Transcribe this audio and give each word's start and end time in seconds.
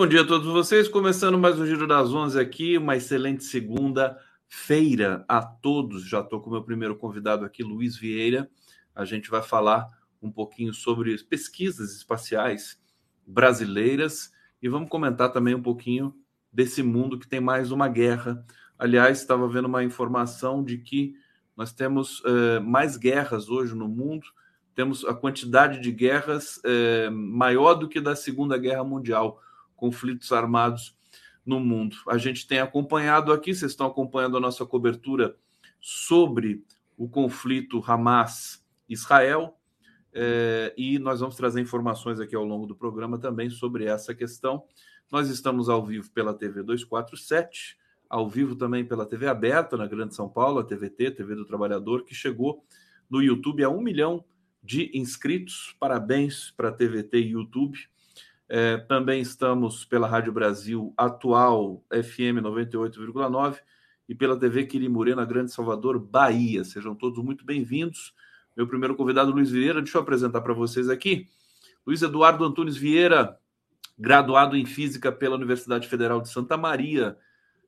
Bom 0.00 0.06
dia 0.06 0.22
a 0.22 0.26
todos 0.26 0.46
vocês. 0.46 0.88
Começando 0.88 1.36
mais 1.36 1.60
um 1.60 1.66
Giro 1.66 1.86
das 1.86 2.10
Onze 2.10 2.40
aqui. 2.40 2.78
Uma 2.78 2.96
excelente 2.96 3.44
segunda-feira 3.44 5.26
a 5.28 5.42
todos. 5.42 6.08
Já 6.08 6.20
estou 6.20 6.40
com 6.40 6.48
o 6.48 6.52
meu 6.54 6.62
primeiro 6.62 6.96
convidado 6.96 7.44
aqui, 7.44 7.62
Luiz 7.62 7.98
Vieira. 7.98 8.50
A 8.94 9.04
gente 9.04 9.28
vai 9.28 9.42
falar 9.42 9.90
um 10.22 10.32
pouquinho 10.32 10.72
sobre 10.72 11.18
pesquisas 11.24 11.94
espaciais 11.94 12.80
brasileiras 13.26 14.32
e 14.62 14.70
vamos 14.70 14.88
comentar 14.88 15.34
também 15.34 15.54
um 15.54 15.60
pouquinho 15.60 16.14
desse 16.50 16.82
mundo 16.82 17.18
que 17.18 17.28
tem 17.28 17.38
mais 17.38 17.70
uma 17.70 17.86
guerra. 17.86 18.42
Aliás, 18.78 19.20
estava 19.20 19.46
vendo 19.48 19.66
uma 19.66 19.84
informação 19.84 20.64
de 20.64 20.78
que 20.78 21.14
nós 21.54 21.74
temos 21.74 22.20
uh, 22.20 22.62
mais 22.64 22.96
guerras 22.96 23.50
hoje 23.50 23.74
no 23.74 23.86
mundo, 23.86 24.26
temos 24.74 25.04
a 25.04 25.12
quantidade 25.12 25.78
de 25.78 25.92
guerras 25.92 26.56
uh, 26.56 27.12
maior 27.12 27.74
do 27.74 27.86
que 27.86 28.00
da 28.00 28.16
Segunda 28.16 28.56
Guerra 28.56 28.82
Mundial 28.82 29.42
conflitos 29.80 30.30
armados 30.30 30.94
no 31.44 31.58
mundo. 31.58 31.96
A 32.06 32.18
gente 32.18 32.46
tem 32.46 32.60
acompanhado 32.60 33.32
aqui, 33.32 33.54
vocês 33.54 33.72
estão 33.72 33.86
acompanhando 33.86 34.36
a 34.36 34.40
nossa 34.40 34.64
cobertura 34.66 35.34
sobre 35.80 36.62
o 36.96 37.08
conflito 37.08 37.82
Hamas-Israel, 37.84 39.56
é, 40.12 40.74
e 40.76 40.98
nós 40.98 41.20
vamos 41.20 41.34
trazer 41.34 41.60
informações 41.60 42.20
aqui 42.20 42.36
ao 42.36 42.44
longo 42.44 42.66
do 42.66 42.76
programa 42.76 43.18
também 43.18 43.48
sobre 43.48 43.86
essa 43.86 44.14
questão. 44.14 44.64
Nós 45.10 45.30
estamos 45.30 45.68
ao 45.68 45.84
vivo 45.84 46.10
pela 46.10 46.34
TV 46.34 46.62
247, 46.62 47.78
ao 48.08 48.28
vivo 48.28 48.54
também 48.54 48.84
pela 48.84 49.06
TV 49.06 49.26
aberta 49.26 49.76
na 49.76 49.86
Grande 49.86 50.14
São 50.14 50.28
Paulo, 50.28 50.58
a 50.58 50.64
TVT, 50.64 51.12
TV 51.12 51.34
do 51.34 51.46
Trabalhador, 51.46 52.04
que 52.04 52.14
chegou 52.14 52.64
no 53.08 53.22
YouTube 53.22 53.64
a 53.64 53.70
um 53.70 53.80
milhão 53.80 54.22
de 54.62 54.90
inscritos. 54.94 55.74
Parabéns 55.80 56.50
para 56.50 56.68
a 56.68 56.72
TVT 56.72 57.18
e 57.18 57.30
YouTube. 57.30 57.88
É, 58.52 58.78
também 58.78 59.20
estamos 59.20 59.84
pela 59.84 60.08
Rádio 60.08 60.32
Brasil 60.32 60.92
Atual 60.96 61.84
FM 61.88 62.42
98,9 62.42 63.60
e 64.08 64.14
pela 64.16 64.36
TV 64.36 64.66
Quirimurê 64.66 65.14
na 65.14 65.24
Grande 65.24 65.52
Salvador, 65.52 66.00
Bahia. 66.00 66.64
Sejam 66.64 66.92
todos 66.92 67.22
muito 67.24 67.44
bem-vindos. 67.44 68.12
Meu 68.56 68.66
primeiro 68.66 68.96
convidado, 68.96 69.30
Luiz 69.30 69.52
Vieira, 69.52 69.80
deixa 69.80 69.98
eu 69.98 70.02
apresentar 70.02 70.40
para 70.40 70.52
vocês 70.52 70.88
aqui. 70.88 71.28
Luiz 71.86 72.02
Eduardo 72.02 72.44
Antunes 72.44 72.76
Vieira, 72.76 73.38
graduado 73.96 74.56
em 74.56 74.66
Física 74.66 75.12
pela 75.12 75.36
Universidade 75.36 75.86
Federal 75.86 76.20
de 76.20 76.28
Santa 76.28 76.56
Maria, 76.56 77.16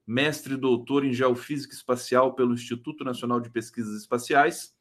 mestre 0.04 0.56
doutor 0.56 1.04
em 1.04 1.12
Geofísica 1.12 1.74
Espacial 1.74 2.34
pelo 2.34 2.54
Instituto 2.54 3.04
Nacional 3.04 3.38
de 3.38 3.50
Pesquisas 3.50 4.00
Espaciais, 4.00 4.74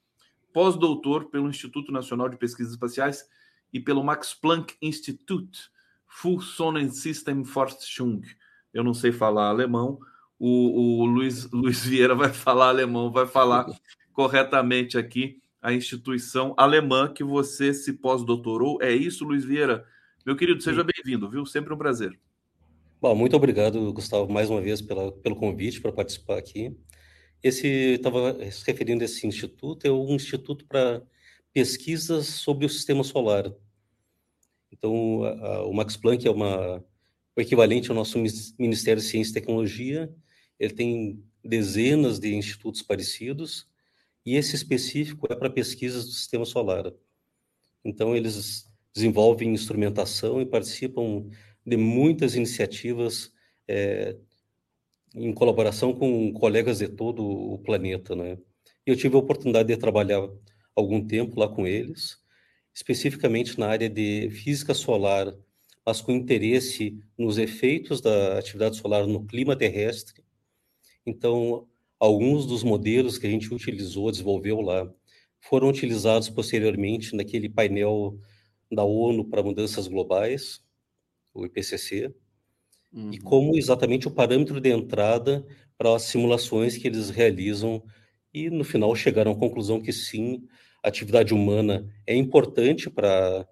pós-doutor 0.52 1.29
pelo 1.29 1.47
Instituto 1.47 1.91
Nacional 1.91 2.27
de 2.27 2.38
Pesquisas 2.38 2.73
Espaciais 2.73 3.29
e 3.72 3.79
pelo 3.79 4.03
Max 4.03 4.34
Planck 4.34 4.75
Institute 4.81 5.69
Forschung. 7.45 8.22
Eu 8.73 8.83
não 8.83 8.94
sei 8.94 9.11
falar 9.11 9.49
alemão. 9.49 9.99
O, 10.38 11.01
o 11.01 11.05
Luiz, 11.05 11.49
Luiz 11.53 11.85
Vieira 11.85 12.16
vai 12.16 12.29
falar 12.29 12.69
alemão, 12.69 13.11
vai 13.11 13.25
falar 13.25 13.66
corretamente 14.13 14.97
aqui 14.97 15.39
a 15.61 15.73
instituição 15.73 16.53
alemã 16.57 17.11
que 17.13 17.23
você 17.23 17.73
se 17.73 17.94
pós-doutorou. 17.94 18.81
É 18.81 18.91
isso, 18.91 19.23
Luiz 19.23 19.45
Vieira? 19.45 19.85
Meu 20.25 20.35
querido, 20.35 20.61
seja 20.61 20.83
bem-vindo, 20.83 21.29
viu? 21.29 21.45
Sempre 21.45 21.73
um 21.73 21.77
prazer. 21.77 22.19
Bom, 22.99 23.16
muito 23.16 23.35
obrigado, 23.35 23.91
Gustavo, 23.93 24.31
mais 24.31 24.49
uma 24.49 24.61
vez 24.61 24.81
pela, 24.81 25.11
pelo 25.11 25.35
convite 25.35 25.81
para 25.81 25.91
participar 25.91 26.38
aqui. 26.38 26.75
Esse 27.41 27.67
estava 27.95 28.33
se 28.51 28.63
referindo 28.66 29.01
a 29.01 29.05
esse 29.05 29.25
instituto, 29.25 29.88
é 29.88 29.91
um 29.91 30.13
instituto 30.13 30.66
para 30.67 31.01
pesquisas 31.51 32.28
sobre 32.28 32.66
o 32.66 32.69
sistema 32.69 33.03
solar. 33.03 33.51
Então, 34.72 35.24
a, 35.24 35.30
a, 35.30 35.66
o 35.66 35.74
Max 35.74 35.98
Planck 35.98 36.28
é 36.28 36.32
uma, 36.32 36.84
o 37.36 37.42
equivalente 37.42 37.90
ao 37.90 37.96
nosso 37.96 38.18
Ministério 38.58 39.02
de 39.02 39.08
Ciência 39.08 39.32
e 39.32 39.34
Tecnologia. 39.34 40.14
Ele 40.59 40.74
tem 40.74 41.24
dezenas 41.44 42.20
de 42.20 42.34
institutos 42.34 42.82
parecidos 42.82 43.68
e 44.26 44.36
esse 44.36 44.56
específico 44.56 45.28
é 45.30 45.36
para 45.36 45.50
pesquisas 45.50 46.06
do 46.06 46.12
sistema 46.12 46.46
solar. 46.46 46.92
Então, 47.84 48.16
eles 48.16 48.70
desenvolvem 48.94 49.54
instrumentação 49.54 50.42
e 50.42 50.46
participam 50.46 51.30
de 51.66 51.78
muitas 51.78 52.36
iniciativas 52.36 53.32
é, 53.68 54.16
em 55.16 55.34
colaboração 55.34 55.94
com 55.94 56.32
colegas 56.34 56.80
de 56.80 56.88
todo 56.88 57.24
o 57.24 57.58
planeta, 57.59 58.16
né? 58.16 58.38
Eu 58.86 58.96
tive 58.96 59.16
a 59.16 59.20
oportunidade 59.20 59.68
de 59.68 59.78
trabalhar 59.78 60.28
algum 60.76 61.06
tempo 61.06 61.40
lá 61.40 61.48
com 61.48 61.68
eles 61.68 62.21
especificamente 62.74 63.59
na 63.59 63.68
área 63.68 63.90
de 63.90 64.30
física 64.30 64.74
solar, 64.74 65.34
mas 65.86 66.02
com 66.02 66.12
interesse 66.12 66.98
nos 67.18 67.38
efeitos 67.38 68.02
da 68.02 68.38
atividade 68.38 68.78
solar 68.78 69.06
no 69.08 69.26
clima 69.26 69.56
terrestre. 69.56 70.24
Então, 71.06 71.68
alguns 72.00 72.46
dos 72.46 72.64
modelos 72.64 73.18
que 73.18 73.28
a 73.28 73.30
gente 73.30 73.54
utilizou, 73.54 74.12
desenvolveu 74.12 74.62
lá, 74.62 74.92
foram 75.40 75.70
utilizados 75.70 76.30
posteriormente 76.30 77.16
naquele 77.16 77.50
painel 77.50 78.20
da 78.72 78.84
ONU 78.84 79.26
para 79.26 79.44
Mudanças 79.44 79.88
Globais, 79.88 80.64
o 81.34 81.46
IPCC, 81.46 82.14
uhum. 82.94 83.12
e 83.12 83.20
como 83.20 83.58
exatamente 83.58 84.08
o 84.08 84.12
parâmetro 84.12 84.62
de 84.62 84.70
entrada 84.70 85.46
para 85.78 85.96
as 85.96 86.03
simulações 86.03 86.78
que 86.78 86.88
eles 86.88 87.09
realizam, 87.09 87.84
e 88.34 88.50
no 88.50 88.64
final 88.64 88.96
chegaram 88.96 89.32
à 89.32 89.36
conclusão 89.36 89.82
que 89.82 89.92
sim, 89.92 90.48
atividade 90.84 91.34
humana 91.34 91.88
é 92.06 92.16
importante 92.16 92.90
para. 92.90 93.47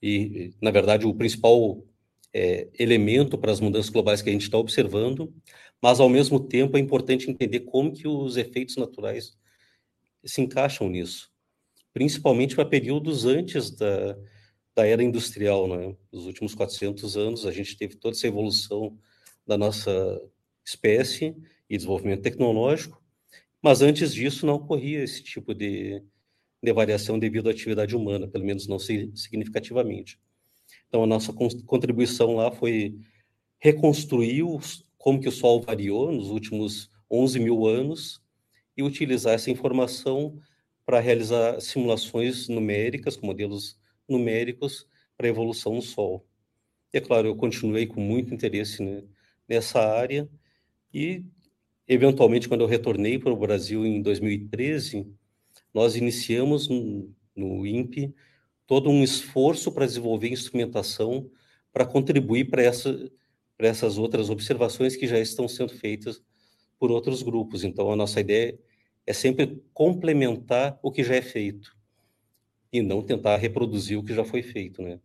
E, 0.00 0.52
na 0.60 0.70
verdade, 0.70 1.06
o 1.06 1.14
principal 1.14 1.84
é, 2.32 2.68
elemento 2.78 3.36
para 3.36 3.50
as 3.50 3.60
mudanças 3.60 3.90
globais 3.90 4.22
que 4.22 4.28
a 4.28 4.32
gente 4.32 4.42
está 4.42 4.56
observando, 4.56 5.34
mas, 5.82 6.00
ao 6.00 6.08
mesmo 6.08 6.38
tempo, 6.38 6.76
é 6.76 6.80
importante 6.80 7.30
entender 7.30 7.60
como 7.60 7.92
que 7.92 8.06
os 8.06 8.36
efeitos 8.36 8.76
naturais 8.76 9.36
se 10.24 10.40
encaixam 10.40 10.88
nisso, 10.88 11.30
principalmente 11.92 12.54
para 12.54 12.64
períodos 12.64 13.24
antes 13.24 13.70
da, 13.70 14.16
da 14.74 14.86
era 14.86 15.02
industrial. 15.02 15.66
Né? 15.66 15.96
Nos 16.12 16.26
últimos 16.26 16.54
400 16.54 17.16
anos, 17.16 17.46
a 17.46 17.50
gente 17.50 17.76
teve 17.76 17.96
toda 17.96 18.16
essa 18.16 18.26
evolução 18.26 18.96
da 19.46 19.56
nossa 19.56 20.20
espécie 20.64 21.34
e 21.68 21.76
desenvolvimento 21.76 22.22
tecnológico, 22.22 23.02
mas 23.62 23.82
antes 23.82 24.14
disso 24.14 24.46
não 24.46 24.54
ocorria 24.54 25.02
esse 25.02 25.22
tipo 25.22 25.54
de, 25.54 26.02
de 26.62 26.72
variação 26.72 27.18
devido 27.18 27.48
à 27.48 27.52
atividade 27.52 27.94
humana, 27.94 28.26
pelo 28.26 28.44
menos 28.44 28.66
não 28.66 28.78
significativamente. 28.78 30.18
Então, 30.88 31.02
a 31.02 31.06
nossa 31.06 31.32
contribuição 31.32 32.34
lá 32.34 32.50
foi 32.50 32.98
reconstruir 33.58 34.44
como 34.96 35.20
que 35.20 35.28
o 35.28 35.32
Sol 35.32 35.60
variou 35.60 36.12
nos 36.12 36.28
últimos 36.28 36.90
11 37.10 37.40
mil 37.40 37.66
anos 37.66 38.20
e 38.76 38.82
utilizar 38.82 39.34
essa 39.34 39.50
informação 39.50 40.38
para 40.84 41.00
realizar 41.00 41.60
simulações 41.60 42.48
numéricas, 42.48 43.16
com 43.16 43.26
modelos 43.26 43.78
numéricos, 44.08 44.86
para 45.16 45.26
a 45.26 45.30
evolução 45.30 45.74
do 45.74 45.82
Sol. 45.82 46.26
E, 46.92 46.98
é 46.98 47.00
claro, 47.00 47.28
eu 47.28 47.36
continuei 47.36 47.86
com 47.86 48.00
muito 48.00 48.32
interesse 48.32 48.82
né, 48.82 49.02
nessa 49.48 49.80
área 49.80 50.28
e, 50.92 51.24
eventualmente, 51.86 52.48
quando 52.48 52.62
eu 52.62 52.66
retornei 52.66 53.18
para 53.18 53.32
o 53.32 53.36
Brasil 53.36 53.84
em 53.84 54.00
2013, 54.00 55.06
nós 55.72 55.96
iniciamos 55.96 56.68
no, 56.68 57.12
no 57.34 57.66
INPE 57.66 58.14
todo 58.66 58.90
um 58.90 59.02
esforço 59.02 59.72
para 59.72 59.86
desenvolver 59.86 60.28
instrumentação 60.28 61.30
para 61.72 61.86
contribuir 61.86 62.46
para 62.46 62.62
essa, 62.62 63.10
essas 63.58 63.98
outras 63.98 64.30
observações 64.30 64.96
que 64.96 65.06
já 65.06 65.18
estão 65.18 65.46
sendo 65.46 65.72
feitas 65.72 66.22
por 66.78 66.90
outros 66.90 67.22
grupos. 67.22 67.64
Então, 67.64 67.92
a 67.92 67.96
nossa 67.96 68.20
ideia 68.20 68.58
é 69.06 69.12
sempre 69.12 69.62
complementar 69.72 70.78
o 70.82 70.90
que 70.90 71.04
já 71.04 71.14
é 71.14 71.22
feito 71.22 71.76
e 72.72 72.82
não 72.82 73.02
tentar 73.02 73.36
reproduzir 73.36 73.98
o 73.98 74.04
que 74.04 74.14
já 74.14 74.24
foi 74.24 74.42
feito, 74.42 74.82
né? 74.82 75.00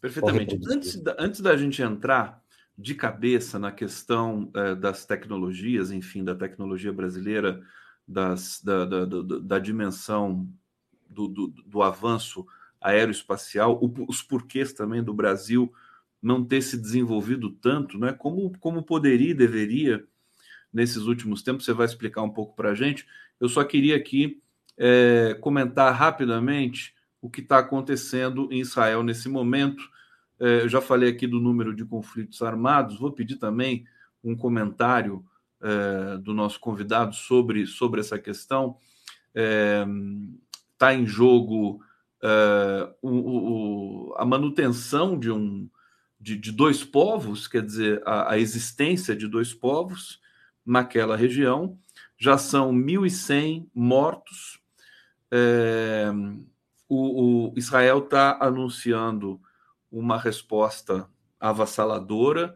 Perfeitamente. 0.00 0.58
Antes 0.70 1.02
da, 1.02 1.16
antes 1.18 1.40
da 1.40 1.56
gente 1.56 1.82
entrar 1.82 2.42
de 2.76 2.94
cabeça 2.94 3.58
na 3.58 3.72
questão 3.72 4.50
eh, 4.54 4.76
das 4.76 5.04
tecnologias, 5.04 5.90
enfim, 5.90 6.22
da 6.22 6.34
tecnologia 6.34 6.92
brasileira 6.92 7.60
das, 8.08 8.62
da, 8.62 8.86
da, 8.86 9.04
da, 9.04 9.22
da 9.22 9.58
dimensão 9.58 10.48
do, 11.08 11.28
do, 11.28 11.48
do, 11.66 11.82
avanço 11.82 12.46
aeroespacial, 12.80 13.78
os 14.08 14.22
porquês 14.22 14.72
também 14.72 15.02
do 15.02 15.12
Brasil 15.12 15.70
não 16.22 16.42
ter 16.42 16.62
se 16.62 16.76
desenvolvido 16.76 17.50
tanto, 17.50 17.98
né? 17.98 18.12
como, 18.12 18.56
como 18.58 18.82
poderia 18.82 19.30
e 19.30 19.34
deveria 19.34 20.04
nesses 20.72 21.02
últimos 21.02 21.42
tempos, 21.42 21.64
você 21.64 21.72
vai 21.72 21.86
explicar 21.86 22.22
um 22.22 22.30
pouco 22.30 22.56
para 22.56 22.70
a 22.70 22.74
gente. 22.74 23.06
Eu 23.38 23.48
só 23.48 23.62
queria 23.62 23.96
aqui 23.96 24.40
é, 24.76 25.36
comentar 25.40 25.94
rapidamente 25.94 26.94
o 27.20 27.28
que 27.28 27.40
está 27.40 27.58
acontecendo 27.58 28.48
em 28.50 28.60
Israel 28.60 29.02
nesse 29.02 29.28
momento. 29.28 29.82
É, 30.40 30.62
eu 30.62 30.68
já 30.68 30.80
falei 30.80 31.10
aqui 31.10 31.26
do 31.26 31.40
número 31.40 31.74
de 31.74 31.84
conflitos 31.84 32.42
armados, 32.42 32.98
vou 32.98 33.12
pedir 33.12 33.36
também 33.36 33.84
um 34.22 34.36
comentário 34.36 35.24
é, 35.60 36.18
do 36.18 36.32
nosso 36.32 36.60
convidado 36.60 37.14
sobre, 37.14 37.66
sobre 37.66 38.00
essa 38.00 38.18
questão. 38.18 38.76
Está 39.34 40.92
é, 40.92 40.96
em 40.96 41.06
jogo 41.06 41.80
é, 42.22 42.94
o, 43.02 43.10
o, 43.10 44.14
a 44.16 44.24
manutenção 44.24 45.18
de 45.18 45.30
um, 45.30 45.68
de, 46.20 46.36
de, 46.36 46.50
dois 46.52 46.82
povos, 46.84 47.46
quer 47.46 47.64
dizer, 47.64 48.02
a, 48.04 48.32
a, 48.32 48.38
existência 48.38 49.14
de 49.14 49.28
dois 49.28 49.54
povos 49.54 50.20
naquela 50.64 51.16
região. 51.16 51.78
Já 52.16 52.36
são 52.36 52.72
1.100 52.72 53.66
mortos. 53.74 54.60
É, 55.30 56.06
o, 56.88 57.50
o 57.50 57.54
Israel 57.56 57.98
está 57.98 58.38
anunciando 58.40 59.40
uma 59.90 60.18
resposta 60.18 61.08
avassaladora 61.40 62.54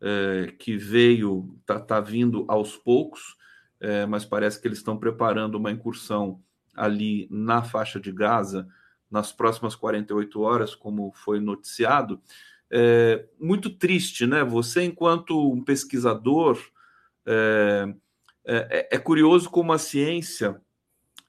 é, 0.00 0.52
que 0.58 0.76
veio, 0.76 1.54
está 1.60 1.78
tá 1.78 2.00
vindo 2.00 2.44
aos 2.48 2.76
poucos, 2.76 3.36
é, 3.80 4.06
mas 4.06 4.24
parece 4.24 4.60
que 4.60 4.68
eles 4.68 4.78
estão 4.78 4.96
preparando 4.96 5.56
uma 5.56 5.70
incursão 5.70 6.40
ali 6.74 7.28
na 7.30 7.62
faixa 7.62 8.00
de 8.00 8.12
Gaza 8.12 8.68
nas 9.10 9.32
próximas 9.32 9.74
48 9.74 10.40
horas, 10.40 10.74
como 10.74 11.12
foi 11.12 11.40
noticiado. 11.40 12.20
É 12.70 13.26
muito 13.38 13.68
triste, 13.68 14.26
né? 14.26 14.44
Você, 14.44 14.84
enquanto 14.84 15.52
um 15.52 15.62
pesquisador, 15.62 16.58
é, 17.26 17.92
é, 18.44 18.88
é 18.92 18.98
curioso 18.98 19.50
como 19.50 19.72
a 19.72 19.78
ciência 19.78 20.60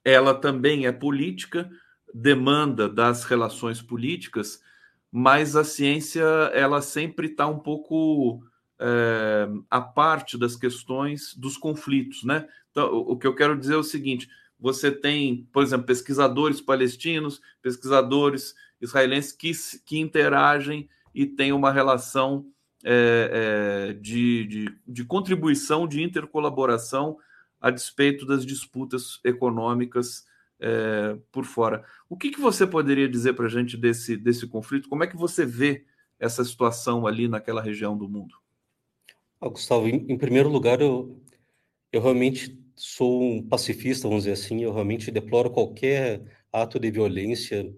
ela 0.04 0.34
também 0.34 0.86
é 0.86 0.92
política, 0.92 1.70
demanda 2.14 2.90
das 2.90 3.24
relações 3.24 3.82
políticas, 3.82 4.62
mas 5.12 5.56
a 5.56 5.64
ciência 5.64 6.24
ela 6.54 6.82
sempre 6.82 7.28
está 7.28 7.48
um 7.48 7.60
pouco 7.60 8.44
é, 8.82 9.48
a 9.70 9.80
parte 9.80 10.38
das 10.38 10.56
questões 10.56 11.36
dos 11.36 11.56
conflitos, 11.56 12.24
né? 12.24 12.48
Então, 12.72 12.92
o 12.92 13.16
que 13.16 13.28
eu 13.28 13.36
quero 13.36 13.58
dizer 13.58 13.76
é 13.76 13.78
o 13.78 13.84
seguinte: 13.84 14.28
você 14.60 14.92
tem, 14.92 15.48
por 15.54 15.62
exemplo, 15.62 15.86
pesquisadores 15.86 16.60
palestinos, 16.60 17.40
pesquisadores 17.62 18.56
israelenses 18.82 19.32
que, 19.32 19.52
que 19.86 20.00
interagem 20.00 20.90
e 21.14 21.28
têm 21.28 21.52
uma 21.52 21.72
relação 21.72 22.48
é, 22.84 23.90
é, 23.90 23.94
de, 23.94 24.46
de, 24.48 24.80
de, 24.88 25.06
contribuição, 25.06 25.88
de 25.88 26.02
intercolaboração 26.02 27.18
a 27.60 27.70
despeito 27.70 28.26
das 28.26 28.44
disputas 28.44 29.20
econômicas 29.24 30.26
é, 30.60 31.16
por 31.32 31.46
fora. 31.46 31.86
O 32.10 32.18
que, 32.18 32.32
que 32.32 32.40
você 32.40 32.66
poderia 32.66 33.08
dizer 33.08 33.34
para 33.34 33.46
a 33.46 33.50
gente 33.50 33.78
desse, 33.78 34.18
desse 34.18 34.48
conflito? 34.48 34.90
Como 34.90 35.04
é 35.04 35.08
que 35.08 35.16
você 35.16 35.46
vê 35.46 35.86
essa 36.20 36.44
situação 36.44 37.06
ali 37.06 37.28
naquela 37.28 37.62
região 37.62 37.96
do 37.96 38.10
mundo? 38.10 38.41
Ah, 39.42 39.50
Gustavo, 39.50 39.88
em, 39.88 40.06
em 40.08 40.18
primeiro 40.18 40.50
lugar, 40.50 40.82
eu, 40.82 41.20
eu 41.92 42.00
realmente 42.00 42.60
sou 42.76 43.24
um 43.24 43.42
pacifista, 43.48 44.08
vamos 44.08 44.26
dizer 44.26 44.34
assim, 44.34 44.62
eu 44.62 44.72
realmente 44.72 45.10
deploro 45.10 45.50
qualquer 45.50 46.22
ato 46.54 46.80
de 46.80 46.92
violência 46.92 47.74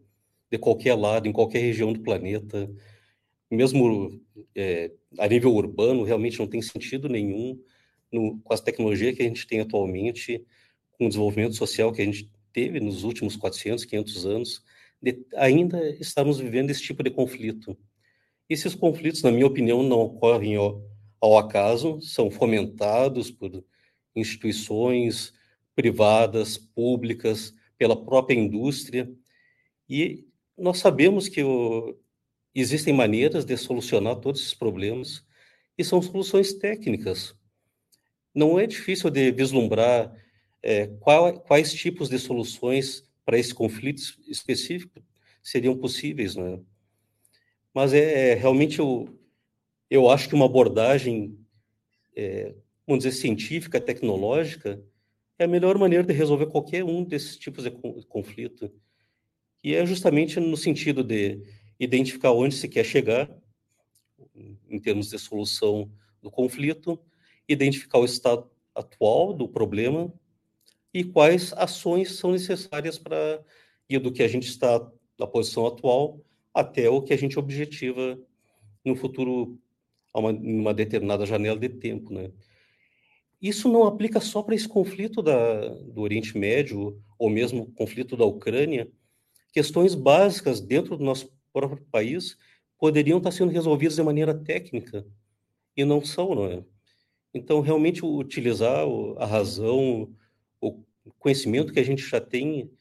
de 0.51 0.57
qualquer 0.57 0.95
lado, 0.95 1.27
em 1.27 1.31
qualquer 1.31 1.59
região 1.59 1.93
do 1.93 2.01
planeta, 2.01 2.69
mesmo 3.49 4.21
é, 4.55 4.91
a 5.17 5.27
nível 5.27 5.53
urbano, 5.53 6.03
realmente 6.03 6.37
não 6.37 6.47
tem 6.47 6.61
sentido 6.61 7.07
nenhum 7.07 7.57
no, 8.11 8.39
com 8.41 8.53
as 8.53 8.61
tecnologias 8.61 9.15
que 9.15 9.21
a 9.23 9.25
gente 9.25 9.47
tem 9.47 9.61
atualmente, 9.61 10.45
com 10.91 11.05
o 11.05 11.07
desenvolvimento 11.07 11.55
social 11.55 11.93
que 11.93 12.01
a 12.01 12.05
gente 12.05 12.29
teve 12.51 12.79
nos 12.81 13.03
últimos 13.05 13.37
400, 13.37 13.85
500 13.85 14.25
anos, 14.25 14.63
de, 15.01 15.25
ainda 15.35 15.89
estamos 15.99 16.39
vivendo 16.39 16.71
esse 16.71 16.81
tipo 16.81 17.03
de 17.03 17.09
conflito. 17.09 17.77
Esses 18.49 18.75
conflitos, 18.75 19.23
na 19.23 19.31
minha 19.31 19.47
opinião, 19.47 19.81
não 19.81 20.01
ocorrem 20.01 20.55
ao, 20.55 20.83
ao 21.23 21.37
acaso, 21.37 22.01
são 22.01 22.29
fomentados 22.29 23.31
por 23.31 23.63
instituições 24.13 25.33
privadas, 25.73 26.57
públicas, 26.57 27.55
pela 27.77 27.95
própria 27.95 28.35
indústria. 28.35 29.09
E 29.87 30.27
nós 30.57 30.79
sabemos 30.79 31.29
que 31.29 31.41
o, 31.41 31.97
existem 32.53 32.93
maneiras 32.93 33.45
de 33.45 33.55
solucionar 33.55 34.17
todos 34.17 34.41
esses 34.41 34.53
problemas 34.53 35.23
e 35.77 35.83
são 35.85 36.01
soluções 36.01 36.55
técnicas. 36.55 37.33
Não 38.35 38.59
é 38.59 38.67
difícil 38.67 39.09
de 39.09 39.31
vislumbrar 39.31 40.13
é, 40.61 40.87
qual, 40.99 41.39
quais 41.39 41.73
tipos 41.73 42.09
de 42.09 42.19
soluções 42.19 43.09
para 43.23 43.39
esse 43.39 43.53
conflito 43.53 44.01
específico 44.27 45.01
seriam 45.41 45.77
possíveis, 45.77 46.35
né? 46.35 46.59
Mas 47.73 47.93
é, 47.93 48.31
é 48.31 48.33
realmente 48.33 48.79
eu, 48.79 49.07
eu 49.93 50.09
acho 50.09 50.27
que 50.27 50.33
uma 50.33 50.45
abordagem 50.45 51.37
é, 52.15 52.55
vamos 52.87 53.03
dizer, 53.03 53.15
científica, 53.15 53.79
tecnológica, 53.79 54.83
é 55.37 55.45
a 55.45 55.47
melhor 55.47 55.77
maneira 55.77 56.03
de 56.03 56.13
resolver 56.13 56.47
qualquer 56.47 56.83
um 56.83 57.03
desses 57.03 57.37
tipos 57.37 57.63
de 57.63 57.71
conflito. 58.07 58.71
E 59.63 59.75
é 59.75 59.85
justamente 59.85 60.39
no 60.39 60.57
sentido 60.57 61.03
de 61.03 61.43
identificar 61.79 62.31
onde 62.31 62.55
se 62.55 62.67
quer 62.67 62.83
chegar, 62.83 63.29
em 64.67 64.79
termos 64.79 65.09
de 65.09 65.19
solução 65.19 65.91
do 66.21 66.31
conflito, 66.31 66.99
identificar 67.47 67.99
o 67.99 68.05
estado 68.05 68.49
atual 68.73 69.31
do 69.31 69.47
problema 69.47 70.11
e 70.91 71.03
quais 71.03 71.53
ações 71.53 72.13
são 72.17 72.31
necessárias 72.31 72.97
para 72.97 73.43
ir 73.87 73.99
do 73.99 74.11
que 74.11 74.23
a 74.23 74.27
gente 74.27 74.47
está 74.47 74.91
na 75.19 75.27
posição 75.27 75.67
atual 75.67 76.19
até 76.51 76.89
o 76.89 77.01
que 77.01 77.13
a 77.13 77.17
gente 77.17 77.37
objetiva 77.37 78.19
no 78.83 78.95
futuro, 78.95 79.59
a 80.13 80.19
uma, 80.19 80.31
uma 80.31 80.73
determinada 80.73 81.25
janela 81.25 81.59
de 81.59 81.69
tempo, 81.69 82.13
né? 82.13 82.31
Isso 83.41 83.67
não 83.67 83.85
aplica 83.85 84.21
só 84.21 84.41
para 84.41 84.55
esse 84.55 84.67
conflito 84.67 85.21
da, 85.21 85.67
do 85.67 86.01
Oriente 86.01 86.37
Médio, 86.37 87.01
ou 87.19 87.29
mesmo 87.29 87.71
conflito 87.73 88.15
da 88.15 88.23
Ucrânia. 88.23 88.89
Questões 89.51 89.95
básicas 89.95 90.61
dentro 90.61 90.95
do 90.95 91.03
nosso 91.03 91.29
próprio 91.51 91.85
país 91.91 92.37
poderiam 92.77 93.17
estar 93.17 93.31
sendo 93.31 93.51
resolvidas 93.51 93.95
de 93.95 94.03
maneira 94.03 94.33
técnica, 94.33 95.05
e 95.75 95.83
não 95.83 96.03
são, 96.03 96.35
não 96.35 96.45
é? 96.45 96.63
Então, 97.33 97.61
realmente, 97.61 98.05
utilizar 98.05 98.85
a 99.17 99.25
razão, 99.25 100.13
o 101.05 101.11
conhecimento 101.19 101.73
que 101.73 101.79
a 101.79 101.83
gente 101.83 102.01
já 102.01 102.21
tem 102.21 102.71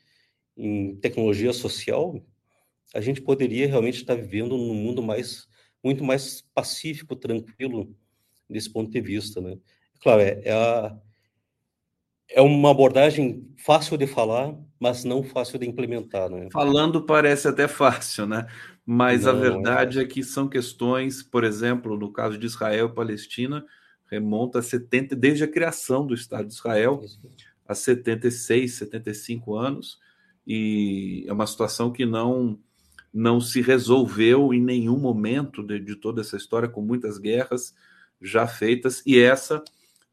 em 0.56 0.94
tecnologia 0.96 1.52
social, 1.52 2.20
a 2.94 3.00
gente 3.00 3.20
poderia 3.20 3.66
realmente 3.66 3.96
estar 3.96 4.14
vivendo 4.14 4.56
num 4.56 4.74
mundo 4.74 5.02
mais, 5.02 5.48
muito 5.82 6.04
mais 6.04 6.42
pacífico, 6.54 7.16
tranquilo, 7.16 7.94
desse 8.48 8.70
ponto 8.70 8.90
de 8.90 9.00
vista, 9.00 9.40
né? 9.40 9.56
Claro, 10.00 10.20
é, 10.20 10.40
é, 10.44 10.52
a, 10.52 10.96
é 12.28 12.40
uma 12.40 12.70
abordagem 12.70 13.48
fácil 13.56 13.96
de 13.96 14.06
falar, 14.06 14.54
mas 14.78 15.04
não 15.04 15.22
fácil 15.22 15.58
de 15.58 15.68
implementar. 15.68 16.28
Né? 16.28 16.48
Falando 16.52 17.02
parece 17.02 17.48
até 17.48 17.68
fácil, 17.68 18.26
né? 18.26 18.46
Mas 18.84 19.24
não, 19.24 19.30
a 19.30 19.34
verdade 19.34 20.00
é, 20.00 20.02
é, 20.02 20.06
que 20.06 20.22
são 20.22 20.48
questões, 20.48 21.22
por 21.22 21.44
exemplo, 21.44 21.96
no 21.96 22.12
caso 22.12 22.36
de 22.36 22.46
Israel 22.46 22.86
e 22.86 22.94
Palestina, 22.94 23.64
remonta 24.10 24.58
a 24.58 24.62
70, 24.62 25.14
desde 25.14 25.44
a 25.44 25.48
criação 25.48 26.06
do 26.06 26.14
Estado 26.14 26.48
de 26.48 26.54
Israel, 26.54 27.00
a 27.66 27.74
76, 27.74 28.74
75 28.74 29.54
anos, 29.54 29.98
e 30.46 31.24
é 31.28 31.32
uma 31.32 31.46
situação 31.46 31.92
que 31.92 32.04
não 32.04 32.58
não 33.12 33.40
se 33.40 33.60
resolveu 33.60 34.54
em 34.54 34.60
nenhum 34.60 34.98
momento 34.98 35.62
de, 35.62 35.78
de 35.78 35.96
toda 35.96 36.20
essa 36.20 36.36
história, 36.36 36.68
com 36.68 36.80
muitas 36.80 37.18
guerras 37.18 37.74
já 38.20 38.46
feitas, 38.46 39.02
e 39.04 39.18
essa 39.18 39.62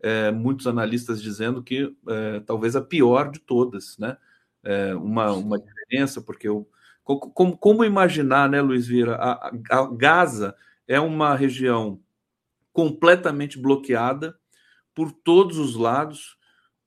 é, 0.01 0.32
muitos 0.32 0.68
analistas 0.68 1.22
dizendo 1.22 1.62
que 1.62 1.96
é, 2.08 2.39
talvez 2.41 2.75
a 2.75 2.82
pior 2.82 3.32
de 3.32 3.39
todas, 3.39 3.98
né? 3.98 4.18
É, 4.63 4.94
uma, 4.96 5.32
uma 5.32 5.58
diferença, 5.58 6.22
porque 6.22 6.48
eu, 6.48 6.68
como, 7.03 7.58
como 7.58 7.86
imaginar, 7.86 8.50
né, 8.50 8.62
Luiz 8.62 8.88
Vira? 8.88 9.15
A, 9.15 9.51
a 9.72 9.88
Gaza 9.88 10.56
é 10.88 11.00
uma 11.00 11.36
região 11.36 12.00
completamente 12.74 13.58
bloqueada 13.58 14.38
por 14.94 15.12
todos 15.12 15.58
os 15.58 15.75
lados. 15.75 16.38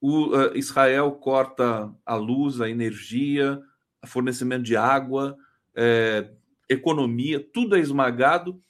O 0.01 0.37
uh, 0.37 0.57
Israel 0.57 1.13
corta 1.13 1.93
a 2.05 2.15
luz, 2.15 2.61
a 2.61 2.69
energia, 2.69 3.61
fornecimento 4.07 4.65
de 4.65 4.77
água, 4.77 5.37
é, 5.75 6.31
economia, 6.69 7.41
tudo 7.53 7.77
é 7.77 7.81
esmagado 7.81 8.61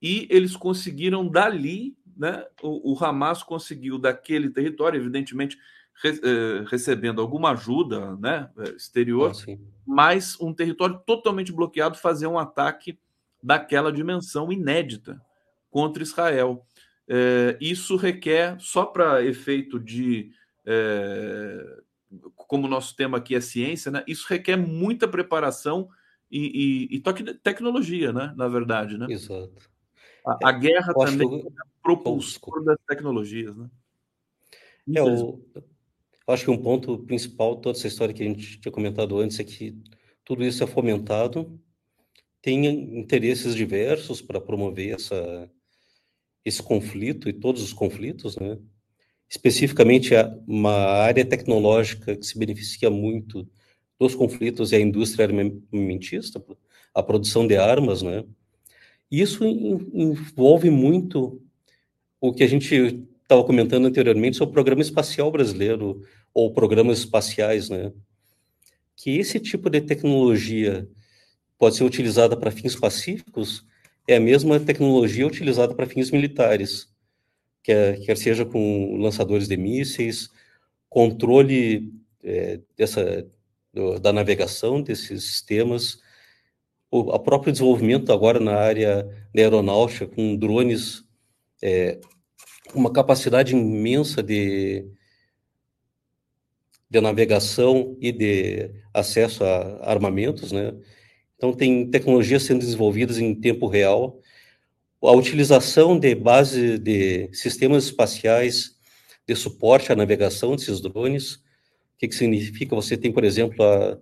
e 0.00 0.26
eles 0.30 0.56
conseguiram 0.56 1.26
dali 1.28 1.96
né, 2.16 2.44
o, 2.62 2.92
o 2.92 3.04
Hamas 3.04 3.42
conseguiu 3.42 3.98
daquele 3.98 4.48
território, 4.50 4.98
evidentemente 4.98 5.58
re, 6.02 6.10
eh, 6.10 6.64
recebendo 6.66 7.20
alguma 7.20 7.50
ajuda 7.50 8.16
né, 8.16 8.50
exterior, 8.76 9.32
ah, 9.32 9.56
mas 9.86 10.40
um 10.40 10.52
território 10.52 11.00
totalmente 11.06 11.52
bloqueado, 11.52 11.98
fazer 11.98 12.26
um 12.26 12.38
ataque 12.38 12.98
daquela 13.42 13.92
dimensão 13.92 14.50
inédita 14.50 15.20
contra 15.70 16.02
Israel. 16.02 16.64
É, 17.08 17.56
isso 17.60 17.96
requer, 17.96 18.56
só 18.58 18.84
para 18.84 19.24
efeito 19.24 19.78
de. 19.78 20.32
É, 20.64 21.82
como 22.34 22.66
o 22.66 22.70
nosso 22.70 22.96
tema 22.96 23.18
aqui 23.18 23.34
é 23.34 23.40
ciência, 23.40 23.90
né, 23.90 24.02
isso 24.06 24.26
requer 24.28 24.56
muita 24.56 25.06
preparação 25.06 25.88
e, 26.30 26.88
e, 26.90 26.96
e 26.96 27.34
tecnologia, 27.34 28.12
né, 28.12 28.34
na 28.36 28.48
verdade. 28.48 28.98
Né? 28.98 29.06
Exato. 29.10 29.70
A, 30.26 30.48
a 30.48 30.52
guerra 30.52 30.92
também 30.92 31.28
que... 31.28 31.46
é 31.46 31.50
propulsor 31.82 32.64
das 32.64 32.78
tecnologias, 32.86 33.56
né? 33.56 33.70
É, 34.94 35.02
o, 35.02 35.40
eu 35.54 36.34
acho 36.34 36.44
que 36.44 36.50
um 36.50 36.60
ponto 36.60 36.98
principal 36.98 37.56
toda 37.56 37.76
essa 37.76 37.86
história 37.86 38.14
que 38.14 38.22
a 38.22 38.26
gente 38.26 38.60
tinha 38.60 38.72
comentado 38.72 39.18
antes 39.18 39.38
é 39.38 39.44
que 39.44 39.76
tudo 40.24 40.44
isso 40.44 40.62
é 40.62 40.66
fomentado, 40.66 41.60
tem 42.42 42.66
interesses 42.98 43.54
diversos 43.54 44.20
para 44.20 44.40
promover 44.40 44.94
essa, 44.94 45.50
esse 46.44 46.62
conflito 46.62 47.28
e 47.28 47.32
todos 47.32 47.62
os 47.62 47.72
conflitos, 47.72 48.36
né? 48.36 48.58
Especificamente 49.28 50.14
uma 50.46 50.72
área 50.72 51.24
tecnológica 51.24 52.16
que 52.16 52.24
se 52.24 52.38
beneficia 52.38 52.88
muito 52.88 53.48
dos 53.98 54.14
conflitos 54.14 54.72
é 54.72 54.76
a 54.76 54.80
indústria 54.80 55.26
armamentista, 55.26 56.42
a 56.94 57.02
produção 57.02 57.46
de 57.46 57.56
armas, 57.56 58.02
né? 58.02 58.24
Isso 59.10 59.44
envolve 59.44 60.70
muito 60.70 61.40
o 62.20 62.32
que 62.32 62.42
a 62.42 62.48
gente 62.48 63.06
estava 63.22 63.44
comentando 63.44 63.86
anteriormente 63.86 64.36
sobre 64.36 64.50
o 64.50 64.54
programa 64.54 64.82
espacial 64.82 65.30
brasileiro 65.30 66.02
ou 66.34 66.52
programas 66.52 66.98
espaciais, 66.98 67.68
né? 67.68 67.92
Que 68.96 69.18
esse 69.18 69.38
tipo 69.38 69.70
de 69.70 69.80
tecnologia 69.80 70.88
pode 71.58 71.76
ser 71.76 71.84
utilizada 71.84 72.36
para 72.36 72.50
fins 72.50 72.74
pacíficos 72.74 73.64
é 74.08 74.16
a 74.16 74.20
mesma 74.20 74.60
tecnologia 74.60 75.26
utilizada 75.26 75.74
para 75.74 75.86
fins 75.86 76.10
militares, 76.10 76.88
quer, 77.62 77.98
quer 78.00 78.16
seja 78.16 78.44
com 78.44 78.96
lançadores 78.98 79.48
de 79.48 79.56
mísseis, 79.56 80.30
controle 80.88 81.92
é, 82.22 82.60
dessa 82.76 83.26
do, 83.76 84.00
da 84.00 84.10
navegação 84.10 84.80
desses 84.80 85.24
sistemas, 85.24 86.00
o 86.90 87.18
próprio 87.18 87.52
desenvolvimento 87.52 88.10
agora 88.10 88.40
na 88.40 88.54
área 88.54 89.02
da 89.34 89.42
aeronáutica 89.42 90.06
com 90.06 90.34
drones, 90.34 91.04
é, 91.62 92.00
uma 92.74 92.90
capacidade 92.90 93.52
imensa 93.54 94.22
de, 94.22 94.88
de 96.88 97.00
navegação 97.02 97.96
e 98.00 98.10
de 98.10 98.70
acesso 98.94 99.44
a 99.44 99.90
armamentos, 99.90 100.52
né? 100.52 100.72
Então, 101.36 101.52
tem 101.52 101.90
tecnologias 101.90 102.44
sendo 102.44 102.60
desenvolvidas 102.60 103.18
em 103.18 103.34
tempo 103.34 103.66
real. 103.66 104.18
A 105.02 105.12
utilização 105.12 105.98
de 105.98 106.14
base 106.14 106.78
de 106.78 107.28
sistemas 107.34 107.84
espaciais 107.84 108.74
de 109.28 109.36
suporte 109.36 109.92
à 109.92 109.96
navegação 109.96 110.56
desses 110.56 110.80
drones. 110.80 111.44
O 111.96 111.98
que, 111.98 112.08
que 112.08 112.14
significa? 112.14 112.76
Você 112.76 112.96
tem, 112.96 113.10
por 113.10 113.24
exemplo, 113.24 113.64
a, 113.64 113.98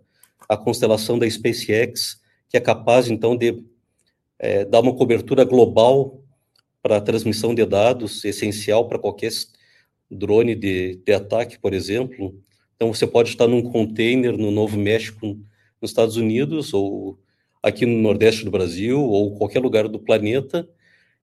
a 0.48 0.56
constelação 0.56 1.18
da 1.18 1.30
SpaceX, 1.30 2.20
que 2.48 2.56
é 2.56 2.60
capaz, 2.60 3.08
então, 3.08 3.36
de 3.36 3.64
é, 4.38 4.64
dar 4.64 4.80
uma 4.80 4.94
cobertura 4.94 5.44
global 5.44 6.20
para 6.82 6.96
a 6.96 7.00
transmissão 7.00 7.54
de 7.54 7.64
dados, 7.64 8.24
essencial 8.24 8.88
para 8.88 8.98
qualquer 8.98 9.30
drone 10.10 10.54
de, 10.54 10.96
de 10.96 11.12
ataque, 11.12 11.58
por 11.58 11.72
exemplo. 11.72 12.36
Então, 12.74 12.92
você 12.92 13.06
pode 13.06 13.30
estar 13.30 13.46
num 13.46 13.62
container 13.62 14.36
no 14.36 14.50
Novo 14.50 14.76
México, 14.76 15.38
nos 15.80 15.90
Estados 15.90 16.16
Unidos, 16.16 16.74
ou 16.74 17.18
aqui 17.62 17.86
no 17.86 17.96
Nordeste 18.02 18.44
do 18.44 18.50
Brasil 18.50 19.00
ou 19.00 19.36
qualquer 19.36 19.60
lugar 19.60 19.88
do 19.88 19.98
planeta 19.98 20.68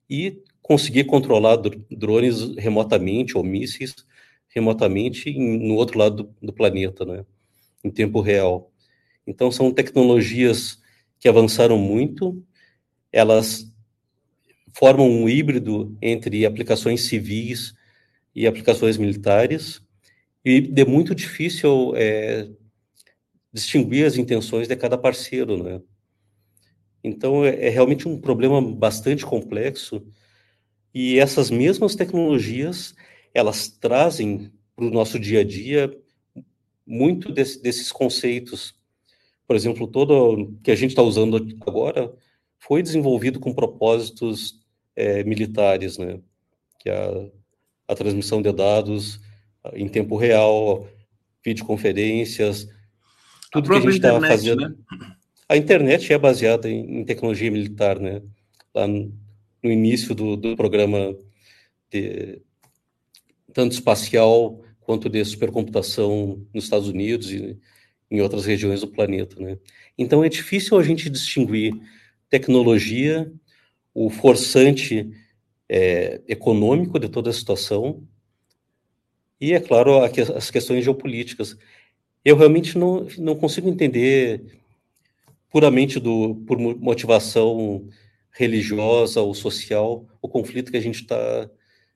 e 0.09 0.41
conseguir 0.61 1.03
controlar 1.03 1.57
drones 1.91 2.55
remotamente 2.55 3.37
ou 3.37 3.43
mísseis 3.43 3.93
remotamente 4.53 5.33
no 5.37 5.75
outro 5.75 5.97
lado 5.97 6.23
do, 6.23 6.35
do 6.41 6.53
planeta, 6.53 7.05
né? 7.05 7.25
Em 7.83 7.89
tempo 7.89 8.21
real. 8.21 8.71
Então 9.25 9.51
são 9.51 9.71
tecnologias 9.71 10.79
que 11.19 11.27
avançaram 11.27 11.77
muito, 11.77 12.43
elas 13.11 13.71
formam 14.73 15.09
um 15.09 15.27
híbrido 15.27 15.95
entre 16.01 16.45
aplicações 16.45 17.01
civis 17.01 17.73
e 18.35 18.47
aplicações 18.47 18.97
militares, 18.97 19.81
e 20.43 20.71
é 20.75 20.85
muito 20.85 21.13
difícil 21.13 21.93
é, 21.95 22.49
distinguir 23.53 24.05
as 24.05 24.17
intenções 24.17 24.67
de 24.67 24.75
cada 24.75 24.97
parceiro, 24.97 25.61
né? 25.61 25.81
Então, 27.03 27.45
é, 27.45 27.67
é 27.67 27.69
realmente 27.69 28.07
um 28.07 28.19
problema 28.19 28.61
bastante 28.61 29.25
complexo 29.25 30.05
e 30.93 31.19
essas 31.19 31.49
mesmas 31.49 31.95
tecnologias, 31.95 32.93
elas 33.33 33.67
trazem 33.67 34.51
para 34.75 34.85
o 34.85 34.91
nosso 34.91 35.19
dia 35.19 35.41
a 35.41 35.43
dia 35.43 35.95
muito 36.85 37.31
desse, 37.31 37.61
desses 37.61 37.91
conceitos. 37.91 38.73
Por 39.47 39.55
exemplo, 39.55 39.87
todo 39.87 40.57
que 40.63 40.71
a 40.71 40.75
gente 40.75 40.91
está 40.91 41.01
usando 41.01 41.37
agora 41.65 42.13
foi 42.59 42.81
desenvolvido 42.81 43.39
com 43.39 43.53
propósitos 43.53 44.61
é, 44.95 45.23
militares, 45.23 45.97
né? 45.97 46.19
Que 46.79 46.89
é 46.89 46.95
a, 46.95 47.93
a 47.93 47.95
transmissão 47.95 48.41
de 48.41 48.51
dados 48.51 49.19
em 49.73 49.87
tempo 49.87 50.15
real, 50.15 50.87
videoconferências, 51.43 52.67
tudo 53.51 53.69
que 53.69 53.75
a 53.75 53.79
gente 53.79 53.95
está 53.95 54.19
fazendo. 54.19 54.69
Né? 54.69 54.75
A 55.47 55.57
internet 55.57 56.11
é 56.11 56.17
baseada 56.17 56.69
em, 56.69 56.99
em 56.99 57.05
tecnologia 57.05 57.51
militar, 57.51 57.99
né? 57.99 58.21
Lá 58.73 58.87
no, 58.87 59.13
no 59.61 59.69
início 59.69 60.15
do, 60.15 60.37
do 60.37 60.55
programa, 60.55 61.15
de, 61.91 62.41
tanto 63.53 63.73
espacial 63.73 64.61
quanto 64.79 65.09
de 65.09 65.23
supercomputação 65.23 66.45
nos 66.53 66.65
Estados 66.65 66.87
Unidos 66.87 67.31
e 67.31 67.57
em 68.09 68.21
outras 68.21 68.45
regiões 68.45 68.81
do 68.81 68.87
planeta, 68.87 69.41
né? 69.41 69.57
Então 69.97 70.23
é 70.23 70.29
difícil 70.29 70.77
a 70.77 70.83
gente 70.83 71.09
distinguir 71.09 71.73
tecnologia, 72.29 73.31
o 73.93 74.09
forçante 74.09 75.09
é, 75.69 76.21
econômico 76.27 76.99
de 76.99 77.07
toda 77.07 77.29
a 77.29 77.33
situação 77.33 78.05
e, 79.39 79.53
é 79.53 79.59
claro, 79.59 80.03
as 80.03 80.51
questões 80.51 80.83
geopolíticas. 80.83 81.57
Eu 82.23 82.35
realmente 82.35 82.77
não, 82.77 83.07
não 83.17 83.35
consigo 83.35 83.67
entender 83.67 84.61
puramente 85.49 85.99
do, 85.99 86.35
por 86.45 86.59
motivação 86.59 87.87
religiosa 88.31 89.21
ou 89.21 89.33
social, 89.33 90.05
o 90.21 90.29
conflito 90.29 90.71
que 90.71 90.77
a 90.77 90.81
gente 90.81 91.01
está 91.01 91.49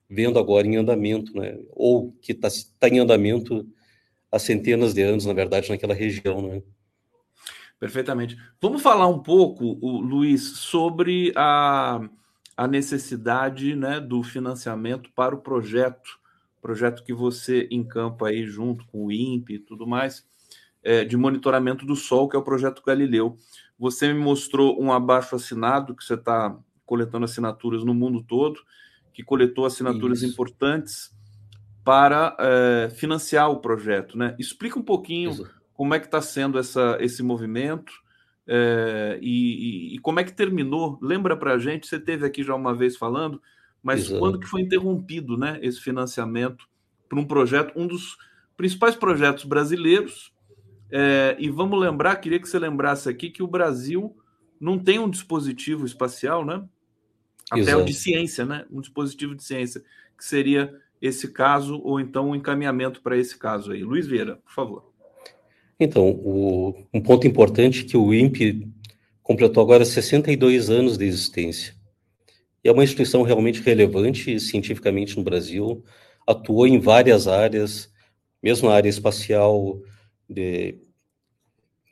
vendo 0.08 0.38
agora 0.38 0.66
em 0.66 0.76
andamento, 0.76 1.32
né? 1.36 1.58
ou 1.70 2.12
que 2.20 2.32
está 2.32 2.48
tá 2.78 2.88
em 2.88 2.98
andamento 2.98 3.66
há 4.30 4.38
centenas 4.38 4.94
de 4.94 5.02
anos, 5.02 5.26
na 5.26 5.32
verdade, 5.32 5.68
naquela 5.68 5.94
região. 5.94 6.42
Né? 6.42 6.62
Perfeitamente. 7.78 8.36
Vamos 8.60 8.82
falar 8.82 9.06
um 9.08 9.18
pouco, 9.18 9.64
Luiz, 10.00 10.42
sobre 10.58 11.32
a, 11.36 12.00
a 12.56 12.66
necessidade 12.66 13.74
né, 13.74 14.00
do 14.00 14.22
financiamento 14.22 15.10
para 15.14 15.34
o 15.34 15.40
projeto, 15.40 16.18
projeto 16.62 17.04
que 17.04 17.12
você 17.12 17.68
encampa 17.70 18.28
aí 18.28 18.44
junto 18.44 18.86
com 18.86 19.06
o 19.06 19.12
INPE 19.12 19.54
e 19.54 19.58
tudo 19.58 19.86
mais 19.86 20.24
é, 20.86 21.04
de 21.04 21.16
monitoramento 21.16 21.84
do 21.84 21.96
Sol, 21.96 22.28
que 22.28 22.36
é 22.36 22.38
o 22.38 22.44
projeto 22.44 22.80
Galileu. 22.86 23.36
Você 23.76 24.12
me 24.12 24.20
mostrou 24.20 24.80
um 24.80 24.92
abaixo 24.92 25.34
assinado 25.34 25.96
que 25.96 26.04
você 26.04 26.14
está 26.14 26.56
coletando 26.86 27.24
assinaturas 27.24 27.82
no 27.82 27.92
mundo 27.92 28.22
todo, 28.22 28.60
que 29.16 29.24
coletou 29.24 29.64
assinaturas 29.64 30.20
Isso. 30.20 30.30
importantes 30.30 31.10
para 31.82 32.36
é, 32.38 32.90
financiar 32.90 33.50
o 33.50 33.60
projeto, 33.60 34.18
né? 34.18 34.36
Explica 34.38 34.78
um 34.78 34.82
pouquinho 34.82 35.30
Isso. 35.30 35.50
como 35.72 35.94
é 35.94 35.98
que 35.98 36.04
está 36.04 36.20
sendo 36.20 36.58
essa, 36.58 36.98
esse 37.00 37.22
movimento 37.22 37.94
é, 38.46 39.18
e, 39.22 39.94
e, 39.94 39.94
e, 39.94 39.98
como 40.00 40.20
é 40.20 40.24
que 40.24 40.34
terminou. 40.34 40.98
Lembra 41.00 41.34
para 41.34 41.54
a 41.54 41.58
gente? 41.58 41.86
Você 41.86 41.98
teve 41.98 42.26
aqui 42.26 42.42
já 42.42 42.54
uma 42.54 42.74
vez 42.74 42.98
falando, 42.98 43.40
mas 43.82 44.02
Exato. 44.02 44.18
quando 44.18 44.38
que 44.38 44.46
foi 44.46 44.60
interrompido, 44.60 45.38
né? 45.38 45.58
Esse 45.62 45.80
financiamento 45.80 46.68
para 47.08 47.18
um 47.18 47.24
projeto, 47.24 47.72
um 47.74 47.86
dos 47.86 48.18
principais 48.54 48.94
projetos 48.94 49.44
brasileiros 49.44 50.30
é, 50.90 51.36
e 51.38 51.48
vamos 51.48 51.80
lembrar, 51.80 52.16
queria 52.16 52.38
que 52.38 52.46
você 52.46 52.58
lembrasse 52.58 53.08
aqui 53.08 53.30
que 53.30 53.42
o 53.42 53.48
Brasil 53.48 54.14
não 54.60 54.78
tem 54.78 54.98
um 54.98 55.08
dispositivo 55.08 55.86
espacial, 55.86 56.44
né? 56.44 56.62
Até 57.50 57.62
Exato. 57.62 57.82
o 57.82 57.84
de 57.84 57.94
ciência, 57.94 58.44
né? 58.44 58.64
Um 58.70 58.80
dispositivo 58.80 59.34
de 59.34 59.44
ciência, 59.44 59.82
que 60.16 60.24
seria 60.24 60.74
esse 61.00 61.32
caso, 61.32 61.80
ou 61.84 62.00
então 62.00 62.30
um 62.30 62.34
encaminhamento 62.34 63.00
para 63.02 63.16
esse 63.16 63.36
caso 63.38 63.72
aí. 63.72 63.82
Luiz 63.82 64.06
Vieira, 64.06 64.36
por 64.36 64.52
favor. 64.52 64.92
Então, 65.78 66.08
o, 66.08 66.74
um 66.92 67.00
ponto 67.00 67.26
importante 67.26 67.82
é 67.82 67.84
que 67.84 67.96
o 67.96 68.12
INPE 68.14 68.66
completou 69.22 69.62
agora 69.62 69.84
62 69.84 70.70
anos 70.70 70.96
de 70.96 71.04
existência. 71.04 71.74
E 72.64 72.68
é 72.68 72.72
uma 72.72 72.82
instituição 72.82 73.22
realmente 73.22 73.60
relevante 73.60 74.40
cientificamente 74.40 75.16
no 75.16 75.22
Brasil, 75.22 75.84
atuou 76.26 76.66
em 76.66 76.78
várias 76.78 77.28
áreas, 77.28 77.92
mesmo 78.42 78.68
na 78.68 78.74
área 78.74 78.88
espacial, 78.88 79.80
de 80.28 80.78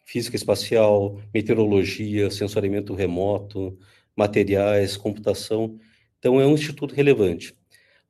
física 0.05 0.37
espacial, 0.37 1.21
meteorologia, 1.33 2.31
sensoriamento 2.31 2.95
remoto, 2.95 3.79
materiais, 4.17 4.97
computação. 4.97 5.79
Então, 6.19 6.41
é 6.41 6.47
um 6.47 6.55
instituto 6.55 6.95
relevante. 6.95 7.55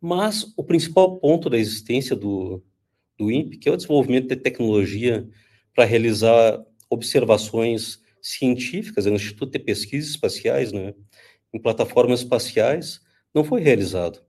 Mas 0.00 0.52
o 0.56 0.62
principal 0.62 1.18
ponto 1.18 1.48
da 1.48 1.58
existência 1.58 2.14
do, 2.14 2.62
do 3.18 3.30
INPE, 3.30 3.56
que 3.56 3.68
é 3.68 3.72
o 3.72 3.76
desenvolvimento 3.76 4.28
de 4.28 4.36
tecnologia 4.36 5.26
para 5.74 5.84
realizar 5.84 6.62
observações 6.90 8.00
científicas, 8.20 9.06
é 9.06 9.10
um 9.10 9.14
instituto 9.14 9.52
de 9.52 9.58
pesquisas 9.58 10.10
espaciais, 10.10 10.72
né, 10.72 10.94
em 11.52 11.58
plataformas 11.58 12.20
espaciais, 12.20 13.00
não 13.34 13.44
foi 13.44 13.60
realizado. 13.60 14.20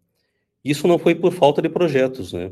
Isso 0.64 0.88
não 0.88 0.98
foi 0.98 1.14
por 1.14 1.32
falta 1.32 1.62
de 1.62 1.70
projetos, 1.70 2.34
né, 2.34 2.52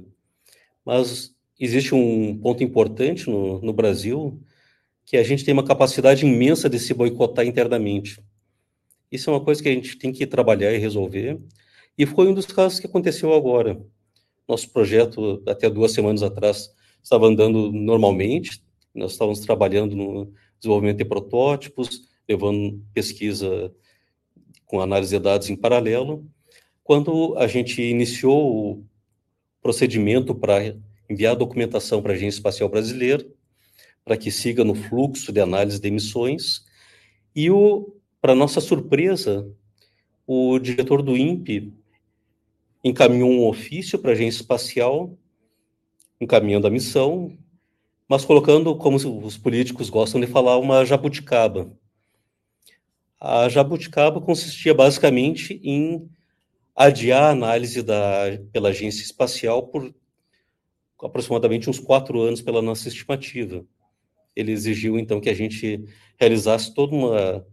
mas 0.85 1.33
existe 1.59 1.95
um 1.95 2.37
ponto 2.37 2.63
importante 2.63 3.29
no, 3.29 3.61
no 3.61 3.73
Brasil, 3.73 4.41
que 5.05 5.17
a 5.17 5.23
gente 5.23 5.43
tem 5.43 5.53
uma 5.53 5.65
capacidade 5.65 6.25
imensa 6.25 6.69
de 6.69 6.79
se 6.79 6.93
boicotar 6.93 7.45
internamente. 7.45 8.21
Isso 9.13 9.29
é 9.29 9.33
uma 9.33 9.45
coisa 9.45 9.61
que 9.61 9.69
a 9.69 9.71
gente 9.71 9.95
tem 9.99 10.11
que 10.11 10.25
trabalhar 10.25 10.73
e 10.73 10.79
resolver. 10.79 11.39
E 11.95 12.03
foi 12.03 12.27
um 12.27 12.33
dos 12.33 12.47
casos 12.47 12.79
que 12.79 12.87
aconteceu 12.87 13.31
agora. 13.31 13.79
Nosso 14.47 14.71
projeto, 14.71 15.43
até 15.47 15.69
duas 15.69 15.91
semanas 15.91 16.23
atrás, 16.23 16.71
estava 17.03 17.27
andando 17.27 17.71
normalmente. 17.71 18.63
Nós 18.91 19.11
estávamos 19.11 19.41
trabalhando 19.41 19.95
no 19.95 20.33
desenvolvimento 20.59 20.97
de 20.97 21.05
protótipos, 21.05 22.09
levando 22.27 22.83
pesquisa 22.91 23.71
com 24.65 24.81
análise 24.81 25.15
de 25.15 25.23
dados 25.23 25.47
em 25.47 25.55
paralelo. 25.55 26.27
Quando 26.83 27.37
a 27.37 27.45
gente 27.45 27.83
iniciou 27.83 28.71
o 28.71 28.85
procedimento 29.61 30.33
para 30.33 30.75
enviar 31.07 31.35
documentação 31.35 32.01
para 32.01 32.13
a 32.13 32.15
Agência 32.15 32.39
Espacial 32.39 32.67
Brasileira, 32.67 33.23
para 34.03 34.17
que 34.17 34.31
siga 34.31 34.63
no 34.63 34.73
fluxo 34.73 35.31
de 35.31 35.39
análise 35.39 35.79
de 35.79 35.87
emissões, 35.87 36.65
e 37.35 37.51
o 37.51 37.95
para 38.23 38.33
nossa 38.33 38.61
surpresa, 38.61 39.45
o 40.25 40.57
diretor 40.57 41.01
do 41.01 41.17
INPE 41.17 41.73
encaminhou 42.81 43.29
um 43.29 43.45
ofício 43.45 43.99
para 43.99 44.11
a 44.11 44.13
agência 44.13 44.39
espacial, 44.39 45.17
encaminhando 46.21 46.65
a 46.65 46.69
missão, 46.69 47.37
mas 48.07 48.23
colocando, 48.23 48.77
como 48.77 48.95
os 48.95 49.37
políticos 49.37 49.89
gostam 49.89 50.21
de 50.21 50.27
falar, 50.27 50.57
uma 50.57 50.85
jabuticaba. 50.85 51.69
A 53.19 53.49
jabuticaba 53.49 54.21
consistia 54.21 54.73
basicamente 54.73 55.59
em 55.61 56.09
adiar 56.73 57.23
a 57.23 57.31
análise 57.31 57.83
da, 57.83 58.39
pela 58.53 58.69
agência 58.69 59.03
espacial 59.03 59.67
por 59.67 59.93
aproximadamente 60.97 61.69
uns 61.69 61.77
quatro 61.77 62.21
anos 62.21 62.41
pela 62.41 62.61
nossa 62.61 62.87
estimativa. 62.87 63.65
Ele 64.33 64.53
exigiu, 64.53 64.97
então, 64.97 65.19
que 65.19 65.29
a 65.29 65.35
gente 65.35 65.83
realizasse 66.17 66.73
toda 66.73 66.95
uma 66.95 67.52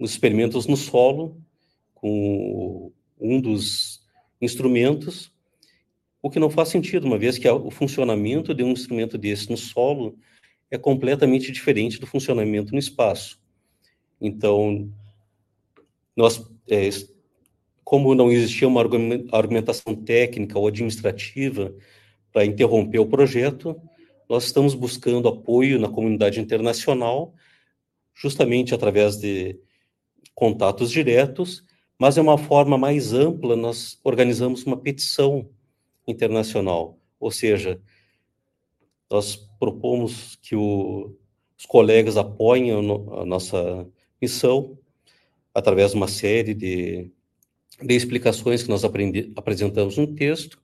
os 0.00 0.12
experimentos 0.12 0.66
no 0.66 0.76
solo 0.78 1.40
com 1.94 2.90
um 3.20 3.38
dos 3.38 4.00
instrumentos, 4.40 5.30
o 6.22 6.30
que 6.30 6.40
não 6.40 6.48
faz 6.48 6.70
sentido, 6.70 7.06
uma 7.06 7.18
vez 7.18 7.36
que 7.36 7.48
o 7.48 7.70
funcionamento 7.70 8.54
de 8.54 8.64
um 8.64 8.70
instrumento 8.70 9.18
desse 9.18 9.50
no 9.50 9.58
solo 9.58 10.18
é 10.70 10.78
completamente 10.78 11.52
diferente 11.52 12.00
do 12.00 12.06
funcionamento 12.06 12.72
no 12.72 12.78
espaço. 12.78 13.38
Então, 14.18 14.90
nós, 16.16 16.42
é, 16.68 16.88
como 17.84 18.14
não 18.14 18.30
existia 18.30 18.68
uma 18.68 18.80
argumentação 18.80 19.94
técnica 19.94 20.58
ou 20.58 20.66
administrativa 20.66 21.74
para 22.32 22.46
interromper 22.46 23.00
o 23.00 23.06
projeto, 23.06 23.78
nós 24.28 24.44
estamos 24.44 24.74
buscando 24.74 25.28
apoio 25.28 25.78
na 25.78 25.88
comunidade 25.88 26.40
internacional, 26.40 27.34
justamente 28.14 28.74
através 28.74 29.16
de 29.16 29.58
contatos 30.34 30.90
diretos, 30.90 31.64
mas 31.98 32.16
é 32.16 32.20
uma 32.20 32.38
forma 32.38 32.78
mais 32.78 33.12
ampla, 33.12 33.54
nós 33.54 33.98
organizamos 34.02 34.64
uma 34.64 34.76
petição 34.76 35.48
internacional, 36.06 36.98
ou 37.18 37.30
seja, 37.30 37.80
nós 39.10 39.36
propomos 39.58 40.36
que 40.40 40.56
o, 40.56 41.14
os 41.58 41.66
colegas 41.66 42.16
apoiem 42.16 42.70
a, 42.70 43.24
nossa 43.24 43.86
missão 44.20 44.78
através 45.54 45.90
de 45.90 45.96
uma 45.96 46.08
série 46.08 46.54
de, 46.54 47.10
de 47.82 47.94
explicações 47.94 48.62
que 48.62 48.70
nós 48.70 48.84
aprendi, 48.84 49.32
apresentamos 49.36 49.98
no 49.98 50.14
texto, 50.14 50.58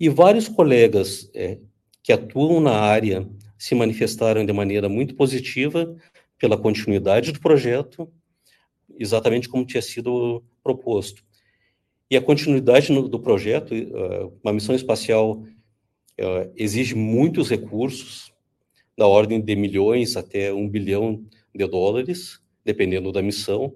e 0.00 0.08
vários 0.08 0.48
colegas 0.48 1.30
é, 1.34 1.58
que 2.02 2.12
atuam 2.12 2.60
na 2.60 2.72
área 2.72 3.28
se 3.58 3.74
manifestaram 3.74 4.46
de 4.46 4.52
maneira 4.52 4.88
muito 4.88 5.14
positiva 5.14 5.96
pela 6.38 6.56
continuidade 6.56 7.32
do 7.32 7.40
projeto 7.40 8.10
exatamente 8.98 9.48
como 9.48 9.64
tinha 9.64 9.82
sido 9.82 10.42
proposto. 10.62 11.22
E 12.10 12.16
a 12.16 12.22
continuidade 12.22 12.90
no, 12.90 13.08
do 13.08 13.20
projeto, 13.20 13.74
uh, 13.74 14.32
uma 14.42 14.52
missão 14.52 14.74
espacial 14.74 15.32
uh, 15.32 16.52
exige 16.56 16.94
muitos 16.94 17.48
recursos, 17.50 18.32
da 18.96 19.06
ordem 19.06 19.40
de 19.40 19.54
milhões 19.54 20.16
até 20.16 20.52
um 20.52 20.68
bilhão 20.68 21.24
de 21.54 21.64
dólares, 21.68 22.40
dependendo 22.64 23.12
da 23.12 23.22
missão. 23.22 23.72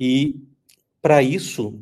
E 0.00 0.36
para 1.02 1.22
isso, 1.22 1.78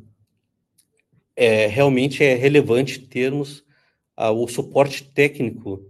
é, 1.37 1.69
realmente 1.69 2.25
é 2.25 2.35
relevante 2.35 2.99
termos 2.99 3.61
uh, 4.19 4.33
o 4.33 4.49
suporte 4.49 5.05
técnico 5.05 5.87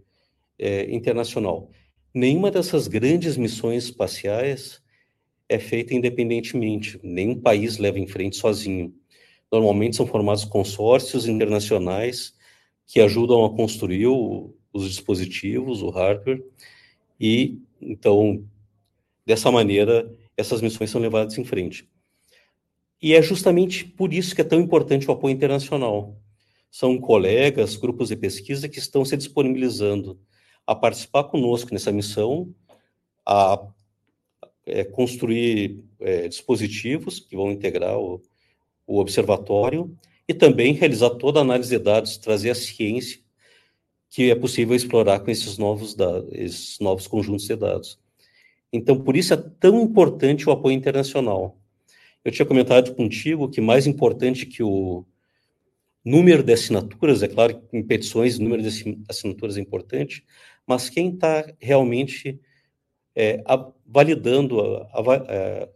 é, 0.58 0.94
internacional. 0.94 1.70
Nenhuma 2.12 2.50
dessas 2.50 2.86
grandes 2.86 3.38
missões 3.38 3.84
espaciais 3.84 4.81
é 5.52 5.58
feita 5.58 5.94
independentemente. 5.94 6.98
Nenhum 7.02 7.40
país 7.40 7.78
leva 7.78 7.98
em 7.98 8.06
frente 8.06 8.36
sozinho. 8.36 8.94
Normalmente 9.50 9.96
são 9.96 10.06
formados 10.06 10.44
consórcios 10.44 11.26
internacionais 11.28 12.34
que 12.86 13.00
ajudam 13.00 13.44
a 13.44 13.54
construir 13.54 14.06
o, 14.06 14.54
os 14.72 14.88
dispositivos, 14.88 15.82
o 15.82 15.90
hardware, 15.90 16.42
e 17.20 17.58
então, 17.80 18.44
dessa 19.26 19.50
maneira, 19.50 20.12
essas 20.36 20.60
missões 20.60 20.90
são 20.90 21.00
levadas 21.00 21.36
em 21.36 21.44
frente. 21.44 21.88
E 23.00 23.14
é 23.14 23.20
justamente 23.20 23.84
por 23.84 24.12
isso 24.12 24.34
que 24.34 24.40
é 24.40 24.44
tão 24.44 24.60
importante 24.60 25.08
o 25.08 25.12
apoio 25.12 25.34
internacional. 25.34 26.16
São 26.70 26.98
colegas, 26.98 27.76
grupos 27.76 28.08
de 28.08 28.16
pesquisa 28.16 28.68
que 28.68 28.78
estão 28.78 29.04
se 29.04 29.16
disponibilizando 29.16 30.18
a 30.66 30.74
participar 30.74 31.24
conosco 31.24 31.72
nessa 31.72 31.92
missão, 31.92 32.54
a 33.26 33.60
é, 34.66 34.84
construir 34.84 35.82
é, 36.00 36.28
dispositivos 36.28 37.20
que 37.20 37.36
vão 37.36 37.50
integrar 37.50 37.98
o, 37.98 38.22
o 38.86 38.98
observatório 38.98 39.96
e 40.28 40.34
também 40.34 40.72
realizar 40.72 41.10
toda 41.10 41.40
a 41.40 41.42
análise 41.42 41.70
de 41.70 41.82
dados, 41.82 42.16
trazer 42.16 42.50
a 42.50 42.54
ciência 42.54 43.20
que 44.08 44.30
é 44.30 44.34
possível 44.34 44.76
explorar 44.76 45.20
com 45.20 45.30
esses 45.30 45.56
novos, 45.56 45.94
dados, 45.94 46.28
esses 46.32 46.78
novos 46.78 47.06
conjuntos 47.06 47.46
de 47.46 47.56
dados. 47.56 47.98
Então, 48.70 49.00
por 49.00 49.16
isso 49.16 49.32
é 49.32 49.36
tão 49.36 49.80
importante 49.80 50.46
o 50.46 50.52
apoio 50.52 50.76
internacional. 50.76 51.58
Eu 52.22 52.30
tinha 52.30 52.44
comentado 52.44 52.94
contigo 52.94 53.48
que 53.48 53.60
mais 53.60 53.86
importante 53.86 54.44
que 54.44 54.62
o 54.62 55.06
número 56.04 56.42
de 56.42 56.52
assinaturas, 56.52 57.22
é 57.22 57.28
claro 57.28 57.58
que 57.58 57.76
em 57.76 57.82
petições 57.82 58.38
o 58.38 58.42
número 58.42 58.62
de 58.62 58.98
assinaturas 59.08 59.56
é 59.56 59.60
importante, 59.60 60.24
mas 60.66 60.90
quem 60.90 61.14
está 61.14 61.46
realmente 61.58 62.38
é, 63.14 63.42
a, 63.46 63.70
validando, 63.86 64.60
a, 64.60 65.00
a, 65.00 65.14
é, 65.28 65.68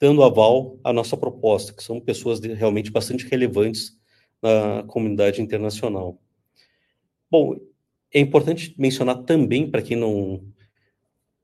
dando 0.00 0.22
aval 0.22 0.78
à 0.84 0.92
nossa 0.92 1.16
proposta, 1.16 1.72
que 1.72 1.82
são 1.82 2.00
pessoas 2.00 2.40
de, 2.40 2.52
realmente 2.52 2.90
bastante 2.90 3.26
relevantes 3.26 3.96
na 4.42 4.82
comunidade 4.84 5.40
internacional. 5.40 6.20
Bom, 7.30 7.56
é 8.12 8.20
importante 8.20 8.74
mencionar 8.78 9.22
também, 9.24 9.70
para 9.70 9.82
quem 9.82 9.96
não, 9.96 10.42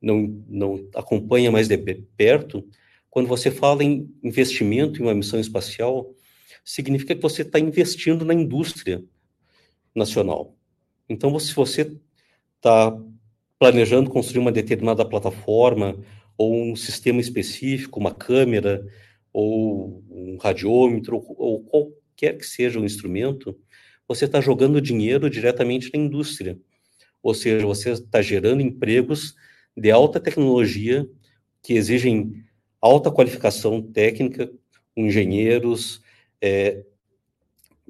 não, 0.00 0.44
não 0.48 0.88
acompanha 0.94 1.50
mais 1.50 1.68
de 1.68 1.76
perto, 1.76 2.66
quando 3.10 3.26
você 3.26 3.50
fala 3.50 3.84
em 3.84 4.10
investimento 4.22 5.00
em 5.00 5.04
uma 5.04 5.14
missão 5.14 5.38
espacial, 5.38 6.14
significa 6.64 7.14
que 7.14 7.20
você 7.20 7.42
está 7.42 7.58
investindo 7.58 8.24
na 8.24 8.32
indústria 8.32 9.04
nacional. 9.94 10.56
Então, 11.08 11.38
se 11.38 11.54
você 11.54 11.94
está 12.56 12.96
planejando 13.62 14.10
construir 14.10 14.40
uma 14.40 14.50
determinada 14.50 15.04
plataforma 15.04 15.96
ou 16.36 16.52
um 16.52 16.74
sistema 16.74 17.20
específico, 17.20 18.00
uma 18.00 18.12
câmera 18.12 18.84
ou 19.32 20.02
um 20.10 20.36
radiômetro 20.36 21.24
ou 21.36 21.62
qualquer 21.62 22.38
que 22.38 22.44
seja 22.44 22.80
o 22.80 22.84
instrumento, 22.84 23.56
você 24.08 24.24
está 24.24 24.40
jogando 24.40 24.80
dinheiro 24.80 25.30
diretamente 25.30 25.92
na 25.94 26.00
indústria. 26.00 26.58
Ou 27.22 27.34
seja, 27.34 27.64
você 27.64 27.92
está 27.92 28.20
gerando 28.20 28.62
empregos 28.62 29.36
de 29.76 29.92
alta 29.92 30.18
tecnologia 30.18 31.08
que 31.62 31.74
exigem 31.74 32.44
alta 32.80 33.12
qualificação 33.12 33.80
técnica, 33.80 34.50
engenheiros, 34.96 36.02
é, 36.40 36.82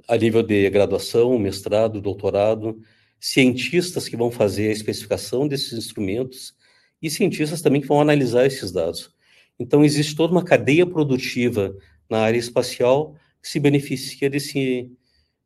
a 0.07 0.19
nível 0.19 0.43
de 0.43 0.69
graduação, 0.69 1.39
mestrado, 1.39 1.99
doutorado, 1.99 2.79
cientistas 3.23 4.09
que 4.09 4.17
vão 4.17 4.33
fazer 4.33 4.69
a 4.69 4.73
especificação 4.73 5.47
desses 5.47 5.73
instrumentos 5.75 6.57
e 7.01 7.09
cientistas 7.09 7.63
também 7.63 7.81
que 7.81 7.87
vão 7.87 8.01
analisar 8.01 8.45
esses 8.47 8.73
dados. 8.73 9.15
Então, 9.57 9.85
existe 9.85 10.17
toda 10.17 10.33
uma 10.33 10.45
cadeia 10.45 10.85
produtiva 10.85 11.73
na 12.11 12.19
área 12.19 12.39
espacial 12.39 13.15
que 13.41 13.49
se 13.49 13.61
beneficia 13.61 14.29
desse 14.29 14.91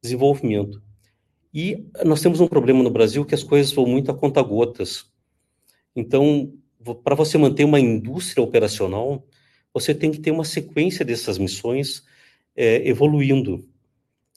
desenvolvimento. 0.00 0.82
E 1.52 1.86
nós 2.02 2.22
temos 2.22 2.40
um 2.40 2.48
problema 2.48 2.82
no 2.82 2.90
Brasil 2.90 3.26
que 3.26 3.34
as 3.34 3.42
coisas 3.42 3.70
vão 3.72 3.84
muito 3.84 4.10
a 4.10 4.14
conta-gotas. 4.14 5.04
Então, 5.94 6.54
para 7.04 7.14
você 7.14 7.36
manter 7.36 7.64
uma 7.64 7.78
indústria 7.78 8.42
operacional, 8.42 9.26
você 9.74 9.94
tem 9.94 10.10
que 10.10 10.20
ter 10.20 10.30
uma 10.30 10.44
sequência 10.44 11.04
dessas 11.04 11.36
missões 11.36 12.04
é, 12.56 12.88
evoluindo. 12.88 13.68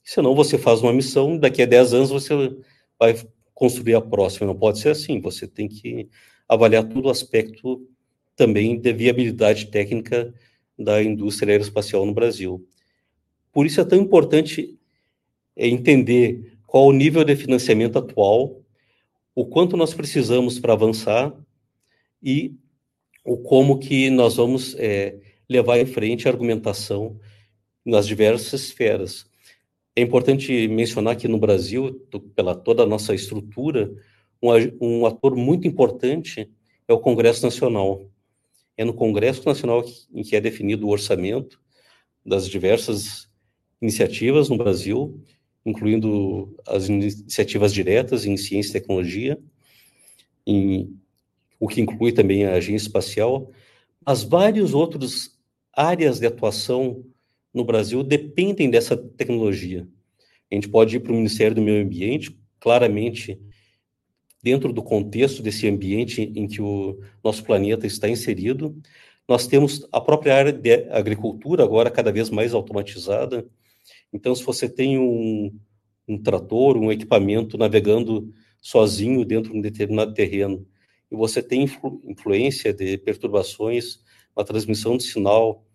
Senão, 0.04 0.36
você 0.36 0.58
faz 0.58 0.82
uma 0.82 0.92
missão, 0.92 1.38
daqui 1.38 1.62
a 1.62 1.66
10 1.66 1.94
anos 1.94 2.10
você 2.10 2.34
vai 3.00 3.16
construir 3.54 3.96
a 3.96 4.02
próxima. 4.02 4.48
Não 4.48 4.56
pode 4.56 4.80
ser 4.80 4.90
assim. 4.90 5.22
Você 5.22 5.48
tem 5.48 5.68
que 5.68 6.10
avaliar 6.48 6.84
todo 6.84 7.06
o 7.06 7.10
aspecto 7.10 7.88
também 8.36 8.80
de 8.80 8.94
viabilidade 8.94 9.68
técnica 9.68 10.34
da 10.78 11.02
indústria 11.04 11.54
aeroespacial 11.54 12.06
no 12.06 12.14
Brasil. 12.14 12.68
Por 13.52 13.66
isso 13.66 13.82
é 13.82 13.86
tão 13.86 14.00
importante 14.00 14.78
é, 15.56 15.68
entender 15.68 16.58
qual 16.66 16.88
o 16.88 16.94
nível 16.94 17.24
de 17.24 17.36
financiamento 17.36 17.98
atual, 17.98 18.62
o 19.36 19.46
quanto 19.46 19.76
nós 19.76 19.94
precisamos 19.94 20.60
para 20.60 20.74
avançar 20.74 21.34
e 22.22 22.56
o 23.26 23.38
como 23.38 23.80
que 23.80 24.10
nós 24.10 24.36
vamos 24.36 24.76
é, 24.78 25.20
levar 25.50 25.80
em 25.80 25.86
frente 25.86 26.28
a 26.28 26.32
argumentação 26.32 27.20
nas 27.86 28.08
diversas 28.08 28.62
esferas. 28.62 29.29
É 30.00 30.02
importante 30.02 30.66
mencionar 30.70 31.18
que 31.18 31.28
no 31.28 31.38
Brasil, 31.38 32.08
pela 32.34 32.56
toda 32.56 32.84
a 32.84 32.86
nossa 32.86 33.14
estrutura, 33.14 33.94
um, 34.42 35.06
ator 35.06 35.36
muito 35.36 35.68
importante 35.68 36.50
é 36.88 36.94
o 36.94 37.02
Congresso 37.02 37.44
Nacional. 37.44 38.10
É 38.78 38.86
no 38.86 38.94
Congresso 38.94 39.46
Nacional 39.46 39.84
em 40.14 40.24
que 40.24 40.38
é 40.38 40.40
definido 40.40 40.88
o 40.88 40.90
orçamento 40.90 41.60
das 42.26 42.48
diversas 42.48 43.30
iniciativas 43.82 44.48
no 44.48 44.58
Brasil, 44.58 45.22
incluindo 45.66 46.56
as 46.66 46.88
iniciativas 46.88 47.74
diretas 47.74 48.26
em 48.26 48.38
ciência 48.38 48.70
e 48.70 48.80
tecnologia, 48.80 49.38
em, 50.48 50.98
o 51.60 51.68
que 51.68 51.82
inclui 51.82 52.14
também 52.14 52.46
a 52.46 52.54
agência 52.54 52.88
espacial, 52.88 53.52
mas 54.06 54.24
vários 54.24 54.74
outros 54.74 55.38
áreas 55.74 56.22
de 56.22 56.26
atuação 56.26 57.04
no 57.54 57.64
Brasil 57.64 58.04
dependem 58.04 58.70
dessa 58.70 58.96
tecnologia. 58.96 59.88
A 60.52 60.56
gente 60.56 60.70
pode 60.70 60.96
ir 60.96 61.00
para 61.00 61.12
o 61.12 61.16
Ministério 61.16 61.56
do 61.56 61.62
Meio 61.62 61.84
Ambiente, 61.84 62.38
claramente 62.60 63.40
dentro 64.42 64.72
do 64.72 64.82
contexto 64.82 65.42
desse 65.44 65.68
ambiente 65.68 66.32
em 66.36 66.48
que 66.48 66.62
o 66.62 67.00
nosso 67.24 67.44
planeta 67.44 67.86
está 67.86 68.10
inserido. 68.10 68.76
Nós 69.28 69.48
temos 69.48 69.88
a 69.92 70.02
própria 70.02 70.36
área 70.36 70.52
de 70.52 70.90
agricultura, 70.90 71.64
agora 71.64 71.92
cada 71.92 72.12
vez 72.12 72.30
mais 72.30 72.54
automatizada. 72.54 73.48
Então, 74.12 74.34
se 74.34 74.44
você 74.44 74.68
tem 74.68 74.98
um, 74.98 75.56
um 76.08 76.18
trator, 76.18 76.78
um 76.78 76.92
equipamento 76.92 77.58
navegando 77.58 78.34
sozinho 78.62 79.24
dentro 79.24 79.52
de 79.52 79.58
um 79.58 79.62
determinado 79.62 80.14
terreno, 80.14 80.66
e 81.12 81.16
você 81.16 81.42
tem 81.42 81.64
influ 81.64 82.02
influência 82.06 82.74
de 82.74 82.98
perturbações 82.98 84.00
na 84.36 84.44
transmissão 84.44 84.98
de 84.98 85.04
sinal, 85.04 85.66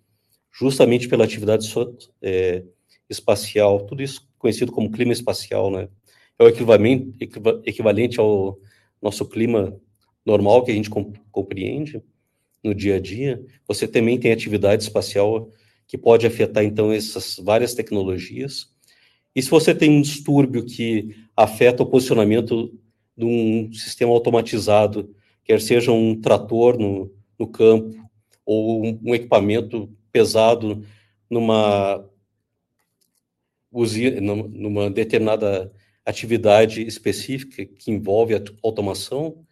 justamente 0.58 1.08
pela 1.08 1.24
atividade 1.24 1.66
so, 1.66 1.96
é, 2.22 2.62
espacial, 3.08 3.80
tudo 3.80 4.02
isso 4.02 4.28
conhecido 4.38 4.70
como 4.70 4.90
clima 4.90 5.12
espacial, 5.12 5.70
né? 5.70 5.88
É 6.38 6.44
o 6.44 6.48
equivalente, 6.48 8.20
ao 8.20 8.58
nosso 9.00 9.24
clima 9.26 9.76
normal 10.24 10.64
que 10.64 10.70
a 10.70 10.74
gente 10.74 10.90
compreende 11.30 12.02
no 12.62 12.74
dia 12.74 12.96
a 12.96 13.00
dia. 13.00 13.44
Você 13.68 13.86
também 13.86 14.18
tem 14.18 14.32
atividade 14.32 14.82
espacial 14.82 15.50
que 15.86 15.96
pode 15.96 16.26
afetar, 16.26 16.64
então, 16.64 16.92
essas 16.92 17.36
várias 17.36 17.74
tecnologias. 17.74 18.68
E 19.34 19.42
se 19.42 19.50
você 19.50 19.74
tem 19.74 19.90
um 19.90 20.02
distúrbio 20.02 20.64
que 20.64 21.14
afeta 21.36 21.82
o 21.82 21.86
posicionamento 21.86 22.72
de 23.16 23.24
um 23.24 23.72
sistema 23.72 24.12
automatizado, 24.12 25.14
quer 25.44 25.60
seja 25.60 25.92
um 25.92 26.20
trator 26.20 26.78
no, 26.78 27.12
no 27.38 27.46
campo 27.46 27.94
ou 28.44 28.84
um, 28.84 29.00
um 29.04 29.14
equipamento 29.14 29.88
pesado 30.14 30.86
numa 31.28 32.08
numa 34.22 34.88
determinada 34.88 35.72
atividade 36.06 36.86
específica 36.86 37.66
que 37.66 37.90
envolve 37.90 38.32
a 38.32 38.42
automação, 38.62 39.44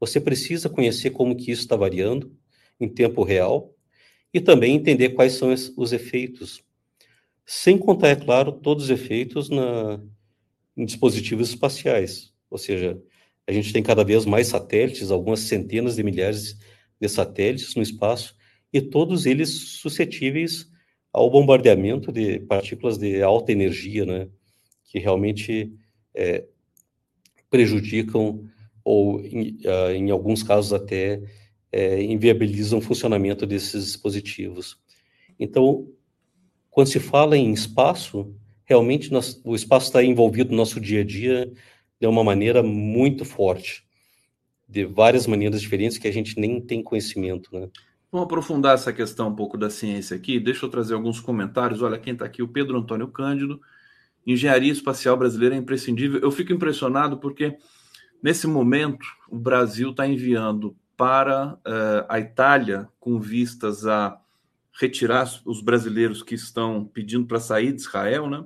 você 0.00 0.20
precisa 0.20 0.68
conhecer 0.68 1.10
como 1.10 1.36
que 1.36 1.52
isso 1.52 1.62
está 1.62 1.76
variando 1.76 2.36
em 2.80 2.88
tempo 2.88 3.22
real 3.22 3.72
e 4.34 4.40
também 4.40 4.74
entender 4.74 5.10
quais 5.10 5.34
são 5.34 5.54
os 5.76 5.92
efeitos, 5.92 6.60
sem 7.46 7.78
contar, 7.78 8.08
é 8.08 8.16
claro, 8.16 8.50
todos 8.50 8.84
os 8.84 8.90
efeitos 8.90 9.48
na, 9.48 10.00
em 10.76 10.84
dispositivos 10.84 11.50
espaciais. 11.50 12.32
Ou 12.50 12.58
seja, 12.58 13.00
a 13.46 13.52
gente 13.52 13.72
tem 13.72 13.82
cada 13.82 14.02
vez 14.02 14.24
mais 14.24 14.48
satélites, 14.48 15.12
algumas 15.12 15.40
centenas 15.40 15.94
de 15.94 16.02
milhares 16.02 16.58
de 17.00 17.08
satélites 17.08 17.76
no 17.76 17.82
espaço, 17.82 18.37
e 18.72 18.80
todos 18.80 19.26
eles 19.26 19.50
suscetíveis 19.50 20.70
ao 21.12 21.30
bombardeamento 21.30 22.12
de 22.12 22.40
partículas 22.40 22.98
de 22.98 23.22
alta 23.22 23.52
energia, 23.52 24.04
né, 24.04 24.28
que 24.84 24.98
realmente 24.98 25.72
é, 26.14 26.44
prejudicam 27.50 28.48
ou, 28.84 29.20
em, 29.20 29.58
uh, 29.66 29.90
em, 29.92 30.10
alguns 30.10 30.42
casos, 30.42 30.72
até 30.72 31.20
é, 31.70 32.02
inviabilizam 32.02 32.78
o 32.78 32.82
funcionamento 32.82 33.46
desses 33.46 33.84
dispositivos. 33.84 34.78
Então, 35.38 35.88
quando 36.70 36.88
se 36.88 36.98
fala 36.98 37.36
em 37.36 37.52
espaço, 37.52 38.34
realmente 38.64 39.12
nós, 39.12 39.40
o 39.44 39.54
espaço 39.54 39.86
está 39.86 40.02
envolvido 40.02 40.50
no 40.50 40.56
nosso 40.56 40.80
dia 40.80 41.00
a 41.00 41.04
dia 41.04 41.52
de 42.00 42.06
uma 42.06 42.24
maneira 42.24 42.62
muito 42.62 43.24
forte, 43.24 43.84
de 44.68 44.84
várias 44.84 45.26
maneiras 45.26 45.60
diferentes 45.60 45.98
que 45.98 46.08
a 46.08 46.12
gente 46.12 46.38
nem 46.38 46.60
tem 46.60 46.82
conhecimento, 46.82 47.50
né? 47.52 47.68
Vamos 48.10 48.24
aprofundar 48.24 48.74
essa 48.74 48.90
questão 48.90 49.28
um 49.28 49.34
pouco 49.34 49.58
da 49.58 49.68
ciência 49.68 50.16
aqui. 50.16 50.40
Deixa 50.40 50.64
eu 50.64 50.70
trazer 50.70 50.94
alguns 50.94 51.20
comentários. 51.20 51.82
Olha, 51.82 51.98
quem 51.98 52.14
está 52.14 52.24
aqui, 52.24 52.42
o 52.42 52.48
Pedro 52.48 52.78
Antônio 52.78 53.08
Cândido. 53.08 53.60
Engenharia 54.26 54.72
espacial 54.72 55.16
brasileira 55.16 55.54
é 55.54 55.58
imprescindível. 55.58 56.18
Eu 56.20 56.30
fico 56.30 56.52
impressionado 56.52 57.18
porque, 57.18 57.58
nesse 58.22 58.46
momento, 58.46 59.06
o 59.28 59.38
Brasil 59.38 59.90
está 59.90 60.06
enviando 60.06 60.74
para 60.96 61.54
uh, 61.54 62.06
a 62.08 62.18
Itália, 62.18 62.88
com 62.98 63.20
vistas 63.20 63.86
a 63.86 64.18
retirar 64.80 65.28
os 65.44 65.60
brasileiros 65.60 66.22
que 66.22 66.34
estão 66.34 66.86
pedindo 66.86 67.26
para 67.26 67.40
sair 67.40 67.72
de 67.72 67.80
Israel, 67.82 68.28
né? 68.28 68.44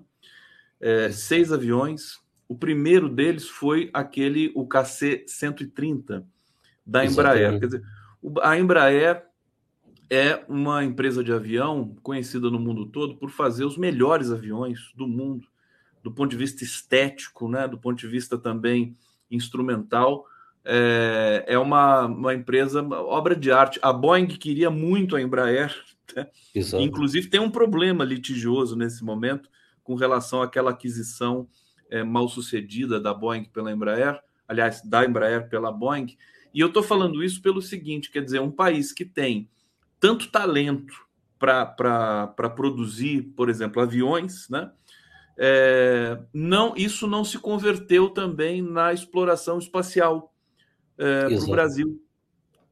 É, 0.80 1.10
seis 1.12 1.52
aviões. 1.52 2.20
O 2.48 2.56
primeiro 2.56 3.08
deles 3.08 3.48
foi 3.48 3.90
aquele, 3.92 4.50
o 4.56 4.66
KC-130 4.66 6.24
da 6.84 7.04
Embraer. 7.04 7.60
Quer 7.60 7.66
dizer, 7.66 7.82
a 8.42 8.58
Embraer 8.58 9.31
é 10.12 10.44
uma 10.46 10.84
empresa 10.84 11.24
de 11.24 11.32
avião 11.32 11.96
conhecida 12.02 12.50
no 12.50 12.58
mundo 12.58 12.84
todo 12.84 13.16
por 13.16 13.30
fazer 13.30 13.64
os 13.64 13.78
melhores 13.78 14.30
aviões 14.30 14.92
do 14.94 15.08
mundo, 15.08 15.48
do 16.04 16.12
ponto 16.12 16.30
de 16.30 16.36
vista 16.36 16.62
estético, 16.62 17.48
né, 17.48 17.66
do 17.66 17.78
ponto 17.78 17.98
de 17.98 18.06
vista 18.06 18.36
também 18.36 18.94
instrumental. 19.30 20.26
É, 20.66 21.46
é 21.48 21.58
uma, 21.58 22.04
uma 22.04 22.34
empresa, 22.34 22.82
obra 22.82 23.34
de 23.34 23.50
arte. 23.50 23.80
A 23.80 23.90
Boeing 23.90 24.26
queria 24.26 24.68
muito 24.68 25.16
a 25.16 25.22
Embraer, 25.22 25.74
né? 26.14 26.26
inclusive 26.78 27.30
tem 27.30 27.40
um 27.40 27.50
problema 27.50 28.04
litigioso 28.04 28.76
nesse 28.76 29.02
momento 29.02 29.48
com 29.82 29.94
relação 29.94 30.42
àquela 30.42 30.72
aquisição 30.72 31.48
é, 31.88 32.04
mal 32.04 32.28
sucedida 32.28 33.00
da 33.00 33.14
Boeing 33.14 33.44
pela 33.44 33.72
Embraer, 33.72 34.20
aliás, 34.46 34.82
da 34.82 35.06
Embraer 35.06 35.48
pela 35.48 35.72
Boeing. 35.72 36.14
E 36.52 36.60
eu 36.60 36.66
estou 36.66 36.82
falando 36.82 37.24
isso 37.24 37.40
pelo 37.40 37.62
seguinte: 37.62 38.10
quer 38.10 38.22
dizer, 38.22 38.42
um 38.42 38.50
país 38.50 38.92
que 38.92 39.06
tem 39.06 39.48
tanto 40.02 40.32
talento 40.32 40.92
para 41.38 42.50
produzir, 42.56 43.22
por 43.36 43.48
exemplo, 43.48 43.80
aviões, 43.80 44.48
né? 44.50 44.72
É, 45.38 46.18
não, 46.34 46.74
isso 46.76 47.06
não 47.06 47.24
se 47.24 47.38
converteu 47.38 48.10
também 48.10 48.60
na 48.60 48.92
exploração 48.92 49.58
espacial 49.58 50.34
é, 50.98 51.28
para 51.28 51.44
o 51.44 51.50
Brasil. 51.50 52.04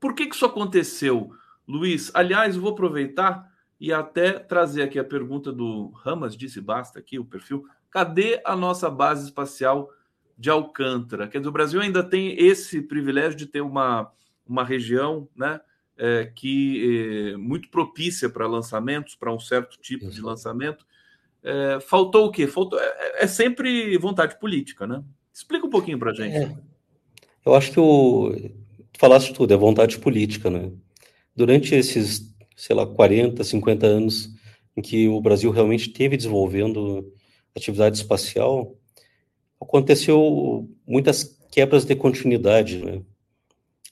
Por 0.00 0.12
que, 0.12 0.26
que 0.26 0.34
isso 0.34 0.44
aconteceu, 0.44 1.30
Luiz? 1.68 2.10
Aliás, 2.14 2.56
vou 2.56 2.72
aproveitar 2.72 3.48
e 3.78 3.92
até 3.92 4.32
trazer 4.32 4.82
aqui 4.82 4.98
a 4.98 5.04
pergunta 5.04 5.52
do 5.52 5.90
Ramas, 5.90 6.36
disse 6.36 6.60
basta 6.60 6.98
aqui 6.98 7.16
o 7.16 7.24
perfil. 7.24 7.64
Cadê 7.90 8.42
a 8.44 8.56
nossa 8.56 8.90
base 8.90 9.26
espacial 9.26 9.88
de 10.36 10.50
Alcântara? 10.50 11.28
Quer 11.28 11.38
dizer, 11.38 11.48
o 11.48 11.52
Brasil 11.52 11.80
ainda 11.80 12.02
tem 12.02 12.36
esse 12.36 12.82
privilégio 12.82 13.38
de 13.38 13.46
ter 13.46 13.60
uma, 13.60 14.10
uma 14.44 14.64
região, 14.64 15.28
né? 15.36 15.60
É, 16.00 16.32
que 16.34 17.32
é 17.34 17.36
muito 17.36 17.68
propícia 17.68 18.30
para 18.30 18.46
lançamentos, 18.46 19.14
para 19.14 19.32
um 19.32 19.38
certo 19.38 19.78
tipo 19.80 20.06
Isso. 20.06 20.14
de 20.14 20.22
lançamento. 20.22 20.86
É, 21.42 21.78
faltou 21.80 22.26
o 22.26 22.30
quê? 22.30 22.46
Faltou, 22.46 22.80
é, 22.80 23.24
é, 23.24 23.26
sempre 23.26 23.96
vontade 23.98 24.40
política, 24.40 24.86
né? 24.86 25.04
Explica 25.32 25.66
um 25.66 25.70
pouquinho 25.70 25.98
para 25.98 26.10
a 26.10 26.14
gente. 26.14 26.36
É. 26.36 26.56
Eu 27.44 27.54
acho 27.54 27.70
que 27.70 27.80
o 27.80 28.34
falaste 28.98 29.32
tudo, 29.32 29.52
é 29.52 29.56
vontade 29.56 29.98
política, 29.98 30.50
né? 30.50 30.70
Durante 31.34 31.74
esses, 31.74 32.34
sei 32.56 32.74
lá, 32.74 32.86
40, 32.86 33.42
50 33.44 33.86
anos 33.86 34.30
em 34.76 34.82
que 34.82 35.08
o 35.08 35.20
Brasil 35.20 35.50
realmente 35.50 35.90
teve 35.90 36.16
desenvolvendo 36.16 37.12
atividade 37.54 37.96
espacial, 37.96 38.74
aconteceu 39.60 40.68
muitas 40.86 41.24
quebras 41.50 41.84
de 41.84 41.94
continuidade 41.94 42.84
né, 42.84 43.02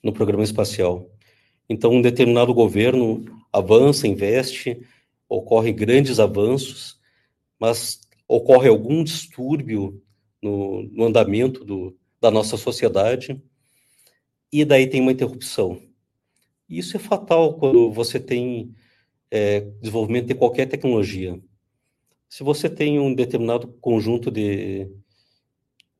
no 0.02 0.12
programa 0.12 0.44
espacial. 0.44 1.10
Então, 1.68 1.92
um 1.92 2.02
determinado 2.02 2.54
governo 2.54 3.24
avança, 3.52 4.08
investe, 4.08 4.80
ocorre 5.28 5.72
grandes 5.72 6.18
avanços, 6.18 6.98
mas 7.58 8.00
ocorre 8.26 8.68
algum 8.68 9.04
distúrbio 9.04 10.02
no, 10.42 10.82
no 10.84 11.04
andamento 11.04 11.64
do, 11.64 11.96
da 12.20 12.30
nossa 12.30 12.56
sociedade, 12.56 13.40
e 14.50 14.64
daí 14.64 14.86
tem 14.86 15.00
uma 15.00 15.12
interrupção. 15.12 15.82
Isso 16.68 16.96
é 16.96 17.00
fatal 17.00 17.54
quando 17.54 17.90
você 17.90 18.18
tem 18.18 18.74
é, 19.30 19.60
desenvolvimento 19.60 20.26
de 20.26 20.34
qualquer 20.34 20.66
tecnologia. 20.66 21.38
Se 22.28 22.42
você 22.42 22.68
tem 22.68 22.98
um 22.98 23.14
determinado 23.14 23.68
conjunto 23.80 24.30
de, 24.30 24.90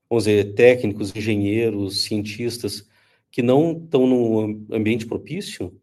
vamos 0.08 0.24
dizer, 0.24 0.54
técnicos, 0.54 1.14
engenheiros, 1.14 2.04
cientistas 2.04 2.87
que 3.30 3.42
não 3.42 3.72
estão 3.72 4.06
num 4.06 4.66
ambiente 4.72 5.06
propício, 5.06 5.78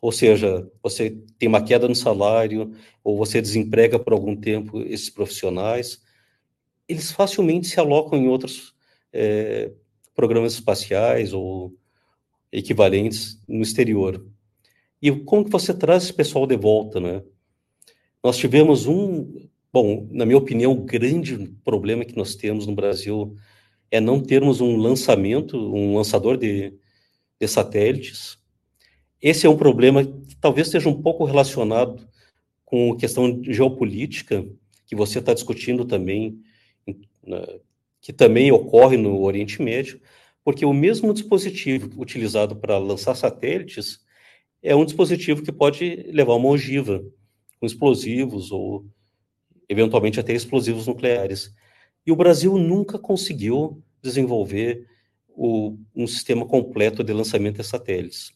ou 0.00 0.12
seja, 0.12 0.70
você 0.82 1.10
tem 1.38 1.48
uma 1.48 1.62
queda 1.62 1.88
no 1.88 1.94
salário, 1.94 2.72
ou 3.02 3.16
você 3.16 3.40
desemprega 3.40 3.98
por 3.98 4.12
algum 4.12 4.36
tempo 4.36 4.80
esses 4.82 5.10
profissionais, 5.10 6.00
eles 6.88 7.10
facilmente 7.10 7.66
se 7.66 7.80
alocam 7.80 8.18
em 8.18 8.28
outros 8.28 8.74
é, 9.12 9.72
programas 10.14 10.54
espaciais 10.54 11.32
ou 11.32 11.74
equivalentes 12.50 13.42
no 13.46 13.62
exterior. 13.62 14.24
E 15.02 15.10
como 15.10 15.44
que 15.44 15.50
você 15.50 15.74
traz 15.74 16.04
esse 16.04 16.12
pessoal 16.12 16.46
de 16.46 16.56
volta, 16.56 16.98
né? 16.98 17.22
Nós 18.22 18.36
tivemos 18.36 18.86
um, 18.86 19.48
bom, 19.72 20.08
na 20.10 20.24
minha 20.26 20.38
opinião, 20.38 20.72
o 20.72 20.84
grande 20.84 21.36
problema 21.64 22.04
que 22.04 22.16
nós 22.16 22.34
temos 22.34 22.66
no 22.66 22.74
Brasil 22.74 23.36
é 23.90 24.00
não 24.00 24.20
termos 24.20 24.60
um 24.60 24.76
lançamento, 24.76 25.56
um 25.56 25.96
lançador 25.96 26.36
de, 26.36 26.74
de 27.40 27.48
satélites. 27.48 28.38
Esse 29.20 29.46
é 29.46 29.50
um 29.50 29.56
problema 29.56 30.04
que 30.04 30.36
talvez 30.36 30.68
esteja 30.68 30.88
um 30.88 31.02
pouco 31.02 31.24
relacionado 31.24 32.08
com 32.64 32.92
a 32.92 32.96
questão 32.96 33.42
geopolítica, 33.42 34.44
que 34.86 34.94
você 34.94 35.18
está 35.18 35.32
discutindo 35.34 35.84
também, 35.84 36.40
que 38.00 38.12
também 38.12 38.52
ocorre 38.52 38.96
no 38.96 39.22
Oriente 39.22 39.60
Médio, 39.60 40.00
porque 40.44 40.64
o 40.64 40.72
mesmo 40.72 41.12
dispositivo 41.12 42.00
utilizado 42.00 42.56
para 42.56 42.78
lançar 42.78 43.14
satélites 43.14 44.00
é 44.62 44.74
um 44.74 44.84
dispositivo 44.84 45.42
que 45.42 45.52
pode 45.52 46.06
levar 46.10 46.34
uma 46.34 46.48
ogiva 46.48 47.04
com 47.60 47.66
explosivos 47.66 48.50
ou 48.50 48.86
eventualmente 49.68 50.18
até 50.18 50.32
explosivos 50.32 50.86
nucleares. 50.86 51.54
E 52.08 52.10
o 52.10 52.16
Brasil 52.16 52.56
nunca 52.56 52.98
conseguiu 52.98 53.82
desenvolver 54.02 54.86
o, 55.28 55.76
um 55.94 56.06
sistema 56.06 56.46
completo 56.46 57.04
de 57.04 57.12
lançamento 57.12 57.58
de 57.58 57.64
satélites. 57.64 58.32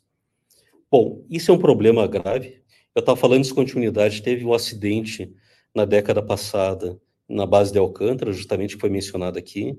Bom, 0.91 1.25
isso 1.31 1.51
é 1.51 1.55
um 1.55 1.59
problema 1.59 2.07
grave. 2.07 2.61
Eu 2.95 3.01
estava 3.01 3.19
falando 3.19 3.39
de 3.41 3.49
descontinuidade, 3.49 4.21
teve 4.21 4.45
um 4.45 4.53
acidente 4.53 5.35
na 5.75 5.87
década 5.87 6.23
passada 6.23 7.01
na 7.27 7.47
base 7.47 7.73
de 7.73 7.79
Alcântara, 7.79 8.31
justamente 8.31 8.75
que 8.75 8.81
foi 8.83 8.91
mencionado 8.91 9.39
aqui, 9.39 9.75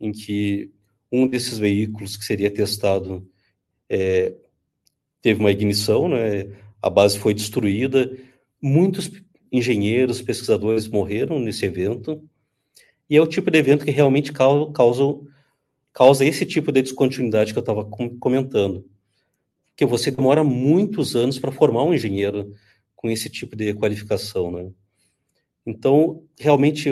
em 0.00 0.10
que 0.10 0.72
um 1.12 1.24
desses 1.28 1.58
veículos 1.58 2.16
que 2.16 2.24
seria 2.24 2.50
testado 2.50 3.24
é, 3.88 4.34
teve 5.22 5.38
uma 5.38 5.52
ignição, 5.52 6.08
né? 6.08 6.58
a 6.82 6.90
base 6.90 7.16
foi 7.16 7.34
destruída, 7.34 8.10
muitos 8.60 9.08
engenheiros, 9.52 10.20
pesquisadores 10.20 10.88
morreram 10.88 11.38
nesse 11.38 11.64
evento, 11.64 12.20
e 13.08 13.16
é 13.16 13.22
o 13.22 13.26
tipo 13.26 13.50
de 13.50 13.58
evento 13.58 13.84
que 13.84 13.90
realmente 13.90 14.32
causa, 14.32 14.70
causa, 14.72 15.02
causa 15.92 16.24
esse 16.24 16.44
tipo 16.44 16.70
de 16.70 16.82
descontinuidade 16.82 17.52
que 17.52 17.58
eu 17.58 17.62
estava 17.62 17.84
comentando. 18.20 18.84
Porque 19.70 19.86
você 19.86 20.10
demora 20.10 20.44
muitos 20.44 21.16
anos 21.16 21.38
para 21.38 21.52
formar 21.52 21.84
um 21.84 21.94
engenheiro 21.94 22.54
com 22.94 23.08
esse 23.08 23.30
tipo 23.30 23.56
de 23.56 23.72
qualificação, 23.74 24.50
né? 24.50 24.70
Então, 25.64 26.24
realmente, 26.38 26.90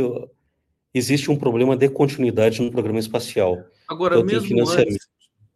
existe 0.94 1.30
um 1.30 1.36
problema 1.36 1.76
de 1.76 1.88
continuidade 1.88 2.62
no 2.62 2.70
programa 2.70 2.98
espacial. 2.98 3.58
Agora, 3.88 4.16
então, 4.16 4.26
mesmo 4.26 4.68
antes, 4.68 5.08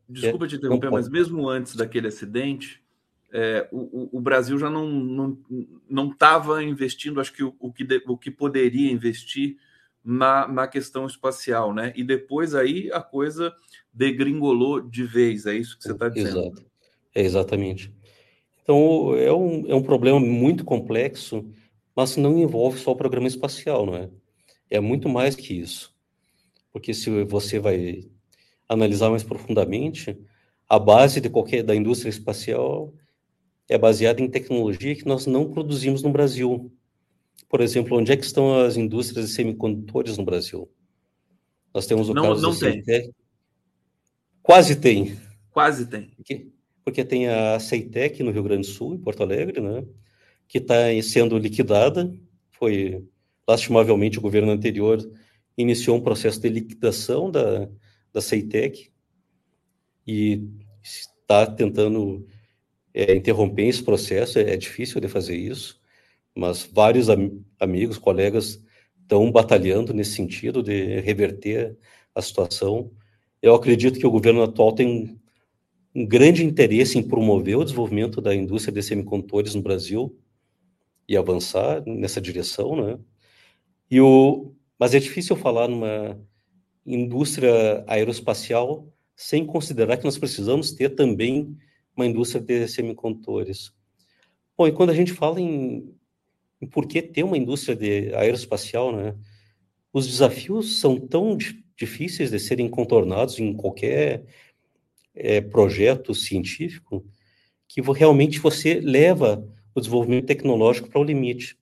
desculpa 0.09 0.49
te 0.49 0.57
interromper, 0.57 0.91
mas 0.91 1.09
mesmo 1.09 1.49
antes 1.49 1.77
daquele 1.77 2.09
acidente, 2.09 2.83
é, 3.33 3.69
o, 3.71 4.19
o, 4.19 4.21
Brasil 4.21 4.59
já 4.59 4.69
não 4.69 5.39
não 5.89 6.11
estava 6.11 6.65
investindo, 6.65 7.21
acho 7.21 7.33
que 7.33 7.45
o, 7.45 7.55
o, 7.61 7.73
que 7.73 7.87
o 8.07 8.19
que 8.19 8.31
poderia 8.31 8.91
investir 8.91 9.57
na, 10.05 10.49
na 10.49 10.67
questão 10.67 11.07
espacial, 11.07 11.75
né? 11.75 11.93
E 11.95 12.03
depois 12.03 12.55
aí 12.55 12.91
a 12.93 13.01
coisa 13.01 13.53
degringolou 13.93 14.81
de 14.81 15.05
vez, 15.05 15.47
é 15.47 15.55
isso 15.55 15.77
que 15.77 15.85
você 15.85 15.93
está 15.93 16.09
dizendo. 16.09 16.41
Exato. 16.41 16.65
É 17.15 17.23
exatamente. 17.23 17.93
Então 18.63 19.15
é 19.17 19.33
um, 19.33 19.71
é 19.71 19.75
um 19.75 19.83
problema 19.83 20.21
muito 20.21 20.65
complexo, 20.65 21.45
mas 21.95 22.17
não 22.17 22.39
envolve 22.39 22.79
só 22.79 22.93
o 22.93 22.97
programa 22.97 23.29
espacial, 23.29 23.85
não 23.85 23.97
é? 23.97 24.09
É 24.71 24.81
muito 24.81 25.09
mais 25.09 25.35
que 25.35 25.55
isso. 25.55 25.95
Porque 26.73 26.95
se 26.95 27.25
você 27.25 27.59
vai 27.59 28.05
analisar 28.69 29.11
mais 29.11 29.25
profundamente, 29.25 30.17
a 30.69 30.79
base 30.79 31.21
de 31.21 31.29
qualquer 31.29 31.65
da 31.65 31.75
indústria 31.75 32.11
espacial 32.11 32.95
é 33.69 33.77
baseada 33.77 34.23
em 34.23 34.31
tecnologia 34.31 34.95
que 34.95 35.07
nós 35.07 35.27
não 35.27 35.51
produzimos 35.51 36.03
no 36.03 36.13
Brasil. 36.13 36.73
Por 37.49 37.61
exemplo, 37.61 37.99
onde 37.99 38.13
é 38.13 38.17
que 38.17 38.25
estão 38.25 38.61
as 38.61 38.77
indústrias 38.77 39.29
de 39.29 39.35
semicondutores 39.35 40.17
no 40.17 40.25
Brasil? 40.25 40.71
Nós 41.75 41.87
temos 41.87 42.09
o 42.09 42.15
não, 42.15 42.23
caso 42.23 42.43
não 42.43 42.51
tem. 42.51 42.83
Ceitec. 42.83 43.11
Quase 44.43 44.77
tem. 44.77 45.17
Quase 45.51 45.87
tem. 45.87 46.11
Porque, 46.17 46.49
porque 46.85 47.05
tem 47.05 47.29
a 47.29 47.59
Ceitec 47.59 48.23
no 48.23 48.31
Rio 48.31 48.43
Grande 48.43 48.67
do 48.67 48.73
Sul, 48.73 48.95
em 48.95 48.99
Porto 48.99 49.23
Alegre, 49.23 49.61
né? 49.61 49.85
que 50.49 50.59
está 50.59 50.75
sendo 51.03 51.39
liquidada. 51.39 52.13
Foi, 52.51 53.07
lastimavelmente, 53.47 54.19
o 54.19 54.23
governo 54.23 54.51
anterior 54.51 54.99
iniciou 55.57 55.97
um 55.97 56.03
processo 56.03 56.41
de 56.41 56.49
liquidação 56.49 57.31
da, 57.31 57.69
da 58.13 58.21
Ceitec 58.21 58.91
e 60.07 60.45
está 60.83 61.47
tentando 61.47 62.27
é, 62.93 63.15
interromper 63.15 63.69
esse 63.69 63.83
processo, 63.83 64.39
é, 64.39 64.53
é, 64.53 64.57
difícil 64.57 65.01
de 65.01 65.07
fazer 65.07 65.37
isso, 65.37 65.80
mas 66.41 66.67
vários 66.73 67.11
am 67.11 67.45
amigos, 67.61 67.99
colegas 67.99 68.65
estão 69.03 69.31
batalhando 69.31 69.93
nesse 69.93 70.13
sentido 70.13 70.63
de 70.63 70.99
reverter 71.01 71.77
a 72.15 72.23
situação. 72.23 72.91
Eu 73.43 73.55
acredito 73.55 73.99
que 73.99 74.07
o 74.07 74.11
governo 74.11 74.43
atual 74.43 74.73
tem 74.73 75.21
um 75.95 76.07
grande 76.07 76.43
interesse 76.43 76.99
em 76.99 77.07
promover 77.07 77.59
o 77.59 77.65
desenvolvimento 77.65 78.23
da 78.23 78.35
indústria 78.35 78.73
de 78.73 78.83
semicondutores 78.83 79.55
no 79.55 79.61
Brasil 79.61 80.19
e 81.07 81.15
avançar 81.15 81.83
nessa 81.85 82.23
direção, 82.23 82.75
né? 82.75 82.99
E 83.91 84.01
o, 84.01 84.55
mas 84.79 84.95
é 84.95 84.99
difícil 84.99 85.37
falar 85.37 85.69
numa 85.69 86.19
indústria 86.87 87.85
aeroespacial 87.87 88.91
sem 89.15 89.45
considerar 89.45 89.99
que 89.99 90.05
nós 90.05 90.17
precisamos 90.17 90.73
ter 90.73 90.95
também 90.95 91.55
uma 91.95 92.07
indústria 92.07 92.41
de 92.41 92.67
semicondutores. 92.67 93.75
Bom, 94.57 94.67
e 94.67 94.73
quando 94.73 94.89
a 94.89 94.95
gente 94.95 95.13
fala 95.13 95.39
em, 95.39 95.95
em 96.61 96.67
por 96.67 96.87
que 96.87 97.01
ter 97.01 97.23
uma 97.23 97.39
indústria 97.39 97.75
de 97.75 98.15
aeroespacial, 98.15 98.95
né, 98.95 99.15
os 99.93 100.07
desafios 100.07 100.79
são 100.79 100.99
tão 100.99 101.37
difíceis 101.77 102.31
de 102.31 102.39
serem 102.39 102.69
contornados 102.69 103.39
em 103.39 103.55
qualquer 103.55 104.25
é, 105.15 105.41
projeto 105.41 106.15
científico 106.15 107.05
que 107.67 107.81
realmente 107.81 108.39
você 108.39 108.81
leva 108.81 109.47
o 109.75 109.81
desenvolvimento 109.81 110.27
tecnológico 110.27 110.89
para 110.89 111.01
o 111.01 111.05
limite. 111.05 111.57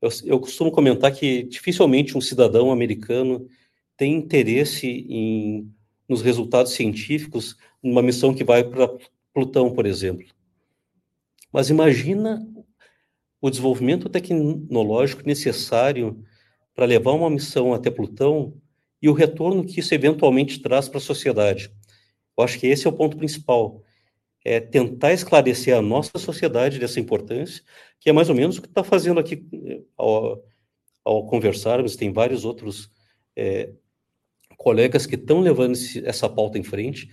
Eu, 0.00 0.10
eu 0.24 0.40
costumo 0.40 0.70
comentar 0.70 1.12
que 1.12 1.42
dificilmente 1.44 2.16
um 2.16 2.20
cidadão 2.20 2.70
americano 2.70 3.48
tem 3.96 4.14
interesse 4.14 4.86
em, 4.86 5.70
nos 6.08 6.22
resultados 6.22 6.72
científicos 6.72 7.56
numa 7.82 8.02
missão 8.02 8.34
que 8.34 8.44
vai 8.44 8.64
para 8.64 8.90
Plutão, 9.32 9.70
por 9.70 9.84
exemplo. 9.84 10.26
Mas 11.52 11.68
imagina 11.68 12.42
o 13.40 13.50
desenvolvimento 13.50 14.08
tecnológico 14.08 15.22
necessário 15.26 16.22
para 16.74 16.86
levar 16.86 17.12
uma 17.12 17.30
missão 17.30 17.72
até 17.72 17.90
Plutão 17.90 18.54
e 19.00 19.08
o 19.08 19.12
retorno 19.12 19.64
que 19.64 19.80
isso 19.80 19.94
eventualmente 19.94 20.60
traz 20.60 20.88
para 20.88 20.98
a 20.98 21.02
sociedade. 21.02 21.70
Eu 22.36 22.44
acho 22.44 22.58
que 22.58 22.66
esse 22.66 22.86
é 22.86 22.90
o 22.90 22.92
ponto 22.92 23.16
principal. 23.16 23.82
É 24.44 24.60
tentar 24.60 25.12
esclarecer 25.12 25.76
a 25.76 25.82
nossa 25.82 26.18
sociedade 26.18 26.78
dessa 26.78 27.00
importância, 27.00 27.62
que 27.98 28.10
é 28.10 28.12
mais 28.12 28.28
ou 28.28 28.34
menos 28.34 28.58
o 28.58 28.62
que 28.62 28.68
está 28.68 28.84
fazendo 28.84 29.18
aqui 29.18 29.44
eh, 29.52 29.80
ao, 29.96 30.44
ao 31.04 31.26
conversarmos. 31.26 31.96
Tem 31.96 32.12
vários 32.12 32.44
outros 32.44 32.90
é, 33.34 33.70
colegas 34.56 35.06
que 35.06 35.14
estão 35.14 35.40
levando 35.40 35.72
esse, 35.72 36.06
essa 36.06 36.28
pauta 36.28 36.58
em 36.58 36.62
frente, 36.62 37.10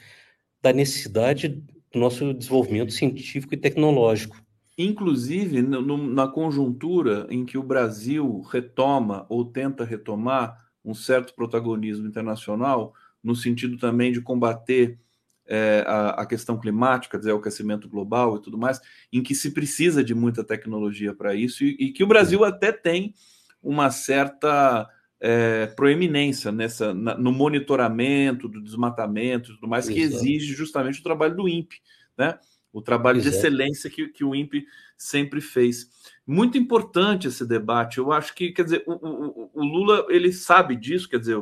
da 0.61 0.71
necessidade 0.73 1.47
do 1.91 1.99
nosso 1.99 2.33
desenvolvimento 2.33 2.91
científico 2.91 3.53
e 3.53 3.57
tecnológico. 3.57 4.42
Inclusive, 4.77 5.61
no, 5.61 5.97
na 5.97 6.27
conjuntura 6.27 7.27
em 7.29 7.45
que 7.45 7.57
o 7.57 7.63
Brasil 7.63 8.41
retoma 8.41 9.25
ou 9.29 9.45
tenta 9.45 9.85
retomar 9.85 10.57
um 10.83 10.93
certo 10.93 11.33
protagonismo 11.35 12.07
internacional, 12.07 12.93
no 13.23 13.35
sentido 13.35 13.77
também 13.77 14.11
de 14.11 14.19
combater 14.19 14.99
é, 15.47 15.83
a, 15.87 16.09
a, 16.21 16.25
questão 16.25 16.59
climática, 16.59 17.17
dizer, 17.17 17.33
o 17.33 17.37
aquecimento 17.37 17.87
global 17.87 18.37
e 18.37 18.41
tudo 18.41 18.57
mais, 18.57 18.81
em 19.11 19.21
que 19.21 19.35
se 19.35 19.51
precisa 19.51 20.03
de 20.03 20.15
muita 20.15 20.43
tecnologia 20.43 21.13
para 21.13 21.35
isso, 21.35 21.63
e, 21.63 21.75
e, 21.79 21.91
que 21.91 22.03
o 22.03 22.07
Brasil 22.07 22.43
até 22.43 22.71
tem 22.71 23.13
uma 23.61 23.91
certa 23.91 24.89
é, 25.19 25.67
proeminência 25.67 26.51
nessa, 26.51 26.93
na, 26.93 27.17
no 27.17 27.31
monitoramento 27.31 28.47
do 28.47 28.61
desmatamento 28.61 29.51
e 29.51 29.55
tudo 29.55 29.67
mais, 29.67 29.87
Exato. 29.87 29.95
que 29.95 30.03
exige 30.03 30.53
justamente 30.53 30.99
o 30.99 31.03
trabalho 31.03 31.35
do 31.35 31.47
INPE, 31.47 31.81
né? 32.17 32.37
O 32.73 32.81
trabalho 32.81 33.19
Exato. 33.19 33.31
de 33.31 33.37
excelência 33.37 33.89
que, 33.89 34.07
que 34.07 34.23
o 34.23 34.33
INPE 34.33 34.65
sempre 34.97 35.39
fez. 35.39 35.89
Muito 36.25 36.57
importante 36.57 37.27
esse 37.27 37.45
debate. 37.45 37.99
Eu 37.99 38.11
acho 38.11 38.33
que, 38.33 38.51
quer 38.51 38.63
dizer, 38.63 38.83
o, 38.87 38.93
o, 38.93 39.51
o 39.53 39.63
Lula 39.63 40.07
ele 40.09 40.33
sabe 40.33 40.75
disso, 40.75 41.07
quer 41.07 41.19
dizer, 41.19 41.41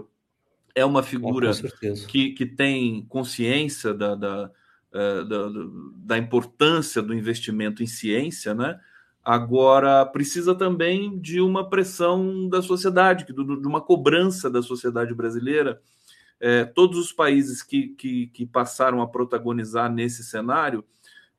é 0.75 0.83
uma 0.85 1.01
figura 1.01 1.51
que, 2.07 2.31
que 2.31 2.45
tem 2.45 3.05
consciência 3.07 3.93
da, 3.93 4.15
da, 4.15 4.51
eh, 4.93 5.23
da, 5.23 5.49
da 5.95 6.17
importância 6.17 7.01
do 7.01 7.13
investimento 7.13 7.81
em 7.81 7.87
ciência, 7.87 8.53
né? 8.53 8.79
Agora, 9.23 10.03
precisa 10.05 10.55
também 10.55 11.19
de 11.19 11.39
uma 11.39 11.69
pressão 11.69 12.49
da 12.49 12.61
sociedade, 12.61 13.25
de 13.25 13.67
uma 13.67 13.79
cobrança 13.79 14.49
da 14.49 14.63
sociedade 14.63 15.13
brasileira. 15.13 15.79
É, 16.39 16.65
todos 16.65 16.97
os 16.97 17.13
países 17.13 17.61
que, 17.61 17.89
que, 17.89 18.27
que, 18.27 18.47
passaram 18.47 18.99
a 18.99 19.07
protagonizar 19.07 19.93
nesse 19.93 20.23
cenário 20.23 20.83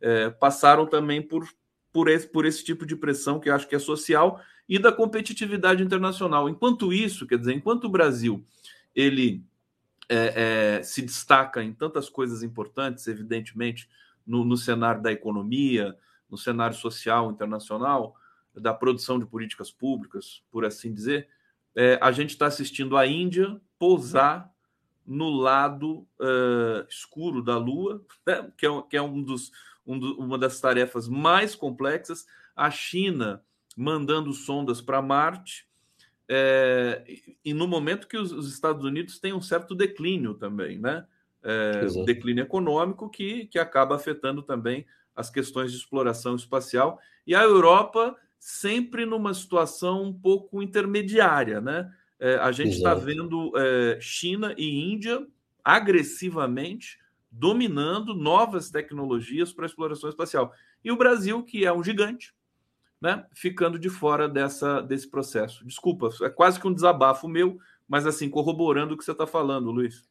é, 0.03 0.29
passaram 0.29 0.85
também 0.85 1.23
por, 1.23 1.49
por, 1.93 2.09
esse, 2.09 2.27
por 2.27 2.45
esse 2.45 2.63
tipo 2.65 2.85
de 2.85 2.97
pressão, 2.97 3.39
que 3.39 3.49
eu 3.49 3.55
acho 3.55 3.69
que 3.69 3.77
é 3.77 3.79
social, 3.79 4.43
e 4.69 4.79
da 4.79 4.93
competitividade 4.93 5.83
internacional. 5.83 6.49
Enquanto 6.49 6.93
isso, 6.93 7.27
quer 7.27 7.39
dizer, 7.39 7.55
enquanto 7.55 7.85
o 7.85 7.91
Brasil 7.91 8.45
ele 8.95 9.45
é, 10.09 10.79
é, 10.79 10.83
se 10.83 11.01
destaca 11.03 11.63
em 11.63 11.73
tantas 11.73 12.09
coisas 12.09 12.43
importantes, 12.43 13.07
evidentemente, 13.07 13.89
no, 14.27 14.45
no 14.45 14.57
cenário 14.57 15.01
da 15.01 15.13
economia, 15.13 15.97
no 16.29 16.37
cenário 16.37 16.77
social 16.77 17.31
internacional, 17.31 18.17
da 18.55 18.75
produção 18.75 19.19
de 19.19 19.25
políticas 19.25 19.71
públicas, 19.71 20.43
por 20.51 20.65
assim 20.65 20.93
dizer, 20.93 21.29
é, 21.75 21.99
a 22.03 22.13
gente 22.13 22.31
está 22.31 22.47
assistindo 22.47 22.97
a 22.97 23.07
Índia 23.07 23.59
pousar 23.79 24.51
no 25.07 25.31
lado 25.31 26.07
escuro 26.89 27.43
da 27.43 27.57
Lua, 27.57 28.05
né? 28.27 28.53
que, 28.57 28.67
é, 28.67 28.83
que 28.89 28.97
é 28.97 29.03
um 29.03 29.23
dos, 29.23 29.51
um 29.87 29.99
do, 29.99 30.19
uma 30.19 30.39
das 30.39 30.61
tarefas 30.61 31.09
mais 31.09 31.55
complexas, 31.55 32.27
a 32.55 32.71
China 32.71 33.43
mandando 33.77 34.33
sondas 34.33 34.81
para 34.81 35.03
Marte, 35.03 35.67
é, 36.29 37.03
e 37.45 37.53
no 37.53 37.67
momento 37.67 38.07
que 38.07 38.17
os, 38.17 38.33
os, 38.33 38.53
Estados 38.53 38.85
Unidos 38.85 39.19
têm 39.19 39.33
um 39.33 39.41
certo 39.41 39.75
declínio 39.75 40.35
também, 40.35 40.79
né? 40.79 41.05
É, 41.43 41.87
declínio 42.05 42.43
econômico 42.43 43.11
que, 43.11 43.47
que 43.47 43.59
acaba 43.59 43.97
afetando 43.97 44.43
também 44.43 44.87
as 45.15 45.29
questões 45.29 45.73
de 45.73 45.79
exploração 45.79 46.37
espacial, 46.37 47.01
e 47.27 47.35
a 47.35 47.43
Europa 47.43 48.17
sempre 48.39 49.05
numa 49.05 49.35
situação 49.35 50.05
um 50.05 50.13
pouco 50.13 50.63
intermediária, 50.63 51.61
né? 51.61 51.93
É, 52.19 52.37
a 52.37 52.53
gente 52.53 52.77
está 52.77 52.95
vendo 52.95 53.53
é, 53.57 53.99
China 54.01 54.55
e 54.57 54.93
Índia 54.93 55.27
agressivamente 55.65 56.99
dominando 57.33 58.15
novas 58.15 58.71
tecnologias 58.71 59.53
para 59.53 59.65
a 59.65 59.67
exploração 59.67 60.09
espacial. 60.09 60.53
E 60.85 60.93
o 60.93 60.97
Brasil, 60.97 61.43
que 61.43 61.65
é 61.65 61.73
um 61.73 61.83
gigante, 61.83 62.35
né, 63.01 63.27
ficando 63.33 63.79
de 63.79 63.89
fora 63.89 64.29
dessa, 64.29 64.81
desse 64.81 65.11
processo. 65.11 65.67
Desculpa, 65.67 66.11
é 66.23 66.31
quase 66.31 66.61
que 66.61 66.69
um 66.69 66.75
desabafo 66.75 67.27
meu, 67.27 67.59
mas 67.89 68.07
assim, 68.07 68.29
corroborando 68.29 68.95
o 68.95 68.97
que 68.97 69.05
você 69.05 69.13
está 69.13 69.27
falando, 69.27 69.73
Luiz. 69.73 70.05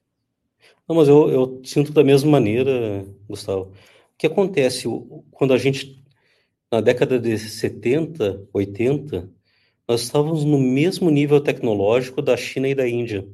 Não, 0.88 0.96
mas 0.96 1.08
eu, 1.08 1.30
eu 1.30 1.62
sinto 1.64 1.94
da 1.94 2.04
mesma 2.04 2.32
maneira, 2.32 3.06
Gustavo 3.30 3.72
que 4.22 4.28
acontece 4.28 4.88
quando 5.32 5.52
a 5.52 5.58
gente, 5.58 6.00
na 6.72 6.80
década 6.80 7.20
de 7.20 7.40
70, 7.40 8.48
80, 8.54 9.28
nós 9.88 10.04
estávamos 10.04 10.46
no 10.46 10.60
mesmo 10.60 11.10
nível 11.10 11.42
tecnológico 11.42 12.22
da 12.22 12.38
China 12.38 12.68
e 12.68 12.76
da 12.76 12.88
Índia. 12.88 13.28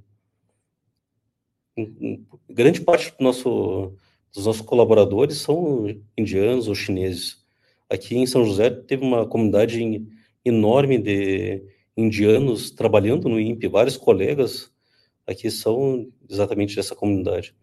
Grande 2.50 2.82
parte 2.82 3.14
do 3.18 3.24
nosso, 3.24 3.94
dos 4.34 4.46
nossos 4.46 4.62
colaboradores 4.62 5.38
são 5.38 5.86
indianos 6.18 6.68
ou 6.68 6.76
chineses. 6.76 7.46
Aqui 7.90 8.18
em 8.18 8.26
São 8.26 8.44
José 8.44 8.70
teve 8.70 9.04
uma 9.04 9.28
comunidade 9.28 10.06
enorme 10.44 10.98
de 10.98 11.64
indianos 11.96 12.72
trabalhando 12.72 13.30
no 13.30 13.40
INPE, 13.40 13.68
vários 13.68 13.98
colegas 13.98 14.72
aqui 15.26 15.52
são 15.52 16.08
exatamente 16.30 16.76
dessa 16.76 16.96
comunidade. 16.96 17.54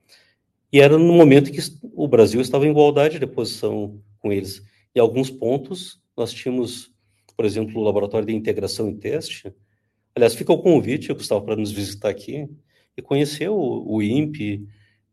E 0.72 0.81
era 0.81 0.98
no 0.98 1.12
momento 1.12 1.50
que 1.50 1.61
o 1.94 2.07
Brasil 2.07 2.40
estava 2.40 2.66
em 2.66 2.70
igualdade 2.70 3.18
de 3.18 3.27
posição 3.27 4.00
com 4.18 4.33
eles. 4.33 4.62
Em 4.94 5.00
alguns 5.00 5.31
pontos, 5.31 6.00
nós 6.16 6.33
tínhamos, 6.33 6.92
por 7.37 7.44
exemplo, 7.44 7.81
o 7.81 7.85
Laboratório 7.85 8.27
de 8.27 8.35
Integração 8.35 8.90
e 8.90 8.94
Teste. 8.96 9.55
Aliás, 10.14 10.35
fica 10.35 10.53
o 10.53 10.62
convite, 10.62 11.12
Gustavo, 11.12 11.44
para 11.44 11.57
nos 11.57 11.72
visitar 11.72 12.11
aqui 12.11 12.48
e 12.96 13.02
conhecer 13.02 13.48
o, 13.48 13.85
o 13.87 14.02
INPE 14.02 14.66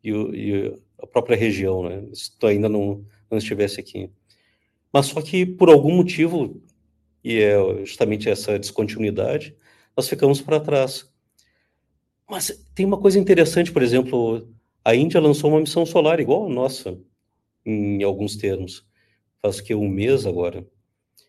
e, 0.03 0.13
o, 0.13 0.35
e, 0.35 0.79
a 1.01 1.07
própria 1.07 1.35
região, 1.35 1.83
né? 1.87 2.07
Se 2.13 2.37
tu 2.37 2.47
ainda 2.47 2.69
não, 2.69 3.05
não 3.29 3.37
estivesse 3.37 3.79
aqui. 3.79 4.09
Mas 4.93 5.07
só 5.07 5.21
que, 5.21 5.45
por 5.45 5.69
algum 5.69 5.95
motivo, 5.95 6.61
e 7.23 7.39
é 7.39 7.85
justamente 7.85 8.29
essa 8.29 8.59
descontinuidade, 8.59 9.55
nós 9.95 10.07
ficamos 10.07 10.41
para 10.41 10.59
trás. 10.59 11.09
Mas 12.29 12.65
tem 12.73 12.85
uma 12.85 12.99
coisa 12.99 13.19
interessante, 13.19 13.71
por 13.71 13.81
exemplo, 13.81 14.47
a 14.83 14.95
Índia 14.95 15.19
lançou 15.19 15.49
uma 15.49 15.59
missão 15.59 15.85
solar 15.85 16.19
igual 16.19 16.47
a 16.47 16.49
nossa, 16.49 16.99
em 17.65 18.03
alguns 18.03 18.35
termos. 18.35 18.85
Faz 19.41 19.59
que 19.61 19.73
um 19.73 19.87
mês 19.87 20.25
agora. 20.25 20.65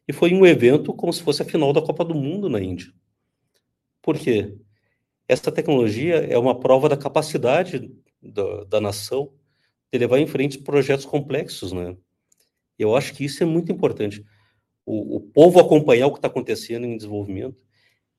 E 0.07 0.13
foi 0.13 0.33
um 0.33 0.45
evento 0.45 0.93
como 0.93 1.13
se 1.13 1.23
fosse 1.23 1.43
a 1.43 1.45
final 1.45 1.73
da 1.73 1.83
Copa 1.83 2.05
do 2.05 2.15
Mundo 2.15 2.49
na 2.49 2.61
Índia. 2.61 2.93
Por 4.01 4.19
quê? 4.19 4.57
Essa 5.33 5.51
tecnologia 5.51 6.17
é 6.17 6.37
uma 6.37 6.61
prova 6.61 6.91
da 6.91 6.97
capacidade 6.97 7.91
da, 8.23 8.65
da 8.65 8.81
nação 8.83 9.33
de 9.91 9.99
levar 9.99 10.19
em 10.19 10.27
frente 10.27 10.59
projetos 10.59 11.07
complexos, 11.07 11.73
né? 11.73 11.97
Eu 12.79 12.95
acho 12.95 13.15
que 13.15 13.25
isso 13.25 13.43
é 13.43 13.47
muito 13.47 13.73
importante. 13.73 14.23
O, 14.85 15.17
o 15.17 15.21
povo 15.21 15.59
acompanhar 15.59 16.09
o 16.09 16.13
que 16.13 16.19
está 16.19 16.29
acontecendo 16.29 16.85
em 16.85 16.99
desenvolvimento 16.99 17.57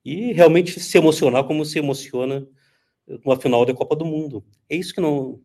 e 0.04 0.32
realmente 0.32 0.80
se 0.80 0.98
emocionar 0.98 1.44
como 1.44 1.64
se 1.64 1.78
emociona 1.78 2.48
numa 3.24 3.38
final 3.40 3.64
da 3.64 3.72
Copa 3.72 3.94
do 3.94 4.04
Mundo. 4.04 4.44
É 4.68 4.74
isso 4.74 4.92
que 4.92 5.00
não 5.00 5.40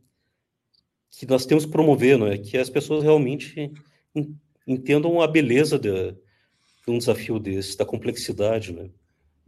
que 1.11 1.27
nós 1.27 1.45
temos 1.45 1.65
que 1.65 1.71
promover, 1.71 2.19
é? 2.23 2.39
Que 2.39 2.57
as 2.57 2.69
pessoas 2.71 3.03
realmente 3.03 3.71
entendam 4.65 5.21
a 5.21 5.27
beleza 5.27 5.77
de, 5.77 6.13
de 6.13 6.87
um 6.87 6.97
desafio 6.97 7.37
desse, 7.37 7.77
da 7.77 7.85
complexidade, 7.85 8.73
né? 8.73 8.89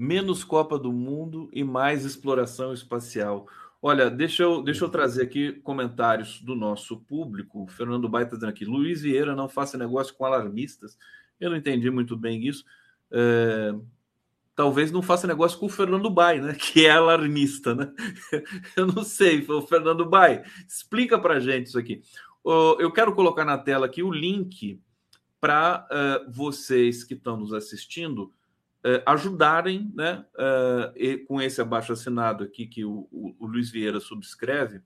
Menos 0.01 0.43
Copa 0.43 0.79
do 0.79 0.91
Mundo 0.91 1.47
e 1.53 1.63
mais 1.63 2.05
exploração 2.05 2.73
espacial. 2.73 3.47
Olha, 3.79 4.09
deixa 4.09 4.41
eu, 4.41 4.63
deixa 4.63 4.83
eu 4.83 4.89
trazer 4.89 5.21
aqui 5.21 5.51
comentários 5.61 6.41
do 6.41 6.55
nosso 6.55 6.97
público. 7.01 7.65
O 7.65 7.67
Fernando 7.67 8.09
Baita 8.09 8.31
tá 8.31 8.35
dizendo 8.37 8.49
aqui: 8.49 8.65
Luiz 8.65 9.03
Vieira 9.03 9.35
não 9.35 9.47
faça 9.47 9.77
negócio 9.77 10.15
com 10.15 10.25
alarmistas. 10.25 10.97
Eu 11.39 11.51
não 11.51 11.57
entendi 11.57 11.91
muito 11.91 12.17
bem 12.17 12.47
isso. 12.47 12.65
É, 13.11 13.75
talvez 14.55 14.91
não 14.91 15.03
faça 15.03 15.27
negócio 15.27 15.59
com 15.59 15.67
o 15.67 15.69
Fernando 15.69 16.09
Bai, 16.09 16.41
né? 16.41 16.55
Que 16.59 16.87
é 16.87 16.89
alarmista, 16.89 17.75
né? 17.75 17.93
Eu 18.75 18.87
não 18.87 19.03
sei, 19.03 19.45
o 19.47 19.61
Fernando 19.61 20.09
Bai, 20.09 20.41
explica 20.67 21.19
para 21.19 21.39
gente 21.39 21.67
isso 21.67 21.77
aqui. 21.77 22.01
Eu 22.79 22.91
quero 22.91 23.13
colocar 23.13 23.45
na 23.45 23.59
tela 23.59 23.85
aqui 23.85 24.01
o 24.01 24.11
link 24.11 24.81
para 25.39 25.87
uh, 25.91 25.93
eh, 25.93 26.25
vocês 26.31 27.03
que 27.03 27.13
estão 27.13 27.37
nos 27.37 27.53
assistindo 27.53 28.33
uh, 28.85 29.01
ajudarem, 29.05 29.91
né? 29.93 30.25
Uh, 30.35 30.93
e, 30.95 31.17
com 31.17 31.41
esse 31.41 31.61
abaixo 31.61 31.93
assinado 31.93 32.43
aqui 32.43 32.67
que 32.67 32.83
o, 32.85 33.07
o, 33.11 33.35
o 33.39 33.45
Luiz 33.45 33.69
Vieira 33.69 33.99
subscreve 33.99 34.81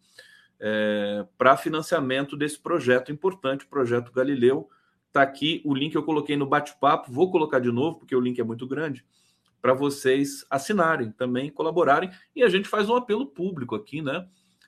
para 1.38 1.58
financiamento 1.58 2.38
desse 2.38 2.58
projeto 2.58 3.12
importante, 3.12 3.66
o 3.66 3.70
projeto 3.70 4.12
Galileu. 4.12 4.70
Está 5.08 5.22
aqui 5.22 5.62
o 5.66 5.76
link 5.76 5.94
eu 5.94 6.02
coloquei 6.02 6.38
no 6.38 6.46
bate-papo, 6.46 7.12
vou 7.12 7.30
colocar 7.30 7.60
de 7.60 7.70
novo 7.70 8.00
porque 8.00 8.16
o 8.16 8.22
link 8.22 8.40
é 8.40 8.44
muito 8.44 8.66
grande 8.66 9.06
para 9.66 9.74
vocês 9.74 10.46
assinarem 10.48 11.12
também, 11.12 11.50
colaborarem. 11.50 12.12
E 12.36 12.44
a 12.44 12.50
gente 12.50 12.70
faz 12.70 12.88
um 12.88 12.96
apelo 12.96 13.26
público 13.26 13.74
aqui, 13.74 14.00
né? 14.00 14.28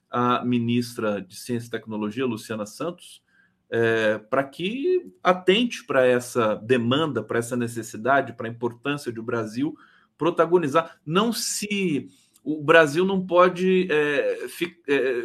A 0.09 0.43
ministra 0.43 1.21
de 1.21 1.35
Ciência 1.35 1.67
e 1.67 1.69
Tecnologia, 1.69 2.25
Luciana 2.25 2.65
Santos, 2.65 3.21
é, 3.69 4.17
para 4.17 4.43
que 4.43 5.11
atente 5.21 5.85
para 5.85 6.05
essa 6.05 6.55
demanda, 6.55 7.21
para 7.21 7.39
essa 7.39 7.55
necessidade, 7.55 8.33
para 8.33 8.47
a 8.47 8.51
importância 8.51 9.11
de 9.11 9.19
o 9.19 9.23
Brasil 9.23 9.75
protagonizar. 10.17 10.99
Não 11.05 11.31
se. 11.31 12.07
O 12.43 12.63
Brasil 12.63 13.03
não 13.05 13.25
pode 13.25 13.87
é, 13.91 14.47
fi, 14.47 14.77
é, 14.87 15.21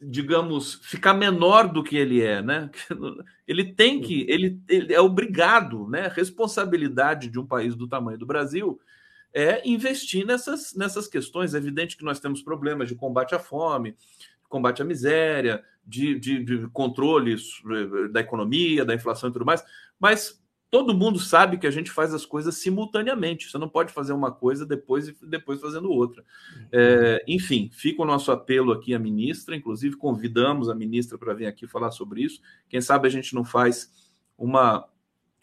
digamos, 0.00 0.74
ficar 0.82 1.14
menor 1.14 1.72
do 1.72 1.82
que 1.82 1.96
ele 1.96 2.20
é, 2.20 2.42
né? 2.42 2.70
Ele 3.46 3.72
tem 3.72 4.00
que, 4.00 4.26
ele, 4.28 4.60
ele 4.68 4.92
é 4.92 5.00
obrigado, 5.00 5.88
né? 5.88 6.10
Responsabilidade 6.12 7.30
de 7.30 7.38
um 7.38 7.46
país 7.46 7.76
do 7.76 7.86
tamanho 7.86 8.18
do 8.18 8.26
Brasil 8.26 8.80
é 9.32 9.62
investir 9.64 10.26
nessas, 10.26 10.74
nessas 10.74 11.06
questões. 11.06 11.54
É 11.54 11.58
evidente 11.58 11.96
que 11.96 12.04
nós 12.04 12.18
temos 12.18 12.42
problemas 12.42 12.88
de 12.88 12.96
combate 12.96 13.36
à 13.36 13.38
fome, 13.38 13.94
combate 14.56 14.80
à 14.80 14.84
miséria, 14.84 15.62
de, 15.86 16.18
de, 16.18 16.42
de 16.42 16.68
controle 16.68 17.36
da 18.10 18.20
economia, 18.20 18.84
da 18.84 18.94
inflação 18.94 19.28
e 19.28 19.32
tudo 19.32 19.44
mais, 19.44 19.62
mas 20.00 20.42
todo 20.70 20.94
mundo 20.94 21.18
sabe 21.18 21.58
que 21.58 21.66
a 21.66 21.70
gente 21.70 21.90
faz 21.90 22.12
as 22.14 22.24
coisas 22.24 22.56
simultaneamente. 22.56 23.50
Você 23.50 23.58
não 23.58 23.68
pode 23.68 23.92
fazer 23.92 24.14
uma 24.14 24.32
coisa 24.32 24.64
depois 24.64 25.08
e 25.08 25.16
depois 25.22 25.60
fazendo 25.60 25.90
outra. 25.90 26.24
É, 26.72 27.22
enfim, 27.28 27.70
fica 27.72 28.02
o 28.02 28.06
nosso 28.06 28.32
apelo 28.32 28.72
aqui 28.72 28.94
à 28.94 28.98
ministra. 28.98 29.54
Inclusive, 29.54 29.96
convidamos 29.96 30.68
a 30.68 30.74
ministra 30.74 31.18
para 31.18 31.34
vir 31.34 31.46
aqui 31.46 31.66
falar 31.66 31.90
sobre 31.90 32.22
isso. 32.22 32.40
Quem 32.68 32.80
sabe 32.80 33.06
a 33.06 33.10
gente 33.10 33.34
não 33.34 33.44
faz 33.44 33.90
uma, 34.36 34.88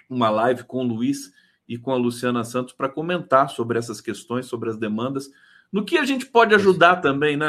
uma 0.09 0.29
live 0.29 0.63
com 0.63 0.79
o 0.79 0.87
Luiz 0.87 1.31
e 1.67 1.77
com 1.77 1.91
a 1.91 1.97
Luciana 1.97 2.43
Santos 2.43 2.73
para 2.73 2.89
comentar 2.89 3.49
sobre 3.49 3.77
essas 3.79 4.01
questões, 4.01 4.47
sobre 4.47 4.69
as 4.69 4.77
demandas. 4.77 5.29
No 5.71 5.85
que 5.85 5.97
a 5.97 6.05
gente 6.05 6.25
pode 6.25 6.53
ajudar 6.53 6.97
também, 6.97 7.35
né, 7.35 7.47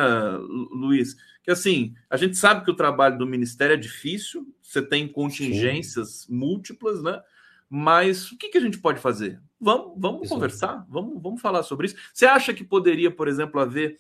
Luiz? 0.71 1.17
Que 1.45 1.51
assim, 1.51 1.95
a 2.09 2.17
gente 2.17 2.37
sabe 2.37 2.65
que 2.65 2.71
o 2.71 2.77
trabalho 2.77 3.19
do 3.19 3.27
Ministério 3.27 3.75
é 3.75 3.77
difícil, 3.77 4.47
você 4.63 4.81
tem 4.81 5.07
contingências 5.07 6.23
Sim. 6.23 6.35
múltiplas, 6.35 7.03
né? 7.03 7.21
Mas 7.69 8.33
o 8.33 8.39
que, 8.39 8.49
que 8.49 8.59
a 8.59 8.61
gente 8.61 8.79
pode 8.79 8.99
fazer? 8.99 9.41
Vamos, 9.61 9.93
vamos 9.97 10.29
conversar, 10.29 10.87
vamos, 10.89 11.23
vamos 11.23 11.43
falar 11.43 11.63
sobre 11.63 11.87
isso. 11.87 11.97
Você 12.13 12.25
acha 12.25 12.55
que 12.55 12.65
poderia, 12.65 13.11
por 13.11 13.29
exemplo, 13.29 13.61
haver 13.61 13.99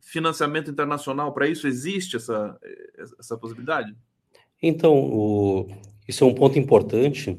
financiamento 0.00 0.70
internacional 0.70 1.32
para 1.32 1.46
isso? 1.46 1.66
Existe 1.66 2.16
essa, 2.16 2.58
essa 3.18 3.36
possibilidade? 3.36 3.94
Então, 4.62 4.94
o, 4.94 5.68
isso 6.08 6.24
é 6.24 6.26
um 6.26 6.34
ponto 6.34 6.58
importante, 6.58 7.38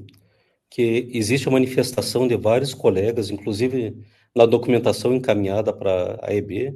que 0.70 1.10
existe 1.14 1.48
a 1.48 1.52
manifestação 1.52 2.28
de 2.28 2.36
vários 2.36 2.74
colegas, 2.74 3.30
inclusive 3.30 3.98
na 4.36 4.46
documentação 4.46 5.16
encaminhada 5.16 5.74
para 5.74 6.20
a 6.22 6.34
EB, 6.34 6.76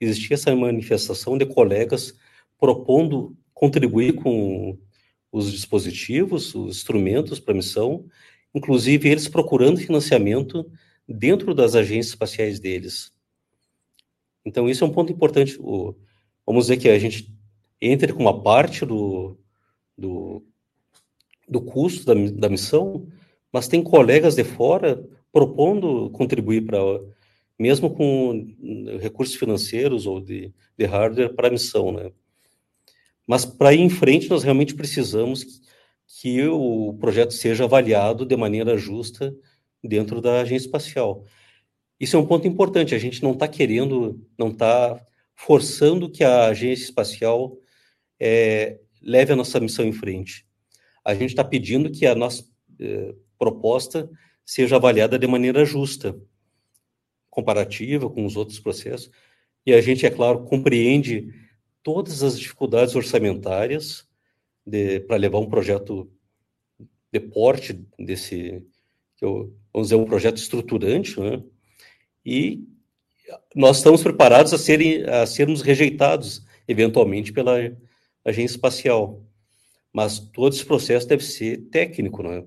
existia 0.00 0.34
essa 0.34 0.54
manifestação 0.54 1.36
de 1.38 1.46
colegas 1.46 2.14
propondo 2.58 3.36
contribuir 3.52 4.14
com 4.14 4.78
os 5.32 5.52
dispositivos, 5.52 6.54
os 6.54 6.76
instrumentos 6.76 7.40
para 7.40 7.52
a 7.52 7.56
missão, 7.56 8.06
inclusive 8.54 9.08
eles 9.08 9.28
procurando 9.28 9.78
financiamento 9.78 10.70
dentro 11.08 11.54
das 11.54 11.74
agências 11.74 12.08
espaciais 12.08 12.58
deles. 12.58 13.12
Então, 14.44 14.68
isso 14.68 14.84
é 14.84 14.86
um 14.86 14.92
ponto 14.92 15.12
importante. 15.12 15.56
O, 15.60 15.94
vamos 16.46 16.66
dizer 16.66 16.76
que 16.78 16.88
a 16.88 16.98
gente 16.98 17.34
entre 17.80 18.12
com 18.12 18.20
uma 18.20 18.42
parte 18.42 18.86
do, 18.86 19.36
do, 19.96 20.42
do 21.48 21.60
custo 21.60 22.06
da, 22.06 22.14
da 22.14 22.48
missão, 22.48 23.06
mas 23.52 23.68
tem 23.68 23.82
colegas 23.82 24.34
de 24.34 24.44
fora 24.44 25.04
propondo 25.32 26.10
contribuir 26.10 26.64
para, 26.64 26.78
mesmo 27.58 27.90
com 27.94 28.54
recursos 29.00 29.34
financeiros 29.34 30.06
ou 30.06 30.20
de, 30.20 30.52
de 30.76 30.84
hardware 30.84 31.34
para 31.34 31.48
a 31.48 31.50
missão, 31.50 31.92
né? 31.92 32.10
Mas 33.26 33.44
para 33.44 33.74
ir 33.74 33.80
em 33.80 33.90
frente, 33.90 34.30
nós 34.30 34.44
realmente 34.44 34.74
precisamos 34.74 35.60
que 36.20 36.46
o 36.46 36.94
projeto 37.00 37.32
seja 37.32 37.64
avaliado 37.64 38.24
de 38.24 38.36
maneira 38.36 38.78
justa 38.78 39.34
dentro 39.82 40.20
da 40.20 40.40
agência 40.40 40.66
espacial. 40.66 41.24
Isso 41.98 42.16
é 42.16 42.20
um 42.20 42.26
ponto 42.26 42.46
importante. 42.46 42.94
A 42.94 42.98
gente 42.98 43.22
não 43.22 43.32
está 43.32 43.48
querendo, 43.48 44.24
não 44.38 44.48
está 44.48 45.04
forçando 45.34 46.10
que 46.10 46.22
a 46.22 46.46
agência 46.46 46.84
espacial 46.84 47.56
é, 48.20 48.78
leve 49.02 49.32
a 49.32 49.36
nossa 49.36 49.58
missão 49.58 49.84
em 49.84 49.92
frente. 49.92 50.46
A 51.04 51.14
gente 51.14 51.30
está 51.30 51.44
pedindo 51.44 51.90
que 51.90 52.06
a 52.06 52.14
nossa 52.14 52.44
é, 52.80 53.14
proposta 53.38 54.08
seja 54.44 54.76
avaliada 54.76 55.18
de 55.18 55.26
maneira 55.26 55.64
justa, 55.64 56.16
comparativa 57.36 58.08
com 58.08 58.24
os 58.24 58.34
outros 58.34 58.58
processos. 58.58 59.10
E 59.64 59.74
a 59.74 59.80
gente, 59.82 60.06
é 60.06 60.10
claro, 60.10 60.44
compreende 60.44 61.34
todas 61.82 62.22
as 62.22 62.38
dificuldades 62.38 62.96
orçamentárias 62.96 64.08
para 65.06 65.16
levar 65.16 65.38
um 65.38 65.48
projeto 65.48 66.10
de 67.12 67.20
porte 67.20 67.78
desse, 67.98 68.62
eu, 69.20 69.54
vamos 69.72 69.88
dizer, 69.88 69.96
um 69.96 70.06
projeto 70.06 70.38
estruturante, 70.38 71.20
né? 71.20 71.42
E 72.24 72.64
nós 73.54 73.76
estamos 73.76 74.02
preparados 74.02 74.54
a, 74.54 74.58
serem, 74.58 75.04
a 75.04 75.26
sermos 75.26 75.60
rejeitados, 75.60 76.42
eventualmente, 76.66 77.32
pela 77.32 77.56
agência 78.24 78.56
espacial. 78.56 79.22
Mas 79.92 80.18
todo 80.18 80.54
esse 80.54 80.64
processo 80.64 81.06
deve 81.06 81.22
ser 81.22 81.68
técnico, 81.70 82.22
né? 82.22 82.44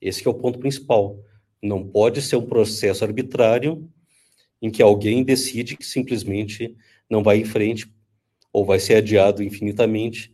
Esse 0.00 0.26
é 0.26 0.30
o 0.30 0.34
ponto 0.34 0.58
principal. 0.58 1.18
Não 1.62 1.82
pode 1.84 2.20
ser 2.22 2.36
um 2.36 2.46
processo 2.46 3.04
arbitrário 3.04 3.90
em 4.60 4.70
que 4.70 4.82
alguém 4.82 5.22
decide 5.22 5.76
que 5.76 5.86
simplesmente 5.86 6.76
não 7.08 7.22
vai 7.22 7.38
em 7.38 7.44
frente 7.44 7.90
ou 8.52 8.64
vai 8.64 8.78
ser 8.78 8.96
adiado 8.96 9.42
infinitamente 9.42 10.32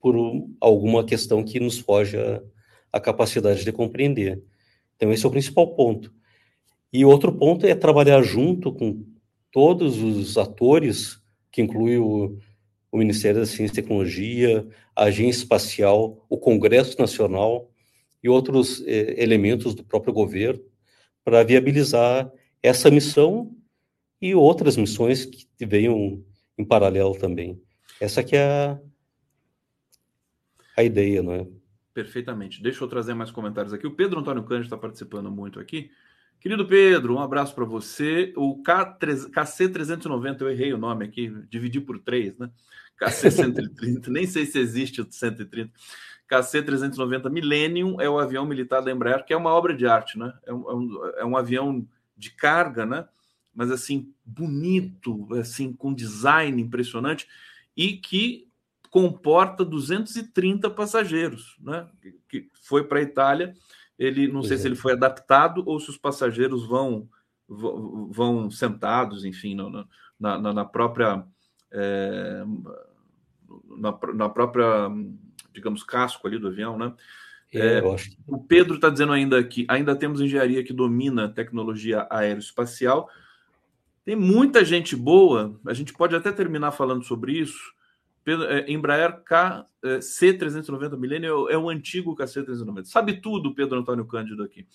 por 0.00 0.14
alguma 0.60 1.04
questão 1.04 1.42
que 1.42 1.58
nos 1.58 1.78
foge 1.78 2.16
a, 2.16 2.40
a 2.92 3.00
capacidade 3.00 3.64
de 3.64 3.72
compreender. 3.72 4.42
Então, 4.94 5.12
esse 5.12 5.24
é 5.24 5.28
o 5.28 5.32
principal 5.32 5.74
ponto. 5.74 6.12
E 6.92 7.04
outro 7.04 7.32
ponto 7.32 7.66
é 7.66 7.74
trabalhar 7.74 8.22
junto 8.22 8.72
com 8.72 9.04
todos 9.50 10.00
os 10.02 10.38
atores, 10.38 11.20
que 11.50 11.60
inclui 11.60 11.98
o, 11.98 12.38
o 12.90 12.98
Ministério 12.98 13.40
da 13.40 13.46
Ciência 13.46 13.72
e 13.72 13.82
Tecnologia, 13.82 14.66
a 14.94 15.04
Agência 15.04 15.40
Espacial, 15.40 16.24
o 16.28 16.38
Congresso 16.38 16.98
Nacional 16.98 17.70
e 18.22 18.28
outros 18.28 18.82
eh, 18.86 19.14
elementos 19.18 19.74
do 19.74 19.84
próprio 19.84 20.12
governo, 20.12 20.62
para 21.24 21.42
viabilizar 21.42 22.30
essa 22.66 22.90
missão 22.90 23.56
e 24.20 24.34
outras 24.34 24.76
missões 24.76 25.24
que 25.24 25.64
venham 25.64 26.24
em 26.58 26.64
paralelo 26.64 27.16
também. 27.16 27.62
Essa 28.00 28.24
que 28.24 28.34
é 28.34 28.44
a, 28.44 28.78
a 30.76 30.82
ideia, 30.82 31.22
não 31.22 31.32
é? 31.32 31.46
Perfeitamente. 31.94 32.60
Deixa 32.60 32.82
eu 32.82 32.88
trazer 32.88 33.14
mais 33.14 33.30
comentários 33.30 33.72
aqui. 33.72 33.86
O 33.86 33.94
Pedro 33.94 34.18
Antônio 34.18 34.42
Cândido 34.42 34.64
está 34.64 34.76
participando 34.76 35.30
muito 35.30 35.60
aqui. 35.60 35.90
Querido 36.40 36.66
Pedro, 36.66 37.14
um 37.14 37.20
abraço 37.20 37.54
para 37.54 37.64
você. 37.64 38.32
O 38.36 38.60
K3, 38.62 39.30
KC390, 39.30 40.40
eu 40.40 40.50
errei 40.50 40.72
o 40.72 40.78
nome 40.78 41.04
aqui, 41.04 41.32
dividi 41.48 41.80
por 41.80 42.00
três, 42.00 42.36
né? 42.36 42.50
KC130, 43.00 44.08
nem 44.10 44.26
sei 44.26 44.44
se 44.44 44.58
existe 44.58 45.00
o 45.00 45.06
130. 45.08 45.70
KC390 46.28 47.30
Millennium 47.30 48.00
é 48.00 48.10
o 48.10 48.18
avião 48.18 48.44
militar 48.44 48.82
da 48.82 48.90
Embraer, 48.90 49.24
que 49.24 49.32
é 49.32 49.36
uma 49.36 49.50
obra 49.50 49.72
de 49.72 49.86
arte, 49.86 50.18
né? 50.18 50.34
É 50.44 50.52
um, 50.52 50.70
é 50.70 50.74
um, 50.74 51.06
é 51.18 51.24
um 51.24 51.36
avião 51.36 51.86
de 52.16 52.30
carga, 52.30 52.86
né? 52.86 53.06
Mas 53.54 53.70
assim, 53.70 54.12
bonito, 54.24 55.28
assim, 55.34 55.72
com 55.72 55.94
design 55.94 56.60
impressionante 56.60 57.26
e 57.76 57.94
que 57.94 58.48
comporta 58.90 59.64
230 59.64 60.70
passageiros, 60.70 61.56
né? 61.60 61.86
Que 62.28 62.48
foi 62.62 62.84
para 62.84 62.98
a 62.98 63.02
Itália. 63.02 63.54
Ele 63.98 64.28
não 64.28 64.42
sei 64.42 64.58
se 64.58 64.66
ele 64.66 64.76
foi 64.76 64.92
adaptado 64.92 65.62
ou 65.66 65.80
se 65.80 65.90
os 65.90 65.96
passageiros 65.98 66.66
vão 66.66 67.08
vão 67.48 68.50
sentados, 68.50 69.24
enfim, 69.24 69.54
na, 69.54 70.38
na, 70.38 70.52
na 70.52 70.64
própria 70.64 71.24
é, 71.70 72.44
na, 73.76 73.98
na, 74.14 74.28
própria 74.28 74.88
digamos 75.52 75.82
casco 75.82 76.26
ali 76.26 76.38
do 76.38 76.48
avião, 76.48 76.76
né? 76.76 76.92
É, 77.52 77.80
o 78.26 78.38
Pedro 78.38 78.74
está 78.74 78.90
dizendo 78.90 79.12
ainda 79.12 79.42
que 79.42 79.64
ainda 79.68 79.96
temos 79.96 80.20
engenharia 80.20 80.64
que 80.64 80.72
domina 80.72 81.28
tecnologia 81.28 82.06
aeroespacial. 82.10 83.08
Tem 84.04 84.14
muita 84.14 84.64
gente 84.64 84.94
boa. 84.94 85.58
A 85.66 85.72
gente 85.72 85.92
pode 85.92 86.14
até 86.14 86.30
terminar 86.30 86.72
falando 86.72 87.04
sobre 87.04 87.32
isso 87.32 87.76
é, 88.26 88.70
Embraer 88.70 89.22
KC390 89.22 90.98
Millennium 90.98 91.48
é 91.48 91.56
o 91.56 91.68
antigo 91.68 92.16
KC390. 92.16 92.84
Sabe 92.86 93.20
tudo, 93.20 93.54
Pedro 93.54 93.78
Antônio 93.78 94.04
Cândido 94.04 94.42
aqui. 94.42 94.66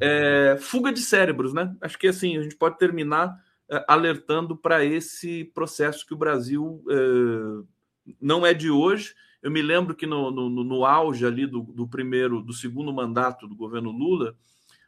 É, 0.00 0.56
fuga 0.60 0.92
de 0.92 1.00
cérebros, 1.00 1.52
né? 1.52 1.74
Acho 1.80 1.98
que 1.98 2.06
assim, 2.06 2.36
a 2.36 2.42
gente 2.42 2.54
pode 2.54 2.78
terminar 2.78 3.36
é, 3.68 3.84
alertando 3.88 4.56
para 4.56 4.84
esse 4.84 5.44
processo 5.52 6.06
que 6.06 6.14
o 6.14 6.18
Brasil 6.18 6.84
é, 6.88 8.12
não 8.20 8.46
é 8.46 8.54
de 8.54 8.70
hoje. 8.70 9.14
Eu 9.44 9.50
me 9.50 9.60
lembro 9.60 9.94
que 9.94 10.06
no, 10.06 10.30
no, 10.30 10.48
no 10.48 10.86
auge 10.86 11.26
ali 11.26 11.46
do, 11.46 11.60
do, 11.60 11.86
primeiro, 11.86 12.40
do 12.40 12.54
segundo 12.54 12.90
mandato 12.94 13.46
do 13.46 13.54
governo 13.54 13.90
Lula, 13.90 14.34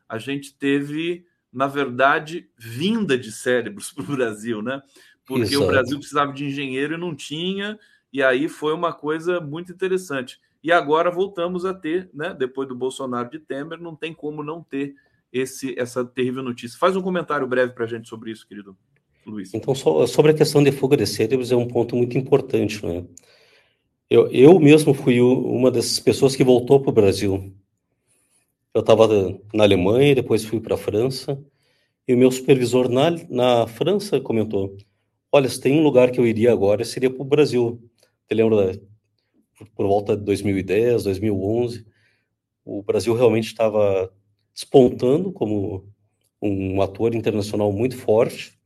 a 0.09 0.17
gente 0.17 0.55
teve, 0.55 1.27
na 1.53 1.67
verdade, 1.67 2.49
vinda 2.57 3.19
de 3.19 3.31
cérebros 3.31 3.93
para 3.95 4.05
o 4.05 4.17
Brasil, 4.17 4.63
né? 4.63 4.81
Porque 5.27 5.43
Exato. 5.43 5.63
o 5.63 5.67
Brasil 5.67 5.99
precisava 5.99 6.33
de 6.33 6.47
engenheiro 6.47 6.95
e 6.95 6.97
não 6.97 7.15
tinha, 7.15 7.79
e 8.11 8.23
aí 8.23 8.49
foi 8.49 8.73
uma 8.73 8.95
coisa 8.95 9.43
muito 9.43 9.73
interessante. 9.73 10.41
E 10.65 10.73
agora 10.73 11.11
voltamos 11.11 11.67
a 11.67 11.75
ter, 11.75 12.09
né, 12.15 12.33
depois 12.33 12.67
do 12.67 12.75
Bolsonaro 12.75 13.29
de 13.29 13.39
Temer, 13.39 13.79
não 13.79 13.95
tem 13.95 14.15
como 14.15 14.43
não 14.43 14.63
ter 14.63 14.95
esse 15.31 15.79
essa 15.79 16.03
terrível 16.03 16.43
notícia. 16.43 16.79
Faz 16.79 16.97
um 16.97 17.03
comentário 17.03 17.47
breve 17.47 17.75
para 17.75 17.85
a 17.85 17.89
gente 17.89 18.09
sobre 18.09 18.31
isso, 18.31 18.49
querido 18.49 18.75
Luiz. 19.27 19.53
Então, 19.53 19.75
sobre 19.75 20.31
a 20.31 20.35
questão 20.35 20.65
de 20.65 20.73
fuga 20.73 20.97
de 20.97 21.07
cérebros, 21.07 21.53
é 21.53 21.57
um 21.57 21.69
ponto 21.69 21.95
muito 21.95 22.17
importante. 22.17 22.85
Né? 22.87 23.05
Eu, 24.09 24.29
eu 24.31 24.61
mesmo 24.61 24.95
fui 24.95 25.21
uma 25.21 25.69
dessas 25.69 25.99
pessoas 25.99 26.37
que 26.37 26.45
voltou 26.45 26.81
para 26.81 26.91
o 26.91 26.95
Brasil. 26.95 27.53
Eu 28.73 28.81
estava 28.81 29.09
na 29.53 29.65
Alemanha, 29.65 30.15
depois 30.15 30.45
fui 30.45 30.61
para 30.61 30.75
a 30.77 30.79
França, 30.79 31.43
e 32.07 32.15
o 32.15 32.19
meu 32.19 32.31
supervisor 32.31 32.89
na, 32.89 33.11
na 33.29 33.67
França 33.67 34.21
comentou: 34.21 34.77
Olha, 35.33 35.49
se 35.49 35.61
tem 35.61 35.77
um 35.77 35.83
lugar 35.83 36.13
que 36.13 36.21
eu 36.21 36.27
iria 36.27 36.53
agora, 36.53 36.85
seria 36.85 37.11
para 37.11 37.21
o 37.23 37.25
Brasil. 37.25 37.83
Você 38.23 38.35
lembra 38.35 38.81
por 39.75 39.87
volta 39.87 40.17
de 40.17 40.23
2010, 40.23 41.05
2011, 41.05 41.85
o 42.65 42.83
Brasil 42.83 43.13
realmente 43.15 43.47
estava 43.47 44.13
despontando 44.55 45.33
como 45.33 45.89
um 46.41 46.81
ator 46.81 47.13
internacional 47.13 47.73
muito 47.73 47.97
forte. 47.97 48.57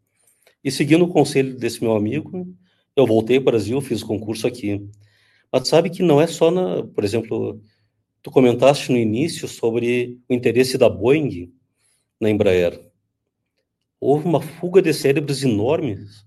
E 0.62 0.70
seguindo 0.70 1.04
o 1.04 1.08
conselho 1.08 1.56
desse 1.56 1.82
meu 1.82 1.96
amigo, 1.96 2.46
eu 2.94 3.06
voltei 3.06 3.40
para 3.40 3.48
o 3.48 3.52
Brasil, 3.52 3.80
fiz 3.80 4.02
o 4.02 4.06
concurso 4.06 4.46
aqui. 4.46 4.86
Mas 5.52 5.68
sabe 5.68 5.90
que 5.90 6.02
não 6.02 6.20
é 6.20 6.26
só 6.26 6.50
na, 6.50 6.84
por 6.84 7.04
exemplo, 7.04 7.60
tu 8.22 8.30
comentaste 8.30 8.92
no 8.92 8.98
início 8.98 9.48
sobre 9.48 10.18
o 10.28 10.34
interesse 10.34 10.78
da 10.78 10.88
Boeing 10.88 11.52
na 12.20 12.30
Embraer. 12.30 12.80
Houve 14.00 14.26
uma 14.26 14.40
fuga 14.40 14.80
de 14.80 14.92
cérebros 14.94 15.42
enormes, 15.42 16.24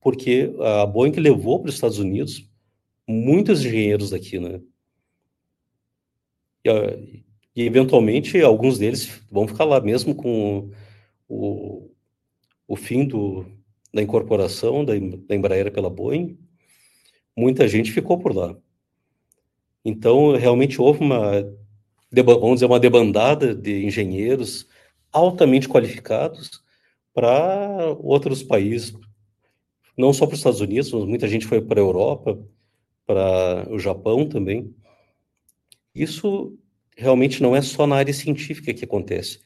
porque 0.00 0.52
a 0.60 0.86
Boeing 0.86 1.12
levou 1.12 1.60
para 1.60 1.68
os 1.68 1.74
Estados 1.74 1.98
Unidos 1.98 2.48
muitos 3.06 3.64
engenheiros 3.64 4.10
daqui, 4.10 4.38
né? 4.38 4.60
E, 6.64 7.24
e, 7.56 7.62
eventualmente 7.62 8.40
alguns 8.42 8.78
deles 8.78 9.22
vão 9.30 9.48
ficar 9.48 9.64
lá 9.64 9.80
mesmo 9.80 10.14
com 10.14 10.70
o, 11.28 11.90
o 12.66 12.76
fim 12.76 13.06
do, 13.06 13.46
da 13.92 14.02
incorporação 14.02 14.84
da, 14.84 14.92
da 15.26 15.34
Embraer 15.34 15.72
pela 15.72 15.88
Boeing. 15.88 16.38
Muita 17.38 17.68
gente 17.68 17.92
ficou 17.92 18.18
por 18.18 18.34
lá. 18.34 18.56
Então, 19.84 20.32
realmente 20.34 20.80
houve 20.82 21.04
uma, 21.04 21.40
vamos 22.12 22.54
dizer, 22.54 22.66
uma 22.66 22.80
debandada 22.80 23.54
de 23.54 23.86
engenheiros 23.86 24.66
altamente 25.12 25.68
qualificados 25.68 26.60
para 27.14 27.96
outros 28.00 28.42
países, 28.42 28.92
não 29.96 30.12
só 30.12 30.26
para 30.26 30.34
os 30.34 30.40
Estados 30.40 30.60
Unidos, 30.60 30.92
mas 30.92 31.04
muita 31.04 31.28
gente 31.28 31.46
foi 31.46 31.60
para 31.60 31.80
a 31.80 31.84
Europa, 31.84 32.44
para 33.06 33.72
o 33.72 33.78
Japão 33.78 34.28
também. 34.28 34.74
Isso 35.94 36.58
realmente 36.96 37.40
não 37.40 37.54
é 37.54 37.62
só 37.62 37.86
na 37.86 37.94
área 37.94 38.12
científica 38.12 38.74
que 38.74 38.84
acontece. 38.84 39.42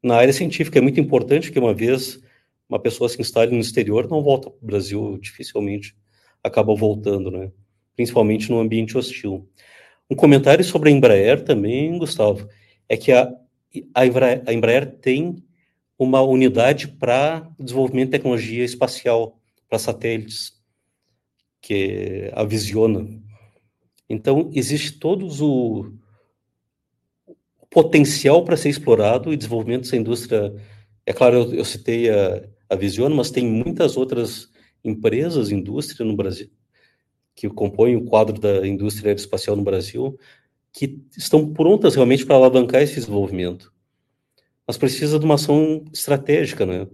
Na 0.00 0.14
área 0.14 0.32
científica 0.32 0.78
é 0.78 0.82
muito 0.82 1.00
importante 1.00 1.50
que 1.50 1.58
uma 1.58 1.74
vez 1.74 2.22
uma 2.68 2.78
pessoa 2.78 3.08
se 3.08 3.20
instale 3.20 3.50
no 3.50 3.58
exterior, 3.60 4.08
não 4.08 4.22
volta 4.22 4.48
para 4.48 4.62
o 4.62 4.66
Brasil, 4.66 5.18
dificilmente 5.18 5.96
acaba 6.42 6.74
voltando, 6.74 7.30
né? 7.30 7.50
Principalmente 7.94 8.50
no 8.50 8.60
ambiente 8.60 8.96
hostil. 8.96 9.48
Um 10.10 10.16
comentário 10.16 10.64
sobre 10.64 10.90
a 10.90 10.92
Embraer 10.92 11.42
também, 11.44 11.98
Gustavo, 11.98 12.48
é 12.88 12.96
que 12.96 13.12
a, 13.12 13.32
a, 13.94 14.06
Embraer, 14.06 14.42
a 14.46 14.52
Embraer 14.52 14.98
tem 14.98 15.42
uma 15.98 16.20
unidade 16.20 16.88
para 16.88 17.48
desenvolvimento 17.58 18.06
de 18.06 18.18
tecnologia 18.18 18.64
espacial 18.64 19.38
para 19.68 19.78
satélites, 19.78 20.52
que 21.60 22.30
a 22.34 22.44
Visiona. 22.44 23.08
Então, 24.08 24.50
existe 24.52 24.98
todos 24.98 25.40
o, 25.40 25.92
potencial 27.72 28.44
para 28.44 28.56
ser 28.56 28.68
explorado 28.68 29.32
e 29.32 29.36
desenvolvimento 29.36 29.82
dessa 29.82 29.96
indústria. 29.96 30.54
É 31.06 31.12
claro, 31.12 31.36
eu, 31.36 31.54
eu 31.54 31.64
citei 31.64 32.10
a, 32.10 32.42
a 32.68 32.76
Visiona, 32.76 33.14
mas 33.14 33.30
tem 33.30 33.46
muitas 33.46 33.96
outras 33.96 34.51
empresas, 34.84 35.50
indústria 35.50 36.04
no 36.04 36.16
Brasil, 36.16 36.50
que 37.34 37.48
compõem 37.48 37.96
o 37.96 38.04
quadro 38.04 38.38
da 38.38 38.66
indústria 38.66 39.10
aeroespacial 39.10 39.56
no 39.56 39.62
Brasil, 39.62 40.18
que 40.72 41.00
estão 41.16 41.52
prontas 41.52 41.94
realmente 41.94 42.24
para 42.24 42.36
alavancar 42.36 42.82
esse 42.82 42.94
desenvolvimento. 42.94 43.72
Mas 44.66 44.78
precisa 44.78 45.18
de 45.18 45.24
uma 45.24 45.34
ação 45.34 45.84
estratégica, 45.92 46.64
né? 46.64 46.86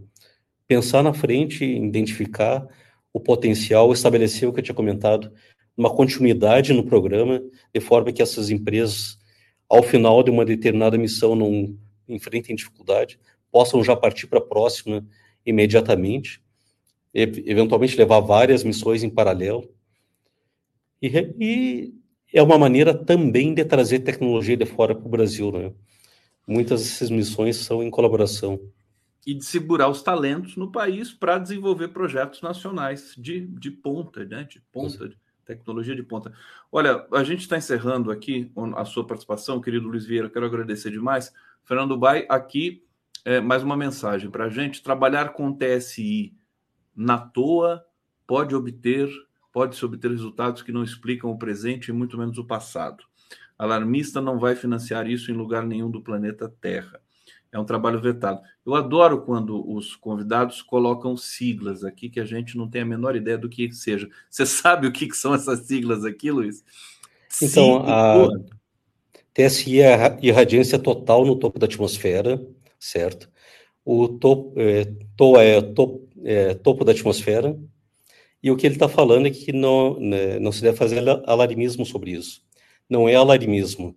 Pensar 0.67 1.03
na 1.03 1.15
frente, 1.15 1.65
identificar 1.65 2.67
o 3.13 3.21
potencial, 3.21 3.93
estabelecer 3.93 4.49
o 4.49 4.53
que 4.53 4.61
eu 4.61 4.65
tinha 4.65 4.75
comentado, 4.75 5.33
uma 5.77 5.95
continuidade 5.95 6.73
no 6.73 6.85
programa, 6.85 7.41
de 7.73 7.81
forma 7.81 8.13
que 8.13 8.21
essas 8.21 8.51
empresas 8.51 9.19
ao 9.69 9.83
final 9.83 10.23
de 10.23 10.31
uma 10.31 10.45
determinada 10.45 10.97
missão 10.97 11.37
não 11.37 11.77
enfrentem 12.09 12.57
dificuldade, 12.57 13.19
possam 13.51 13.85
já 13.85 13.95
partir 13.95 14.27
para 14.27 14.39
a 14.39 14.45
próxima 14.45 15.07
imediatamente, 15.45 16.43
eventualmente 17.21 17.97
levar 17.97 18.21
várias 18.21 18.63
missões 18.63 19.03
em 19.03 19.11
paralelo. 19.11 19.69
E, 21.01 21.09
e, 21.41 21.95
é 22.33 22.43
uma 22.43 22.59
maneira 22.59 22.95
também 22.95 23.55
de 23.55 23.65
trazer 23.65 24.01
tecnologia 24.01 24.57
de 24.57 24.67
fora 24.67 24.95
para 24.95 25.07
o 25.07 25.11
Brasil, 25.11 25.51
né? 25.51 25.73
Muitas 26.47 26.83
dessas 26.83 27.11
missões 27.11 27.57
são 27.57 27.83
em 27.83 27.91
colaboração. 27.91 28.59
E 29.27 29.35
de 29.35 29.45
segurar 29.45 29.89
os 29.89 30.03
talentos 30.03 30.57
no 30.57 30.73
país 30.73 31.13
para 31.13 31.39
desenvolver 31.39 31.89
projetos 31.89 32.41
nacionais 32.41 33.15
de, 33.17 33.47
de 33.47 33.71
ponta, 33.71 34.25
né? 34.25 34.45
De 34.45 34.61
ponta. 34.73 35.13
Tecnologia 35.45 35.97
de 35.97 36.03
ponta. 36.03 36.33
Olha, 36.71 37.07
a 37.13 37.25
gente 37.25 37.41
está 37.41 37.57
encerrando 37.57 38.11
aqui 38.11 38.51
a 38.77 38.85
sua 38.85 39.07
participação, 39.07 39.61
querido 39.61 39.89
Luiz 39.89 40.05
Vieira, 40.05 40.29
quero 40.29 40.47
agradecer 40.47 40.91
demais. 40.91 41.33
Fernando 41.65 41.97
Bai, 41.97 42.27
aqui 42.29 42.83
é, 43.25 43.41
mais 43.41 43.63
uma 43.63 43.77
mensagem 43.77 44.31
para 44.31 44.45
a 44.45 44.49
gente. 44.49 44.83
Trabalhar 44.83 45.31
com 45.33 45.53
TSI 45.53 46.35
na 46.99 47.19
toa 47.19 47.85
pode 48.27 48.55
obter, 48.55 49.09
pode-se 49.53 49.85
obter 49.85 50.11
resultados 50.11 50.63
que 50.63 50.73
não 50.73 50.83
explicam 50.83 51.31
o 51.31 51.39
presente 51.39 51.89
e 51.89 51.93
muito 51.93 52.19
menos 52.19 52.37
o 52.39 52.45
passado. 52.45 53.05
Alarmista 53.59 54.21
não 54.21 54.39
vai 54.39 54.55
financiar 54.55 55.09
isso 55.09 55.31
em 55.31 55.35
lugar 55.35 55.65
nenhum 55.65 55.91
do 55.91 56.03
planeta 56.03 56.53
Terra 56.61 57.01
é 57.51 57.59
um 57.59 57.65
trabalho 57.65 58.01
vetado. 58.01 58.41
Eu 58.65 58.75
adoro 58.75 59.23
quando 59.23 59.69
os 59.71 59.97
convidados 59.97 60.61
colocam 60.63 61.17
siglas 61.17 61.83
aqui 61.83 62.09
que 62.09 62.21
a 62.21 62.25
gente 62.25 62.57
não 62.57 62.69
tem 62.69 62.83
a 62.83 62.87
menor 62.87 63.17
ideia 63.17 63.39
do 63.39 63.49
que 63.49 63.73
seja. 63.73 64.09
Você 64.29 64.45
sabe 64.47 64.87
o 64.87 64.93
que, 64.93 65.11
são 65.15 65.35
essas 65.35 65.61
siglas 65.67 66.05
aqui, 66.05 66.31
Luiz? 66.31 66.63
Então, 67.43 67.85
a 67.87 68.29
TSI 69.35 69.81
é 69.81 69.95
a 69.95 70.19
irradiância 70.21 70.79
total 70.79 71.25
no 71.25 71.37
topo 71.37 71.59
da 71.59 71.67
atmosfera, 71.67 72.41
certo? 72.79 73.31
O 73.85 74.09
topo 74.09 74.53
é, 74.61 74.85
to, 75.17 75.39
é, 75.39 75.63
é 76.29 76.53
topo 76.53 76.85
da 76.85 76.93
atmosfera, 76.93 77.59
e 78.43 78.51
o 78.51 78.57
que 78.57 78.67
ele 78.67 78.75
está 78.75 78.89
falando 78.89 79.27
é 79.27 79.31
que 79.31 79.51
não, 79.51 79.99
né, 79.99 80.39
não 80.39 80.53
se 80.53 80.61
deve 80.61 80.77
fazer 80.77 81.03
alarmismo 81.25 81.87
sobre 81.87 82.13
isso. 82.13 82.43
Não 82.89 83.09
é 83.09 83.15
alarmismo. 83.15 83.97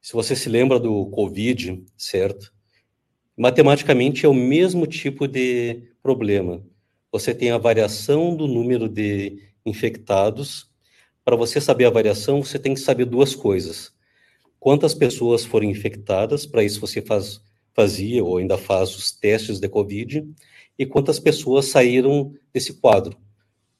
Se 0.00 0.12
você 0.12 0.36
se 0.36 0.48
lembra 0.48 0.78
do 0.78 1.06
Covid, 1.06 1.84
certo? 1.96 2.52
Matematicamente 3.36 4.24
é 4.24 4.28
o 4.28 4.34
mesmo 4.34 4.86
tipo 4.86 5.26
de 5.26 5.82
problema. 6.00 6.64
Você 7.10 7.34
tem 7.34 7.50
a 7.50 7.58
variação 7.58 8.36
do 8.36 8.46
número 8.46 8.88
de 8.88 9.42
infectados. 9.66 10.70
Para 11.24 11.36
você 11.36 11.60
saber 11.60 11.86
a 11.86 11.90
variação, 11.90 12.42
você 12.42 12.58
tem 12.58 12.74
que 12.74 12.80
saber 12.80 13.04
duas 13.04 13.34
coisas. 13.34 13.92
Quantas 14.60 14.94
pessoas 14.94 15.44
foram 15.44 15.68
infectadas, 15.68 16.46
para 16.46 16.64
isso 16.64 16.80
você 16.80 17.02
faz, 17.02 17.40
fazia 17.74 18.24
ou 18.24 18.38
ainda 18.38 18.56
faz 18.56 18.96
os 18.96 19.12
testes 19.12 19.60
de 19.60 19.68
Covid, 19.68 20.24
e 20.78 20.86
quantas 20.86 21.18
pessoas 21.18 21.66
saíram 21.66 22.32
desse 22.52 22.74
quadro. 22.74 23.16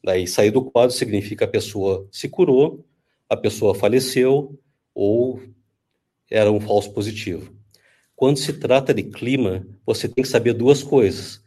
Daí, 0.03 0.27
sair 0.27 0.51
do 0.51 0.65
quadro 0.65 0.95
significa 0.95 1.45
a 1.45 1.49
pessoa 1.49 2.09
se 2.11 2.29
curou, 2.29 2.85
a 3.29 3.37
pessoa 3.37 3.75
faleceu 3.75 4.59
ou 4.95 5.41
era 6.31 6.51
um 6.51 6.61
falso 6.61 6.93
positivo. 6.93 7.53
Quando 8.17 8.39
se 8.39 8.53
trata 8.53 8.93
de 8.93 9.05
clima, 9.05 9.67
você 9.87 10.09
tem 10.09 10.23
que 10.23 10.29
saber 10.29 10.53
duas 10.53 10.83
coisas. 10.83 11.43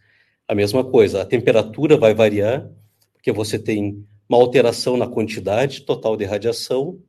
A 0.47 0.56
mesma 0.56 0.84
coisa, 0.84 1.22
a 1.22 1.26
temperatura 1.26 1.97
vai 1.97 2.14
variar, 2.14 2.70
porque 3.14 3.32
você 3.32 3.60
tem 3.60 4.06
uma 4.28 4.38
alteração 4.38 4.95
na 4.95 5.08
quantidade 5.08 5.82
total 5.82 6.16
de 6.16 6.24
radiação, 6.24 6.99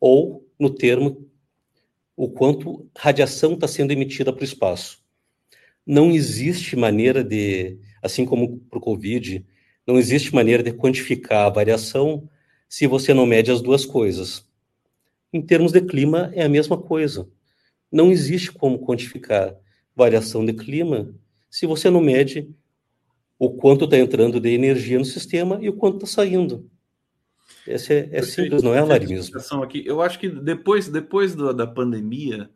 ou 0.00 0.44
no 0.58 0.70
termo, 0.70 1.24
o 2.16 2.28
quanto 2.28 2.88
radiação 2.96 3.54
está 3.54 3.68
sendo 3.68 3.92
emitida 3.92 4.32
para 4.32 4.42
o 4.42 4.44
espaço. 4.44 5.00
Não 5.90 6.12
existe 6.12 6.76
maneira 6.76 7.24
de, 7.24 7.76
assim 8.00 8.24
como 8.24 8.60
para 8.70 8.78
o 8.78 8.80
Covid, 8.80 9.44
não 9.84 9.98
existe 9.98 10.32
maneira 10.32 10.62
de 10.62 10.72
quantificar 10.72 11.46
a 11.46 11.50
variação 11.50 12.30
se 12.68 12.86
você 12.86 13.12
não 13.12 13.26
mede 13.26 13.50
as 13.50 13.60
duas 13.60 13.84
coisas. 13.84 14.48
Em 15.32 15.42
termos 15.42 15.72
de 15.72 15.80
clima, 15.80 16.30
é 16.32 16.44
a 16.44 16.48
mesma 16.48 16.78
coisa. 16.78 17.28
Não 17.90 18.12
existe 18.12 18.52
como 18.52 18.78
quantificar 18.78 19.56
variação 19.96 20.46
de 20.46 20.52
clima 20.52 21.12
se 21.50 21.66
você 21.66 21.90
não 21.90 22.00
mede 22.00 22.48
o 23.36 23.50
quanto 23.50 23.84
está 23.84 23.98
entrando 23.98 24.38
de 24.38 24.48
energia 24.48 24.96
no 24.96 25.04
sistema 25.04 25.58
e 25.60 25.68
o 25.68 25.72
quanto 25.72 26.04
está 26.04 26.06
saindo. 26.06 26.70
Esse 27.66 27.94
é, 27.94 28.08
é 28.12 28.22
simples, 28.22 28.62
não 28.62 28.72
é 28.72 28.78
alarmismo. 28.78 29.36
Aqui. 29.64 29.82
Eu 29.84 30.00
acho 30.00 30.20
que 30.20 30.28
depois, 30.28 30.88
depois 30.88 31.34
da, 31.34 31.50
da 31.50 31.66
pandemia, 31.66 32.48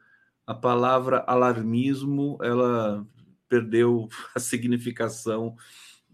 a 0.47 0.55
palavra 0.55 1.24
alarmismo 1.26 2.39
ela 2.41 3.05
perdeu 3.49 4.09
a 4.35 4.41
significação 4.41 5.57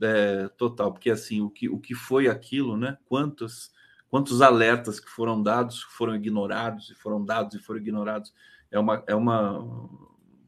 é, 0.00 0.48
total, 0.56 0.92
porque 0.92 1.10
assim 1.10 1.40
o 1.40 1.50
que, 1.50 1.68
o 1.68 1.78
que 1.78 1.94
foi 1.94 2.28
aquilo, 2.28 2.76
né? 2.76 2.96
Quantos 3.04 3.70
quantos 4.08 4.42
alertas 4.42 4.98
que 4.98 5.08
foram 5.08 5.40
dados, 5.40 5.82
foram 5.82 6.16
ignorados 6.16 6.90
e 6.90 6.94
foram 6.96 7.24
dados 7.24 7.54
e 7.54 7.60
foram 7.60 7.78
ignorados 7.78 8.32
é 8.70 8.78
uma, 8.78 9.04
é 9.06 9.14
uma, 9.14 9.58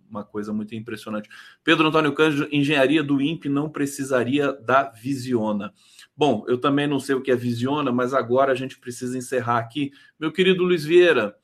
uma 0.08 0.24
coisa 0.24 0.52
muito 0.52 0.74
impressionante. 0.74 1.28
Pedro 1.62 1.88
Antônio 1.88 2.12
Cândido, 2.12 2.48
engenharia 2.50 3.02
do 3.02 3.20
INPE 3.20 3.48
não 3.48 3.70
precisaria 3.70 4.52
da 4.52 4.90
Visiona. 4.90 5.72
Bom, 6.16 6.44
eu 6.48 6.58
também 6.58 6.86
não 6.86 7.00
sei 7.00 7.14
o 7.14 7.20
que 7.22 7.30
é 7.30 7.36
Visiona, 7.36 7.92
mas 7.92 8.12
agora 8.12 8.52
a 8.52 8.54
gente 8.54 8.78
precisa 8.78 9.16
encerrar 9.16 9.58
aqui. 9.58 9.92
Meu 10.18 10.32
querido 10.32 10.64
Luiz 10.64 10.84
Vieira, 10.84 11.36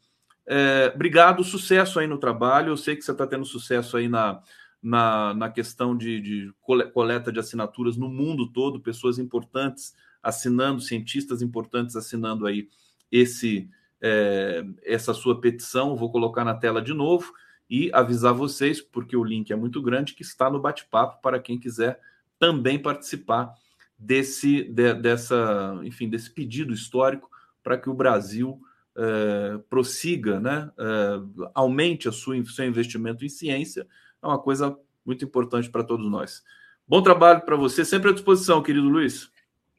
É, 0.50 0.90
obrigado, 0.94 1.44
sucesso 1.44 1.98
aí 2.00 2.06
no 2.06 2.18
trabalho. 2.18 2.70
Eu 2.70 2.76
sei 2.76 2.96
que 2.96 3.02
você 3.02 3.12
está 3.12 3.26
tendo 3.26 3.44
sucesso 3.44 3.98
aí 3.98 4.08
na, 4.08 4.40
na, 4.82 5.34
na 5.34 5.50
questão 5.50 5.96
de, 5.96 6.20
de 6.20 6.52
coleta 6.92 7.32
de 7.32 7.38
assinaturas 7.38 7.96
no 7.96 8.08
mundo 8.08 8.50
todo, 8.52 8.80
pessoas 8.80 9.18
importantes 9.18 9.94
assinando, 10.22 10.80
cientistas 10.80 11.42
importantes 11.42 11.96
assinando 11.96 12.46
aí 12.46 12.68
esse 13.10 13.68
é, 14.00 14.64
essa 14.84 15.12
sua 15.12 15.40
petição. 15.40 15.96
Vou 15.96 16.10
colocar 16.10 16.44
na 16.44 16.54
tela 16.54 16.80
de 16.80 16.94
novo 16.94 17.32
e 17.68 17.90
avisar 17.92 18.32
vocês, 18.32 18.80
porque 18.80 19.16
o 19.16 19.24
link 19.24 19.52
é 19.52 19.56
muito 19.56 19.82
grande, 19.82 20.14
que 20.14 20.22
está 20.22 20.50
no 20.50 20.60
bate-papo 20.60 21.20
para 21.20 21.38
quem 21.38 21.58
quiser 21.58 22.00
também 22.38 22.78
participar 22.78 23.52
desse 23.98 24.62
de, 24.64 24.94
dessa, 24.94 25.78
enfim, 25.82 26.08
desse 26.08 26.30
pedido 26.30 26.72
histórico 26.72 27.28
para 27.62 27.76
que 27.76 27.90
o 27.90 27.94
Brasil 27.94 28.60
é, 28.96 29.58
prossiga, 29.68 30.40
né, 30.40 30.70
é, 30.78 31.20
aumente 31.54 32.08
a 32.08 32.12
sua 32.12 32.42
seu 32.46 32.64
investimento 32.64 33.24
em 33.24 33.28
ciência, 33.28 33.86
é 34.22 34.26
uma 34.26 34.38
coisa 34.38 34.76
muito 35.04 35.24
importante 35.24 35.70
para 35.70 35.84
todos 35.84 36.10
nós. 36.10 36.42
Bom 36.86 37.02
trabalho 37.02 37.42
para 37.42 37.56
você, 37.56 37.84
sempre 37.84 38.10
à 38.10 38.12
disposição, 38.12 38.62
querido 38.62 38.88
Luiz. 38.88 39.28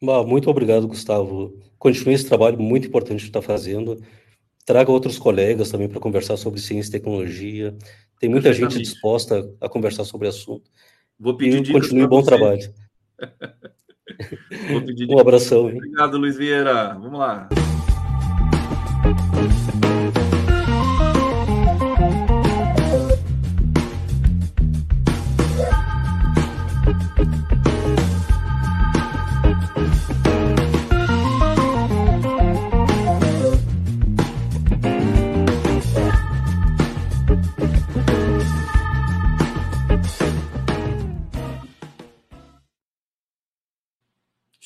Muito 0.01 0.49
obrigado, 0.49 0.87
Gustavo. 0.87 1.59
Continue 1.77 2.15
esse 2.15 2.27
trabalho 2.27 2.59
muito 2.59 2.87
importante 2.87 3.21
que 3.21 3.29
está 3.29 3.41
fazendo. 3.41 4.01
Traga 4.65 4.91
outros 4.91 5.17
colegas 5.17 5.71
também 5.71 5.89
para 5.89 5.99
conversar 5.99 6.37
sobre 6.37 6.59
ciência 6.59 6.89
e 6.89 6.91
tecnologia. 6.93 7.75
Tem 8.19 8.29
muita 8.29 8.53
gente 8.53 8.77
disposta 8.77 9.49
a 9.59 9.67
conversar 9.67 10.03
sobre 10.03 10.27
o 10.27 10.29
assunto. 10.29 10.69
Vou 11.19 11.35
pedir 11.35 11.67
e 11.67 11.71
continue 11.71 12.07
bom 12.07 12.21
você. 12.21 12.27
trabalho. 12.27 12.73
um 15.09 15.19
abração. 15.19 15.67
Obrigado, 15.67 16.17
Luiz 16.17 16.37
Vieira. 16.37 16.93
Vamos 16.93 17.19
lá. 17.19 17.49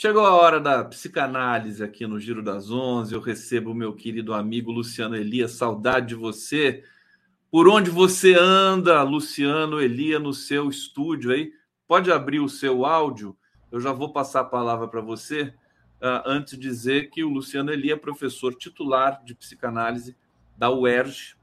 Chegou 0.03 0.25
a 0.25 0.35
hora 0.35 0.59
da 0.59 0.83
psicanálise 0.83 1.81
aqui 1.81 2.05
no 2.05 2.19
Giro 2.19 2.43
das 2.43 2.69
Onze. 2.69 3.15
Eu 3.15 3.21
recebo 3.21 3.71
o 3.71 3.73
meu 3.73 3.93
querido 3.93 4.33
amigo 4.33 4.69
Luciano 4.69 5.15
Elias. 5.15 5.53
Saudade 5.53 6.07
de 6.07 6.15
você. 6.15 6.83
Por 7.49 7.69
onde 7.69 7.89
você 7.89 8.33
anda, 8.33 9.01
Luciano 9.01 9.79
Elias, 9.79 10.21
no 10.21 10.33
seu 10.33 10.67
estúdio 10.67 11.31
aí? 11.31 11.53
Pode 11.87 12.11
abrir 12.11 12.41
o 12.41 12.49
seu 12.49 12.85
áudio. 12.85 13.33
Eu 13.71 13.79
já 13.79 13.93
vou 13.93 14.11
passar 14.11 14.41
a 14.41 14.43
palavra 14.43 14.89
para 14.89 14.99
você. 14.99 15.43
Uh, 16.01 16.19
antes 16.25 16.59
de 16.59 16.67
dizer 16.67 17.09
que 17.09 17.23
o 17.23 17.29
Luciano 17.29 17.71
Elias 17.71 17.97
é 17.97 18.01
professor 18.01 18.53
titular 18.55 19.23
de 19.23 19.33
psicanálise 19.33 20.17
da 20.57 20.69
UERJ, 20.69 21.37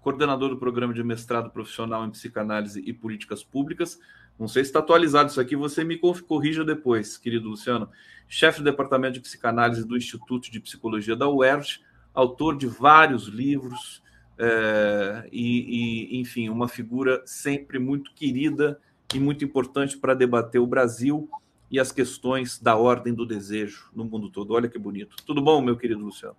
coordenador 0.00 0.48
do 0.48 0.56
programa 0.56 0.94
de 0.94 1.04
mestrado 1.04 1.50
profissional 1.50 2.02
em 2.06 2.10
psicanálise 2.10 2.80
e 2.80 2.94
políticas 2.94 3.44
públicas 3.44 4.00
não 4.38 4.48
sei 4.48 4.64
se 4.64 4.70
está 4.70 4.80
atualizado 4.80 5.30
isso 5.30 5.40
aqui, 5.40 5.56
você 5.56 5.82
me 5.82 5.98
corrija 5.98 6.64
depois, 6.64 7.16
querido 7.16 7.48
Luciano. 7.48 7.88
Chefe 8.28 8.58
do 8.58 8.64
Departamento 8.64 9.14
de 9.14 9.20
Psicanálise 9.20 9.86
do 9.86 9.96
Instituto 9.96 10.50
de 10.50 10.60
Psicologia 10.60 11.16
da 11.16 11.28
UERJ, 11.28 11.80
autor 12.12 12.56
de 12.56 12.66
vários 12.66 13.28
livros, 13.28 14.02
é, 14.38 15.28
e, 15.32 16.10
e, 16.10 16.20
enfim, 16.20 16.48
uma 16.48 16.68
figura 16.68 17.22
sempre 17.24 17.78
muito 17.78 18.12
querida 18.12 18.78
e 19.14 19.18
muito 19.18 19.44
importante 19.44 19.96
para 19.96 20.14
debater 20.14 20.60
o 20.60 20.66
Brasil 20.66 21.28
e 21.70 21.80
as 21.80 21.90
questões 21.90 22.58
da 22.58 22.76
ordem 22.76 23.14
do 23.14 23.24
desejo 23.24 23.90
no 23.94 24.04
mundo 24.04 24.30
todo. 24.30 24.52
Olha 24.52 24.68
que 24.68 24.78
bonito. 24.78 25.16
Tudo 25.24 25.40
bom, 25.40 25.60
meu 25.60 25.76
querido 25.76 26.04
Luciano? 26.04 26.36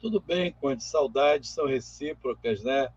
Tudo 0.00 0.20
bem, 0.20 0.54
Conde. 0.60 0.84
Saudades 0.84 1.50
são 1.50 1.66
recíprocas, 1.66 2.62
né? 2.62 2.88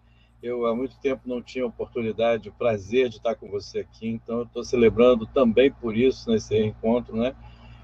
Eu 0.42 0.68
há 0.68 0.76
muito 0.76 0.96
tempo 0.98 1.22
não 1.26 1.42
tinha 1.42 1.66
oportunidade, 1.66 2.50
o 2.50 2.54
prazer 2.54 3.10
de 3.10 3.18
estar 3.18 3.36
com 3.36 3.50
você 3.50 3.80
aqui, 3.80 4.08
então 4.08 4.40
eu 4.40 4.44
estou 4.44 4.64
celebrando 4.64 5.26
também 5.26 5.72
por 5.72 5.98
isso 5.98 6.30
nesse 6.30 6.54
reencontro, 6.54 7.16
né? 7.16 7.34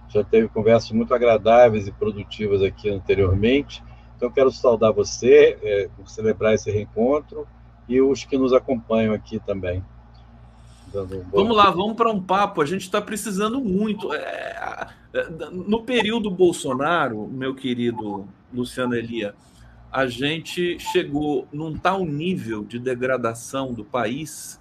Já 0.09 0.23
teve 0.23 0.47
conversas 0.47 0.91
muito 0.91 1.13
agradáveis 1.13 1.87
e 1.87 1.91
produtivas 1.91 2.61
aqui 2.61 2.89
anteriormente, 2.89 3.83
então 4.15 4.29
quero 4.29 4.51
saudar 4.51 4.91
você, 4.91 5.57
é, 5.63 5.89
por 5.97 6.07
celebrar 6.07 6.53
esse 6.53 6.69
reencontro 6.69 7.47
e 7.89 7.99
os 7.99 8.23
que 8.23 8.37
nos 8.37 8.53
acompanham 8.53 9.13
aqui 9.13 9.39
também. 9.39 9.83
Um 10.93 11.23
vamos 11.31 11.57
lá, 11.57 11.71
vamos 11.71 11.95
para 11.95 12.11
um 12.11 12.21
papo. 12.21 12.61
A 12.61 12.65
gente 12.65 12.81
está 12.81 13.01
precisando 13.01 13.59
muito. 13.59 14.13
É, 14.13 14.87
é, 15.13 15.29
no 15.51 15.81
período 15.81 16.29
Bolsonaro, 16.29 17.27
meu 17.27 17.55
querido 17.55 18.27
Luciano 18.53 18.93
Elia, 18.93 19.33
a 19.93 20.07
gente 20.07 20.79
chegou 20.79 21.47
num 21.53 21.77
tal 21.77 22.03
nível 22.03 22.63
de 22.63 22.79
degradação 22.79 23.71
do 23.71 23.85
país 23.85 24.59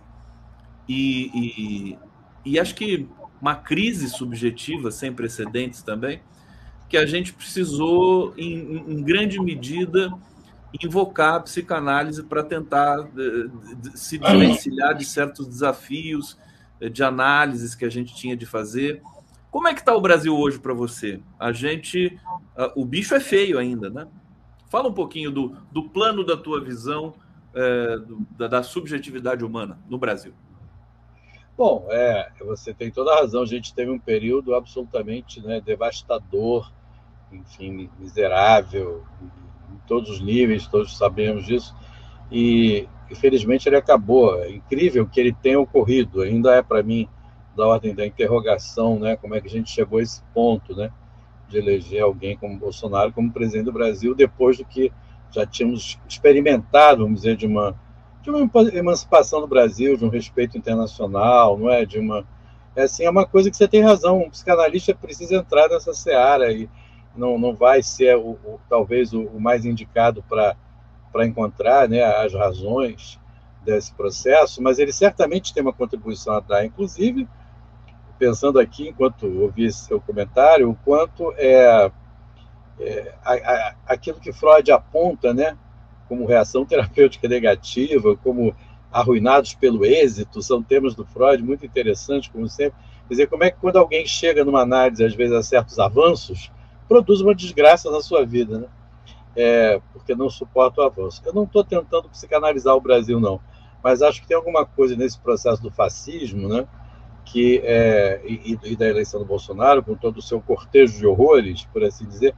e, 0.86 1.30
e, 1.34 1.98
e, 2.44 2.60
acho 2.60 2.74
que 2.74 3.08
uma 3.40 3.54
crise 3.54 4.10
subjetiva 4.10 4.90
sem 4.90 5.10
precedentes 5.10 5.80
também, 5.82 6.20
que 6.86 6.98
a 6.98 7.06
gente 7.06 7.32
precisou, 7.32 8.34
em, 8.36 8.84
em 8.86 9.02
grande 9.02 9.40
medida, 9.40 10.12
invocar 10.82 11.36
a 11.36 11.40
psicanálise 11.40 12.22
para 12.24 12.42
tentar 12.42 12.98
de, 13.04 13.98
se 13.98 14.18
desvencilhar 14.18 14.94
de 14.94 15.06
certos 15.06 15.48
desafios 15.48 16.36
eh, 16.78 16.90
de 16.90 17.02
análises 17.02 17.74
que 17.74 17.86
a 17.86 17.90
gente 17.90 18.14
tinha 18.14 18.36
de 18.36 18.44
fazer. 18.44 19.00
Como 19.50 19.66
é 19.66 19.72
que 19.72 19.80
está 19.80 19.96
o 19.96 20.00
Brasil 20.00 20.36
hoje 20.36 20.58
para 20.58 20.74
você? 20.74 21.20
A 21.38 21.52
gente, 21.52 22.18
o 22.74 22.84
bicho 22.84 23.14
é 23.14 23.20
feio 23.20 23.58
ainda, 23.58 23.88
né? 23.88 24.06
Fala 24.72 24.88
um 24.88 24.94
pouquinho 24.94 25.30
do, 25.30 25.54
do 25.70 25.82
plano 25.90 26.24
da 26.24 26.34
tua 26.34 26.58
visão 26.58 27.12
é, 27.54 27.98
do, 27.98 28.26
da, 28.38 28.48
da, 28.48 28.62
subjetividade 28.62 29.44
humana 29.44 29.78
no 29.86 29.98
Brasil. 29.98 30.32
Bom, 31.54 31.86
é, 31.90 32.32
você 32.40 32.72
tem 32.72 32.90
toda 32.90 33.12
a 33.12 33.16
razão. 33.16 33.42
A 33.42 33.46
gente 33.46 33.74
teve 33.74 33.90
um 33.90 33.98
período 33.98 34.54
absolutamente 34.54 35.42
né, 35.42 35.60
devastador, 35.60 36.72
enfim, 37.30 37.90
miserável, 37.98 39.04
em 39.70 39.86
todos 39.86 40.08
os 40.08 40.20
níveis, 40.22 40.66
todos 40.66 40.96
sabemos 40.96 41.44
disso. 41.44 41.76
E, 42.30 42.88
infelizmente, 43.10 43.68
ele 43.68 43.76
acabou. 43.76 44.42
É 44.42 44.48
incrível 44.52 45.06
que 45.06 45.20
ele 45.20 45.34
tenha 45.34 45.60
ocorrido. 45.60 46.22
Ainda 46.22 46.54
é, 46.54 46.62
para 46.62 46.82
mim, 46.82 47.06
da 47.54 47.66
ordem 47.66 47.94
da 47.94 48.06
interrogação, 48.06 48.98
né? 48.98 49.18
Como 49.18 49.34
é 49.34 49.40
que 49.42 49.48
a 49.48 49.50
gente 49.50 49.70
chegou 49.70 49.98
a 49.98 50.02
esse 50.02 50.22
ponto, 50.32 50.74
né? 50.74 50.90
De 51.52 51.58
eleger 51.58 52.02
alguém 52.02 52.36
como 52.36 52.58
Bolsonaro 52.58 53.12
como 53.12 53.30
presidente 53.30 53.66
do 53.66 53.72
Brasil, 53.72 54.14
depois 54.14 54.56
do 54.56 54.64
que 54.64 54.90
já 55.30 55.46
tínhamos 55.46 55.98
experimentado, 56.08 57.04
vamos 57.04 57.20
dizer, 57.20 57.36
de 57.36 57.46
uma, 57.46 57.74
de 58.22 58.30
uma 58.30 58.50
emancipação 58.72 59.40
do 59.40 59.46
Brasil, 59.46 59.96
de 59.96 60.04
um 60.04 60.08
respeito 60.08 60.58
internacional, 60.58 61.56
não 61.58 61.70
é? 61.70 61.84
De 61.84 61.98
uma. 61.98 62.26
É 62.74 62.82
assim, 62.82 63.04
é 63.04 63.10
uma 63.10 63.26
coisa 63.26 63.50
que 63.50 63.56
você 63.56 63.68
tem 63.68 63.82
razão, 63.82 64.22
um 64.22 64.30
psicanalista 64.30 64.94
precisa 64.94 65.36
entrar 65.36 65.68
nessa 65.68 65.92
seara 65.92 66.50
e 66.52 66.68
não, 67.14 67.38
não 67.38 67.54
vai 67.54 67.82
ser 67.82 68.16
o, 68.16 68.30
o 68.30 68.60
talvez 68.68 69.12
o, 69.12 69.22
o, 69.22 69.38
mais 69.40 69.66
indicado 69.66 70.24
para 70.26 71.26
encontrar 71.26 71.86
né, 71.86 72.02
as 72.02 72.32
razões 72.32 73.20
desse 73.62 73.92
processo, 73.92 74.62
mas 74.62 74.78
ele 74.78 74.92
certamente 74.92 75.52
tem 75.52 75.62
uma 75.62 75.72
contribuição 75.72 76.34
a 76.34 76.40
dar, 76.40 76.64
inclusive 76.64 77.28
pensando 78.22 78.60
aqui, 78.60 78.90
enquanto 78.90 79.26
ouvi 79.26 79.72
seu 79.72 80.00
comentário, 80.00 80.70
o 80.70 80.76
quanto 80.84 81.34
é, 81.36 81.90
é 82.78 83.14
a, 83.24 83.32
a, 83.32 83.74
aquilo 83.88 84.20
que 84.20 84.32
Freud 84.32 84.70
aponta, 84.70 85.34
né, 85.34 85.58
como 86.08 86.24
reação 86.24 86.62
terapêutica 86.64 87.26
negativa, 87.26 88.16
como 88.16 88.54
arruinados 88.92 89.54
pelo 89.54 89.84
êxito, 89.84 90.40
são 90.40 90.62
temas 90.62 90.94
do 90.94 91.04
Freud 91.04 91.42
muito 91.42 91.66
interessantes, 91.66 92.28
como 92.28 92.48
sempre. 92.48 92.78
Quer 93.08 93.14
dizer, 93.14 93.26
como 93.26 93.42
é 93.42 93.50
que 93.50 93.58
quando 93.58 93.76
alguém 93.76 94.06
chega 94.06 94.44
numa 94.44 94.60
análise, 94.60 95.04
às 95.04 95.14
vezes, 95.16 95.34
a 95.34 95.42
certos 95.42 95.80
avanços, 95.80 96.52
produz 96.86 97.20
uma 97.20 97.34
desgraça 97.34 97.90
na 97.90 98.00
sua 98.00 98.24
vida, 98.24 98.56
né? 98.56 98.66
É, 99.34 99.80
porque 99.92 100.14
não 100.14 100.30
suporta 100.30 100.80
o 100.80 100.84
avanço. 100.84 101.20
Eu 101.24 101.32
não 101.32 101.42
estou 101.42 101.64
tentando 101.64 102.08
psicanalizar 102.08 102.76
o 102.76 102.80
Brasil, 102.80 103.18
não, 103.18 103.40
mas 103.82 104.00
acho 104.00 104.20
que 104.20 104.28
tem 104.28 104.36
alguma 104.36 104.64
coisa 104.64 104.94
nesse 104.94 105.18
processo 105.18 105.60
do 105.60 105.72
fascismo, 105.72 106.46
né? 106.48 106.68
Que 107.32 107.62
é, 107.64 108.20
e, 108.26 108.58
e, 108.62 108.76
da 108.76 108.86
eleição 108.86 109.18
do 109.18 109.24
Bolsonaro, 109.24 109.82
com 109.82 109.94
todo 109.94 110.18
o 110.18 110.22
seu 110.22 110.38
cortejo 110.38 110.98
de 110.98 111.06
horrores, 111.06 111.64
por 111.72 111.82
assim 111.82 112.04
dizer, 112.04 112.34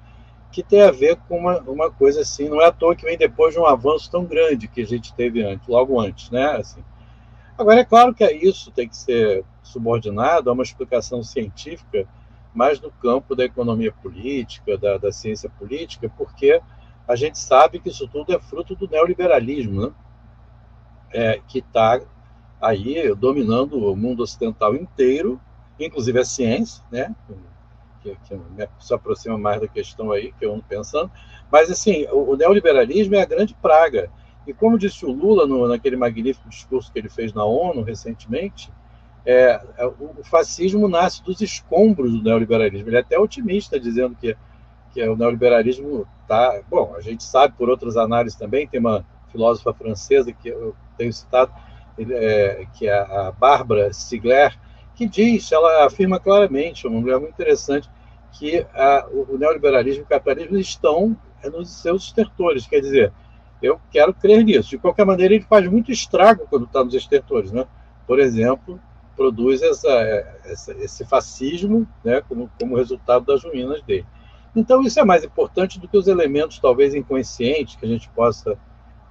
que 0.52 0.62
tem 0.62 0.82
a 0.82 0.92
ver 0.92 1.16
com 1.28 1.36
uma, 1.36 1.58
uma 1.62 1.90
coisa 1.90 2.20
assim, 2.20 2.48
não 2.48 2.62
é 2.62 2.66
à 2.66 2.72
toa 2.72 2.94
que 2.94 3.04
vem 3.04 3.18
depois 3.18 3.52
de 3.52 3.58
um 3.58 3.66
avanço 3.66 4.08
tão 4.08 4.24
grande 4.24 4.68
que 4.68 4.82
a 4.82 4.86
gente 4.86 5.12
teve 5.12 5.42
antes, 5.42 5.66
logo 5.66 6.00
antes, 6.00 6.30
né? 6.30 6.46
Assim. 6.52 6.80
Agora, 7.58 7.80
é 7.80 7.84
claro 7.84 8.14
que 8.14 8.24
isso 8.30 8.70
tem 8.70 8.88
que 8.88 8.96
ser 8.96 9.44
subordinado 9.64 10.48
a 10.48 10.52
uma 10.52 10.62
explicação 10.62 11.24
científica, 11.24 12.06
mais 12.54 12.80
no 12.80 12.92
campo 12.92 13.34
da 13.34 13.44
economia 13.44 13.90
política, 13.90 14.78
da, 14.78 14.96
da 14.96 15.10
ciência 15.10 15.50
política, 15.50 16.08
porque 16.16 16.62
a 17.08 17.16
gente 17.16 17.36
sabe 17.36 17.80
que 17.80 17.88
isso 17.88 18.06
tudo 18.06 18.32
é 18.32 18.38
fruto 18.38 18.76
do 18.76 18.88
neoliberalismo, 18.88 19.86
né? 19.88 19.92
É, 21.12 21.40
que 21.48 21.58
está 21.58 22.00
aí 22.64 23.14
dominando 23.14 23.76
o 23.76 23.96
mundo 23.96 24.22
ocidental 24.22 24.74
inteiro, 24.74 25.40
inclusive 25.78 26.18
a 26.18 26.24
ciência, 26.24 26.82
né? 26.90 27.14
Que, 28.02 28.16
que 28.26 28.38
se 28.80 28.94
aproxima 28.94 29.38
mais 29.38 29.60
da 29.60 29.68
questão 29.68 30.12
aí 30.12 30.32
que 30.38 30.44
eu 30.44 30.52
ando 30.52 30.64
pensando. 30.68 31.10
Mas, 31.50 31.70
assim, 31.70 32.06
o, 32.10 32.32
o 32.32 32.36
neoliberalismo 32.36 33.14
é 33.14 33.22
a 33.22 33.26
grande 33.26 33.54
praga. 33.54 34.10
E 34.46 34.52
como 34.52 34.78
disse 34.78 35.06
o 35.06 35.12
Lula 35.12 35.46
no, 35.46 35.66
naquele 35.68 35.96
magnífico 35.96 36.48
discurso 36.48 36.92
que 36.92 36.98
ele 36.98 37.08
fez 37.08 37.32
na 37.32 37.44
ONU 37.44 37.82
recentemente, 37.82 38.70
é, 39.24 39.60
é, 39.78 39.86
o 39.86 40.22
fascismo 40.22 40.86
nasce 40.86 41.22
dos 41.22 41.40
escombros 41.40 42.12
do 42.12 42.22
neoliberalismo. 42.22 42.88
Ele 42.88 42.96
é 42.96 43.00
até 43.00 43.18
otimista, 43.18 43.80
dizendo 43.80 44.14
que, 44.16 44.36
que 44.92 45.02
o 45.08 45.16
neoliberalismo 45.16 46.06
está. 46.22 46.60
Bom, 46.68 46.94
a 46.96 47.00
gente 47.00 47.24
sabe 47.24 47.54
por 47.56 47.70
outras 47.70 47.96
análises 47.96 48.38
também, 48.38 48.68
tem 48.68 48.80
uma 48.80 49.04
filósofa 49.32 49.72
francesa 49.72 50.32
que 50.32 50.48
eu 50.48 50.76
tenho 50.96 51.12
citado, 51.12 51.52
é, 51.98 52.66
que 52.74 52.88
é 52.88 52.98
a 52.98 53.32
Bárbara 53.32 53.92
Stigler, 53.92 54.56
que 54.94 55.08
diz, 55.08 55.50
ela 55.50 55.86
afirma 55.86 56.20
claramente, 56.20 56.86
uma 56.86 57.00
mulher 57.00 57.18
muito 57.18 57.32
interessante, 57.32 57.88
que 58.32 58.66
a, 58.74 59.06
o 59.10 59.36
neoliberalismo 59.38 60.02
e 60.02 60.04
o 60.04 60.08
capitalismo 60.08 60.56
estão 60.56 61.16
nos 61.52 61.70
seus 61.70 62.04
estertores. 62.04 62.66
Quer 62.66 62.80
dizer, 62.80 63.12
eu 63.62 63.80
quero 63.90 64.12
crer 64.12 64.44
nisso. 64.44 64.70
De 64.70 64.78
qualquer 64.78 65.04
maneira, 65.04 65.34
ele 65.34 65.44
faz 65.44 65.66
muito 65.68 65.90
estrago 65.90 66.46
quando 66.48 66.64
está 66.64 66.82
nos 66.84 66.94
estertores. 66.94 67.52
Né? 67.52 67.66
Por 68.06 68.18
exemplo, 68.18 68.80
produz 69.16 69.62
essa, 69.62 69.90
essa, 70.44 70.72
esse 70.74 71.04
fascismo 71.04 71.86
né, 72.04 72.20
como, 72.28 72.50
como 72.58 72.76
resultado 72.76 73.24
das 73.24 73.44
ruínas 73.44 73.82
dele. 73.82 74.06
Então, 74.54 74.82
isso 74.82 75.00
é 75.00 75.04
mais 75.04 75.24
importante 75.24 75.80
do 75.80 75.88
que 75.88 75.96
os 75.96 76.06
elementos, 76.06 76.60
talvez 76.60 76.94
inconscientes, 76.94 77.74
que 77.74 77.84
a 77.84 77.88
gente 77.88 78.08
possa 78.10 78.56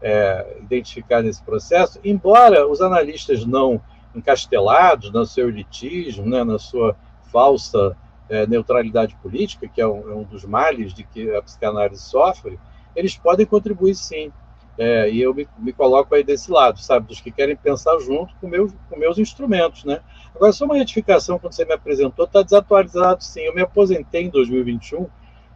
é, 0.04 0.58
identificar 0.62 1.24
nesse 1.24 1.42
processo, 1.42 2.00
embora 2.04 2.68
os 2.68 2.82
analistas 2.82 3.46
não 3.46 3.82
encastelados 4.14 5.12
no 5.12 5.26
seu 5.26 5.48
elitismo, 5.48 6.26
né, 6.30 6.44
na 6.44 6.60
sua 6.60 6.96
falsa 7.32 7.98
é, 8.30 8.46
neutralidade 8.46 9.16
política, 9.16 9.68
que 9.68 9.82
é 9.82 9.88
um, 9.88 10.12
é 10.12 10.14
um, 10.14 10.24
dos 10.24 10.44
males 10.44 10.94
de 10.94 11.04
que 11.04 11.34
a 11.34 11.42
psicanálise 11.42 12.04
sofre, 12.04 12.60
eles 12.96 13.16
podem 13.18 13.46
contribuir 13.46 13.96
sim. 13.96 14.32
É, 14.78 15.10
e 15.10 15.22
eu 15.22 15.34
me, 15.34 15.48
me, 15.60 15.72
coloco 15.72 16.14
aí 16.16 16.24
desse 16.24 16.52
lado, 16.52 16.80
sabe, 16.80 17.08
dos 17.08 17.22
que 17.22 17.32
querem 17.32 17.56
pensar 17.56 17.98
junto 18.00 18.34
com, 18.42 18.50
com 18.50 19.00
meus 19.00 19.20
instrumentos, 19.20 19.84
né? 19.84 20.02
Agora, 20.36 20.52
só 20.52 20.66
uma 20.66 20.76
retificação, 20.76 21.38
quando 21.38 21.54
você 21.54 21.64
me 21.64 21.74
apresentou, 21.74 22.26
está 22.26 22.42
desatualizado, 22.42 23.24
sim. 23.24 23.42
Eu 23.42 23.54
me 23.54 23.62
aposentei 23.62 24.24
em 24.24 24.30
2021, 24.30 25.08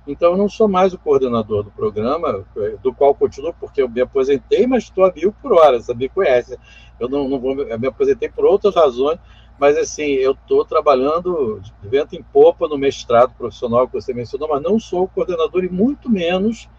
então 0.07 0.31
eu 0.31 0.37
não 0.37 0.47
sou 0.47 0.67
mais 0.67 0.93
o 0.93 0.97
coordenador 0.97 1.63
do 1.63 1.71
programa, 1.71 2.45
do 2.81 2.93
qual 2.93 3.13
continuo, 3.13 3.53
porque 3.59 3.81
eu 3.81 3.89
me 3.89 4.01
aposentei, 4.01 4.65
mas 4.65 4.83
estou 4.83 5.05
a 5.05 5.11
mil 5.11 5.33
por 5.33 5.53
hora, 5.53 5.79
sabia? 5.81 6.09
Conhece. 6.09 6.57
Eu 6.99 7.09
não, 7.09 7.27
não 7.27 7.39
vou, 7.39 7.61
eu 7.61 7.79
me 7.79 7.87
aposentei 7.87 8.29
por 8.29 8.45
outras 8.45 8.75
razões, 8.75 9.19
mas 9.59 9.77
assim, 9.77 10.03
eu 10.03 10.31
estou 10.31 10.63
trabalhando 10.63 11.59
de 11.61 11.89
vento 11.89 12.15
em 12.15 12.23
popa 12.23 12.67
no 12.67 12.77
mestrado 12.77 13.33
profissional 13.37 13.87
que 13.87 13.93
você 13.93 14.13
mencionou, 14.13 14.47
mas 14.49 14.61
não 14.61 14.79
sou 14.79 15.03
o 15.03 15.07
coordenador 15.07 15.63
e 15.63 15.69
muito 15.69 16.09
menos 16.09 16.69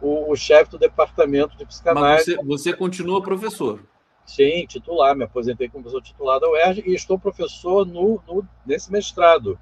o, 0.00 0.32
o 0.32 0.36
chefe 0.36 0.70
do 0.70 0.78
departamento 0.78 1.56
de 1.56 1.66
psicanálise. 1.66 2.36
Mas 2.36 2.46
você, 2.46 2.70
você 2.70 2.72
continua 2.72 3.22
professor? 3.22 3.80
Sim, 4.24 4.64
titular, 4.66 5.16
me 5.16 5.24
aposentei 5.24 5.68
como 5.68 5.82
professor 5.82 6.02
titular 6.02 6.38
da 6.38 6.48
UERJ 6.48 6.84
e 6.86 6.94
estou 6.94 7.18
professor 7.18 7.84
no, 7.84 8.22
no, 8.26 8.46
nesse 8.64 8.90
mestrado 8.90 9.58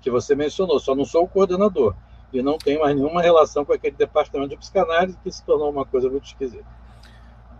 que 0.00 0.10
você 0.10 0.34
mencionou, 0.34 0.80
só 0.80 0.94
não 0.94 1.04
sou 1.04 1.24
o 1.24 1.28
coordenador 1.28 1.94
e 2.32 2.42
não 2.42 2.58
tenho 2.58 2.80
mais 2.80 2.94
nenhuma 2.96 3.22
relação 3.22 3.64
com 3.64 3.72
aquele 3.72 3.96
departamento 3.96 4.50
de 4.50 4.56
psicanálise 4.56 5.18
que 5.22 5.30
se 5.30 5.44
tornou 5.44 5.70
uma 5.70 5.84
coisa 5.84 6.08
muito 6.08 6.26
esquisita 6.26 6.82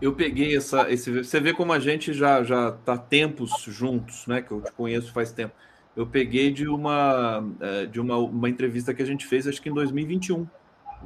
eu 0.03 0.13
peguei 0.13 0.57
essa, 0.57 0.91
esse, 0.91 1.23
você 1.23 1.39
vê 1.39 1.53
como 1.53 1.71
a 1.71 1.79
gente 1.79 2.11
já 2.11 2.43
já 2.43 2.69
está 2.69 2.97
tempos 2.97 3.51
juntos, 3.65 4.27
né? 4.27 4.41
Que 4.41 4.51
eu 4.51 4.59
te 4.59 4.69
conheço 4.73 5.13
faz 5.13 5.31
tempo. 5.31 5.53
Eu 5.95 6.05
peguei 6.05 6.51
de 6.51 6.67
uma 6.67 7.41
é, 7.61 7.85
de 7.85 8.01
uma, 8.01 8.17
uma 8.17 8.49
entrevista 8.49 8.93
que 8.93 9.01
a 9.01 9.05
gente 9.05 9.25
fez, 9.25 9.47
acho 9.47 9.61
que 9.61 9.69
em 9.69 9.73
2021, 9.73 10.45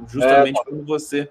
justamente 0.08 0.58
é, 0.58 0.64
quando 0.64 0.84
você 0.84 1.30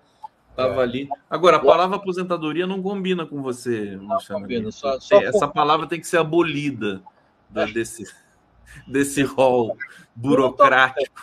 estava 0.49 0.75
é. 0.75 0.83
ali. 0.83 1.09
Agora, 1.29 1.57
a 1.57 1.59
palavra 1.59 1.97
aposentadoria 1.97 2.65
não 2.65 2.81
combina 2.81 3.25
com 3.25 3.41
você, 3.41 3.97
Luciano. 3.97 4.41
Combina, 4.41 4.71
só, 4.71 4.97
só 5.01 5.21
Essa 5.21 5.47
palavra 5.47 5.87
tem 5.87 5.99
que 5.99 6.07
ser 6.07 6.19
abolida 6.19 7.01
da, 7.49 7.65
desse 7.65 8.05
desse 8.87 9.23
rol 9.23 9.75
burocrático. 10.15 11.21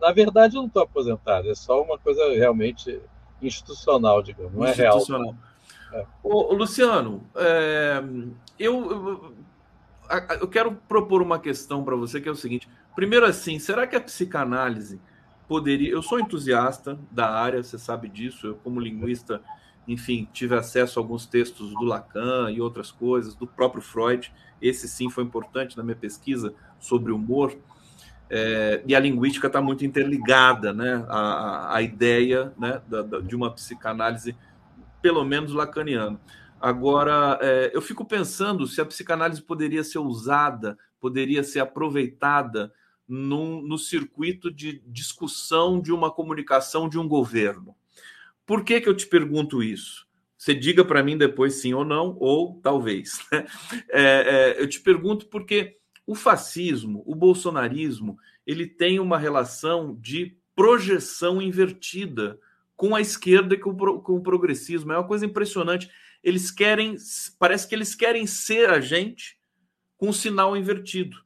Na 0.00 0.12
verdade, 0.12 0.56
eu 0.56 0.62
não 0.62 0.68
estou 0.68 0.82
aposentado. 0.82 1.50
É 1.50 1.54
só 1.54 1.82
uma 1.82 1.98
coisa 1.98 2.28
realmente 2.34 3.00
institucional, 3.40 4.22
digamos, 4.22 4.52
não 4.52 4.64
é 4.64 4.72
real. 4.72 5.00
É. 5.92 6.06
Ô, 6.22 6.52
Luciano, 6.52 7.26
é, 7.36 8.02
eu, 8.58 8.90
eu, 8.90 9.34
eu 10.40 10.48
quero 10.48 10.72
propor 10.88 11.22
uma 11.22 11.38
questão 11.38 11.84
para 11.84 11.96
você 11.96 12.20
que 12.20 12.28
é 12.28 12.32
o 12.32 12.36
seguinte: 12.36 12.68
primeiro, 12.94 13.24
assim, 13.26 13.58
será 13.58 13.86
que 13.86 13.96
a 13.96 14.00
psicanálise 14.00 15.00
poderia. 15.48 15.90
Eu 15.90 16.02
sou 16.02 16.18
entusiasta 16.18 16.98
da 17.10 17.30
área, 17.30 17.62
você 17.62 17.78
sabe 17.78 18.08
disso, 18.08 18.48
eu, 18.48 18.54
como 18.56 18.80
linguista, 18.80 19.40
enfim, 19.86 20.28
tive 20.32 20.54
acesso 20.54 20.98
a 20.98 21.02
alguns 21.02 21.26
textos 21.26 21.70
do 21.70 21.84
Lacan 21.84 22.50
e 22.50 22.60
outras 22.60 22.90
coisas, 22.90 23.34
do 23.34 23.46
próprio 23.46 23.82
Freud. 23.82 24.32
Esse 24.60 24.88
sim 24.88 25.08
foi 25.08 25.24
importante 25.24 25.76
na 25.76 25.82
minha 25.82 25.96
pesquisa 25.96 26.54
sobre 26.78 27.12
humor. 27.12 27.56
É, 28.28 28.82
e 28.86 28.94
a 28.94 29.00
linguística 29.00 29.46
está 29.46 29.60
muito 29.60 29.84
interligada, 29.84 30.72
né? 30.72 31.04
A, 31.08 31.76
a, 31.76 31.82
ideia 31.82 32.52
né, 32.58 32.82
da, 32.88 33.02
da, 33.02 33.20
de 33.20 33.36
uma 33.36 33.52
psicanálise 33.52 34.36
pelo 35.00 35.24
menos 35.24 35.52
lacaniano. 35.52 36.20
Agora, 36.60 37.38
é, 37.40 37.70
eu 37.72 37.80
fico 37.80 38.04
pensando 38.04 38.66
se 38.66 38.80
a 38.80 38.84
psicanálise 38.84 39.42
poderia 39.42 39.84
ser 39.84 39.98
usada, 39.98 40.76
poderia 40.98 41.44
ser 41.44 41.60
aproveitada 41.60 42.72
num, 43.06 43.62
no 43.62 43.78
circuito 43.78 44.50
de 44.50 44.82
discussão 44.86 45.80
de 45.80 45.92
uma 45.92 46.10
comunicação 46.10 46.88
de 46.88 46.98
um 46.98 47.06
governo. 47.06 47.76
Por 48.44 48.64
que, 48.64 48.80
que 48.80 48.88
eu 48.88 48.96
te 48.96 49.06
pergunto 49.06 49.62
isso? 49.62 50.06
Você 50.36 50.54
diga 50.54 50.84
para 50.84 51.02
mim 51.02 51.16
depois 51.16 51.54
sim 51.54 51.72
ou 51.74 51.84
não, 51.84 52.16
ou 52.20 52.60
talvez. 52.62 53.20
Né? 53.32 53.46
É, 53.90 54.02
é, 54.02 54.62
eu 54.62 54.68
te 54.68 54.80
pergunto 54.80 55.26
porque 55.26 55.78
o 56.06 56.14
fascismo, 56.14 57.02
o 57.04 57.14
bolsonarismo, 57.14 58.18
ele 58.46 58.66
tem 58.66 59.00
uma 59.00 59.18
relação 59.18 59.96
de 60.00 60.36
projeção 60.54 61.42
invertida 61.42 62.38
com 62.76 62.94
a 62.94 63.00
esquerda 63.00 63.54
e 63.54 63.58
com 63.58 63.70
o, 63.70 64.00
com 64.00 64.16
o 64.16 64.22
progressismo. 64.22 64.92
É 64.92 64.98
uma 64.98 65.06
coisa 65.06 65.26
impressionante. 65.26 65.90
Eles 66.22 66.50
querem, 66.50 66.96
parece 67.38 67.66
que 67.68 67.74
eles 67.74 67.94
querem 67.94 68.26
ser 68.26 68.70
a 68.70 68.80
gente 68.80 69.38
com 69.96 70.10
o 70.10 70.14
sinal 70.14 70.56
invertido. 70.56 71.16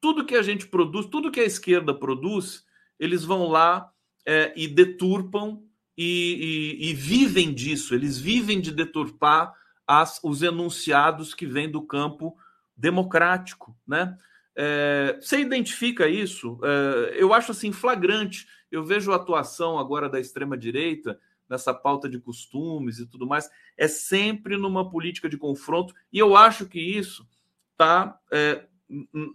Tudo 0.00 0.26
que 0.26 0.34
a 0.34 0.42
gente 0.42 0.66
produz, 0.66 1.06
tudo 1.06 1.30
que 1.30 1.40
a 1.40 1.44
esquerda 1.44 1.94
produz, 1.94 2.64
eles 2.98 3.24
vão 3.24 3.48
lá 3.48 3.90
é, 4.26 4.52
e 4.56 4.68
deturpam 4.68 5.62
e, 5.96 6.76
e, 6.80 6.90
e, 6.90 6.94
vivem 6.94 7.52
disso. 7.52 7.94
Eles 7.94 8.18
vivem 8.18 8.60
de 8.60 8.70
deturpar 8.70 9.52
as, 9.86 10.20
os 10.22 10.42
enunciados 10.42 11.34
que 11.34 11.46
vêm 11.46 11.68
do 11.68 11.82
campo 11.82 12.36
democrático, 12.78 13.76
né? 13.86 14.16
É, 14.56 15.18
você 15.20 15.40
identifica 15.40 16.08
isso? 16.08 16.58
É, 16.62 17.22
eu 17.22 17.34
acho 17.34 17.52
assim 17.52 17.72
flagrante. 17.72 18.46
Eu 18.70 18.84
vejo 18.84 19.12
a 19.12 19.16
atuação 19.16 19.78
agora 19.78 20.08
da 20.08 20.20
extrema 20.20 20.56
direita 20.56 21.18
nessa 21.48 21.72
pauta 21.72 22.08
de 22.08 22.18
costumes 22.18 22.98
e 22.98 23.06
tudo 23.06 23.26
mais. 23.26 23.48
É 23.76 23.88
sempre 23.88 24.56
numa 24.56 24.90
política 24.90 25.28
de 25.28 25.36
confronto 25.36 25.94
e 26.12 26.18
eu 26.18 26.36
acho 26.36 26.66
que 26.66 26.80
isso 26.80 27.26
está 27.72 28.18
é, 28.32 28.64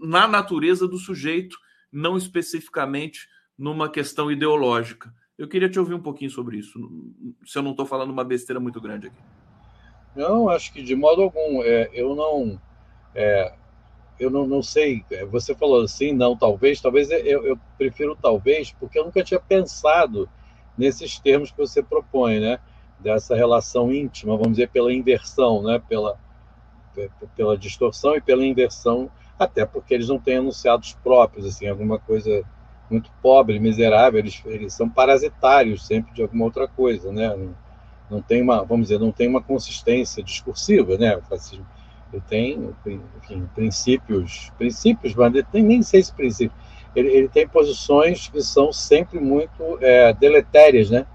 na 0.01 0.27
natureza 0.27 0.87
do 0.87 0.97
sujeito, 0.97 1.57
não 1.91 2.17
especificamente 2.17 3.27
numa 3.57 3.89
questão 3.89 4.31
ideológica. 4.31 5.13
Eu 5.37 5.47
queria 5.47 5.69
te 5.69 5.79
ouvir 5.79 5.93
um 5.93 6.01
pouquinho 6.01 6.29
sobre 6.29 6.57
isso. 6.57 6.79
Se 7.45 7.57
eu 7.57 7.63
não 7.63 7.71
estou 7.71 7.85
falando 7.85 8.11
uma 8.11 8.23
besteira 8.23 8.59
muito 8.59 8.79
grande 8.79 9.07
aqui. 9.07 9.21
Não, 10.15 10.47
acho 10.49 10.71
que 10.71 10.81
de 10.81 10.95
modo 10.95 11.21
algum. 11.21 11.63
É, 11.63 11.89
eu 11.93 12.15
não. 12.15 12.61
É, 13.15 13.53
eu 14.19 14.29
não, 14.29 14.45
não 14.47 14.61
sei, 14.61 15.03
é, 15.11 15.25
você 15.25 15.53
falou 15.55 15.81
assim, 15.81 16.13
não, 16.13 16.37
talvez, 16.37 16.79
talvez 16.81 17.09
eu, 17.11 17.45
eu 17.45 17.59
prefiro 17.77 18.17
talvez, 18.19 18.71
porque 18.79 18.97
eu 18.97 19.05
nunca 19.05 19.23
tinha 19.23 19.39
pensado 19.39 20.29
nesses 20.77 21.19
termos 21.19 21.51
que 21.51 21.57
você 21.57 21.81
propõe, 21.81 22.39
né? 22.39 22.59
Dessa 22.99 23.35
relação 23.35 23.91
íntima, 23.91 24.37
vamos 24.37 24.53
dizer, 24.53 24.69
pela 24.69 24.93
inversão, 24.93 25.61
né? 25.61 25.81
Pela, 25.87 26.17
pela 27.35 27.57
distorção 27.57 28.15
e 28.15 28.21
pela 28.21 28.45
inversão, 28.45 29.11
até 29.37 29.65
porque 29.65 29.93
eles 29.93 30.07
não 30.07 30.19
têm 30.19 30.37
anunciados 30.37 30.93
próprios, 31.03 31.45
assim, 31.45 31.67
alguma 31.67 31.99
coisa 31.99 32.43
muito 32.89 33.11
pobre, 33.21 33.59
miserável, 33.59 34.19
eles, 34.19 34.41
eles 34.45 34.73
são 34.73 34.89
parasitários 34.89 35.85
sempre 35.85 36.13
de 36.13 36.21
alguma 36.21 36.45
outra 36.45 36.67
coisa, 36.67 37.11
né? 37.11 37.35
Não, 37.35 37.55
não 38.09 38.21
tem 38.21 38.41
uma, 38.41 38.63
vamos 38.63 38.87
dizer, 38.87 38.99
não 38.99 39.11
tem 39.11 39.27
uma 39.27 39.41
consistência 39.41 40.23
discursiva, 40.23 40.97
né? 40.97 41.17
O 41.17 41.21
fascismo 41.23 41.65
ele 42.13 42.21
tem, 42.29 42.69
enfim, 43.17 43.49
princípios, 43.55 44.51
princípios, 44.57 45.13
tem 45.51 45.63
nem 45.63 45.81
sei 45.81 46.03
se. 46.03 46.13
Ele, 46.95 47.09
ele 47.09 47.27
tem 47.27 47.47
posições 47.47 48.27
que 48.27 48.41
são 48.41 48.71
sempre 48.71 49.19
muito 49.19 49.79
é, 49.81 50.13
deletérias, 50.13 50.91
né? 50.91 51.07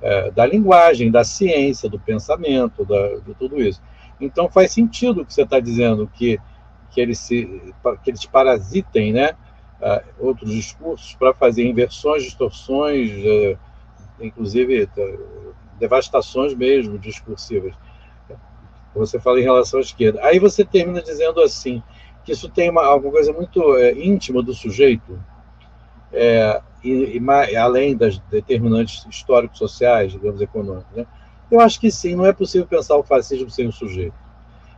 é, 0.00 0.30
da 0.30 0.46
linguagem, 0.46 1.10
da 1.10 1.24
ciência, 1.24 1.88
do 1.88 1.98
pensamento, 1.98 2.84
da, 2.84 3.16
de 3.16 3.34
tudo 3.34 3.60
isso. 3.60 3.80
Então 4.20 4.48
faz 4.48 4.72
sentido 4.72 5.22
o 5.22 5.26
que 5.26 5.32
você 5.32 5.42
está 5.42 5.60
dizendo, 5.60 6.10
que, 6.14 6.38
que, 6.90 7.00
eles 7.00 7.18
se, 7.18 7.44
que 8.02 8.10
eles 8.10 8.24
parasitem 8.24 9.12
né, 9.12 9.32
uh, 9.80 10.26
outros 10.26 10.50
discursos 10.50 11.14
para 11.14 11.34
fazer 11.34 11.66
inversões, 11.66 12.22
distorções, 12.22 13.10
uh, 13.10 13.58
inclusive 14.20 14.84
uh, 14.84 15.54
devastações 15.78 16.54
mesmo 16.54 16.98
discursivas. 16.98 17.74
Você 18.96 19.20
fala 19.20 19.40
em 19.40 19.44
relação 19.44 19.78
à 19.78 19.82
esquerda. 19.82 20.20
Aí 20.22 20.38
você 20.38 20.64
termina 20.64 21.02
dizendo 21.02 21.40
assim, 21.40 21.82
que 22.24 22.32
isso 22.32 22.48
tem 22.48 22.70
uma, 22.70 22.84
alguma 22.84 23.12
coisa 23.12 23.32
muito 23.32 23.76
é, 23.76 23.92
íntima 23.92 24.42
do 24.42 24.52
sujeito, 24.52 25.18
é, 26.12 26.60
e, 26.82 27.18
e, 27.18 27.56
além 27.56 27.96
das 27.96 28.18
determinantes 28.18 29.04
históricos 29.06 29.58
sociais, 29.58 30.12
digamos, 30.12 30.40
econômicos. 30.40 30.96
Né? 30.96 31.06
Eu 31.50 31.60
acho 31.60 31.80
que 31.80 31.90
sim, 31.90 32.14
não 32.14 32.26
é 32.26 32.32
possível 32.32 32.66
pensar 32.66 32.96
o 32.96 33.02
fascismo 33.02 33.50
sem 33.50 33.68
o 33.68 33.72
sujeito. 33.72 34.14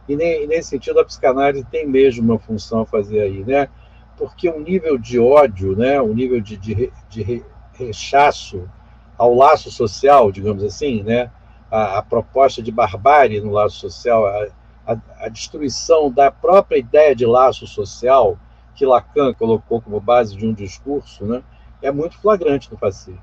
E, 0.09 0.17
nem, 0.17 0.47
nesse 0.47 0.71
sentido, 0.71 1.01
a 1.01 1.05
psicanálise 1.05 1.65
tem 1.65 1.87
mesmo 1.87 2.25
uma 2.25 2.39
função 2.39 2.81
a 2.81 2.87
fazer 2.87 3.21
aí, 3.21 3.45
né? 3.45 3.69
Porque 4.17 4.49
o 4.49 4.59
nível 4.59 4.99
de 4.99 5.19
ódio, 5.19 5.77
né, 5.77 6.01
o 6.01 6.13
nível 6.13 6.41
de, 6.41 6.57
de, 6.57 6.93
de 7.09 7.45
rechaço 7.75 8.69
ao 9.17 9.35
laço 9.35 9.71
social, 9.71 10.33
digamos 10.33 10.65
assim, 10.65 11.03
né, 11.03 11.31
a, 11.71 11.99
a 11.99 12.03
proposta 12.03 12.63
de 12.63 12.73
barbárie 12.73 13.41
no 13.41 13.53
laço 13.53 13.79
social, 13.79 14.27
a, 14.27 14.49
a, 14.87 14.97
a, 15.21 15.29
destruição 15.29 16.11
da 16.11 16.31
própria 16.31 16.79
ideia 16.79 17.15
de 17.15 17.27
laço 17.27 17.67
social, 17.67 18.39
que 18.75 18.87
Lacan 18.87 19.35
colocou 19.35 19.81
como 19.81 20.01
base 20.01 20.37
de 20.37 20.47
um 20.47 20.53
discurso, 20.53 21.25
né, 21.25 21.43
é 21.83 21.91
muito 21.91 22.19
flagrante 22.19 22.71
no 22.71 22.79
fascismo. 22.79 23.23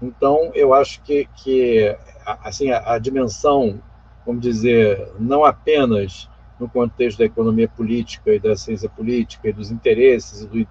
Então, 0.00 0.50
eu 0.54 0.72
acho 0.74 1.02
que, 1.02 1.28
que 1.36 1.96
assim, 2.44 2.70
a, 2.70 2.94
a 2.94 2.98
dimensão, 2.98 3.80
vamos 4.24 4.42
dizer, 4.42 5.12
não 5.18 5.44
apenas 5.44 6.28
no 6.58 6.68
contexto 6.68 7.18
da 7.18 7.24
economia 7.24 7.68
política 7.68 8.32
e 8.32 8.38
da 8.38 8.56
ciência 8.56 8.88
política 8.88 9.48
e 9.48 9.52
dos 9.52 9.70
interesses, 9.70 10.44
do, 10.46 10.66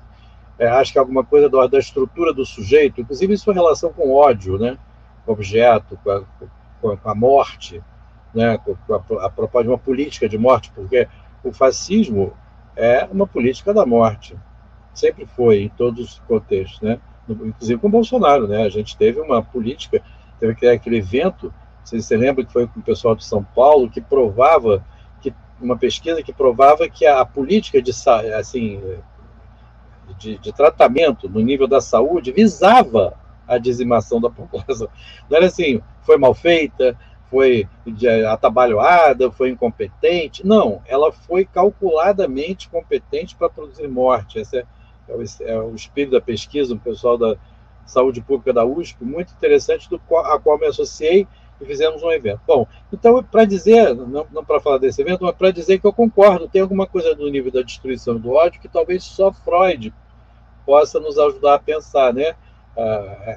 é, 0.59 0.68
acho 0.68 0.91
que 0.91 0.99
alguma 0.99 1.24
coisa 1.24 1.49
do, 1.49 1.65
da 1.68 1.80
estrutura 1.80 2.34
do 2.34 2.45
sujeito, 2.45 3.01
inclusive 3.01 3.34
em 3.34 3.38
sua 3.38 3.53
relação 3.53 3.91
com 3.91 4.09
o 4.09 4.15
ódio, 4.15 4.57
né? 4.57 4.78
o 5.26 5.32
objeto, 5.32 5.97
com 6.03 6.11
a, 6.11 6.24
com 6.82 6.97
a 7.03 7.15
morte, 7.15 7.82
né? 8.34 8.57
com 8.57 8.93
a, 8.93 9.25
a 9.25 9.30
propósito 9.30 9.63
de 9.63 9.69
uma 9.69 9.78
política 9.78 10.30
de 10.30 10.38
morte, 10.38 10.71
porque 10.73 11.07
o 11.43 11.51
fascismo 11.51 12.34
é 12.75 13.07
uma 13.11 13.25
política 13.25 13.73
da 13.73 13.86
morte, 13.86 14.36
sempre 14.93 15.25
foi, 15.25 15.63
em 15.63 15.69
todos 15.69 16.13
os 16.13 16.19
contextos, 16.19 16.82
né? 16.82 16.99
inclusive 17.30 17.80
com 17.80 17.88
o 17.88 17.91
Bolsonaro, 17.91 18.47
né? 18.47 18.63
A 18.63 18.69
gente 18.69 18.95
teve 18.97 19.19
uma 19.19 19.41
política, 19.41 20.01
teve 20.39 20.69
aquele 20.69 20.97
evento, 20.97 21.53
se 21.84 22.01
você 22.01 22.15
lembra 22.15 22.45
que 22.45 22.53
foi 22.53 22.67
com 22.67 22.80
o 22.80 22.84
pessoal 22.84 23.15
de 23.15 23.25
São 23.25 23.43
Paulo, 23.43 23.89
que 23.89 24.01
provava, 24.01 24.86
que 25.21 25.34
uma 25.59 25.78
pesquisa 25.78 26.23
que 26.23 26.34
provava 26.34 26.88
que 26.88 27.05
a, 27.05 27.21
a 27.21 27.25
política 27.25 27.82
de, 27.82 27.91
assim, 28.38 28.82
de, 30.17 30.38
de, 30.38 30.53
tratamento 30.53 31.30
no 31.30 31.39
nível 31.39 31.67
da 31.67 31.82
saúde 31.82 32.32
visava 32.32 33.13
a 33.47 33.57
dizimação 33.57 34.19
da 34.19 34.29
população. 34.29 34.87
Não 35.29 35.37
era 35.37 35.47
assim, 35.47 35.81
foi 36.01 36.17
mal 36.17 36.33
feita, 36.33 36.97
foi 37.29 37.67
atabalhoada, 38.29 39.31
foi 39.31 39.49
incompetente. 39.49 40.45
Não, 40.45 40.81
ela 40.85 41.11
foi 41.11 41.45
calculadamente 41.45 42.69
competente 42.69 43.35
para 43.35 43.49
produzir 43.49 43.87
morte. 43.87 44.39
Essa 44.39 44.57
é 44.57 44.65
é 45.07 45.15
o, 45.15 45.23
é 45.41 45.59
o 45.61 45.75
espírito 45.75 46.11
da 46.11 46.21
pesquisa, 46.21 46.73
um 46.73 46.77
pessoal 46.77 47.17
da 47.17 47.37
saúde 47.85 48.21
pública 48.21 48.51
da 48.51 48.65
USP, 48.65 49.03
muito 49.03 49.33
interessante, 49.33 49.89
do 49.89 49.97
qual, 49.97 50.25
a 50.25 50.39
qual 50.39 50.59
me 50.59 50.67
associei 50.67 51.25
e 51.59 51.65
fizemos 51.65 52.03
um 52.03 52.11
evento. 52.11 52.41
Bom, 52.45 52.67
então, 52.91 53.23
para 53.23 53.45
dizer, 53.45 53.95
não, 53.95 54.27
não 54.31 54.43
para 54.43 54.59
falar 54.59 54.77
desse 54.77 55.01
evento, 55.01 55.23
mas 55.23 55.35
para 55.35 55.51
dizer 55.51 55.79
que 55.79 55.87
eu 55.87 55.93
concordo, 55.93 56.47
tem 56.47 56.61
alguma 56.61 56.85
coisa 56.85 57.15
do 57.15 57.29
nível 57.29 57.51
da 57.51 57.61
destruição 57.61 58.19
do 58.19 58.33
ódio 58.33 58.61
que 58.61 58.67
talvez 58.67 59.03
só 59.03 59.31
Freud 59.31 59.93
possa 60.65 60.99
nos 60.99 61.17
ajudar 61.17 61.55
a 61.55 61.59
pensar, 61.59 62.13
né? 62.13 62.35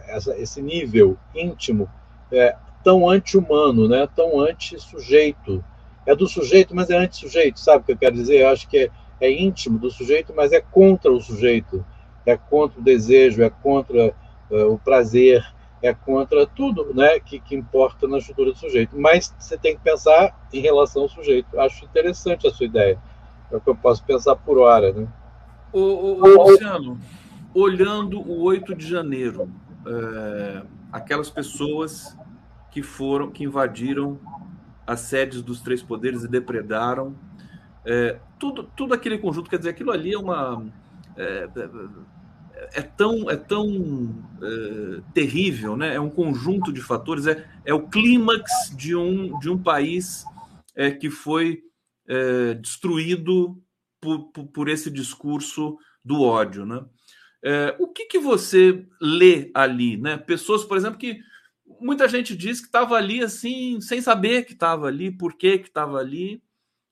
Essa, 0.09 0.37
esse 0.39 0.61
nível 0.61 1.17
íntimo 1.35 1.89
é, 2.31 2.55
tão 2.85 3.09
anti-humano, 3.09 3.89
né? 3.89 4.09
tão 4.15 4.41
anti-sujeito. 4.41 5.65
É 6.07 6.15
do 6.15 6.27
sujeito, 6.27 6.75
mas 6.75 6.91
é 6.91 6.97
anti-sujeito, 6.97 7.61
sabe 7.61 7.83
o 7.83 7.85
que 7.85 7.93
eu 7.93 7.97
quero 7.97 8.15
dizer? 8.15 8.41
Eu 8.41 8.49
acho 8.49 8.69
que 8.69 8.79
é, 8.79 8.91
é 9.21 9.31
íntimo 9.31 9.79
do 9.79 9.91
sujeito, 9.91 10.33
mas 10.35 10.51
é 10.53 10.61
contra 10.61 11.13
o 11.13 11.21
sujeito, 11.21 11.85
é 12.25 12.37
contra 12.37 12.81
o 12.81 12.83
desejo, 12.83 13.43
é 13.43 13.51
contra 13.51 14.15
uh, 14.51 14.73
o 14.73 14.79
prazer, 14.79 15.45
é 15.83 15.95
contra 15.95 16.47
tudo 16.47 16.93
né, 16.95 17.21
que, 17.21 17.39
que 17.39 17.55
importa 17.55 18.07
na 18.09 18.19
estrutura 18.19 18.53
do 18.53 18.59
sujeito. 18.59 18.99
Mas 18.99 19.35
você 19.39 19.57
tem 19.57 19.77
que 19.77 19.83
pensar 19.83 20.35
em 20.53 20.61
relação 20.61 21.03
ao 21.03 21.09
sujeito. 21.09 21.59
Acho 21.59 21.85
interessante 21.85 22.47
a 22.47 22.51
sua 22.51 22.67
ideia. 22.67 22.99
É 23.51 23.57
o 23.57 23.61
que 23.61 23.69
eu 23.69 23.75
posso 23.75 24.05
pensar 24.05 24.37
por 24.37 24.59
hora. 24.59 24.93
Né? 24.93 25.07
Ô, 25.73 25.81
ô, 25.81 26.23
ô 26.23 26.51
Luciano, 26.51 26.99
olhando 27.55 28.21
o 28.21 28.43
8 28.43 28.75
de 28.75 28.87
janeiro, 28.87 29.51
é, 29.87 30.63
aquelas 30.93 31.31
pessoas 31.31 32.17
que 32.71 32.83
foram, 32.83 33.31
que 33.31 33.45
invadiram 33.45 34.19
as 34.87 35.01
sedes 35.01 35.43
dos 35.43 35.61
três 35.61 35.83
poderes 35.83 36.25
e 36.25 36.29
depredaram 36.29 37.17
é, 37.85 38.19
tudo, 38.39 38.63
tudo 38.77 38.95
aquele 38.95 39.19
conjunto, 39.19 39.49
quer 39.49 39.59
dizer, 39.59 39.71
aquilo 39.71 39.91
ali 39.91 40.13
é 40.13 40.19
uma. 40.19 40.67
É, 41.17 41.49
é, 41.57 41.71
é 42.75 42.83
tão, 42.83 43.31
é 43.31 43.37
tão 43.37 44.15
é, 44.43 45.01
terrível, 45.15 45.77
né? 45.77 45.95
é 45.95 46.01
um 46.01 46.11
conjunto 46.11 46.73
de 46.73 46.83
fatores, 46.83 47.27
é, 47.27 47.49
é 47.65 47.73
o 47.73 47.89
clímax 47.89 48.75
de 48.77 48.95
um, 48.95 49.39
de 49.39 49.49
um 49.49 49.59
país 49.59 50.25
é, 50.75 50.91
que 50.91 51.11
foi 51.11 51.63
destruído 52.61 53.63
por, 54.01 54.33
por, 54.33 54.45
por, 54.49 54.69
esse 54.69 54.91
discurso 54.91 55.79
do 56.05 56.23
ódio. 56.23 56.67
Né? 56.67 56.85
É, 57.43 57.75
o 57.79 57.89
que, 57.89 58.07
que 58.07 58.19
você 58.19 58.87
lê 59.01 59.51
ali? 59.55 59.97
Né? 59.97 60.17
Pessoas, 60.17 60.65
por 60.65 60.77
exemplo, 60.77 60.99
que 60.99 61.21
muita 61.81 62.09
gente 62.09 62.37
diz 62.37 62.61
que 62.61 62.67
estava 62.67 62.97
ali 62.97 63.23
assim, 63.23 63.81
sem 63.81 64.01
saber 64.01 64.45
que 64.45 64.53
estava 64.53 64.87
ali, 64.87 65.11
por 65.11 65.35
que 65.35 65.49
estava 65.49 65.99
ali, 65.99 66.43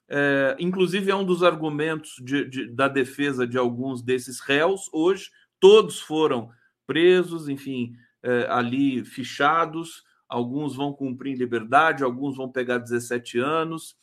é, 0.09 0.57
inclusive, 0.59 1.11
é 1.11 1.15
um 1.15 1.25
dos 1.25 1.43
argumentos 1.43 2.15
de, 2.23 2.45
de, 2.47 2.69
da 2.69 2.89
defesa 2.89 3.47
de 3.47 3.59
alguns 3.59 4.01
desses 4.03 4.41
réus. 4.41 4.89
Hoje, 4.93 5.31
todos 5.61 6.01
foram 6.01 6.51
presos, 6.87 7.49
enfim, 7.49 7.93
é, 8.23 8.47
ali 8.49 9.05
fichados. 9.05 10.03
Alguns 10.27 10.75
vão 10.75 10.93
cumprir 10.93 11.37
liberdade, 11.37 12.03
alguns 12.03 12.37
vão 12.37 12.51
pegar 12.51 12.79
17 12.79 13.39
anos. 13.39 13.97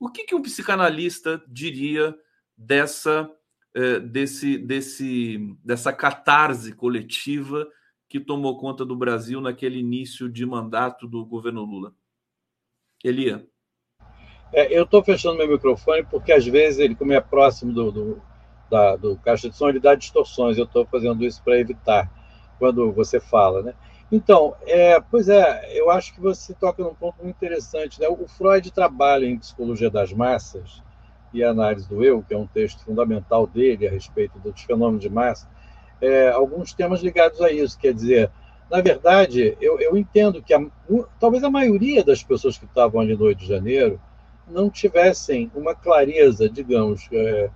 O 0.00 0.08
que, 0.08 0.24
que 0.24 0.34
um 0.34 0.42
psicanalista 0.42 1.42
diria 1.46 2.14
dessa, 2.56 3.30
desse, 4.10 4.58
desse, 4.58 5.56
dessa 5.64 5.92
catarse 5.92 6.72
coletiva 6.74 7.66
que 8.08 8.20
tomou 8.20 8.58
conta 8.58 8.84
do 8.84 8.94
Brasil 8.94 9.40
naquele 9.40 9.78
início 9.78 10.28
de 10.28 10.44
mandato 10.44 11.08
do 11.08 11.24
governo 11.24 11.64
Lula? 11.64 11.94
Elia. 13.02 13.46
É, 14.52 14.76
eu 14.76 14.84
estou 14.84 15.02
fechando 15.02 15.38
meu 15.38 15.48
microfone 15.48 16.04
porque, 16.04 16.30
às 16.30 16.46
vezes, 16.46 16.78
ele, 16.78 16.94
como 16.94 17.12
é 17.12 17.20
próximo 17.20 17.72
do, 17.72 17.90
do, 17.90 18.22
da, 18.70 18.96
do 18.96 19.16
caixa 19.16 19.48
de 19.48 19.56
som, 19.56 19.68
ele 19.68 19.80
dá 19.80 19.94
distorções. 19.94 20.58
Eu 20.58 20.64
estou 20.64 20.84
fazendo 20.86 21.24
isso 21.24 21.42
para 21.42 21.58
evitar 21.58 22.10
quando 22.58 22.92
você 22.92 23.18
fala, 23.18 23.62
né? 23.62 23.74
Então, 24.12 24.54
é, 24.66 25.00
pois 25.00 25.30
é, 25.30 25.72
eu 25.72 25.90
acho 25.90 26.12
que 26.12 26.20
você 26.20 26.52
toca 26.52 26.82
num 26.82 26.94
ponto 26.94 27.16
muito 27.22 27.34
interessante. 27.34 27.98
Né? 27.98 28.06
O 28.08 28.28
Freud 28.28 28.70
trabalha 28.70 29.24
em 29.24 29.38
Psicologia 29.38 29.88
das 29.88 30.12
Massas 30.12 30.82
e 31.32 31.42
Análise 31.42 31.88
do 31.88 32.04
Eu, 32.04 32.22
que 32.22 32.34
é 32.34 32.38
um 32.38 32.46
texto 32.46 32.84
fundamental 32.84 33.46
dele 33.46 33.86
a 33.86 33.90
respeito 33.90 34.38
dos 34.38 34.60
fenômenos 34.62 35.00
de 35.00 35.08
massa, 35.08 35.48
é, 36.00 36.30
alguns 36.30 36.72
temas 36.72 37.00
ligados 37.00 37.40
a 37.40 37.50
isso. 37.50 37.78
Quer 37.78 37.94
dizer, 37.94 38.30
na 38.70 38.80
verdade, 38.80 39.56
eu, 39.60 39.78
eu 39.80 39.96
entendo 39.96 40.42
que 40.42 40.54
a, 40.54 40.64
talvez 41.20 41.44
a 41.44 41.50
maioria 41.50 42.02
das 42.02 42.22
pessoas 42.22 42.58
que 42.58 42.64
estavam 42.64 43.00
ali 43.00 43.16
no 43.16 43.24
8 43.24 43.38
de 43.38 43.46
janeiro 43.46 44.00
não 44.48 44.68
tivessem 44.68 45.50
uma 45.54 45.74
clareza, 45.74 46.48
digamos, 46.48 47.08
é, 47.12 47.50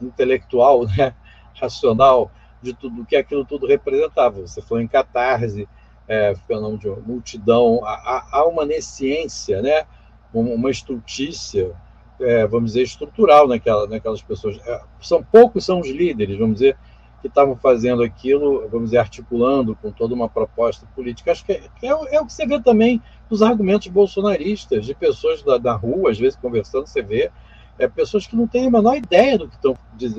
intelectual, 0.00 0.86
né, 0.96 1.14
racional, 1.60 2.30
de 2.62 2.72
tudo 2.74 3.04
que 3.04 3.16
aquilo 3.16 3.44
tudo 3.44 3.66
representava. 3.66 4.40
Você 4.40 4.62
falou 4.62 4.82
em 4.82 4.88
catarse, 4.88 5.68
é, 6.06 6.34
fenômeno 6.46 6.78
de 6.78 6.88
multidão, 6.88 7.84
há, 7.84 8.26
há 8.32 8.46
uma 8.46 8.64
nesciência, 8.64 9.60
né, 9.60 9.84
uma 10.32 10.70
estultícia, 10.70 11.74
é, 12.20 12.46
vamos 12.46 12.72
dizer, 12.72 12.82
estrutural 12.82 13.46
naquela, 13.46 13.86
naquelas 13.86 14.22
pessoas. 14.22 14.58
É, 14.66 14.80
são 15.00 15.22
poucos 15.22 15.64
são 15.64 15.80
os 15.80 15.88
líderes, 15.88 16.38
vamos 16.38 16.54
dizer, 16.54 16.76
que 17.20 17.28
estavam 17.28 17.56
fazendo 17.56 18.02
aquilo, 18.02 18.68
vamos 18.68 18.86
dizer, 18.86 18.98
articulando 18.98 19.74
com 19.76 19.90
toda 19.90 20.14
uma 20.14 20.28
proposta 20.28 20.86
política. 20.94 21.32
Acho 21.32 21.44
que 21.44 21.52
é, 21.52 21.62
é, 21.82 21.88
é 21.88 22.20
o 22.20 22.26
que 22.26 22.32
você 22.32 22.46
vê 22.46 22.60
também 22.60 23.02
nos 23.28 23.42
argumentos 23.42 23.88
bolsonaristas, 23.88 24.84
de 24.84 24.94
pessoas 24.94 25.42
da, 25.42 25.58
da 25.58 25.74
rua, 25.74 26.10
às 26.10 26.18
vezes 26.18 26.38
conversando, 26.38 26.86
você 26.86 27.02
vê 27.02 27.30
é, 27.78 27.86
pessoas 27.88 28.26
que 28.26 28.36
não 28.36 28.46
têm 28.46 28.66
a 28.66 28.70
menor 28.70 28.96
ideia 28.96 29.38
do 29.38 29.48
que 29.48 29.54
estão 29.56 29.76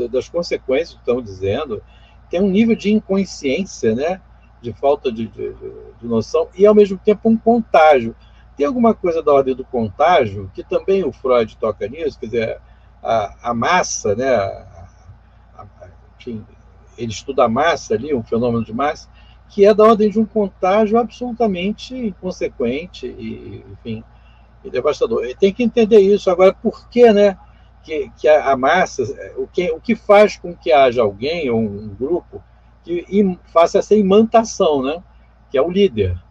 das 0.10 0.30
consequências 0.30 0.94
que 0.94 1.00
estão 1.00 1.22
dizendo, 1.22 1.82
tem 2.30 2.42
um 2.42 2.50
nível 2.50 2.76
de 2.76 2.92
inconsciência, 2.92 3.96
né? 3.96 4.22
de 4.62 4.74
falta 4.74 5.12
de, 5.12 5.28
de, 5.28 5.54
de, 5.54 6.08
noção 6.08 6.48
e, 6.56 6.66
ao 6.66 6.76
mesmo 6.76 6.98
tempo, 6.98 7.30
um 7.30 7.38
contágio. 7.38 8.16
Tem 8.60 8.68
alguma 8.68 8.94
coisa 8.94 9.24
da 9.24 9.32
ordem 9.32 9.56
do 9.56 9.64
contágio, 9.64 10.52
que 10.54 10.66
também 10.66 11.06
o 11.06 11.14
Freud 11.14 11.56
toca 11.56 11.88
nisso, 11.88 12.20
quer 12.20 12.26
dizer, 12.26 12.62
a, 13.02 13.52
a 13.52 13.54
massa, 13.54 14.14
né, 14.14 14.36
a, 14.36 14.86
a, 15.58 15.88
enfim, 16.20 16.46
ele 16.98 17.10
estuda 17.10 17.46
a 17.46 17.48
massa 17.48 17.94
ali, 17.94 18.14
um 18.14 18.22
fenômeno 18.22 18.66
de 18.66 18.74
massa, 18.74 19.08
que 19.48 19.66
é 19.66 19.74
da 19.74 19.86
ordem 19.86 20.10
de 20.10 20.20
um 20.20 20.26
contágio 20.26 20.98
absolutamente 21.00 21.96
inconsequente 21.96 23.08
e, 23.08 23.64
enfim, 23.72 24.04
e 24.62 24.70
devastador. 24.70 25.24
E 25.24 25.34
tem 25.34 25.54
que 25.54 25.64
entender 25.64 26.02
isso. 26.02 26.30
Agora, 26.30 26.52
por 26.52 26.90
que, 26.90 27.14
né, 27.14 27.38
que, 27.82 28.12
que 28.18 28.28
a, 28.28 28.58
massa, 28.58 29.04
o 29.38 29.48
que, 29.48 29.72
o 29.72 29.80
que 29.80 29.96
faz 29.96 30.36
com 30.36 30.54
que 30.54 30.74
haja 30.74 31.02
alguém 31.02 31.50
ou 31.50 31.62
um 31.62 31.96
grupo 31.96 32.44
que 32.84 33.06
faça 33.54 33.80
essa 33.80 33.96
imantação, 33.96 34.84
né, 34.84 35.02
que 35.50 35.58
é 35.58 35.62
o 35.62 35.72
líder. 35.72 36.22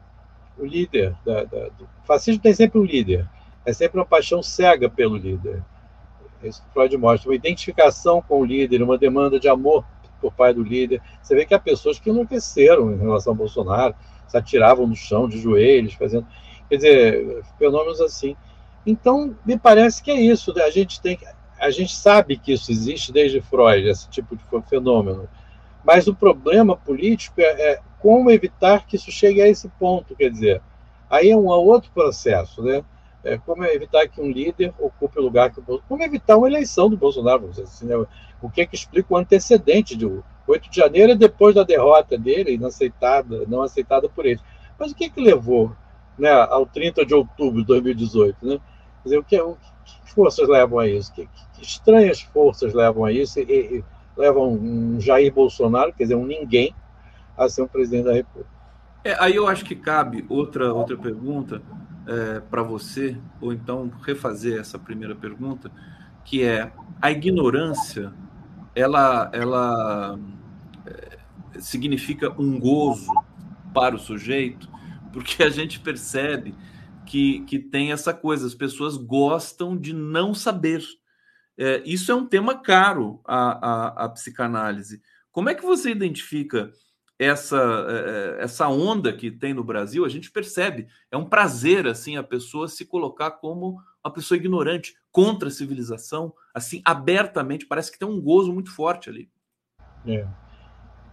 O 0.59 0.67
líder. 0.67 1.17
Da, 1.25 1.45
da, 1.45 1.69
do 1.71 1.98
fascismo 2.09 2.43
tem 2.43 2.55
sempre 2.55 2.81
um 2.81 2.85
líder. 2.85 3.29
É 3.65 3.73
sempre 3.73 3.99
uma 3.99 4.07
paixão 4.07 4.43
cega 4.43 4.89
pelo 4.89 5.17
líder. 5.17 5.63
Isso 6.43 6.63
que 6.63 6.73
Freud 6.73 6.97
mostra. 6.97 7.29
Uma 7.29 7.37
identificação 7.37 8.23
com 8.23 8.41
o 8.41 8.45
líder, 8.45 8.83
uma 8.83 8.97
demanda 8.97 9.39
de 9.39 9.49
amor 9.49 9.85
por 10.21 10.33
pai 10.33 10.53
do 10.53 10.63
líder. 10.63 11.01
Você 11.23 11.35
vê 11.35 11.45
que 11.45 11.55
há 11.55 11.59
pessoas 11.59 11.99
que 11.99 12.11
enlouqueceram 12.11 12.93
em 12.93 12.99
relação 12.99 13.33
ao 13.33 13.37
Bolsonaro, 13.37 13.95
se 14.27 14.37
atiravam 14.37 14.87
no 14.87 14.97
chão 14.97 15.29
de 15.29 15.39
joelhos, 15.39 15.95
fazendo. 15.95 16.27
Quer 16.69 16.77
dizer, 16.77 17.45
fenômenos 17.59 18.01
assim. 18.01 18.37
Então, 18.87 19.37
me 19.45 19.59
parece 19.59 20.03
que 20.03 20.11
é 20.11 20.21
isso. 20.21 20.53
Né? 20.55 20.63
A 20.63 20.71
gente 20.71 21.01
tem 21.01 21.19
a 21.59 21.71
gente 21.71 21.95
sabe 21.95 22.39
que 22.39 22.53
isso 22.53 22.71
existe 22.71 23.13
desde 23.13 23.41
Freud, 23.41 23.89
esse 23.89 24.09
tipo 24.09 24.37
de 24.37 24.45
fenômeno. 24.69 25.29
Mas 25.85 26.07
o 26.07 26.15
problema 26.15 26.77
político 26.77 27.41
é, 27.41 27.73
é 27.73 27.81
como 27.99 28.31
evitar 28.31 28.87
que 28.87 28.97
isso 28.97 29.11
chegue 29.11 29.43
a 29.43 29.49
esse 29.49 29.69
ponto. 29.71 30.15
Quer 30.15 30.31
dizer, 30.31 30.63
aí 31.09 31.31
é 31.31 31.37
um 31.37 31.47
outro 31.47 31.91
processo, 31.93 32.63
né? 32.63 32.85
É, 33.25 33.37
como 33.37 33.65
evitar 33.65 34.07
que 34.09 34.21
um 34.21 34.31
líder 34.31 34.73
ocupe 34.79 35.19
o 35.19 35.23
lugar 35.23 35.51
que 35.51 35.59
o 35.59 35.63
Bolsonaro. 35.63 35.89
Como 35.89 36.03
evitar 36.03 36.37
uma 36.37 36.49
eleição 36.49 36.89
do 36.89 36.97
Bolsonaro, 36.97 37.51
assim, 37.63 37.87
né? 37.87 37.97
O 38.41 38.49
que 38.49 38.61
é 38.61 38.67
que 38.67 38.77
explica 38.77 39.13
o 39.13 39.17
antecedente 39.17 39.97
de 39.97 40.07
8 40.47 40.71
de 40.71 40.77
janeiro 40.77 41.13
e 41.13 41.17
depois 41.17 41.55
da 41.55 41.63
derrota 41.63 42.17
dele, 42.17 42.55
inaceitada, 42.55 43.45
não 43.47 43.63
aceitada 43.63 44.09
por 44.09 44.25
eles. 44.25 44.43
Mas 44.79 44.93
o 44.93 44.95
que 44.95 45.05
é 45.05 45.09
que 45.09 45.21
levou 45.21 45.73
né, 46.19 46.31
ao 46.31 46.65
30 46.65 47.05
de 47.05 47.15
outubro 47.15 47.61
de 47.61 47.67
2018? 47.67 48.37
Né? 48.47 48.59
Quer 49.03 49.05
dizer, 49.05 49.19
o 49.19 49.25
que, 49.25 49.41
o, 49.41 49.57
que 50.05 50.13
forças 50.13 50.49
levam 50.49 50.79
a 50.79 50.89
isso? 50.89 51.13
Que, 51.13 51.27
que, 51.27 51.63
estranhas 51.63 52.21
forças 52.21 52.73
levam 52.73 53.05
a 53.05 53.13
isso 53.13 53.41
e, 53.41 53.43
e 53.43 53.85
levam 54.17 54.53
um 54.53 55.01
Jair 55.01 55.33
Bolsonaro, 55.33 55.93
quer 55.93 56.05
dizer, 56.05 56.15
um 56.15 56.27
ninguém, 56.27 56.75
a 57.37 57.49
ser 57.49 57.63
um 57.63 57.69
presidente 57.69 58.05
da 58.05 58.13
República? 58.13 58.58
É, 59.05 59.17
aí 59.21 59.37
eu 59.37 59.47
acho 59.47 59.65
que 59.65 59.75
cabe 59.75 60.25
outra, 60.29 60.73
outra 60.73 60.97
pergunta 60.97 61.63
é, 62.07 62.41
para 62.41 62.63
você, 62.63 63.17
ou 63.41 63.53
então 63.53 63.91
refazer 64.03 64.59
essa 64.59 64.79
primeira 64.79 65.15
pergunta, 65.15 65.71
que 66.25 66.43
é 66.43 66.73
a 67.01 67.11
ignorância 67.11 68.13
ela, 68.75 69.31
ela 69.33 70.19
é, 70.87 71.19
significa 71.61 72.31
um 72.41 72.59
gozo 72.59 73.13
para 73.75 73.95
o 73.95 73.99
sujeito, 73.99 74.69
porque 75.13 75.43
a 75.43 75.51
gente 75.51 75.81
percebe 75.81 76.55
que, 77.07 77.41
que 77.41 77.59
tem 77.59 77.93
essa 77.93 78.13
coisa, 78.13 78.47
as 78.47 78.55
pessoas 78.55 78.97
gostam 78.97 79.77
de 79.77 79.93
não 79.93 80.35
saber. 80.35 80.83
É, 81.57 81.83
isso 81.85 82.13
é 82.13 82.15
um 82.15 82.27
tema 82.27 82.61
caro 82.61 83.21
à, 83.25 83.69
à, 83.69 84.05
à, 84.05 84.09
psicanálise. 84.11 85.03
Como 85.33 85.49
é 85.49 85.55
que 85.55 85.65
você 85.65 85.91
identifica 85.91 86.71
essa, 87.19 87.57
é, 87.89 88.41
é, 88.41 88.45
essa 88.45 88.69
onda 88.69 89.13
que 89.13 89.31
tem 89.31 89.53
no 89.53 89.65
Brasil? 89.65 90.05
A 90.05 90.09
gente 90.09 90.31
percebe, 90.31 90.87
é 91.11 91.17
um 91.17 91.25
prazer 91.25 91.87
assim 91.87 92.17
a 92.17 92.23
pessoa 92.23 92.69
se 92.69 92.85
colocar 92.85 93.33
como 93.33 93.79
uma 94.05 94.13
pessoa 94.13 94.39
ignorante 94.39 94.95
contra 95.11 95.49
a 95.49 95.53
civilização, 95.53 96.33
assim, 96.55 96.81
abertamente, 96.85 97.67
parece 97.67 97.91
que 97.91 97.99
tem 97.99 98.07
um 98.07 98.21
gozo 98.21 98.53
muito 98.53 98.75
forte 98.75 99.11
ali. 99.11 99.29
É. 100.07 100.27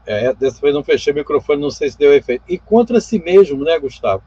É, 0.06 0.34
dessa 0.34 0.62
vez 0.62 0.74
não 0.74 0.84
fechei 0.84 1.12
o 1.12 1.16
microfone, 1.16 1.62
não 1.62 1.72
sei 1.72 1.89
se 1.89 1.97
deu 1.97 2.14
efeito. 2.14 2.43
E 2.47 2.60
contra 2.60 3.01
si 3.01 3.18
mesmo, 3.18 3.64
né, 3.64 3.80
Gustavo? 3.80 4.24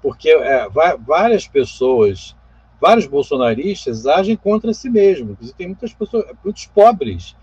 Porque 0.00 0.30
é, 0.30 0.66
várias 1.00 1.46
pessoas, 1.46 2.34
vários 2.80 3.06
bolsonaristas 3.06 4.06
agem 4.06 4.36
contra 4.36 4.72
si 4.72 4.88
mesmo. 4.88 5.36
Tem 5.58 5.66
muitas 5.66 5.92
pessoas, 5.92 6.24
muitos 6.42 6.66
pobres. 6.66 7.36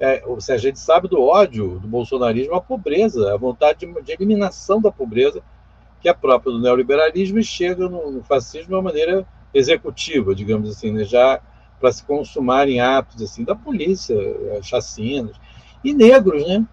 É, 0.00 0.22
a 0.50 0.56
gente 0.56 0.78
sabe 0.78 1.08
do 1.08 1.20
ódio 1.20 1.80
do 1.80 1.88
bolsonarismo, 1.88 2.54
a 2.54 2.60
pobreza, 2.60 3.34
a 3.34 3.36
vontade 3.36 3.80
de, 3.80 4.02
de 4.02 4.12
eliminação 4.12 4.80
da 4.80 4.92
pobreza, 4.92 5.42
que 6.00 6.08
é 6.08 6.14
própria 6.14 6.52
do 6.52 6.60
neoliberalismo 6.60 7.38
e 7.38 7.44
chega 7.44 7.88
no, 7.88 8.10
no 8.12 8.22
fascismo 8.22 8.68
de 8.68 8.74
uma 8.74 8.82
maneira 8.82 9.26
executiva, 9.52 10.34
digamos 10.34 10.70
assim, 10.70 10.92
né? 10.92 11.04
já 11.04 11.40
para 11.80 11.92
se 11.92 12.04
consumar 12.04 12.68
em 12.68 12.80
atos 12.80 13.22
assim 13.22 13.44
da 13.44 13.54
polícia, 13.54 14.14
eh, 14.14 14.60
chacinas 14.62 15.36
e 15.82 15.94
negros, 15.94 16.46
né? 16.46 16.66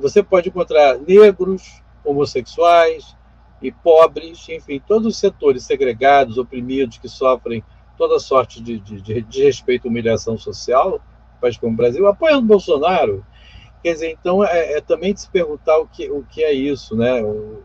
Você 0.00 0.22
pode 0.22 0.48
encontrar 0.48 0.96
negros, 0.98 1.82
homossexuais 2.04 3.16
e 3.60 3.72
pobres, 3.72 4.48
enfim, 4.48 4.80
todos 4.86 5.08
os 5.08 5.16
setores 5.16 5.64
segregados, 5.64 6.38
oprimidos, 6.38 6.98
que 6.98 7.08
sofrem 7.08 7.62
toda 7.96 8.18
sorte 8.18 8.62
de, 8.62 8.78
de, 8.78 9.00
de, 9.00 9.22
de 9.22 9.42
respeito 9.42 9.86
e 9.86 9.90
humilhação 9.90 10.38
social, 10.38 11.00
país 11.44 11.56
como 11.56 11.72
o 11.72 11.76
Brasil, 11.76 12.06
apoiando 12.06 12.46
Bolsonaro. 12.46 13.24
Quer 13.82 13.92
dizer, 13.92 14.10
então 14.10 14.42
é, 14.42 14.78
é, 14.78 14.80
também 14.80 15.12
de 15.12 15.20
se 15.20 15.28
perguntar 15.28 15.78
o 15.78 15.86
que, 15.86 16.10
o 16.10 16.24
que 16.24 16.42
é 16.42 16.52
isso, 16.52 16.96
né? 16.96 17.22
O, 17.22 17.62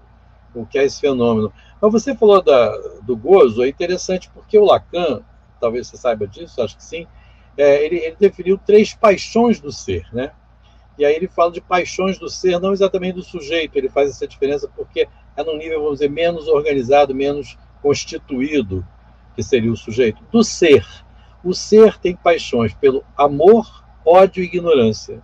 o 0.53 0.65
que 0.65 0.77
é 0.77 0.83
esse 0.83 0.99
fenômeno. 0.99 1.51
Mas 1.81 1.91
você 1.91 2.13
falou 2.13 2.41
da, 2.41 2.75
do 3.03 3.15
gozo, 3.15 3.63
é 3.63 3.69
interessante 3.69 4.29
porque 4.33 4.57
o 4.57 4.65
Lacan, 4.65 5.21
talvez 5.61 5.87
você 5.87 5.95
saiba 5.95 6.27
disso, 6.27 6.61
acho 6.61 6.75
que 6.75 6.83
sim, 6.83 7.07
é, 7.57 7.85
ele, 7.85 7.97
ele, 7.97 8.15
definiu 8.19 8.57
três 8.57 8.93
paixões 8.93 9.59
do 9.59 9.71
ser, 9.71 10.05
né? 10.11 10.31
E 10.97 11.05
aí 11.05 11.15
ele 11.15 11.29
fala 11.29 11.51
de 11.51 11.61
paixões 11.61 12.19
do 12.19 12.29
ser, 12.29 12.59
não 12.59 12.73
exatamente 12.73 13.15
do 13.15 13.23
sujeito, 13.23 13.77
ele 13.77 13.87
faz 13.87 14.09
essa 14.09 14.27
diferença 14.27 14.69
porque 14.75 15.07
é 15.37 15.43
num 15.43 15.55
nível, 15.57 15.79
vamos 15.79 15.99
dizer, 15.99 16.09
menos 16.09 16.49
organizado, 16.49 17.15
menos 17.15 17.57
constituído, 17.81 18.85
que 19.35 19.41
seria 19.41 19.71
o 19.71 19.77
sujeito, 19.77 20.21
do 20.29 20.43
ser. 20.43 20.85
O 21.43 21.53
ser 21.53 21.97
tem 21.97 22.15
paixões 22.15 22.73
pelo 22.73 23.03
amor, 23.17 23.83
ódio 24.05 24.43
e 24.43 24.47
ignorância. 24.47 25.21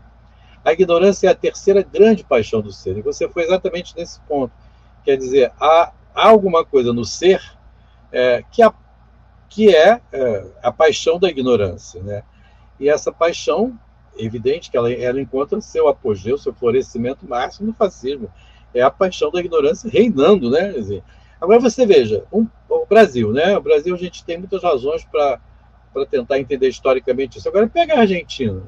A 0.64 0.72
ignorância 0.72 1.28
é 1.28 1.32
a 1.32 1.36
terceira 1.36 1.84
grande 1.84 2.24
paixão 2.24 2.62
do 2.62 2.72
ser, 2.72 2.98
e 2.98 3.02
você 3.02 3.30
foi 3.30 3.44
exatamente 3.44 3.96
nesse 3.96 4.20
ponto. 4.22 4.52
Quer 5.04 5.18
dizer, 5.18 5.52
há, 5.60 5.94
alguma 6.14 6.66
coisa 6.66 6.92
no 6.92 7.06
ser 7.06 7.42
é, 8.12 8.44
que, 8.50 8.64
a, 8.64 8.74
que 9.50 9.76
é, 9.76 10.02
é, 10.12 10.46
a 10.64 10.72
paixão 10.72 11.20
da 11.20 11.30
ignorância. 11.30 12.02
Né? 12.02 12.24
E 12.80 12.90
essa 12.90 13.12
paixão, 13.12 13.78
evidente 14.18 14.72
que 14.72 14.78
ela, 14.78 14.92
ela 14.92 15.22
encontra 15.22 15.62
seu 15.62 15.88
apogeu, 15.88 16.38
seu 16.38 16.54
florescimento 16.54 17.28
máximo 17.28 17.68
no 17.68 17.74
fascismo. 17.74 18.32
É 18.74 18.82
a 18.82 18.90
paixão 18.90 19.30
da 19.30 19.40
ignorância 19.40 19.90
reinando. 19.90 20.50
Né? 20.50 20.72
Dizer, 20.72 21.04
agora 21.40 21.60
você 21.60 21.86
veja, 21.86 22.24
um, 22.32 22.48
o 22.68 22.86
Brasil, 22.86 23.32
né? 23.32 23.58
O 23.58 23.62
Brasil 23.62 23.94
a 23.94 23.98
gente 23.98 24.24
tem 24.26 24.38
muitas 24.38 24.64
razões 24.64 25.06
para 25.06 25.40
tentar 26.04 26.40
entender 26.40 26.68
historicamente 26.68 27.38
isso. 27.38 27.48
Agora 27.48 27.68
pega 27.68 27.94
a 27.94 28.00
Argentina, 28.00 28.64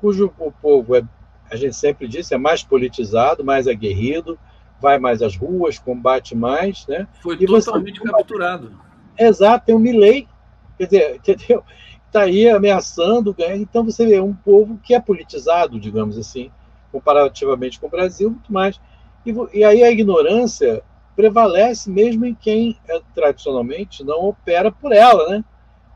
cujo 0.00 0.32
o 0.38 0.50
povo 0.50 0.96
é, 0.96 1.02
a 1.48 1.54
gente 1.54 1.76
sempre 1.76 2.08
disse, 2.08 2.34
é 2.34 2.38
mais 2.38 2.64
politizado, 2.64 3.44
mais 3.44 3.68
aguerrido, 3.68 4.36
vai 4.80 4.98
mais 4.98 5.22
às 5.22 5.36
ruas, 5.36 5.78
combate 5.78 6.34
mais, 6.34 6.86
né? 6.88 7.06
Foi 7.22 7.36
e 7.36 7.46
totalmente 7.46 8.00
você... 8.00 8.10
capturado. 8.10 8.72
Exato, 9.18 9.66
tem 9.66 9.74
o 9.74 9.78
Milley, 9.78 10.28
quer 10.76 10.84
dizer, 10.86 11.14
entendeu? 11.26 11.64
Está 12.06 12.22
aí 12.22 12.48
ameaçando, 12.48 13.34
então 13.38 13.84
você 13.84 14.06
vê 14.06 14.20
um 14.20 14.32
povo 14.32 14.78
que 14.82 14.94
é 14.94 15.00
politizado, 15.00 15.78
digamos 15.78 16.16
assim, 16.16 16.50
comparativamente 16.90 17.78
com 17.78 17.86
o 17.86 17.90
Brasil, 17.90 18.30
muito 18.30 18.52
mais. 18.52 18.80
E, 19.26 19.34
e 19.52 19.64
aí 19.64 19.82
a 19.82 19.90
ignorância 19.90 20.82
prevalece 21.14 21.90
mesmo 21.90 22.24
em 22.24 22.34
quem 22.34 22.78
é, 22.88 23.00
tradicionalmente 23.14 24.04
não 24.04 24.20
opera 24.28 24.70
por 24.70 24.92
ela, 24.92 25.28
né? 25.28 25.44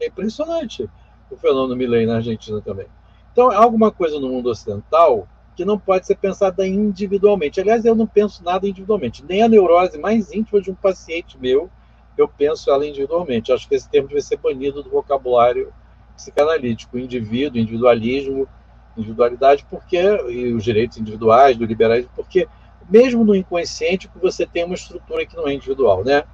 É 0.02 0.08
impressionante 0.08 0.90
o 1.30 1.36
fenômeno 1.36 1.76
Milley 1.76 2.06
na 2.06 2.16
Argentina 2.16 2.60
também. 2.60 2.86
Então, 3.32 3.50
alguma 3.50 3.90
coisa 3.90 4.18
no 4.18 4.28
mundo 4.28 4.50
ocidental 4.50 5.26
que 5.54 5.64
não 5.64 5.78
pode 5.78 6.06
ser 6.06 6.16
pensada 6.16 6.66
individualmente. 6.66 7.60
Aliás, 7.60 7.84
eu 7.84 7.94
não 7.94 8.06
penso 8.06 8.42
nada 8.42 8.66
individualmente. 8.66 9.24
Nem 9.24 9.42
a 9.42 9.48
neurose 9.48 9.98
mais 9.98 10.32
íntima 10.32 10.60
de 10.60 10.70
um 10.70 10.74
paciente 10.74 11.38
meu, 11.38 11.70
eu 12.16 12.26
penso 12.26 12.70
ela 12.70 12.86
individualmente. 12.86 13.52
Acho 13.52 13.68
que 13.68 13.74
esse 13.74 13.88
termo 13.88 14.08
deve 14.08 14.22
ser 14.22 14.38
banido 14.38 14.82
do 14.82 14.90
vocabulário 14.90 15.72
psicanalítico. 16.16 16.98
Indivíduo, 16.98 17.60
individualismo, 17.60 18.48
individualidade, 18.96 19.64
porque 19.70 19.98
e 19.98 20.52
os 20.52 20.64
direitos 20.64 20.98
individuais, 20.98 21.56
do 21.56 21.64
liberalismo, 21.64 22.10
porque 22.14 22.48
mesmo 22.90 23.24
no 23.24 23.34
inconsciente 23.34 24.10
você 24.20 24.46
tem 24.46 24.64
uma 24.64 24.74
estrutura 24.74 25.24
que 25.24 25.36
não 25.36 25.46
é 25.46 25.54
individual, 25.54 26.04
né? 26.04 26.24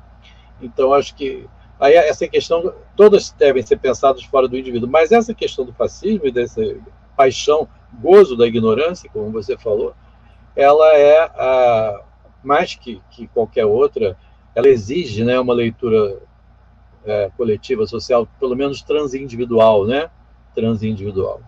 Então, 0.60 0.92
acho 0.92 1.14
que 1.14 1.46
aí 1.78 1.94
essa 1.94 2.26
questão, 2.26 2.74
todas 2.96 3.30
devem 3.32 3.62
ser 3.62 3.78
pensadas 3.78 4.22
fora 4.24 4.48
do 4.48 4.58
indivíduo, 4.58 4.88
mas 4.88 5.12
essa 5.12 5.34
questão 5.34 5.64
do 5.64 5.72
fascismo 5.72 6.26
e 6.26 6.32
dessa 6.32 6.60
paixão 7.16 7.68
gozo 8.00 8.36
da 8.36 8.46
ignorância, 8.46 9.10
como 9.12 9.30
você 9.30 9.56
falou, 9.56 9.94
ela 10.54 10.92
é 10.94 11.20
a, 11.20 12.04
mais 12.42 12.74
que, 12.74 13.00
que 13.10 13.26
qualquer 13.28 13.64
outra, 13.64 14.16
ela 14.54 14.68
exige 14.68 15.24
né, 15.24 15.38
uma 15.38 15.54
leitura 15.54 16.20
é, 17.04 17.30
coletiva, 17.36 17.86
social, 17.86 18.28
pelo 18.38 18.56
menos 18.56 18.82
transindividual, 18.82 19.86
né? 19.86 20.10
Transindividual. 20.54 21.40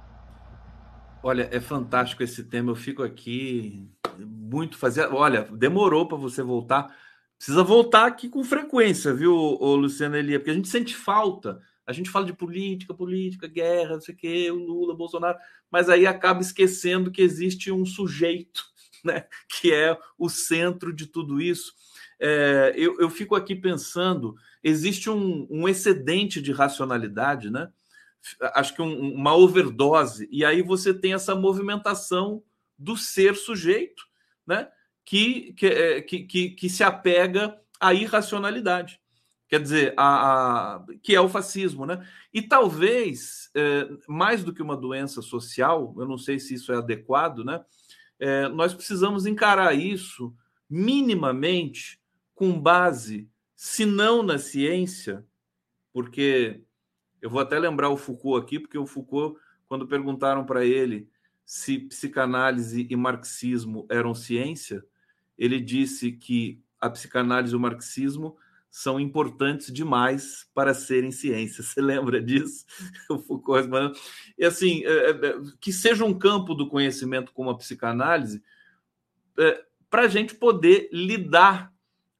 Olha, 1.23 1.49
é 1.53 1.61
fantástico 1.61 2.23
esse 2.23 2.45
tema. 2.45 2.71
Eu 2.71 2.77
fico 2.77 3.03
aqui 3.03 3.87
muito 4.19 4.79
fazer. 4.79 5.13
Olha, 5.13 5.47
demorou 5.53 6.07
para 6.07 6.17
você 6.17 6.43
voltar. 6.43 6.95
Precisa 7.41 7.65
voltar 7.65 8.05
aqui 8.05 8.29
com 8.29 8.45
frequência, 8.45 9.15
viu, 9.15 9.35
ô, 9.35 9.75
Luciano 9.75 10.15
Elia? 10.15 10.39
Porque 10.39 10.51
a 10.51 10.55
gente 10.55 10.69
sente 10.69 10.95
falta. 10.95 11.59
A 11.87 11.93
gente 11.93 12.11
fala 12.11 12.27
de 12.27 12.35
política, 12.35 12.93
política, 12.93 13.49
guerra, 13.49 13.95
não 13.95 14.01
sei 14.03 14.15
o 14.15 14.19
quê, 14.19 14.51
o 14.51 14.57
Lula, 14.57 14.95
Bolsonaro, 14.95 15.39
mas 15.71 15.89
aí 15.89 16.07
acaba 16.07 16.43
esquecendo 16.43 17.11
que 17.11 17.23
existe 17.23 17.73
um 17.73 17.87
sujeito, 17.87 18.63
né? 19.03 19.25
Que 19.49 19.73
é 19.73 19.99
o 20.19 20.29
centro 20.29 20.93
de 20.93 21.07
tudo 21.07 21.41
isso. 21.41 21.73
É, 22.21 22.75
eu, 22.77 23.01
eu 23.01 23.09
fico 23.09 23.35
aqui 23.35 23.57
pensando: 23.57 24.37
existe 24.63 25.09
um, 25.09 25.47
um 25.51 25.67
excedente 25.67 26.43
de 26.43 26.53
racionalidade, 26.53 27.49
né? 27.51 27.73
acho 28.55 28.75
que 28.75 28.83
um, 28.83 29.15
uma 29.15 29.35
overdose, 29.35 30.29
e 30.31 30.45
aí 30.45 30.61
você 30.61 30.93
tem 30.93 31.15
essa 31.15 31.35
movimentação 31.35 32.43
do 32.79 32.99
ser 32.99 33.35
sujeito, 33.35 34.03
né? 34.47 34.69
Que, 35.11 35.57
é, 35.63 36.01
que, 36.03 36.21
que, 36.21 36.51
que 36.51 36.71
se 36.71 36.85
apega 36.85 37.61
à 37.81 37.93
irracionalidade. 37.93 39.01
Quer 39.49 39.61
dizer, 39.61 39.95
a, 39.97 40.77
a, 40.77 40.87
que 41.03 41.17
é 41.17 41.21
o 41.21 41.29
fascismo, 41.29 41.85
né? 41.85 42.07
E 42.33 42.41
talvez, 42.41 43.51
é, 43.53 43.89
mais 44.07 44.45
do 44.45 44.55
que 44.55 44.63
uma 44.63 44.77
doença 44.77 45.21
social, 45.21 45.93
eu 45.99 46.07
não 46.07 46.17
sei 46.17 46.39
se 46.39 46.55
isso 46.55 46.73
é 46.73 46.77
adequado, 46.77 47.45
né? 47.45 47.61
É, 48.21 48.47
nós 48.47 48.73
precisamos 48.73 49.27
encarar 49.27 49.75
isso 49.75 50.33
minimamente 50.69 52.01
com 52.33 52.61
base, 52.61 53.29
se 53.57 53.85
não 53.85 54.23
na 54.23 54.39
ciência, 54.39 55.27
porque 55.93 56.61
eu 57.21 57.29
vou 57.29 57.41
até 57.41 57.59
lembrar 57.59 57.89
o 57.89 57.97
Foucault 57.97 58.41
aqui, 58.41 58.61
porque 58.61 58.79
o 58.79 58.87
Foucault, 58.87 59.37
quando 59.67 59.89
perguntaram 59.89 60.47
para 60.47 60.65
ele 60.65 61.09
se 61.45 61.81
psicanálise 61.81 62.87
e 62.89 62.95
marxismo 62.95 63.85
eram 63.91 64.15
ciência, 64.15 64.85
ele 65.41 65.61
disse 65.61 66.13
que 66.13 66.63
a 66.81 66.89
psicanálise 66.89 67.53
e 67.53 67.57
o 67.57 67.61
marxismo 67.61 68.37
são 68.71 69.01
importantes 69.01 69.73
demais 69.73 70.49
para 70.55 70.73
serem 70.73 71.11
ciência. 71.11 71.65
Você 71.65 71.81
lembra 71.81 72.23
disso? 72.23 72.65
O 73.11 73.19
Foucault 73.19 73.63
respondendo. 73.63 73.99
E 74.39 74.45
assim, 74.45 74.85
é, 74.85 75.11
é, 75.11 75.41
que 75.61 75.73
seja 75.73 76.05
um 76.05 76.17
campo 76.17 76.55
do 76.55 76.69
conhecimento 76.69 77.33
como 77.33 77.51
a 77.51 77.59
psicanálise, 77.59 78.41
é, 79.37 79.65
para 79.89 80.03
a 80.03 80.09
gente 80.09 80.37
poder 80.37 80.89
lidar 80.93 81.73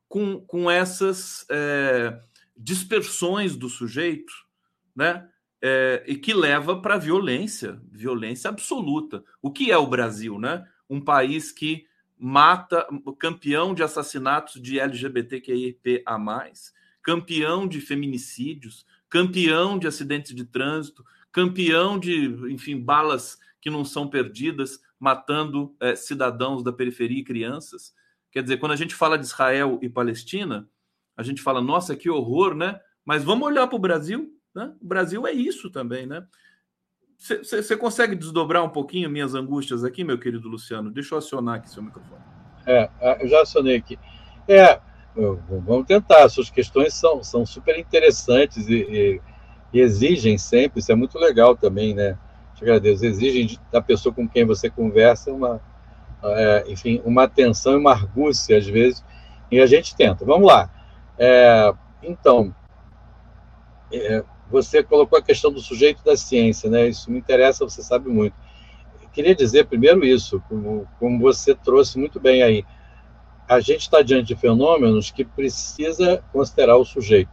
com, 0.09 0.41
com 0.41 0.69
essas 0.69 1.47
é, 1.49 2.21
dispersões 2.57 3.55
do 3.55 3.69
sujeito 3.69 4.33
né? 4.95 5.29
É, 5.63 6.03
e 6.07 6.17
que 6.17 6.33
leva 6.33 6.81
para 6.81 6.97
violência, 6.97 7.81
violência 7.91 8.49
absoluta. 8.49 9.23
O 9.43 9.51
que 9.51 9.71
é 9.71 9.77
o 9.77 9.87
Brasil, 9.87 10.39
né? 10.39 10.67
Um 10.89 11.01
país 11.01 11.53
que 11.53 11.87
mata, 12.21 12.87
campeão 13.19 13.73
de 13.75 13.83
assassinatos 13.83 14.61
de 14.61 14.79
LGBTQIP 14.79 16.03
a 16.05 16.19
mais, 16.19 16.75
campeão 17.03 17.67
de 17.67 17.81
feminicídios, 17.81 18.85
campeão 19.09 19.79
de 19.79 19.87
acidentes 19.87 20.35
de 20.35 20.45
trânsito, 20.45 21.05
campeão 21.33 21.99
de, 21.99 22.27
enfim, 22.51 22.79
balas 22.79 23.39
que 23.61 23.71
não 23.71 23.85
são 23.85 24.07
perdidas, 24.07 24.81
matando 24.99 25.75
é, 25.81 25.97
cidadãos 25.97 26.63
da 26.63 26.73
periferia 26.73 27.21
e 27.21 27.25
crianças. 27.25 27.95
Quer 28.31 28.43
dizer, 28.43 28.59
quando 28.59 28.73
a 28.73 28.77
gente 28.77 28.95
fala 28.95 29.19
de 29.19 29.25
Israel 29.25 29.79
e 29.81 29.89
Palestina, 29.89 30.69
a 31.17 31.23
gente 31.23 31.41
fala, 31.41 31.61
nossa, 31.61 31.97
que 31.97 32.11
horror, 32.11 32.55
né? 32.55 32.81
Mas 33.05 33.25
vamos 33.25 33.47
olhar 33.47 33.67
para 33.67 33.77
o 33.77 33.81
Brasil. 33.81 34.31
Né? 34.55 34.75
O 34.81 34.87
Brasil 34.87 35.27
é 35.27 35.33
isso 35.33 35.71
também, 35.71 36.07
né? 36.07 36.27
Você 37.21 37.77
consegue 37.77 38.17
desdobrar 38.17 38.65
um 38.65 38.69
pouquinho 38.71 39.11
minhas 39.11 39.35
angústias 39.35 39.85
aqui, 39.85 40.03
meu 40.03 40.19
querido 40.19 40.49
Luciano? 40.49 40.91
Deixa 40.91 41.15
eu 41.15 41.19
acionar 41.19 41.57
aqui 41.57 41.69
seu 41.69 41.83
microfone. 41.83 42.23
É, 42.67 42.89
eu 43.21 43.29
já 43.29 43.43
acionei 43.43 43.77
aqui. 43.77 43.99
É, 44.49 44.81
vamos 45.15 45.87
tentar. 45.87 46.27
Suas 46.31 46.49
questões 46.49 46.95
são, 46.95 47.23
são 47.23 47.45
super 47.45 47.79
interessantes 47.79 48.67
e, 48.69 48.75
e, 48.75 49.21
e 49.71 49.81
exigem 49.81 50.39
sempre, 50.39 50.81
isso 50.81 50.91
é 50.91 50.95
muito 50.95 51.19
legal 51.19 51.55
também, 51.55 51.95
né? 51.95 52.17
Te 52.55 52.65
agradeço. 52.65 53.05
Exigem 53.05 53.59
da 53.71 53.83
pessoa 53.83 54.15
com 54.15 54.27
quem 54.27 54.47
você 54.47 54.71
conversa 54.71 55.31
uma, 55.31 55.61
é, 56.25 56.65
enfim, 56.69 57.03
uma 57.05 57.25
atenção 57.25 57.75
e 57.75 57.77
uma 57.77 57.93
argúcia, 57.93 58.57
às 58.57 58.67
vezes, 58.67 59.05
e 59.51 59.61
a 59.61 59.67
gente 59.67 59.95
tenta. 59.95 60.25
Vamos 60.25 60.49
lá. 60.49 60.71
É, 61.19 61.71
então, 62.03 62.55
é, 63.93 64.25
você 64.51 64.83
colocou 64.83 65.19
a 65.19 65.23
questão 65.23 65.53
do 65.53 65.61
sujeito 65.61 66.03
da 66.05 66.17
ciência, 66.17 66.69
né? 66.69 66.89
Isso 66.89 67.11
me 67.11 67.19
interessa, 67.19 67.65
você 67.65 67.83
sabe 67.83 68.09
muito. 68.09 68.35
Eu 69.03 69.09
queria 69.11 69.35
dizer 69.35 69.67
primeiro 69.67 70.05
isso, 70.05 70.43
como, 70.49 70.87
como 70.99 71.19
você 71.21 71.55
trouxe 71.55 71.99
muito 71.99 72.19
bem 72.19 72.43
aí. 72.43 72.65
A 73.49 73.61
gente 73.61 73.83
está 73.83 74.03
diante 74.03 74.29
de 74.29 74.37
fenômenos 74.37 75.11
que 75.11 75.25
precisa 75.25 76.23
considerar 76.33 76.77
o 76.77 76.85
sujeito, 76.85 77.31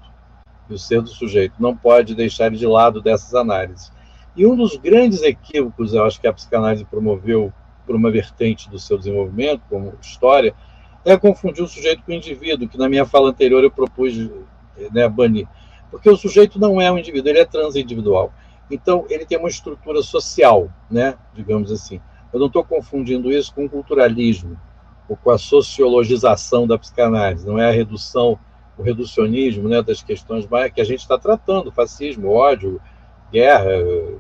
o 0.69 0.77
ser 0.77 1.01
do 1.01 1.09
sujeito. 1.09 1.55
Não 1.59 1.75
pode 1.75 2.15
deixar 2.15 2.49
de 2.51 2.65
lado 2.65 3.01
dessas 3.01 3.33
análises. 3.35 3.91
E 4.35 4.45
um 4.45 4.55
dos 4.55 4.75
grandes 4.75 5.23
equívocos, 5.23 5.93
eu 5.93 6.03
acho 6.03 6.21
que 6.21 6.27
a 6.27 6.33
psicanálise 6.33 6.85
promoveu 6.85 7.51
por 7.85 7.95
uma 7.95 8.11
vertente 8.11 8.69
do 8.69 8.77
seu 8.77 8.97
desenvolvimento, 8.97 9.61
como 9.69 9.93
história, 10.01 10.53
é 11.03 11.17
confundir 11.17 11.63
o 11.63 11.67
sujeito 11.67 12.03
com 12.03 12.11
o 12.11 12.15
indivíduo, 12.15 12.67
que 12.67 12.77
na 12.77 12.89
minha 12.89 13.05
fala 13.05 13.29
anterior 13.29 13.63
eu 13.63 13.71
propus 13.71 14.13
né, 14.91 15.07
banir. 15.07 15.47
Porque 15.89 16.09
o 16.09 16.17
sujeito 16.17 16.59
não 16.59 16.81
é 16.81 16.91
um 16.91 16.97
indivíduo, 16.97 17.29
ele 17.29 17.39
é 17.39 17.45
transindividual. 17.45 18.33
Então, 18.69 19.05
ele 19.09 19.25
tem 19.25 19.37
uma 19.37 19.47
estrutura 19.47 20.01
social, 20.01 20.69
né, 20.91 21.15
digamos 21.33 21.71
assim. 21.71 22.01
Eu 22.33 22.39
não 22.39 22.47
estou 22.47 22.63
confundindo 22.63 23.31
isso 23.31 23.53
com 23.53 23.65
o 23.65 23.69
culturalismo, 23.69 24.59
ou 25.07 25.15
com 25.15 25.31
a 25.31 25.37
sociologização 25.37 26.67
da 26.67 26.77
psicanálise, 26.77 27.47
não 27.47 27.57
é 27.57 27.69
a 27.69 27.71
redução, 27.71 28.37
o 28.77 28.83
reducionismo 28.83 29.67
né, 29.69 29.81
das 29.81 30.03
questões 30.03 30.47
que 30.73 30.81
a 30.81 30.83
gente 30.83 30.99
está 30.99 31.17
tratando, 31.17 31.71
fascismo, 31.71 32.29
ódio, 32.29 32.81
guerra, 33.31 33.71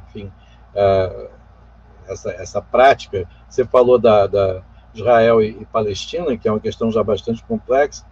enfim, 0.07 0.31
uh, 0.73 1.29
essa, 2.07 2.31
essa 2.31 2.61
prática. 2.61 3.27
Você 3.47 3.65
falou 3.65 3.99
da, 3.99 4.25
da 4.25 4.63
Israel 4.93 5.41
e, 5.43 5.49
e 5.61 5.65
Palestina, 5.65 6.35
que 6.37 6.47
é 6.47 6.51
uma 6.51 6.59
questão 6.59 6.91
já 6.91 7.03
bastante 7.03 7.43
complexa, 7.43 8.05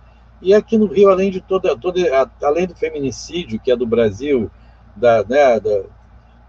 e 0.45 0.53
aqui 0.53 0.77
no 0.77 0.85
Rio, 0.85 1.09
além 1.09 1.31
de 1.31 1.41
toda, 1.41 1.76
toda 1.76 1.99
além 2.43 2.67
do 2.67 2.76
feminicídio, 2.76 3.59
que 3.59 3.72
é 3.72 3.76
do 3.76 3.88
Brasil, 3.88 4.51
da, 4.95 5.23
né, 5.23 5.59
da, 5.59 5.84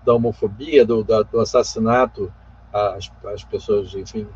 da 0.04 0.14
homofobia, 0.14 0.84
do, 0.84 1.02
da, 1.02 1.22
do 1.22 1.40
assassinato 1.40 2.30
às, 2.70 3.10
às 3.24 3.42
pessoas, 3.42 3.94
enfim, 3.94 4.28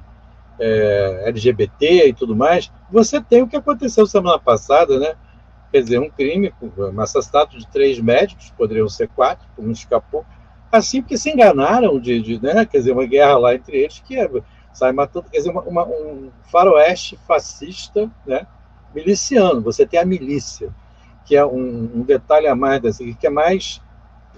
é, 0.59 1.25
LGBT 1.27 2.09
e 2.09 2.15
tudo 2.15 2.35
mais, 2.35 2.73
você 2.91 3.21
tem 3.21 3.43
o 3.43 3.47
que 3.47 3.55
aconteceu 3.55 4.07
semana 4.07 4.39
passada, 4.39 4.99
né? 4.99 5.15
Quer 5.71 5.83
dizer, 5.83 5.99
um 5.99 6.09
crime, 6.09 6.55
um 6.63 6.99
assassinato 6.99 7.59
de 7.59 7.69
três 7.69 8.01
médicos, 8.01 8.51
poderiam 8.57 8.89
ser 8.89 9.09
quatro, 9.09 9.47
um 9.59 9.71
escapou, 9.71 10.25
assim 10.73 11.03
porque 11.03 11.19
se 11.19 11.31
enganaram 11.31 12.01
de, 12.01 12.23
de 12.23 12.43
né? 12.43 12.65
Quer 12.65 12.79
dizer, 12.79 12.93
uma 12.93 13.05
guerra 13.05 13.37
lá 13.37 13.55
entre 13.55 13.77
eles 13.77 14.01
que 14.01 14.19
é, 14.19 14.27
sai 14.73 14.93
matando, 14.93 15.29
quer 15.31 15.37
dizer, 15.37 15.51
uma, 15.51 15.61
uma, 15.61 15.85
um 15.87 16.31
faroeste 16.51 17.19
fascista, 17.27 18.11
né? 18.25 18.47
Miliciano, 18.95 19.61
você 19.61 19.87
tem 19.87 20.01
a 20.01 20.05
milícia, 20.05 20.75
que 21.25 21.37
é 21.37 21.45
um, 21.45 21.91
um 21.95 22.03
detalhe 22.03 22.47
a 22.47 22.55
mais 22.55 22.81
dessa, 22.81 23.05
que 23.05 23.27
é 23.27 23.31
mais, 23.31 23.81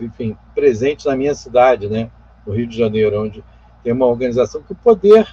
enfim, 0.01 0.37
presente 0.55 1.07
na 1.07 1.17
minha 1.17 1.35
cidade, 1.35 1.89
né, 1.89 2.11
no 2.47 2.53
Rio 2.53 2.67
de 2.67 2.77
Janeiro, 2.77 3.23
onde 3.23 3.43
tem 3.83 3.93
uma 3.93 4.07
organização 4.07 4.63
que 4.63 4.73
o 4.73 4.77
poder 4.77 5.27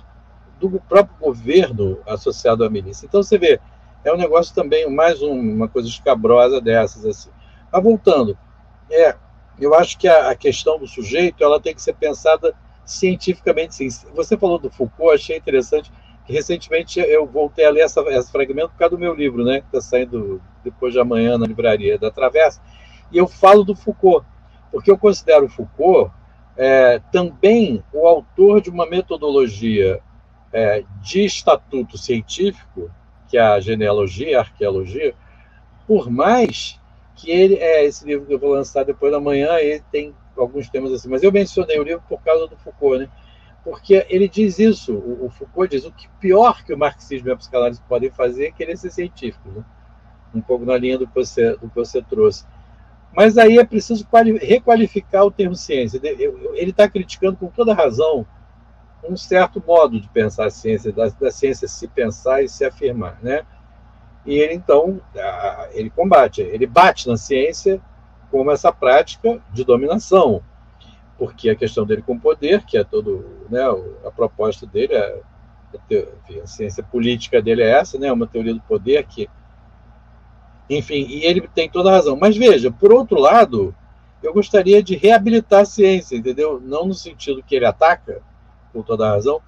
do 0.60 0.70
próprio 0.88 1.16
governo 1.20 2.00
associado 2.06 2.64
à 2.64 2.70
milícia. 2.70 3.06
Então 3.06 3.24
você 3.24 3.38
vê, 3.38 3.60
é 4.04 4.14
um 4.14 4.18
negócio 4.18 4.54
também 4.54 4.90
mais 4.90 5.22
um, 5.22 5.32
uma 5.32 5.68
coisa 5.68 5.88
escabrosa 5.88 6.60
dessas 6.60 7.06
assim. 7.06 7.30
Mas 7.72 7.84
voltando, 7.84 8.38
é, 8.90 9.16
eu 9.60 9.74
acho 9.74 9.98
que 9.98 10.08
a, 10.08 10.30
a, 10.30 10.36
questão 10.36 10.80
do 10.80 10.88
sujeito 10.88 11.44
ela 11.44 11.60
tem 11.60 11.74
que 11.74 11.82
ser 11.82 11.94
pensada 11.94 12.54
cientificamente. 12.86 13.76
Sim. 13.76 13.90
Você 14.16 14.38
falou 14.38 14.58
do 14.58 14.70
Foucault, 14.70 15.14
achei 15.14 15.38
interessante 15.38 15.91
recentemente 16.31 16.99
eu 16.99 17.26
voltei 17.26 17.65
a 17.65 17.72
ler 17.72 17.81
essa, 17.81 18.01
esse 18.01 18.31
fragmento 18.31 18.69
por 18.69 18.77
causa 18.77 18.95
do 18.95 18.99
meu 18.99 19.14
livro, 19.14 19.43
né, 19.43 19.61
que 19.61 19.68
está 19.68 19.81
saindo 19.81 20.41
depois 20.64 20.93
de 20.93 20.99
amanhã 20.99 21.38
na 21.38 21.47
livraria 21.47 21.97
da 21.97 22.11
Travessa, 22.11 22.61
e 23.11 23.18
eu 23.18 23.27
falo 23.27 23.64
do 23.64 23.76
Foucault, 23.76 24.26
porque 24.72 24.91
eu 24.91 24.97
considero 24.97 25.45
o 25.45 25.49
Foucault 25.49 26.11
é, 26.56 27.01
também 27.11 27.84
o 27.93 28.06
autor 28.06 28.61
de 28.61 28.69
uma 28.69 28.85
metodologia 28.85 30.01
é, 30.51 30.84
de 31.01 31.26
estatuto 31.26 31.97
científico, 31.97 32.91
que 33.27 33.38
é 33.38 33.41
a 33.41 33.60
genealogia, 33.60 34.38
a 34.38 34.41
arqueologia, 34.41 35.15
por 35.88 36.10
mais 36.10 36.80
que 37.15 37.31
ele, 37.31 37.56
é 37.56 37.85
esse 37.85 38.06
livro 38.06 38.26
que 38.26 38.34
eu 38.34 38.39
vou 38.39 38.53
lançar 38.53 38.84
depois 38.84 39.11
da 39.11 39.19
manhã, 39.19 39.57
ele 39.57 39.84
tem 39.91 40.14
alguns 40.38 40.69
temas 40.69 40.91
assim, 40.91 41.10
mas 41.10 41.23
eu 41.23 41.31
mencionei 41.31 41.80
o 41.80 41.84
livro 41.84 42.03
por 42.07 42.22
causa 42.22 42.47
do 42.47 42.57
Foucault, 42.57 42.99
né? 42.99 43.10
Porque 43.64 44.06
ele 44.10 44.27
diz 44.27 44.57
isso, 44.60 44.95
o, 44.95 45.30
Foucault 45.30 45.76
diz, 45.76 45.86
o 45.86 45.91
que 45.91 46.07
pior 46.19 46.64
que 46.64 46.73
o 46.73 46.77
marxismo 46.77 47.30
e 47.30 47.31
a 47.31 47.36
psicanálise 47.36 47.81
podem 47.88 48.10
fazer 48.10 48.48
é 48.48 48.52
querer 48.52 48.77
ser 48.77 48.90
científico, 48.90 49.49
né? 49.49 49.64
um 50.34 50.41
pouco 50.41 50.65
na 50.65 50.77
linha 50.77 50.98
do 50.98 51.07
que, 51.07 51.15
você, 51.15 51.52
do 51.57 51.69
que 51.69 51.76
você 51.76 52.02
trouxe. 52.02 52.45
Mas 53.15 53.38
aí 53.38 53.57
é 53.57 53.65
preciso 53.65 54.07
requalificar 54.41 55.26
o 55.26 55.31
termo 55.31 55.56
ciência. 55.56 55.99
Ele 56.03 56.69
está 56.69 56.88
criticando 56.88 57.38
com 57.38 57.48
toda 57.48 57.73
razão 57.73 58.26
um 59.03 59.18
certo 59.18 59.64
modo 59.65 59.99
de 59.99 60.07
pensar 60.10 60.45
a 60.45 60.49
ciência, 60.52 60.91
da, 60.91 61.07
da, 61.07 61.31
ciência 61.31 61.68
se 61.68 61.88
pensar 61.88 62.44
e 62.44 62.49
se 62.49 62.64
afirmar, 62.65 63.18
né? 63.22 63.44
E 64.26 64.38
ele 64.38 64.53
então 64.53 65.02
ele 65.72 65.90
combate, 65.90 66.41
ele 66.41 66.68
bate 66.68 67.07
na 67.07 67.18
ciência 67.18 67.81
como 68.30 68.52
essa 68.52 68.72
prática 68.72 69.41
de 69.52 69.64
dominação, 69.64 70.44
porque 71.20 71.50
a 71.50 71.56
questão 71.56 71.86
dele 71.86 72.02
com 72.02 72.14
o 72.14 72.20
poder, 72.20 72.64
que 72.64 72.78
é 72.78 72.84
todo, 72.84 73.26
né, 73.50 73.62
a 74.06 74.10
proposta 74.10 74.66
dele 74.66 74.94
é 74.94 75.22
a 76.41 76.48
ciência 76.48 76.82
política 76.82 77.40
dele 77.41 77.62
é 77.62 77.70
essa, 77.70 78.00
né, 78.00 78.12
uma 78.12 78.26
teoria 78.26 78.56
do 78.56 78.62
poder 78.62 79.06
que 79.06 79.30
enfim, 80.70 81.06
e 81.08 81.26
ele 81.26 81.48
tem 81.48 81.68
toda 81.68 81.90
a 81.90 81.94
razão. 81.94 82.16
Mas 82.16 82.38
veja, 82.38 82.72
por 82.72 82.94
outro 82.94 83.20
lado, 83.20 83.76
eu 84.22 84.32
gostaria 84.32 84.84
de 84.84 84.96
reabilitar 84.96 85.62
a 85.62 85.66
ciência, 85.66 86.16
entendeu? 86.16 86.62
Não 86.64 86.86
no 86.86 86.94
sentido 86.94 87.41
que 87.41 87.56
ele 87.56 87.66
ataca, 87.66 88.22
com 88.72 88.84
toda 88.84 89.08
a 89.08 89.12
razão, 89.12 89.41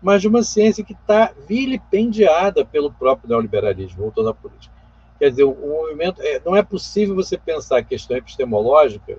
mas 0.00 0.22
de 0.22 0.28
uma 0.28 0.44
ciência 0.44 0.84
que 0.84 0.92
está 0.92 1.32
vilipendiada 1.48 2.64
pelo 2.64 2.92
próprio 2.92 3.28
neoliberalismo, 3.28 4.12
toda 4.14 4.30
a 4.30 4.34
política. 4.34 4.72
Quer 5.18 5.30
dizer, 5.30 5.42
o, 5.42 5.54
movimento. 5.54 6.22
É, 6.22 6.40
não 6.44 6.54
é 6.54 6.62
possível 6.62 7.16
você 7.16 7.36
pensar 7.36 7.78
a 7.78 7.82
questão 7.82 8.16
epistemológica 8.16 9.18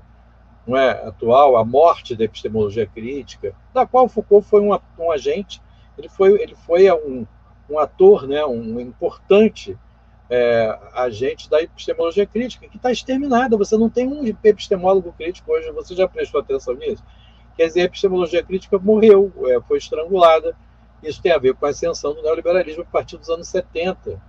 não 0.70 0.78
é, 0.78 0.92
atual, 0.92 1.58
a 1.58 1.66
morte 1.66 2.16
da 2.16 2.26
epistemologia 2.26 2.86
crítica, 2.86 3.56
da 3.74 3.88
qual 3.88 4.08
Foucault 4.08 4.48
foi 4.48 4.62
um, 4.62 4.78
um 5.00 5.12
agente, 5.12 5.60
ele 5.98 6.08
foi, 6.08 6.40
ele 6.40 6.56
foi 6.56 6.92
um, 6.92 7.26
um 7.68 7.80
ator, 7.80 8.28
né, 8.28 8.46
um 8.46 8.80
importante 8.80 9.76
é, 10.30 10.78
agente 10.94 11.50
da 11.50 11.60
epistemologia 11.60 12.26
crítica, 12.28 12.68
que 12.68 12.78
está 12.78 12.92
exterminada. 12.92 13.58
Você 13.58 13.76
não 13.76 13.90
tem 13.90 14.08
um 14.08 14.24
epistemólogo 14.44 15.12
crítico 15.18 15.52
hoje, 15.52 15.72
você 15.72 15.96
já 15.96 16.08
prestou 16.08 16.40
atenção 16.40 16.76
nisso? 16.76 17.04
Quer 17.58 17.66
dizer, 17.68 17.82
a 17.82 17.86
epistemologia 17.86 18.44
crítica 18.44 18.78
morreu, 18.78 19.34
é, 19.48 19.60
foi 19.62 19.80
estrangulada. 19.80 20.56
Isso 21.02 21.20
tem 21.20 21.32
a 21.32 21.40
ver 21.40 21.56
com 21.56 21.66
a 21.66 21.70
ascensão 21.70 22.14
do 22.14 22.22
neoliberalismo 22.22 22.84
a 22.84 22.86
partir 22.86 23.18
dos 23.18 23.30
anos 23.30 23.48
70. 23.48 24.22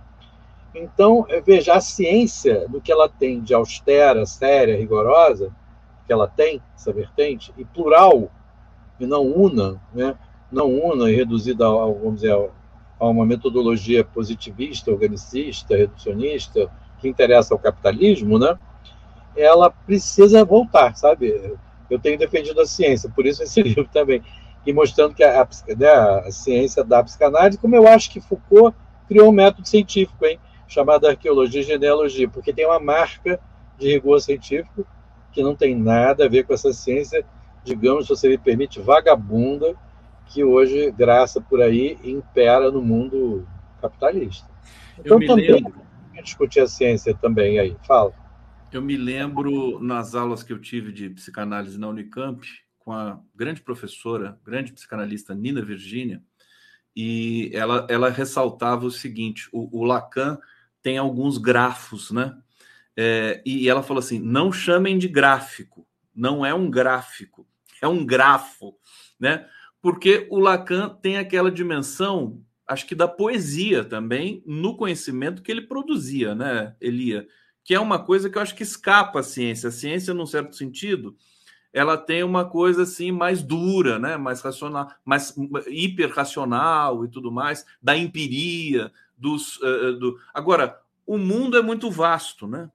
Então, 0.73 1.25
é, 1.29 1.39
veja, 1.39 1.73
a 1.75 1.81
ciência, 1.81 2.67
do 2.67 2.81
que 2.81 2.91
ela 2.91 3.07
tem 3.07 3.41
de 3.41 3.53
austera, 3.53 4.25
séria, 4.25 4.75
rigorosa, 4.75 5.53
que 6.11 6.13
ela 6.13 6.27
tem, 6.27 6.61
essa 6.75 6.91
vertente, 6.91 7.53
e 7.57 7.63
plural, 7.63 8.29
e 8.99 9.05
não 9.05 9.25
una, 9.25 9.81
né? 9.93 10.13
não 10.51 10.69
una 10.69 11.09
e 11.09 11.15
reduzida, 11.15 11.65
ao, 11.65 11.95
vamos 11.95 12.15
dizer, 12.15 12.37
a 12.99 13.07
uma 13.07 13.25
metodologia 13.25 14.03
positivista, 14.03 14.91
organicista, 14.91 15.73
reducionista, 15.73 16.69
que 16.99 17.07
interessa 17.07 17.53
ao 17.53 17.59
capitalismo, 17.59 18.37
né? 18.37 18.59
ela 19.37 19.69
precisa 19.69 20.43
voltar, 20.43 20.97
sabe? 20.97 21.57
Eu 21.89 21.97
tenho 21.97 22.19
defendido 22.19 22.59
a 22.59 22.65
ciência, 22.65 23.09
por 23.09 23.25
isso 23.25 23.41
esse 23.41 23.63
livro 23.63 23.87
também, 23.87 24.21
e 24.65 24.73
mostrando 24.73 25.15
que 25.15 25.23
a, 25.23 25.43
a, 25.43 25.75
né, 25.77 25.93
a 26.27 26.29
ciência 26.29 26.83
da 26.83 27.01
psicanálise, 27.01 27.57
como 27.57 27.73
eu 27.73 27.87
acho 27.87 28.11
que 28.11 28.19
Foucault 28.19 28.75
criou 29.07 29.29
um 29.29 29.31
método 29.31 29.65
científico, 29.65 30.25
hein, 30.25 30.37
chamado 30.67 31.07
arqueologia 31.07 31.61
e 31.61 31.63
genealogia, 31.63 32.27
porque 32.27 32.51
tem 32.51 32.65
uma 32.65 32.81
marca 32.81 33.39
de 33.79 33.87
rigor 33.87 34.19
científico 34.19 34.85
que 35.31 35.41
não 35.41 35.55
tem 35.55 35.75
nada 35.75 36.25
a 36.25 36.29
ver 36.29 36.43
com 36.45 36.53
essa 36.53 36.73
ciência, 36.73 37.25
digamos, 37.63 38.05
se 38.05 38.09
você 38.09 38.29
me 38.29 38.37
permite, 38.37 38.79
vagabunda, 38.79 39.75
que 40.27 40.43
hoje 40.43 40.91
graça 40.91 41.41
por 41.41 41.61
aí 41.61 41.97
impera 42.03 42.71
no 42.71 42.81
mundo 42.81 43.47
capitalista. 43.81 44.49
Então 44.97 45.19
também 45.19 45.51
lembro... 45.51 45.73
discutir 46.23 46.61
a 46.61 46.67
ciência 46.67 47.13
também 47.15 47.59
aí. 47.59 47.75
Fala. 47.85 48.13
Eu 48.71 48.81
me 48.81 48.95
lembro 48.95 49.79
nas 49.81 50.15
aulas 50.15 50.43
que 50.43 50.53
eu 50.53 50.59
tive 50.59 50.93
de 50.93 51.09
psicanálise 51.09 51.77
na 51.77 51.89
Unicamp 51.89 52.41
com 52.79 52.93
a 52.93 53.19
grande 53.35 53.61
professora, 53.61 54.39
grande 54.45 54.71
psicanalista 54.71 55.35
Nina 55.35 55.61
Virginia, 55.61 56.21
e 56.95 57.51
ela, 57.53 57.85
ela 57.89 58.09
ressaltava 58.09 58.85
o 58.85 58.91
seguinte: 58.91 59.49
o, 59.51 59.79
o 59.79 59.83
Lacan 59.83 60.37
tem 60.81 60.97
alguns 60.97 61.37
grafos, 61.37 62.11
né? 62.11 62.35
É, 62.97 63.41
e 63.45 63.69
ela 63.69 63.83
falou 63.83 63.99
assim: 63.99 64.19
não 64.19 64.51
chamem 64.51 64.97
de 64.97 65.07
gráfico, 65.07 65.87
não 66.13 66.45
é 66.45 66.53
um 66.53 66.69
gráfico, 66.69 67.47
é 67.81 67.87
um 67.87 68.05
grafo, 68.05 68.75
né? 69.19 69.47
porque 69.81 70.27
o 70.29 70.37
Lacan 70.37 70.89
tem 71.01 71.17
aquela 71.17 71.51
dimensão, 71.51 72.41
acho 72.67 72.85
que 72.85 72.93
da 72.93 73.07
poesia 73.07 73.83
também, 73.83 74.43
no 74.45 74.77
conhecimento 74.77 75.41
que 75.41 75.51
ele 75.51 75.63
produzia, 75.63 76.35
né, 76.35 76.75
Elia? 76.79 77.27
Que 77.63 77.73
é 77.73 77.79
uma 77.79 77.99
coisa 77.99 78.29
que 78.29 78.37
eu 78.37 78.41
acho 78.41 78.55
que 78.55 78.63
escapa 78.63 79.19
à 79.19 79.23
ciência. 79.23 79.69
A 79.69 79.71
ciência, 79.71 80.13
num 80.13 80.25
certo 80.25 80.55
sentido, 80.55 81.15
ela 81.73 81.97
tem 81.97 82.23
uma 82.23 82.45
coisa 82.45 82.83
assim 82.83 83.11
mais 83.11 83.41
dura, 83.41 83.97
né? 83.97 84.17
mais 84.17 84.41
racional, 84.41 84.91
mais 85.05 85.33
hiperracional 85.67 87.05
e 87.05 87.07
tudo 87.09 87.31
mais, 87.31 87.65
da 87.81 87.97
empiria, 87.97 88.91
dos. 89.17 89.57
Uh, 89.57 89.93
do... 89.99 90.19
Agora, 90.33 90.79
o 91.05 91.17
mundo 91.17 91.57
é 91.57 91.61
muito 91.61 91.89
vasto, 91.89 92.47
né? 92.47 92.69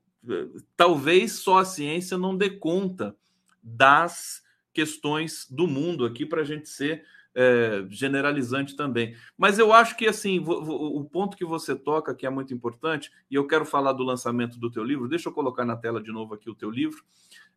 Talvez 0.77 1.33
só 1.33 1.59
a 1.59 1.65
ciência 1.65 2.19
não 2.19 2.37
dê 2.37 2.51
conta 2.51 3.17
das 3.63 4.43
questões 4.73 5.47
do 5.51 5.67
mundo 5.67 6.05
aqui 6.05 6.27
para 6.27 6.43
a 6.43 6.45
gente 6.45 6.69
ser 6.69 7.05
é, 7.35 7.85
generalizante 7.91 8.75
também. 8.75 9.15
Mas 9.37 9.59
eu 9.59 9.73
acho 9.73 9.97
que 9.97 10.07
assim 10.07 10.43
o 10.47 11.05
ponto 11.05 11.37
que 11.37 11.45
você 11.45 11.77
toca 11.77 12.15
que 12.15 12.27
é 12.27 12.31
muito 12.31 12.55
importante 12.55 13.11
e 13.31 13.35
eu 13.35 13.47
quero 13.47 13.67
falar 13.67 13.93
do 13.93 14.03
lançamento 14.03 14.59
do 14.59 14.71
teu 14.71 14.83
livro. 14.83 15.09
Deixa 15.09 15.29
eu 15.29 15.33
colocar 15.33 15.65
na 15.65 15.77
tela 15.77 16.03
de 16.03 16.11
novo 16.11 16.35
aqui 16.35 16.49
o 16.49 16.55
teu 16.55 16.71
livro, 16.71 17.05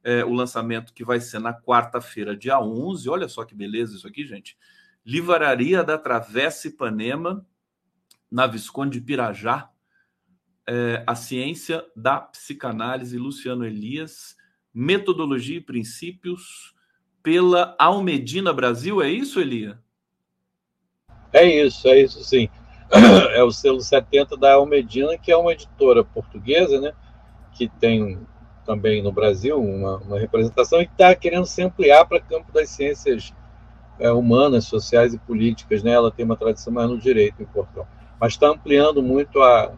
é, 0.03 0.23
o 0.25 0.33
lançamento 0.33 0.93
que 0.93 1.03
vai 1.03 1.21
ser 1.21 1.39
na 1.39 1.53
quarta-feira, 1.53 2.35
dia 2.35 2.59
11. 2.59 3.09
Olha 3.09 3.29
só 3.29 3.45
que 3.45 3.55
beleza 3.55 3.95
isso 3.95 4.07
aqui, 4.07 4.25
gente. 4.25 4.57
Livraria 5.05 5.81
da 5.81 5.97
Travessa 5.97 6.67
Ipanema, 6.67 7.45
na 8.29 8.45
Visconde 8.45 8.99
de 8.99 9.05
Pirajá, 9.05 9.69
é, 10.69 11.03
a 11.07 11.15
ciência 11.15 11.83
da 11.95 12.19
psicanálise, 12.19 13.17
Luciano 13.17 13.65
Elias, 13.65 14.37
metodologia 14.71 15.57
e 15.57 15.61
princípios 15.61 16.75
pela 17.23 17.75
Almedina 17.79 18.53
Brasil, 18.53 19.01
é 19.01 19.09
isso, 19.09 19.39
Elia? 19.39 19.79
É 21.33 21.43
isso, 21.43 21.87
é 21.87 22.01
isso 22.01 22.23
sim. 22.23 22.47
É 23.33 23.43
o 23.43 23.51
selo 23.51 23.81
70 23.81 24.37
da 24.37 24.53
Almedina, 24.53 25.17
que 25.17 25.31
é 25.31 25.37
uma 25.37 25.53
editora 25.53 26.03
portuguesa, 26.03 26.79
né? 26.79 26.93
Que 27.53 27.67
tem 27.67 28.19
também 28.63 29.01
no 29.01 29.11
Brasil 29.11 29.59
uma, 29.59 29.97
uma 29.97 30.19
representação 30.19 30.81
e 30.81 30.85
que 30.85 30.91
está 30.91 31.15
querendo 31.15 31.45
se 31.47 31.63
ampliar 31.63 32.05
para 32.05 32.17
o 32.17 32.23
campo 32.23 32.51
das 32.51 32.69
ciências 32.69 33.33
é, 33.99 34.11
humanas, 34.11 34.65
sociais 34.65 35.15
e 35.15 35.19
políticas, 35.19 35.81
né? 35.81 35.91
Ela 35.91 36.11
tem 36.11 36.25
uma 36.25 36.37
tradição 36.37 36.71
mais 36.71 36.89
no 36.89 36.97
direito 36.97 37.41
em 37.41 37.45
Portugal, 37.47 37.87
mas 38.19 38.33
está 38.33 38.49
ampliando 38.49 39.01
muito 39.01 39.41
a, 39.41 39.71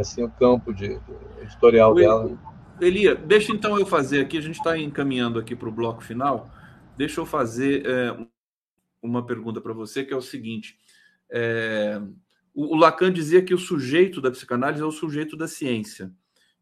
assim 0.00 0.22
o 0.22 0.30
campo 0.30 0.72
de, 0.72 0.88
de 0.88 1.42
editorial 1.42 1.92
o 1.92 1.94
dela. 1.94 2.38
Elia, 2.80 3.14
deixa 3.14 3.52
então 3.52 3.78
eu 3.78 3.86
fazer 3.86 4.20
aqui, 4.20 4.36
a 4.36 4.40
gente 4.40 4.58
está 4.58 4.76
encaminhando 4.78 5.38
aqui 5.38 5.56
para 5.56 5.68
o 5.68 5.72
bloco 5.72 6.02
final. 6.02 6.50
Deixa 6.96 7.20
eu 7.20 7.26
fazer 7.26 7.86
é, 7.86 8.16
uma 9.02 9.24
pergunta 9.24 9.60
para 9.60 9.72
você, 9.72 10.04
que 10.04 10.12
é 10.12 10.16
o 10.16 10.22
seguinte: 10.22 10.78
é, 11.30 12.00
o, 12.54 12.74
o 12.74 12.76
Lacan 12.76 13.12
dizia 13.12 13.42
que 13.42 13.54
o 13.54 13.58
sujeito 13.58 14.20
da 14.20 14.30
psicanálise 14.30 14.82
é 14.82 14.86
o 14.86 14.92
sujeito 14.92 15.36
da 15.36 15.48
ciência. 15.48 16.12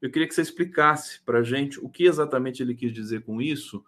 Eu 0.00 0.10
queria 0.10 0.28
que 0.28 0.34
você 0.34 0.42
explicasse 0.42 1.20
para 1.24 1.38
a 1.38 1.42
gente 1.42 1.80
o 1.80 1.88
que 1.88 2.04
exatamente 2.04 2.62
ele 2.62 2.74
quis 2.74 2.92
dizer 2.92 3.22
com 3.22 3.40
isso, 3.40 3.84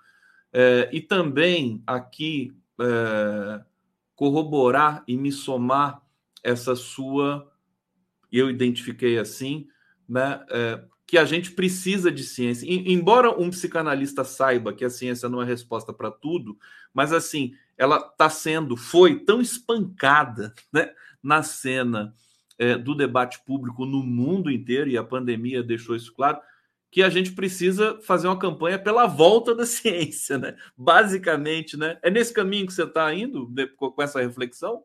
é, 0.52 0.89
e 0.93 1.01
também 1.01 1.82
aqui 1.86 2.52
corroborar 4.14 5.02
e 5.09 5.16
me 5.16 5.32
somar 5.32 6.02
essa 6.43 6.74
sua, 6.77 7.51
eu 8.39 8.51
identifiquei 8.51 9.19
assim, 9.19 9.67
né, 10.09 10.45
é, 10.51 10.83
que 11.07 11.17
a 11.17 11.25
gente 11.25 11.53
precisa 11.53 12.11
de 12.11 12.25
ciência. 12.25 12.67
E, 12.67 12.93
embora 12.93 13.31
um 13.31 13.51
psicanalista 13.51 14.25
saiba 14.25 14.73
que 14.73 14.85
a 14.85 14.91
ciência 14.91 15.29
não 15.29 15.41
é 15.41 15.45
resposta 15.45 15.93
para 15.93 16.11
tudo, 16.11 16.59
mas 16.93 17.13
assim, 17.13 17.55
ela 17.77 17.97
está 17.99 18.29
sendo, 18.29 18.77
foi 18.77 19.21
tão 19.21 19.41
espancada 19.41 20.53
né, 20.73 20.91
na 21.23 21.43
cena 21.43 22.15
é, 22.59 22.77
do 22.77 22.95
debate 22.95 23.41
público 23.45 23.85
no 23.85 24.03
mundo 24.03 24.51
inteiro, 24.51 24.91
e 24.91 24.97
a 24.97 25.05
pandemia 25.05 25.63
deixou 25.63 25.95
isso 25.95 26.13
claro, 26.13 26.39
que 26.91 27.03
a 27.03 27.11
gente 27.11 27.33
precisa 27.33 28.01
fazer 28.01 28.27
uma 28.27 28.39
campanha 28.39 28.79
pela 28.79 29.07
volta 29.07 29.55
da 29.55 29.67
ciência, 29.67 30.39
né? 30.39 30.57
Basicamente, 30.77 31.77
né? 31.77 31.99
É 32.03 32.11
nesse 32.11 32.33
caminho 32.33 32.67
que 32.67 32.73
você 32.73 32.85
está 32.85 33.13
indo 33.13 33.53
com 33.77 34.03
essa 34.03 34.21
reflexão? 34.21 34.83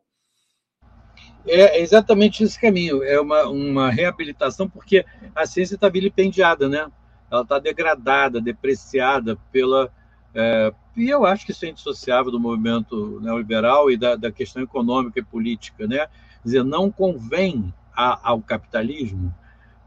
É 1.47 1.79
exatamente 1.81 2.43
esse 2.43 2.59
caminho, 2.59 3.03
é 3.03 3.19
uma, 3.19 3.47
uma 3.47 3.89
reabilitação, 3.89 4.69
porque 4.69 5.05
a 5.35 5.45
ciência 5.45 5.75
está 5.75 5.89
vilipendiada, 5.89 6.69
né? 6.69 6.87
Ela 7.31 7.41
está 7.41 7.57
degradada, 7.59 8.39
depreciada 8.39 9.37
pela, 9.51 9.91
É, 10.33 10.73
e 10.95 11.09
eu 11.09 11.25
acho 11.25 11.45
que 11.45 11.51
isso 11.51 11.65
é 11.65 11.69
indissociável 11.69 12.31
do 12.31 12.39
movimento 12.39 13.19
neoliberal 13.21 13.91
e 13.91 13.97
da, 13.97 14.15
da 14.15 14.31
questão 14.31 14.61
econômica 14.63 15.19
e 15.19 15.23
política. 15.23 15.87
Né? 15.87 15.97
Quer 15.97 16.43
dizer, 16.43 16.63
não 16.63 16.91
convém 16.91 17.73
a, 17.95 18.29
ao 18.29 18.41
capitalismo 18.41 19.33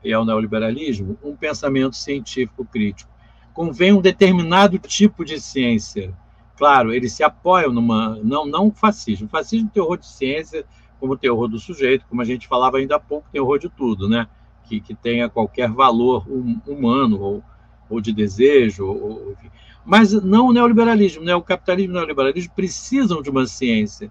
e 0.02 0.12
ao 0.12 0.24
neoliberalismo 0.24 1.18
um 1.22 1.34
pensamento 1.34 1.96
científico 1.96 2.64
crítico. 2.64 3.10
Convém 3.52 3.92
um 3.92 4.00
determinado 4.00 4.78
tipo 4.78 5.24
de 5.24 5.40
ciência. 5.40 6.12
Claro, 6.56 6.92
eles 6.92 7.12
se 7.12 7.22
apoiam 7.22 7.72
numa. 7.72 8.18
Não, 8.22 8.44
não 8.46 8.70
fascismo. 8.70 9.26
O 9.26 9.30
fascismo 9.30 9.70
tem 9.72 9.82
horror 9.82 9.98
de 9.98 10.06
ciência, 10.06 10.64
como 11.04 11.18
tem 11.18 11.30
do 11.30 11.58
sujeito, 11.58 12.06
como 12.08 12.22
a 12.22 12.24
gente 12.24 12.48
falava 12.48 12.78
ainda 12.78 12.96
há 12.96 13.00
pouco, 13.00 13.28
tem 13.30 13.40
horror 13.40 13.58
de 13.58 13.68
tudo, 13.68 14.08
né? 14.08 14.26
Que, 14.64 14.80
que 14.80 14.94
tenha 14.94 15.28
qualquer 15.28 15.70
valor 15.70 16.24
hum, 16.26 16.58
humano 16.66 17.20
ou, 17.20 17.44
ou 17.90 18.00
de 18.00 18.12
desejo, 18.12 18.86
ou, 18.86 19.32
enfim 19.32 19.50
mas 19.84 20.12
não 20.12 20.46
o 20.46 20.52
neoliberalismo. 20.52 21.22
Né? 21.22 21.34
O 21.34 21.42
capitalismo 21.42 21.92
e 21.92 21.96
o 21.96 22.00
neoliberalismo 22.00 22.52
precisam 22.54 23.20
de 23.20 23.28
uma 23.28 23.46
ciência, 23.46 24.10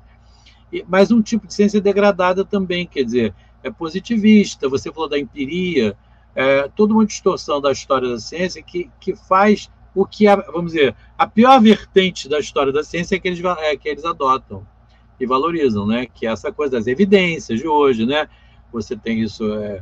mas 0.87 1.11
um 1.11 1.21
tipo 1.21 1.47
de 1.47 1.53
ciência 1.53 1.81
degradada 1.81 2.45
também, 2.45 2.85
quer 2.85 3.03
dizer, 3.03 3.33
é 3.63 3.71
positivista. 3.71 4.69
Você 4.69 4.91
falou 4.91 5.09
da 5.09 5.17
empiria, 5.17 5.97
é, 6.35 6.69
toda 6.75 6.93
uma 6.93 7.05
distorção 7.05 7.59
da 7.59 7.71
história 7.71 8.09
da 8.09 8.19
ciência 8.19 8.61
que, 8.61 8.89
que 8.99 9.15
faz 9.15 9.69
o 9.95 10.05
que, 10.05 10.27
a, 10.27 10.35
vamos 10.35 10.73
dizer, 10.73 10.95
a 11.17 11.27
pior 11.27 11.61
vertente 11.61 12.27
da 12.27 12.39
história 12.39 12.73
da 12.73 12.83
ciência 12.83 13.15
é 13.15 13.19
que 13.19 13.27
eles, 13.27 13.43
é, 13.43 13.77
que 13.77 13.87
eles 13.89 14.05
adotam 14.05 14.65
e 15.23 15.27
valorizam, 15.27 15.85
né? 15.85 16.05
que 16.05 16.27
é 16.27 16.31
essa 16.31 16.51
coisa 16.51 16.73
das 16.73 16.87
evidências 16.87 17.59
de 17.59 17.67
hoje. 17.67 18.05
Né? 18.05 18.27
Você 18.71 18.95
tem 18.95 19.21
isso. 19.21 19.53
É, 19.53 19.81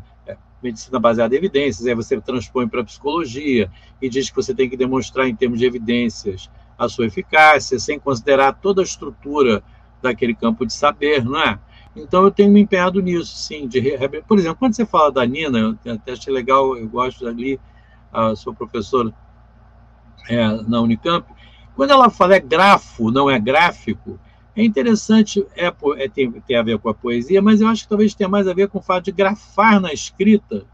medicina 0.61 0.99
baseada 0.99 1.33
em 1.33 1.37
evidências, 1.37 1.87
aí 1.87 1.95
você 1.95 2.19
transpõe 2.21 2.67
para 2.67 2.81
a 2.81 2.83
psicologia 2.83 3.69
e 4.01 4.07
diz 4.07 4.29
que 4.29 4.35
você 4.35 4.53
tem 4.53 4.69
que 4.69 4.77
demonstrar 4.77 5.27
em 5.27 5.35
termos 5.35 5.59
de 5.59 5.65
evidências 5.65 6.49
a 6.77 6.87
sua 6.87 7.07
eficácia, 7.07 7.79
sem 7.79 7.99
considerar 7.99 8.53
toda 8.53 8.81
a 8.81 8.83
estrutura 8.83 9.63
daquele 10.01 10.33
campo 10.33 10.65
de 10.65 10.73
saber, 10.73 11.23
não 11.23 11.39
é? 11.39 11.59
Então 11.95 12.23
eu 12.23 12.31
tenho 12.31 12.51
me 12.51 12.61
empenhado 12.61 13.01
nisso, 13.01 13.35
sim. 13.35 13.67
De, 13.67 13.81
por 14.27 14.37
exemplo, 14.37 14.57
quando 14.57 14.75
você 14.75 14.85
fala 14.85 15.11
da 15.11 15.25
Nina, 15.25 15.77
eu 15.83 15.93
até 15.93 16.13
achei 16.13 16.33
legal, 16.33 16.77
eu 16.77 16.87
gosto 16.87 17.27
ali, 17.27 17.59
a 18.11 18.35
sua 18.35 18.53
professora 18.53 19.13
é, 20.29 20.47
na 20.67 20.81
Unicamp, 20.81 21.25
quando 21.75 21.91
ela 21.91 22.09
fala 22.09 22.35
é 22.35 22.39
grafo, 22.39 23.11
não 23.11 23.29
é 23.29 23.39
gráfico, 23.39 24.19
é 24.55 24.63
interessante, 24.63 25.45
é, 25.55 25.67
é, 25.97 26.09
tem, 26.09 26.29
tem 26.31 26.57
a 26.57 26.63
ver 26.63 26.77
com 26.77 26.89
a 26.89 26.93
poesia, 26.93 27.41
mas 27.41 27.61
eu 27.61 27.67
acho 27.67 27.83
que 27.83 27.89
talvez 27.89 28.13
tenha 28.13 28.27
mais 28.27 28.47
a 28.47 28.53
ver 28.53 28.67
com 28.67 28.79
o 28.79 28.81
fato 28.81 29.05
de 29.05 29.11
grafar 29.11 29.79
na 29.79 29.93
escrita, 29.93 30.65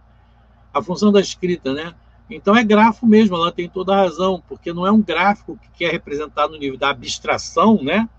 a 0.74 0.82
função 0.82 1.12
da 1.12 1.20
escrita, 1.20 1.74
né? 1.74 1.94
Então 2.30 2.56
é 2.56 2.64
grafo 2.64 3.06
mesmo, 3.06 3.36
ela 3.36 3.52
tem 3.52 3.70
toda 3.70 3.94
a 3.94 4.02
razão, 4.04 4.44
porque 4.48 4.74
não 4.74 4.86
é 4.86 4.92
um 4.92 5.02
gráfico 5.02 5.58
que 5.58 5.70
quer 5.78 5.92
representar 5.92 6.48
no 6.48 6.58
nível 6.58 6.78
da 6.78 6.90
abstração, 6.90 7.82
né? 7.82 8.10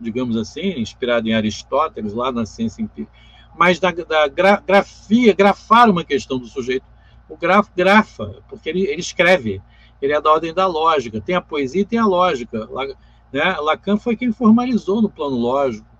Digamos 0.00 0.36
assim, 0.36 0.80
inspirado 0.80 1.28
em 1.28 1.34
Aristóteles, 1.34 2.12
lá 2.14 2.32
na 2.32 2.44
ciência 2.46 2.82
empírica, 2.82 3.12
mas 3.56 3.78
da, 3.78 3.90
da 3.90 4.26
gra, 4.28 4.62
grafia, 4.66 5.34
grafar 5.34 5.90
uma 5.90 6.04
questão 6.04 6.38
do 6.38 6.46
sujeito. 6.46 6.84
O 7.28 7.36
grafo 7.36 7.70
grafa, 7.76 8.42
porque 8.48 8.68
ele, 8.68 8.82
ele 8.82 9.00
escreve, 9.00 9.62
ele 10.00 10.12
é 10.12 10.20
da 10.20 10.32
ordem 10.32 10.52
da 10.52 10.66
lógica, 10.66 11.20
tem 11.20 11.34
a 11.34 11.40
poesia 11.40 11.82
e 11.82 11.84
tem 11.84 11.98
a 11.98 12.06
lógica. 12.06 12.68
Né? 13.32 13.56
Lacan 13.58 13.96
foi 13.96 14.16
quem 14.16 14.32
formalizou 14.32 15.00
no 15.00 15.08
plano 15.08 15.36
lógico 15.36 15.92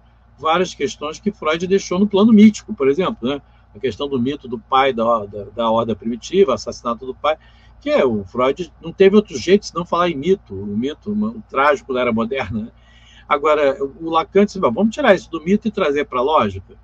várias 0.42 0.74
questões 0.74 1.20
que 1.20 1.30
Freud 1.30 1.66
deixou 1.68 1.98
no 2.00 2.08
plano 2.08 2.32
mítico, 2.32 2.74
por 2.74 2.88
exemplo, 2.88 3.28
né? 3.28 3.40
a 3.74 3.78
questão 3.78 4.08
do 4.08 4.20
mito 4.20 4.48
do 4.48 4.58
pai 4.58 4.92
da, 4.92 5.24
da, 5.24 5.44
da 5.44 5.70
ordem 5.70 5.94
primitiva, 5.94 6.54
assassinato 6.54 7.06
do 7.06 7.14
pai, 7.14 7.38
que 7.80 7.88
é, 7.88 8.04
o 8.04 8.24
Freud 8.24 8.72
não 8.82 8.92
teve 8.92 9.16
outro 9.16 9.38
jeito 9.38 9.66
senão 9.66 9.86
falar 9.86 10.10
em 10.10 10.16
mito, 10.16 10.54
o 10.54 10.76
mito, 10.76 11.10
o 11.10 11.42
trágico 11.48 11.94
da 11.94 12.00
era 12.00 12.12
moderna. 12.12 12.62
Né? 12.62 12.72
Agora, 13.28 13.78
o 14.00 14.10
Lacan 14.10 14.44
disse, 14.44 14.58
vamos 14.58 14.94
tirar 14.94 15.14
isso 15.14 15.30
do 15.30 15.42
mito 15.42 15.68
e 15.68 15.70
trazer 15.70 16.04
para 16.04 16.18
a 16.18 16.22
lógica. 16.22 16.76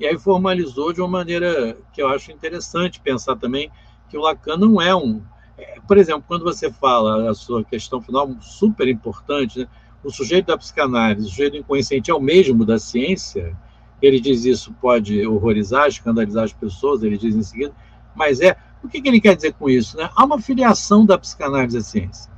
E 0.00 0.06
aí 0.06 0.18
formalizou 0.18 0.92
de 0.92 1.00
uma 1.00 1.08
maneira 1.08 1.76
que 1.92 2.02
eu 2.02 2.08
acho 2.08 2.32
interessante 2.32 3.00
pensar 3.00 3.36
também 3.36 3.70
que 4.08 4.18
o 4.18 4.20
Lacan 4.20 4.56
não 4.56 4.80
é 4.80 4.94
um... 4.94 5.22
É, 5.56 5.78
por 5.86 5.96
exemplo, 5.96 6.24
quando 6.26 6.42
você 6.42 6.70
fala 6.72 7.30
a 7.30 7.34
sua 7.34 7.62
questão 7.62 8.02
final, 8.02 8.28
super 8.40 8.88
importante, 8.88 9.60
né? 9.60 9.68
O 10.04 10.10
sujeito 10.10 10.46
da 10.46 10.58
psicanálise, 10.58 11.26
o 11.26 11.30
sujeito 11.30 11.56
inconsciente 11.56 12.10
é 12.10 12.14
o 12.14 12.20
mesmo 12.20 12.64
da 12.64 12.78
ciência, 12.78 13.56
ele 14.02 14.20
diz 14.20 14.44
isso 14.44 14.72
pode 14.80 15.26
horrorizar, 15.26 15.88
escandalizar 15.88 16.44
as 16.44 16.52
pessoas, 16.52 17.02
ele 17.02 17.16
diz 17.16 17.34
em 17.34 17.42
seguida, 17.42 17.74
mas 18.14 18.40
é. 18.40 18.56
O 18.82 18.88
que, 18.88 19.00
que 19.00 19.08
ele 19.08 19.20
quer 19.20 19.34
dizer 19.34 19.54
com 19.54 19.70
isso? 19.70 19.96
Né? 19.96 20.10
Há 20.14 20.24
uma 20.26 20.38
filiação 20.38 21.06
da 21.06 21.16
psicanálise 21.16 21.78
à 21.78 21.80
ciência. 21.80 22.30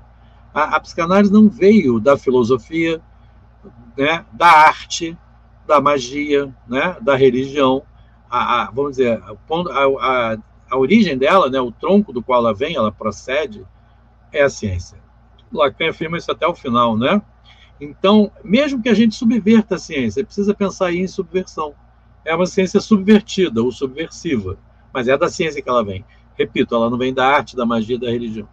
A, 0.54 0.76
a 0.76 0.80
psicanálise 0.80 1.32
não 1.32 1.48
veio 1.48 1.98
da 1.98 2.16
filosofia, 2.16 3.02
né, 3.96 4.24
da 4.32 4.46
arte, 4.46 5.18
da 5.66 5.80
magia, 5.80 6.54
né, 6.68 6.96
da 7.00 7.16
religião. 7.16 7.82
A, 8.30 8.62
a 8.62 8.70
vamos 8.70 8.92
dizer, 8.92 9.20
a, 9.20 9.34
a, 10.00 10.38
a 10.70 10.78
origem 10.78 11.18
dela, 11.18 11.50
né, 11.50 11.60
o 11.60 11.72
tronco 11.72 12.12
do 12.12 12.22
qual 12.22 12.38
ela 12.38 12.54
vem, 12.54 12.76
ela 12.76 12.92
procede, 12.92 13.66
é 14.32 14.44
a 14.44 14.48
ciência. 14.48 14.98
Lacan 15.52 15.90
afirma 15.90 16.16
isso 16.16 16.30
até 16.30 16.46
o 16.46 16.54
final, 16.54 16.96
né? 16.96 17.20
Então, 17.80 18.30
mesmo 18.42 18.82
que 18.82 18.88
a 18.88 18.94
gente 18.94 19.14
subverta 19.14 19.74
a 19.74 19.78
ciência, 19.78 20.24
precisa 20.24 20.54
pensar 20.54 20.92
em 20.92 21.06
subversão. 21.06 21.74
É 22.24 22.34
uma 22.34 22.46
ciência 22.46 22.80
subvertida 22.80 23.62
ou 23.62 23.70
subversiva, 23.70 24.58
mas 24.92 25.08
é 25.08 25.16
da 25.16 25.28
ciência 25.28 25.62
que 25.62 25.68
ela 25.68 25.84
vem. 25.84 26.04
Repito, 26.36 26.74
ela 26.74 26.90
não 26.90 26.98
vem 26.98 27.12
da 27.12 27.26
arte, 27.26 27.56
da 27.56 27.66
magia, 27.66 27.98
da 27.98 28.10
religião. 28.10 28.48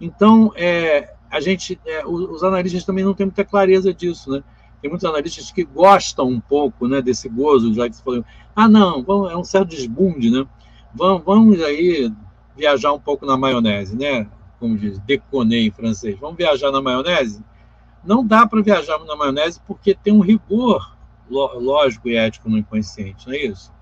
Então, 0.00 0.52
é, 0.56 1.14
a 1.30 1.40
gente, 1.40 1.78
é, 1.86 2.04
os 2.06 2.42
analistas 2.42 2.84
também 2.84 3.04
não 3.04 3.14
têm 3.14 3.26
muita 3.26 3.44
clareza 3.44 3.92
disso, 3.92 4.30
né? 4.30 4.42
Tem 4.80 4.88
muitos 4.88 5.04
analistas 5.04 5.52
que 5.52 5.62
gostam 5.62 6.28
um 6.28 6.40
pouco, 6.40 6.88
né, 6.88 7.02
desse 7.02 7.28
gozo, 7.28 7.74
já 7.74 7.88
que 7.88 7.96
você 7.96 8.02
falou, 8.02 8.24
ah, 8.56 8.68
não, 8.68 9.02
vamos, 9.02 9.30
é 9.30 9.36
um 9.36 9.44
certo 9.44 9.68
desbunde, 9.68 10.30
né? 10.30 10.46
Vamos, 10.94 11.22
vamos 11.24 11.62
aí 11.62 12.10
viajar 12.56 12.92
um 12.92 12.98
pouco 12.98 13.26
na 13.26 13.36
maionese, 13.36 13.96
né? 13.96 14.26
Como 14.58 14.76
diz, 14.76 14.98
déconner 15.00 15.66
em 15.66 15.70
francês. 15.70 16.18
Vamos 16.18 16.36
viajar 16.36 16.70
na 16.70 16.80
maionese? 16.80 17.42
Não 18.04 18.26
dá 18.26 18.46
para 18.46 18.62
viajar 18.62 18.98
na 19.04 19.16
maionese 19.16 19.60
porque 19.66 19.94
tem 19.94 20.12
um 20.12 20.20
rigor 20.20 20.96
lógico 21.28 22.08
e 22.08 22.16
ético 22.16 22.48
no 22.48 22.58
inconsciente, 22.58 23.26
não 23.26 23.34
é 23.34 23.38
isso? 23.38 23.72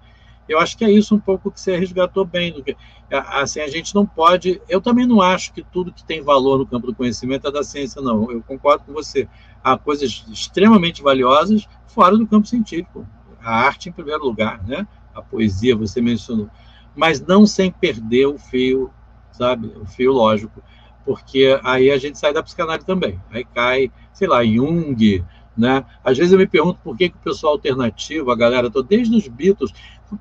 Eu 0.48 0.58
acho 0.58 0.78
que 0.78 0.84
é 0.84 0.90
isso 0.90 1.14
um 1.14 1.20
pouco 1.20 1.50
que 1.50 1.60
você 1.60 1.76
resgatou 1.76 2.24
bem. 2.24 2.64
Assim, 3.10 3.60
a 3.60 3.68
gente 3.68 3.94
não 3.94 4.06
pode. 4.06 4.62
Eu 4.66 4.80
também 4.80 5.06
não 5.06 5.20
acho 5.20 5.52
que 5.52 5.62
tudo 5.62 5.92
que 5.92 6.02
tem 6.02 6.22
valor 6.22 6.58
no 6.58 6.66
campo 6.66 6.86
do 6.86 6.94
conhecimento 6.94 7.46
é 7.46 7.52
da 7.52 7.62
ciência, 7.62 8.00
não. 8.00 8.30
Eu 8.30 8.42
concordo 8.42 8.84
com 8.84 8.92
você. 8.92 9.28
Há 9.62 9.76
coisas 9.76 10.24
extremamente 10.30 11.02
valiosas 11.02 11.68
fora 11.86 12.16
do 12.16 12.26
campo 12.26 12.48
científico. 12.48 13.06
A 13.42 13.60
arte, 13.60 13.90
em 13.90 13.92
primeiro 13.92 14.24
lugar, 14.24 14.66
né? 14.66 14.88
A 15.14 15.20
poesia, 15.20 15.76
você 15.76 16.00
mencionou. 16.00 16.48
Mas 16.96 17.20
não 17.20 17.46
sem 17.46 17.70
perder 17.70 18.26
o 18.26 18.38
fio, 18.38 18.90
sabe? 19.30 19.66
O 19.76 19.84
fio 19.84 20.12
lógico. 20.12 20.62
Porque 21.08 21.58
aí 21.64 21.90
a 21.90 21.96
gente 21.96 22.18
sai 22.18 22.34
da 22.34 22.42
psicanálise 22.42 22.84
também. 22.84 23.18
Aí 23.30 23.42
cai 23.42 23.90
sei 24.18 24.26
lá, 24.28 24.44
Jung, 24.44 25.24
né? 25.56 25.84
Às 26.04 26.18
vezes 26.18 26.32
eu 26.32 26.38
me 26.38 26.46
pergunto 26.46 26.80
por 26.84 26.96
que, 26.96 27.08
que 27.08 27.16
o 27.16 27.20
pessoal 27.20 27.54
alternativo, 27.54 28.30
a 28.30 28.36
galera 28.36 28.68
toda, 28.68 28.86
desde 28.86 29.16
os 29.16 29.26
Beatles, 29.26 29.72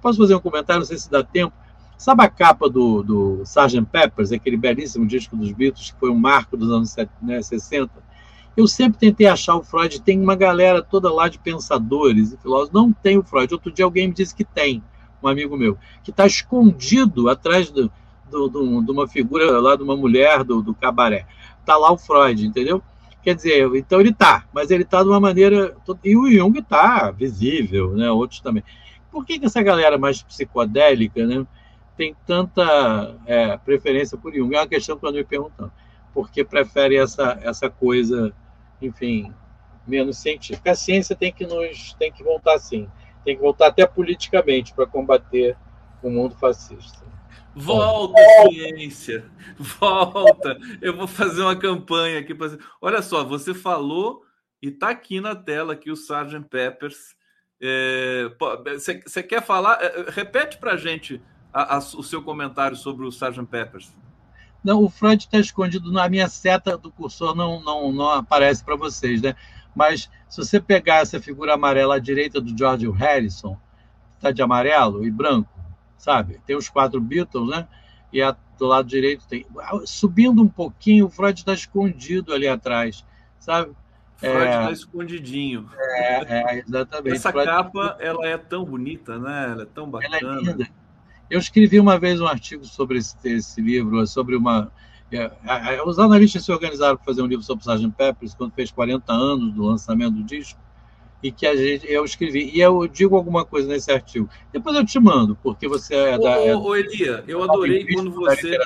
posso 0.02 0.20
fazer 0.20 0.36
um 0.36 0.40
comentário, 0.40 0.80
não 0.80 0.86
sei 0.86 0.98
se 0.98 1.10
dá 1.10 1.24
tempo, 1.24 1.54
sabe 1.98 2.24
a 2.24 2.30
capa 2.30 2.70
do, 2.70 3.02
do 3.02 3.42
Sgt. 3.44 3.82
Peppers, 3.92 4.32
aquele 4.32 4.56
belíssimo 4.56 5.06
disco 5.06 5.36
dos 5.36 5.52
Beatles, 5.52 5.92
que 5.92 6.00
foi 6.00 6.12
um 6.12 6.16
marco 6.16 6.56
dos 6.56 6.72
anos 6.72 6.96
né, 7.22 7.42
60? 7.42 7.92
Eu 8.56 8.68
sempre 8.68 9.00
tentei 9.00 9.28
achar 9.28 9.56
o 9.56 9.64
Freud, 9.64 10.00
tem 10.02 10.22
uma 10.22 10.36
galera 10.36 10.82
toda 10.84 11.12
lá 11.12 11.28
de 11.28 11.40
pensadores 11.40 12.32
e 12.32 12.38
filósofos, 12.38 12.72
não 12.72 12.94
tem 12.94 13.18
o 13.18 13.24
Freud. 13.24 13.52
Outro 13.52 13.72
dia 13.72 13.84
alguém 13.84 14.08
me 14.08 14.14
disse 14.14 14.34
que 14.34 14.44
tem, 14.44 14.84
um 15.22 15.28
amigo 15.28 15.58
meu, 15.58 15.78
que 16.04 16.12
está 16.12 16.26
escondido 16.26 17.30
atrás 17.30 17.72
do, 17.72 17.92
do, 18.30 18.48
do, 18.48 18.82
de 18.84 18.92
uma 18.92 19.08
figura 19.08 19.60
lá 19.60 19.76
de 19.76 19.84
uma 19.84 19.96
mulher 19.96 20.44
do, 20.44 20.62
do 20.62 20.74
cabaré. 20.74 21.26
Está 21.60 21.78
lá 21.78 21.92
o 21.92 21.98
Freud, 21.98 22.46
entendeu? 22.46 22.82
Quer 23.24 23.36
dizer, 23.36 23.76
então 23.76 24.00
ele 24.00 24.12
está, 24.12 24.46
mas 24.54 24.72
ele 24.72 24.84
está 24.84 25.04
de 25.04 25.10
uma 25.10 25.20
maneira. 25.20 25.76
E 26.04 26.16
o 26.16 26.32
Jung 26.32 26.60
está 26.60 27.12
visível, 27.12 27.94
né? 27.94 28.10
outros 28.10 28.40
também. 28.40 28.64
Por 29.12 29.26
que, 29.26 29.40
que 29.40 29.46
essa 29.46 29.62
galera 29.62 29.98
mais 29.98 30.22
psicodélica 30.22 31.26
né, 31.26 31.46
tem 31.98 32.16
tanta 32.26 33.16
é, 33.26 33.58
preferência 33.58 34.18
por 34.18 34.34
Jung? 34.34 34.56
É 34.56 34.60
uma 34.60 34.68
questão 34.68 34.98
que 34.98 35.04
eu 35.04 35.10
ando 35.10 35.18
me 35.18 35.24
perguntando. 35.26 35.72
Porque 36.14 36.44
prefere 36.44 36.96
essa, 36.96 37.38
essa 37.42 37.70
coisa, 37.70 38.34
enfim, 38.82 39.34
menos 39.86 40.18
científica. 40.18 40.72
A 40.72 40.76
ciência 40.76 41.16
tem 41.16 41.32
que 41.32 41.46
nos 41.46 41.94
tem 41.94 42.12
que 42.12 42.24
voltar 42.24 42.56
assim, 42.56 42.88
tem 43.24 43.36
que 43.36 43.42
voltar 43.42 43.68
até 43.68 43.86
politicamente 43.86 44.74
para 44.74 44.86
combater 44.86 45.58
o 46.02 46.10
mundo 46.10 46.36
fascista. 46.36 47.07
Volta, 47.58 48.22
ciência! 48.44 49.26
Volta! 49.58 50.60
Eu 50.80 50.96
vou 50.96 51.08
fazer 51.08 51.42
uma 51.42 51.56
campanha 51.56 52.20
aqui 52.20 52.36
para. 52.36 52.56
Olha 52.80 53.02
só, 53.02 53.24
você 53.24 53.52
falou 53.52 54.22
e 54.62 54.68
está 54.68 54.90
aqui 54.90 55.20
na 55.20 55.36
tela 55.36 55.74
aqui 55.74 55.90
o 55.90 55.96
Sgt. 55.96 56.48
Peppers. 56.50 57.16
Você 58.76 59.20
é, 59.20 59.24
quer 59.24 59.44
falar? 59.44 59.82
É, 59.82 60.02
é, 60.02 60.06
repete 60.12 60.60
para 60.60 60.74
a 60.74 60.78
gente 60.78 61.20
o 61.98 62.04
seu 62.04 62.22
comentário 62.22 62.78
sobre 62.78 63.06
o 63.06 63.10
Sgt. 63.10 63.44
Peppers. 63.48 63.92
Não, 64.64 64.84
o 64.84 64.90
Freud 64.90 65.24
está 65.24 65.40
escondido 65.40 65.92
na 65.92 66.08
minha 66.08 66.28
seta 66.28 66.78
do 66.78 66.92
cursor, 66.92 67.36
não, 67.36 67.60
não, 67.62 67.92
não 67.92 68.10
aparece 68.10 68.64
para 68.64 68.76
vocês, 68.76 69.22
né? 69.22 69.36
Mas 69.76 70.10
se 70.30 70.38
você 70.38 70.60
pegar 70.60 70.98
essa 70.98 71.20
figura 71.20 71.56
amarela 71.56 71.96
à 71.96 72.00
direita 72.00 72.40
do 72.40 72.56
George 72.56 72.88
Harrison, 72.92 73.58
está 74.16 74.32
de 74.32 74.42
amarelo 74.44 75.06
e 75.06 75.10
branco, 75.12 75.57
sabe? 75.98 76.40
Tem 76.46 76.56
os 76.56 76.70
quatro 76.70 77.00
Beatles, 77.02 77.50
né? 77.50 77.68
E 78.12 78.22
a, 78.22 78.36
do 78.58 78.66
lado 78.66 78.88
direito 78.88 79.28
tem. 79.28 79.46
Subindo 79.86 80.42
um 80.42 80.48
pouquinho, 80.48 81.06
o 81.06 81.10
Freud 81.10 81.40
está 81.40 81.54
escondido 81.54 82.34
ali 82.34 82.48
atrás, 82.48 83.06
sabe? 83.40 83.72
Freud 84.16 84.38
está 84.38 84.70
é... 84.70 84.72
escondidinho. 84.72 85.70
É, 85.78 86.56
é, 86.56 86.60
exatamente. 86.60 87.16
Essa 87.16 87.32
Freud... 87.32 87.48
capa, 87.48 87.98
ela 88.00 88.26
é 88.28 88.38
tão 88.38 88.66
bonita, 88.66 89.18
né? 89.20 89.50
Ela 89.52 89.64
é 89.64 89.66
tão 89.66 89.90
bacana. 89.90 90.18
Ela 90.18 90.38
é 90.38 90.42
linda. 90.42 90.70
Eu 91.30 91.40
escrevi 91.40 91.80
uma 91.80 92.00
vez 92.00 92.22
um 92.22 92.28
artigo 92.28 92.64
sobre 92.64 93.00
esse, 93.00 93.16
esse 93.26 93.62
livro, 93.62 94.06
sobre 94.08 94.36
uma 94.36 94.72
é, 95.12 95.82
os 95.86 96.00
analistas 96.00 96.44
se 96.44 96.52
organizaram 96.52 96.98
para 96.98 97.06
fazer 97.06 97.22
um 97.22 97.28
livro 97.28 97.44
sobre 97.44 97.64
Sgt. 97.64 97.92
Peppers 97.92 98.36
quando 98.36 98.52
fez 98.52 98.72
40 98.72 99.14
anos 99.14 99.54
do 99.54 99.64
lançamento 99.64 100.16
do 100.16 100.24
disco 100.24 100.60
e 101.22 101.32
que 101.32 101.48
a 101.48 101.56
gente, 101.56 101.90
eu 101.92 102.06
escrevi. 102.06 102.52
E 102.54 102.60
eu 102.60 102.88
digo 102.88 103.16
alguma 103.16 103.46
coisa 103.46 103.68
nesse 103.68 103.92
artigo. 103.92 104.30
Depois 104.52 104.76
eu 104.76 104.86
te 104.86 105.00
mando, 105.00 105.36
porque 105.36 105.68
você 105.68 105.96
é 105.96 106.18
da. 106.18 106.40
Ô, 106.40 106.46
é, 106.46 106.56
ô 106.56 106.76
Elia, 106.76 107.24
eu 107.28 107.44
adorei 107.44 107.86
quando 107.86 108.12
você. 108.12 108.58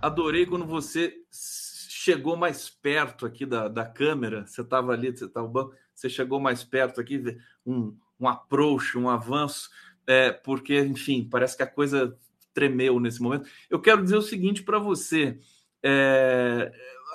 Adorei 0.00 0.46
quando 0.46 0.66
você 0.66 1.14
chegou 1.30 2.36
mais 2.36 2.68
perto 2.70 3.26
aqui 3.26 3.44
da, 3.44 3.66
da 3.66 3.84
câmera. 3.84 4.46
Você 4.46 4.60
estava 4.60 4.92
ali, 4.92 5.10
você 5.10 5.24
estava 5.24 5.70
você 5.96 6.10
chegou 6.10 6.38
mais 6.38 6.62
perto 6.62 7.00
aqui, 7.00 7.22
um, 7.64 7.96
um 8.20 8.28
approach, 8.28 8.98
um 8.98 9.08
avanço, 9.08 9.70
é, 10.06 10.30
porque, 10.30 10.78
enfim, 10.78 11.26
parece 11.28 11.56
que 11.56 11.62
a 11.62 11.66
coisa 11.66 12.16
tremeu 12.52 13.00
nesse 13.00 13.20
momento. 13.20 13.48
Eu 13.68 13.80
quero 13.80 14.02
dizer 14.02 14.16
o 14.16 14.22
seguinte 14.22 14.62
para 14.62 14.78
você: 14.78 15.40
é, 15.82 16.70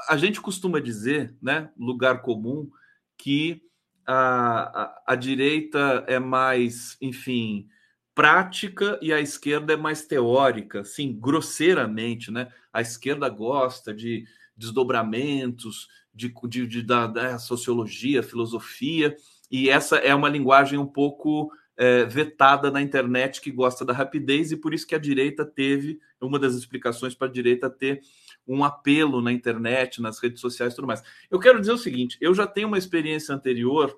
a 0.10 0.18
gente 0.18 0.42
costuma 0.42 0.80
dizer, 0.80 1.36
né, 1.42 1.70
lugar 1.78 2.24
comum, 2.24 2.70
que 3.18 3.62
a, 4.06 4.84
a, 4.84 5.04
a 5.08 5.16
direita 5.16 6.04
é 6.08 6.20
mais, 6.20 6.98
enfim, 7.02 7.68
prática 8.14 9.00
e 9.02 9.14
a 9.14 9.20
esquerda 9.20 9.74
é 9.74 9.78
mais 9.78 10.06
teórica, 10.06 10.84
sim, 10.84 11.18
grosseiramente, 11.20 12.32
né? 12.32 12.52
A 12.72 12.82
esquerda 12.82 13.28
gosta 13.30 13.94
de 13.94 14.26
desdobramentos, 14.56 15.88
de, 16.14 16.34
de, 16.48 16.68
de 16.68 16.84
da, 16.84 17.08
da, 17.08 17.40
sociologia, 17.40 18.22
filosofia, 18.22 19.16
e 19.50 19.70
essa 19.70 19.98
é 19.98 20.14
uma 20.14 20.30
linguagem 20.30 20.78
um 20.78 20.86
pouco 20.86 21.52
é, 21.78 22.06
vetada 22.06 22.70
na 22.70 22.82
internet 22.82 23.42
que 23.42 23.52
gosta 23.52 23.84
da 23.86 23.94
rapidez, 23.94 24.52
e 24.52 24.58
por 24.58 24.74
isso 24.74 24.86
que 24.86 24.96
a 24.96 25.00
direita 25.00 25.46
teve, 25.46 26.00
uma 26.20 26.38
das 26.38 26.54
explicações 26.54 27.16
para 27.16 27.28
a 27.28 27.32
direita 27.32 27.70
ter 27.70 28.02
um 28.48 28.64
apelo 28.64 29.22
na 29.22 29.32
internet, 29.32 30.02
nas 30.02 30.20
redes 30.20 30.42
sociais 30.42 30.74
e 30.74 30.76
tudo 30.76 30.88
mais. 30.88 31.04
Eu 31.30 31.40
quero 31.40 31.60
dizer 31.60 31.74
o 31.74 31.78
seguinte: 31.78 32.18
eu 32.20 32.34
já 32.34 32.46
tenho 32.48 32.68
uma 32.68 32.78
experiência 32.78 33.34
anterior 33.34 33.98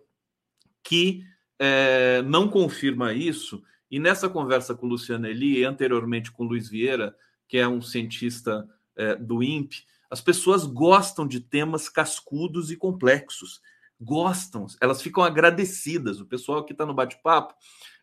que 0.84 1.24
é, 1.60 2.22
não 2.24 2.48
confirma 2.48 3.14
isso, 3.14 3.64
e 3.90 4.00
nessa 4.00 4.28
conversa 4.28 4.76
com 4.76 4.88
Luciano 4.88 5.28
Eli, 5.28 5.60
e 5.60 5.64
anteriormente 5.64 6.32
com 6.32 6.44
Luiz 6.44 6.68
Vieira, 6.68 7.16
que 7.48 7.58
é 7.58 7.68
um 7.68 7.82
cientista 7.82 8.68
é, 8.96 9.16
do 9.16 9.42
INPE, 9.42 9.86
as 10.10 10.22
pessoas 10.22 10.66
gostam 10.66 11.28
de 11.28 11.40
temas 11.40 11.90
cascudos 11.90 12.70
e 12.70 12.76
complexos 12.76 13.62
gostam, 14.00 14.68
elas 14.82 15.02
ficam 15.02 15.24
agradecidas. 15.24 16.20
O 16.20 16.26
pessoal 16.26 16.64
que 16.64 16.74
está 16.74 16.86
no 16.86 16.94
bate-papo 16.94 17.54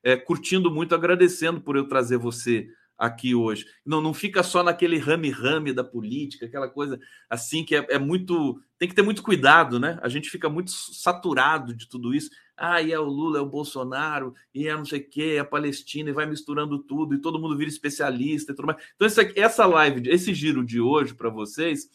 é, 0.02 0.16
curtindo 0.16 0.70
muito, 0.70 0.94
agradecendo 0.94 1.60
por 1.60 1.76
eu 1.76 1.86
trazer 1.86 2.16
você 2.16 2.68
aqui 3.00 3.34
hoje. 3.34 3.64
Não, 3.84 4.02
não 4.02 4.12
fica 4.12 4.42
só 4.42 4.62
naquele 4.62 4.98
rame-rame 4.98 5.72
da 5.72 5.82
política, 5.82 6.44
aquela 6.44 6.68
coisa 6.68 7.00
assim 7.30 7.64
que 7.64 7.74
é, 7.74 7.86
é, 7.88 7.98
muito. 7.98 8.60
Tem 8.78 8.86
que 8.86 8.94
ter 8.94 9.00
muito 9.00 9.22
cuidado, 9.22 9.80
né? 9.80 9.98
A 10.02 10.08
gente 10.08 10.28
fica 10.28 10.50
muito 10.50 10.70
saturado 10.70 11.74
de 11.74 11.88
tudo 11.88 12.14
isso. 12.14 12.30
Ah, 12.54 12.82
e 12.82 12.92
é 12.92 12.98
o 12.98 13.04
Lula, 13.04 13.38
é 13.38 13.40
o 13.40 13.48
Bolsonaro, 13.48 14.34
e 14.54 14.68
é 14.68 14.76
não 14.76 14.84
sei 14.84 15.00
o 15.00 15.08
quê, 15.08 15.34
é 15.36 15.38
a 15.38 15.44
Palestina, 15.46 16.10
e 16.10 16.12
vai 16.12 16.26
misturando 16.26 16.78
tudo, 16.78 17.14
e 17.14 17.20
todo 17.20 17.38
mundo 17.38 17.56
vira 17.56 17.70
especialista 17.70 18.52
e 18.52 18.54
tudo 18.54 18.66
mais. 18.66 18.82
Então, 18.94 19.06
essa, 19.06 19.22
essa 19.34 19.64
live, 19.64 20.10
esse 20.10 20.34
giro 20.34 20.62
de 20.62 20.78
hoje 20.78 21.14
para 21.14 21.30
vocês 21.30 21.88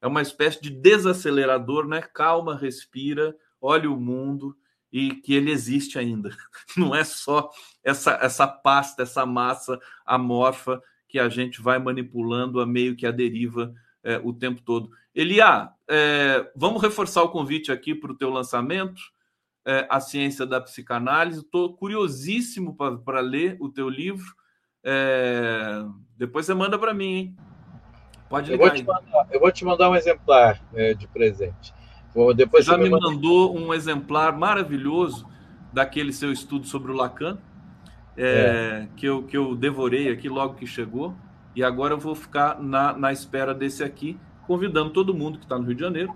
é 0.00 0.06
uma 0.06 0.22
espécie 0.22 0.62
de 0.62 0.70
desacelerador, 0.70 1.88
né? 1.88 2.02
Calma, 2.02 2.56
respira, 2.56 3.34
olhe 3.60 3.88
o 3.88 3.96
mundo 3.96 4.56
e 4.92 5.14
que 5.14 5.34
ele 5.34 5.50
existe 5.50 5.98
ainda. 5.98 6.30
Não 6.76 6.94
é 6.94 7.02
só 7.02 7.50
essa, 7.82 8.18
essa 8.20 8.46
pasta, 8.46 9.02
essa 9.02 9.24
massa 9.24 9.80
amorfa 10.04 10.82
que 11.08 11.18
a 11.18 11.28
gente 11.28 11.62
vai 11.62 11.78
manipulando 11.78 12.60
a 12.60 12.66
meio 12.66 12.94
que 12.94 13.06
a 13.06 13.10
deriva 13.10 13.72
é, 14.04 14.20
o 14.22 14.32
tempo 14.32 14.60
todo. 14.62 14.90
Elia, 15.14 15.70
é, 15.88 16.50
vamos 16.54 16.82
reforçar 16.82 17.22
o 17.22 17.30
convite 17.30 17.70
aqui 17.70 17.94
para 17.94 18.12
o 18.12 18.16
teu 18.16 18.30
lançamento, 18.30 19.00
é, 19.64 19.86
A 19.90 20.00
Ciência 20.00 20.46
da 20.46 20.60
Psicanálise. 20.60 21.40
Estou 21.40 21.74
curiosíssimo 21.74 22.76
para 22.76 23.20
ler 23.20 23.56
o 23.60 23.68
teu 23.68 23.88
livro. 23.88 24.34
É, 24.84 25.84
depois 26.16 26.46
você 26.46 26.54
manda 26.54 26.78
para 26.78 26.94
mim, 26.94 27.14
hein? 27.14 27.36
Pode 28.28 28.50
ligar 28.50 28.76
eu 28.76 28.84
vou, 28.84 28.94
mandar, 28.94 29.28
eu 29.30 29.40
vou 29.40 29.52
te 29.52 29.64
mandar 29.64 29.90
um 29.90 29.94
exemplar 29.94 30.62
é, 30.74 30.94
de 30.94 31.06
presente. 31.06 31.74
Depois 32.34 32.64
Já 32.64 32.76
me 32.76 32.90
mandou 32.90 33.56
um 33.56 33.72
exemplar 33.72 34.36
maravilhoso 34.36 35.26
daquele 35.72 36.12
seu 36.12 36.30
estudo 36.30 36.66
sobre 36.66 36.92
o 36.92 36.94
Lacan, 36.94 37.38
é, 38.16 38.24
é. 38.24 38.88
Que, 38.96 39.06
eu, 39.06 39.22
que 39.22 39.36
eu 39.36 39.56
devorei 39.56 40.10
aqui 40.10 40.28
logo 40.28 40.54
que 40.54 40.66
chegou. 40.66 41.14
E 41.56 41.62
agora 41.62 41.94
eu 41.94 41.98
vou 41.98 42.14
ficar 42.14 42.60
na, 42.62 42.92
na 42.92 43.12
espera 43.12 43.54
desse 43.54 43.82
aqui, 43.82 44.18
convidando 44.46 44.90
todo 44.90 45.14
mundo 45.14 45.38
que 45.38 45.44
está 45.44 45.58
no 45.58 45.64
Rio 45.64 45.74
de 45.74 45.80
Janeiro 45.80 46.14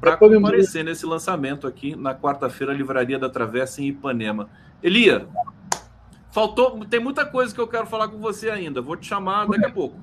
para 0.00 0.16
comparecer 0.16 0.84
nesse 0.84 1.04
lançamento 1.04 1.66
aqui 1.66 1.96
na 1.96 2.14
quarta-feira, 2.14 2.72
Livraria 2.72 3.18
da 3.18 3.28
Travessa 3.28 3.82
em 3.82 3.88
Ipanema. 3.88 4.48
Elia, 4.82 5.26
faltou, 6.30 6.84
tem 6.86 7.00
muita 7.00 7.26
coisa 7.26 7.52
que 7.52 7.60
eu 7.60 7.66
quero 7.66 7.86
falar 7.86 8.08
com 8.08 8.18
você 8.18 8.50
ainda. 8.50 8.80
Vou 8.80 8.96
te 8.96 9.06
chamar 9.06 9.46
daqui 9.48 9.64
a 9.64 9.70
pouco. 9.70 9.98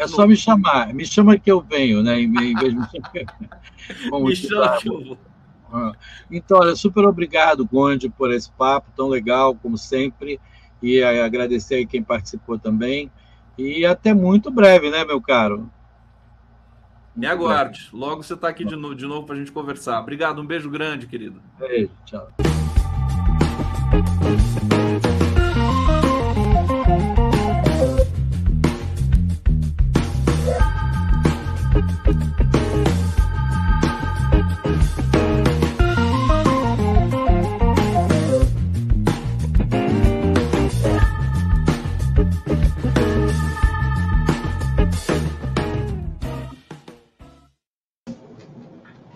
É 0.00 0.06
só 0.06 0.26
me 0.26 0.36
chamar. 0.36 0.92
Me 0.94 1.04
chama 1.04 1.38
que 1.38 1.50
eu 1.50 1.60
venho, 1.60 2.02
né? 2.02 2.20
Em 2.20 2.30
vez 2.30 2.74
de... 2.74 2.80
me 4.10 4.36
chama 4.36 4.76
que 4.78 4.88
eu 4.88 5.04
vou. 5.04 5.18
Ah, 5.72 5.92
então, 6.30 6.58
olha, 6.58 6.74
super 6.74 7.04
obrigado, 7.06 7.66
Conde, 7.66 8.08
por 8.08 8.32
esse 8.32 8.50
papo 8.52 8.90
tão 8.96 9.08
legal, 9.08 9.54
como 9.54 9.78
sempre. 9.78 10.40
E 10.82 11.02
agradecer 11.02 11.76
aí 11.76 11.86
quem 11.86 12.02
participou 12.02 12.58
também. 12.58 13.10
E 13.56 13.84
até 13.84 14.14
muito 14.14 14.50
breve, 14.50 14.90
né, 14.90 15.04
meu 15.04 15.20
caro? 15.20 15.70
Me 17.14 17.26
aguarde. 17.26 17.88
Logo 17.92 18.22
você 18.22 18.34
está 18.34 18.48
aqui 18.48 18.64
de 18.64 18.76
novo, 18.76 18.94
de 18.94 19.06
novo 19.06 19.26
para 19.26 19.34
a 19.34 19.38
gente 19.38 19.52
conversar. 19.52 20.00
Obrigado, 20.00 20.40
um 20.40 20.46
beijo 20.46 20.70
grande, 20.70 21.06
querido. 21.06 21.42
Beijo, 21.58 21.90
tchau. 22.06 22.28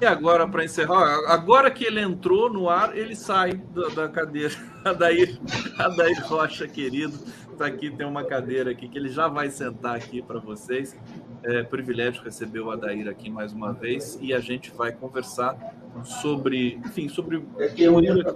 E 0.05 0.07
agora, 0.07 0.47
para 0.47 0.63
encerrar, 0.63 1.19
agora 1.29 1.71
que 1.71 1.83
ele 1.83 1.99
entrou 1.99 2.53
no 2.53 2.69
ar, 2.69 2.95
ele 2.95 3.17
sai 3.17 3.55
da, 3.55 3.89
da 3.89 4.07
cadeira. 4.07 4.53
Adair, 4.85 5.41
Adair 5.79 6.23
Rocha, 6.27 6.69
querido, 6.69 7.19
está 7.51 7.65
aqui, 7.65 7.91
tem 7.91 8.07
uma 8.07 8.23
cadeira 8.23 8.71
aqui 8.71 8.87
que 8.87 8.99
ele 8.99 9.09
já 9.09 9.29
vai 9.29 9.49
sentar 9.49 9.97
aqui 9.97 10.21
para 10.21 10.39
vocês. 10.39 10.95
É 11.43 11.63
privilégio 11.63 12.23
receber 12.23 12.61
o 12.61 12.71
Adair 12.71 13.09
aqui 13.09 13.31
mais 13.31 13.55
uma 13.55 13.73
vez 13.73 14.19
e 14.21 14.35
a 14.35 14.41
gente 14.41 14.71
vai 14.73 14.93
conversar 14.93 15.57
sobre, 16.05 16.79
enfim, 16.85 17.09
sobre 17.09 17.39
o 17.39 17.47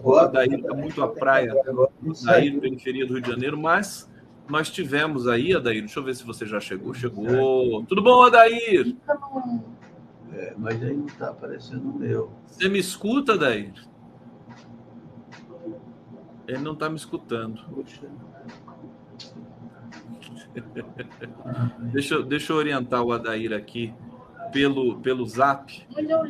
o 0.03 0.16
Adair 0.16 0.55
está 0.55 0.73
muito 0.73 1.03
à 1.03 1.09
praia, 1.09 1.53
Adair, 1.53 2.59
periferia 2.61 3.07
do 3.07 3.12
Rio 3.12 3.23
de 3.23 3.31
Janeiro, 3.31 3.59
mas 3.59 4.11
nós 4.49 4.70
tivemos 4.70 5.28
aí, 5.28 5.55
Adair, 5.55 5.81
deixa 5.81 6.01
eu 6.01 6.03
ver 6.03 6.15
se 6.16 6.24
você 6.24 6.47
já 6.47 6.61
chegou. 6.61 6.95
Chegou. 6.95 7.85
Tudo 7.85 8.01
bom, 8.01 8.23
Adair? 8.23 8.97
É, 10.39 10.55
mas 10.56 10.81
aí 10.81 10.97
não 10.97 11.06
está 11.06 11.31
aparecendo 11.31 11.90
o 11.90 11.98
meu. 11.98 12.31
Você 12.47 12.69
me 12.69 12.78
escuta, 12.78 13.36
daí? 13.36 13.73
Ele 16.47 16.59
não 16.59 16.74
está 16.74 16.89
me 16.89 16.94
escutando. 16.94 17.60
deixa, 21.93 22.15
eu, 22.15 22.23
deixa 22.23 22.52
eu 22.52 22.56
orientar 22.56 23.02
o 23.02 23.12
Adair 23.12 23.52
aqui 23.52 23.93
pelo, 24.52 25.01
pelo 25.01 25.27
zap. 25.27 25.85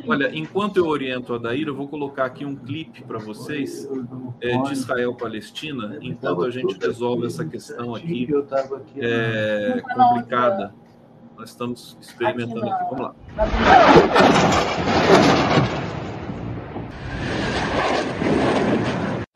Olha, 0.07 0.35
enquanto 0.35 0.77
eu 0.77 0.87
oriento 0.87 1.31
o 1.31 1.35
Adair, 1.35 1.67
eu 1.67 1.75
vou 1.75 1.87
colocar 1.87 2.25
aqui 2.25 2.43
um 2.43 2.55
clipe 2.55 3.03
para 3.03 3.19
vocês 3.19 3.87
é, 4.41 4.57
de 4.57 4.73
Israel-Palestina, 4.73 5.99
enquanto 6.01 6.43
a 6.43 6.49
gente 6.49 6.79
resolve 6.79 7.27
essa 7.27 7.45
questão 7.45 7.93
aqui 7.93 8.27
é, 8.97 9.81
complicada 9.93 10.73
Nós 11.39 11.51
estamos 11.51 11.97
experimentando 12.01 12.69
aqui. 12.69 12.83
Vamos 12.89 12.99
lá. 12.99 13.15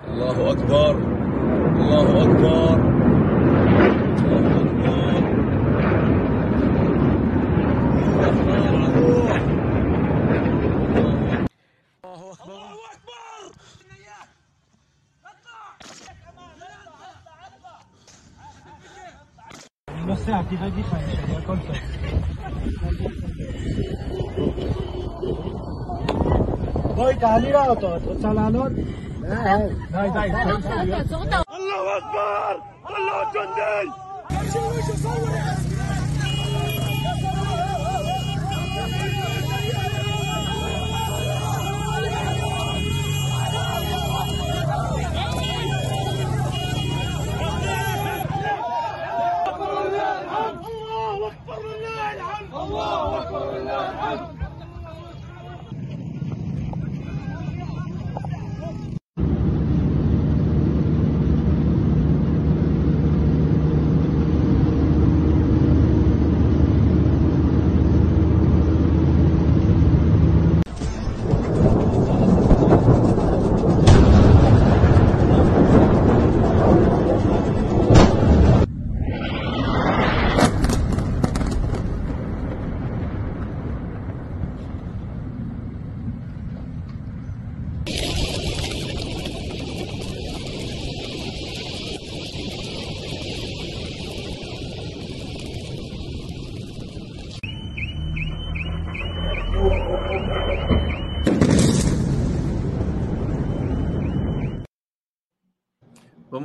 Allahu 0.06 0.50
Akbar. 0.52 0.96
Allahu 1.80 2.20
Akbar. 2.20 3.03
हालिरहेको 27.34 27.89
छ 28.03 28.15
चलानो 28.23 28.64
अल्लाह 31.55 31.84
अकबर 31.97 32.55
अल्लाह 32.95 33.19
जन्दै 33.35 34.03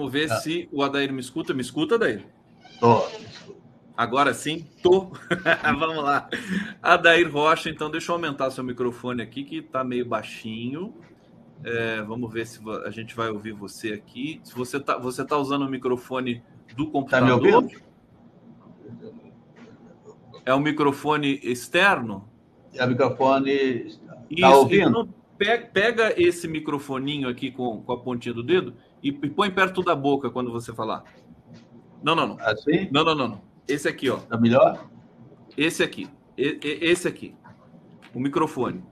Vamos 0.08 0.12
ver 0.12 0.28
se 0.40 0.68
o 0.72 0.82
Adair 0.82 1.12
me 1.12 1.20
escuta. 1.20 1.52
Me 1.52 1.60
escuta, 1.60 1.96
Adair? 1.96 2.24
Tô. 2.80 3.04
Agora 3.96 4.32
sim, 4.32 4.64
tô. 4.82 5.10
Vamos 5.78 6.02
lá. 6.02 6.28
Adair 6.82 7.30
Rocha, 7.30 7.68
então 7.68 7.90
deixa 7.90 8.10
eu 8.10 8.14
aumentar 8.16 8.50
seu 8.50 8.64
microfone 8.64 9.20
aqui, 9.22 9.44
que 9.44 9.60
tá 9.60 9.84
meio 9.84 10.06
baixinho. 10.06 10.94
É, 11.64 12.00
vamos 12.02 12.32
ver 12.32 12.46
se 12.46 12.60
a 12.86 12.90
gente 12.90 13.14
vai 13.16 13.28
ouvir 13.30 13.52
você 13.52 13.92
aqui. 13.92 14.40
Se 14.44 14.54
você 14.54 14.78
tá, 14.78 14.96
você 14.96 15.24
tá 15.26 15.36
usando 15.36 15.62
o 15.62 15.68
microfone 15.68 16.42
do 16.76 16.86
Tá 16.86 16.92
computador? 16.92 17.26
me 17.26 17.32
ouvindo? 17.52 17.80
É 20.46 20.54
o 20.54 20.60
microfone 20.60 21.40
externo? 21.42 22.28
É 22.72 22.84
o 22.84 22.88
microfone. 22.88 23.50
Isso, 24.30 24.40
Tá 24.40 24.56
ouvindo? 24.56 24.88
então 25.00 25.14
pe- 25.36 25.58
pega 25.72 26.14
esse 26.16 26.46
microfoninho 26.46 27.28
aqui 27.28 27.50
com, 27.50 27.82
com 27.82 27.92
a 27.92 27.98
pontinha 27.98 28.32
do 28.34 28.42
dedo 28.44 28.74
e, 29.02 29.08
e 29.08 29.30
põe 29.30 29.50
perto 29.50 29.82
da 29.82 29.94
boca 29.94 30.30
quando 30.30 30.50
você 30.52 30.72
falar. 30.72 31.04
Não, 32.02 32.14
não, 32.14 32.26
não. 32.28 32.36
Assim? 32.40 32.88
Não, 32.92 33.04
não, 33.04 33.14
não, 33.14 33.28
não. 33.28 33.40
Esse 33.66 33.88
aqui, 33.88 34.08
ó. 34.08 34.16
Tá 34.18 34.38
melhor? 34.38 34.86
Esse 35.56 35.82
aqui. 35.82 36.08
E- 36.36 36.58
e- 36.62 36.78
esse 36.82 37.06
aqui. 37.08 37.34
O 38.14 38.20
microfone. 38.20 38.82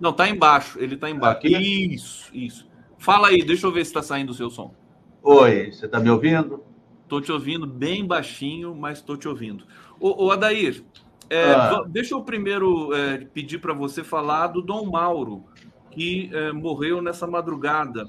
Não, 0.00 0.12
tá 0.12 0.28
embaixo. 0.28 0.78
Ele 0.80 0.96
tá 0.96 1.08
embaixo. 1.08 1.38
Aqui? 1.38 1.56
Isso, 1.94 2.30
isso. 2.34 2.68
Fala 2.98 3.28
aí, 3.28 3.42
deixa 3.44 3.66
eu 3.66 3.72
ver 3.72 3.84
se 3.86 3.92
tá 3.92 4.02
saindo 4.02 4.30
o 4.30 4.34
seu 4.34 4.50
som. 4.50 4.74
Oi, 5.22 5.70
você 5.72 5.86
tá 5.88 6.00
me 6.00 6.10
ouvindo? 6.10 6.62
Tô 7.08 7.20
te 7.20 7.30
ouvindo 7.30 7.66
bem 7.66 8.04
baixinho, 8.06 8.74
mas 8.74 9.00
tô 9.00 9.16
te 9.16 9.28
ouvindo. 9.28 9.64
Ô, 10.00 10.26
ô 10.26 10.30
Adair, 10.32 10.82
é, 11.30 11.52
Ah. 11.52 11.84
deixa 11.86 12.14
eu 12.14 12.22
primeiro 12.22 12.92
é, 12.94 13.18
pedir 13.18 13.58
para 13.58 13.72
você 13.72 14.02
falar 14.02 14.48
do 14.48 14.60
Dom 14.62 14.90
Mauro, 14.90 15.44
que 15.90 16.30
é, 16.32 16.52
morreu 16.52 17.00
nessa 17.00 17.26
madrugada. 17.26 18.08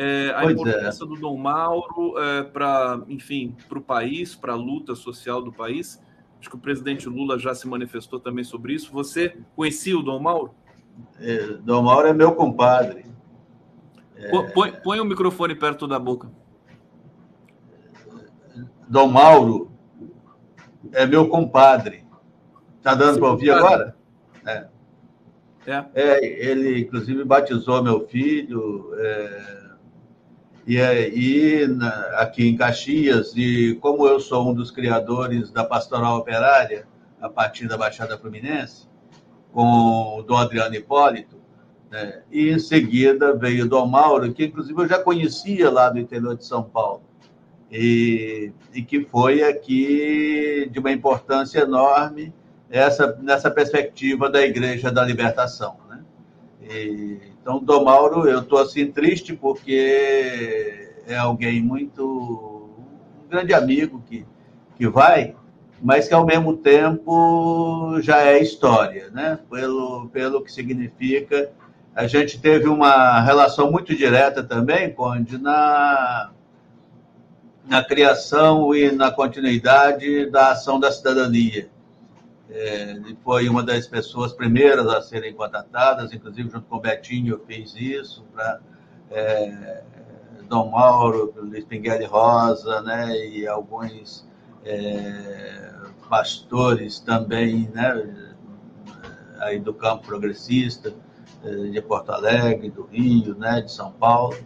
É, 0.00 0.30
a 0.30 0.42
Pois 0.42 0.56
é. 0.56 0.60
importância 0.60 1.04
do 1.04 1.16
Dom 1.16 1.36
Mauro 1.36 2.14
para, 2.52 3.02
enfim, 3.08 3.56
para 3.68 3.78
o 3.78 3.82
país, 3.82 4.32
para 4.36 4.52
a 4.52 4.56
luta 4.56 4.94
social 4.94 5.42
do 5.42 5.52
país. 5.52 6.00
Acho 6.38 6.48
que 6.48 6.54
o 6.54 6.58
presidente 6.60 7.08
Lula 7.08 7.36
já 7.36 7.52
se 7.52 7.66
manifestou 7.66 8.20
também 8.20 8.44
sobre 8.44 8.72
isso. 8.74 8.92
Você 8.92 9.36
conhecia 9.56 9.98
o 9.98 10.02
Dom 10.04 10.20
Mauro? 10.20 10.54
É, 11.18 11.54
Dom 11.64 11.82
Mauro 11.82 12.06
é 12.06 12.12
meu 12.12 12.32
compadre. 12.36 13.06
Pô- 14.30 14.44
Põe, 14.52 14.72
põe 14.72 15.00
o 15.00 15.04
microfone 15.04 15.56
perto 15.56 15.88
da 15.88 15.98
boca. 15.98 16.30
Dom 18.88 19.08
Mauro 19.08 19.72
é 20.92 21.04
meu 21.06 21.28
compadre. 21.28 22.04
Tá 22.82 22.94
dando 22.94 23.18
para 23.18 23.30
ouvir 23.30 23.50
agora? 23.50 23.96
É. 24.46 24.68
É, 25.94 26.24
ele, 26.50 26.80
inclusive, 26.80 27.24
batizou 27.24 27.82
meu 27.82 28.06
filho. 28.06 28.90
é, 28.96 29.57
e 30.68 30.78
aí, 30.78 31.66
na- 31.66 32.20
aqui 32.20 32.46
em 32.46 32.54
Caxias, 32.54 33.32
e 33.34 33.78
como 33.80 34.06
eu 34.06 34.20
sou 34.20 34.50
um 34.50 34.52
dos 34.52 34.70
criadores 34.70 35.50
da 35.50 35.64
Pastoral 35.64 36.18
Operária, 36.18 36.86
a 37.18 37.28
partir 37.28 37.66
da 37.66 37.78
Baixada 37.78 38.18
Fluminense, 38.18 38.86
com 39.50 40.18
o 40.18 40.22
Dom 40.22 40.36
Adriano 40.36 40.74
Hipólito, 40.74 41.38
né, 41.90 42.20
e 42.30 42.50
em 42.50 42.58
seguida 42.58 43.34
veio 43.34 43.64
o 43.64 43.68
Dom 43.68 43.86
Mauro, 43.86 44.30
que 44.34 44.44
inclusive 44.44 44.78
eu 44.78 44.86
já 44.86 44.98
conhecia 44.98 45.70
lá 45.70 45.88
do 45.88 45.98
interior 45.98 46.36
de 46.36 46.44
São 46.44 46.62
Paulo, 46.62 47.02
e, 47.72 48.52
e 48.74 48.82
que 48.82 49.06
foi 49.06 49.42
aqui 49.42 50.68
de 50.70 50.78
uma 50.78 50.92
importância 50.92 51.60
enorme 51.60 52.34
essa, 52.68 53.18
nessa 53.22 53.50
perspectiva 53.50 54.28
da 54.28 54.42
Igreja 54.42 54.90
da 54.90 55.02
Libertação. 55.02 55.78
Né? 55.88 56.04
E, 56.62 57.18
então, 57.48 57.64
Dom 57.64 57.84
Mauro, 57.84 58.28
eu 58.28 58.40
estou 58.40 58.58
assim 58.58 58.92
triste 58.92 59.32
porque 59.32 60.92
é 61.06 61.16
alguém 61.16 61.62
muito. 61.62 62.04
um 62.04 63.26
grande 63.26 63.54
amigo 63.54 64.02
que, 64.06 64.26
que 64.76 64.86
vai, 64.86 65.34
mas 65.80 66.06
que 66.06 66.12
ao 66.12 66.26
mesmo 66.26 66.58
tempo 66.58 67.98
já 68.02 68.18
é 68.18 68.38
história, 68.38 69.08
né? 69.12 69.38
pelo, 69.50 70.10
pelo 70.10 70.44
que 70.44 70.52
significa. 70.52 71.50
A 71.94 72.06
gente 72.06 72.38
teve 72.38 72.68
uma 72.68 73.18
relação 73.22 73.72
muito 73.72 73.96
direta 73.96 74.42
também, 74.44 74.92
Conde, 74.92 75.38
na, 75.38 76.30
na 77.66 77.82
criação 77.82 78.74
e 78.74 78.92
na 78.92 79.10
continuidade 79.10 80.30
da 80.30 80.50
ação 80.50 80.78
da 80.78 80.92
cidadania. 80.92 81.70
É, 82.50 82.92
ele 82.92 83.16
foi 83.22 83.48
uma 83.48 83.62
das 83.62 83.86
pessoas 83.86 84.32
primeiras 84.32 84.86
a 84.86 85.02
serem 85.02 85.34
contratadas, 85.34 86.12
inclusive 86.12 86.48
junto 86.48 86.66
com 86.66 86.76
o 86.76 86.80
Betinho 86.80 87.34
eu 87.34 87.44
fiz 87.46 87.74
isso, 87.76 88.24
para 88.32 88.60
é, 89.10 89.82
Dom 90.48 90.70
Mauro, 90.70 91.32
Luiz 91.36 91.66
Rosa, 92.08 92.80
né, 92.80 93.14
e 93.28 93.46
alguns 93.46 94.26
é, 94.64 95.72
pastores 96.08 96.98
também, 96.98 97.70
né, 97.74 98.32
aí 99.40 99.58
do 99.58 99.74
campo 99.74 100.06
progressista, 100.06 100.94
é, 101.44 101.50
de 101.50 101.82
Porto 101.82 102.12
Alegre, 102.12 102.70
do 102.70 102.84
Rio, 102.84 103.36
né, 103.36 103.60
de 103.60 103.70
São 103.70 103.92
Paulo, 103.92 104.36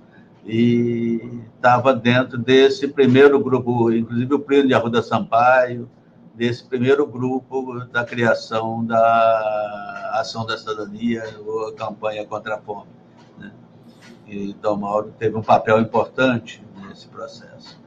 e 0.45 1.41
estava 1.55 1.95
dentro 1.95 2.37
desse 2.37 2.89
primeiro 2.89 3.39
grupo, 3.39 3.93
inclusive 3.93 4.35
o 4.35 4.41
Plínio 4.41 4.67
de 4.67 4.75
Arruda 4.75 5.01
Sampaio, 5.01 5.89
desse 6.35 6.65
primeiro 6.65 7.07
grupo 7.07 7.85
da 7.87 8.05
criação 8.05 8.85
da 8.85 10.11
Ação 10.15 10.47
da 10.47 10.57
Cidadania, 10.57 11.23
ou 11.45 11.69
a 11.69 11.75
campanha 11.75 12.25
contra 12.27 12.57
a 12.57 12.59
fome. 12.59 12.91
Né? 13.39 13.53
E 14.27 14.55
Dom 14.55 14.77
Mauro 14.77 15.15
teve 15.19 15.37
um 15.37 15.43
papel 15.43 15.81
importante 15.81 16.65
nesse 16.87 17.09
processo. 17.09 17.81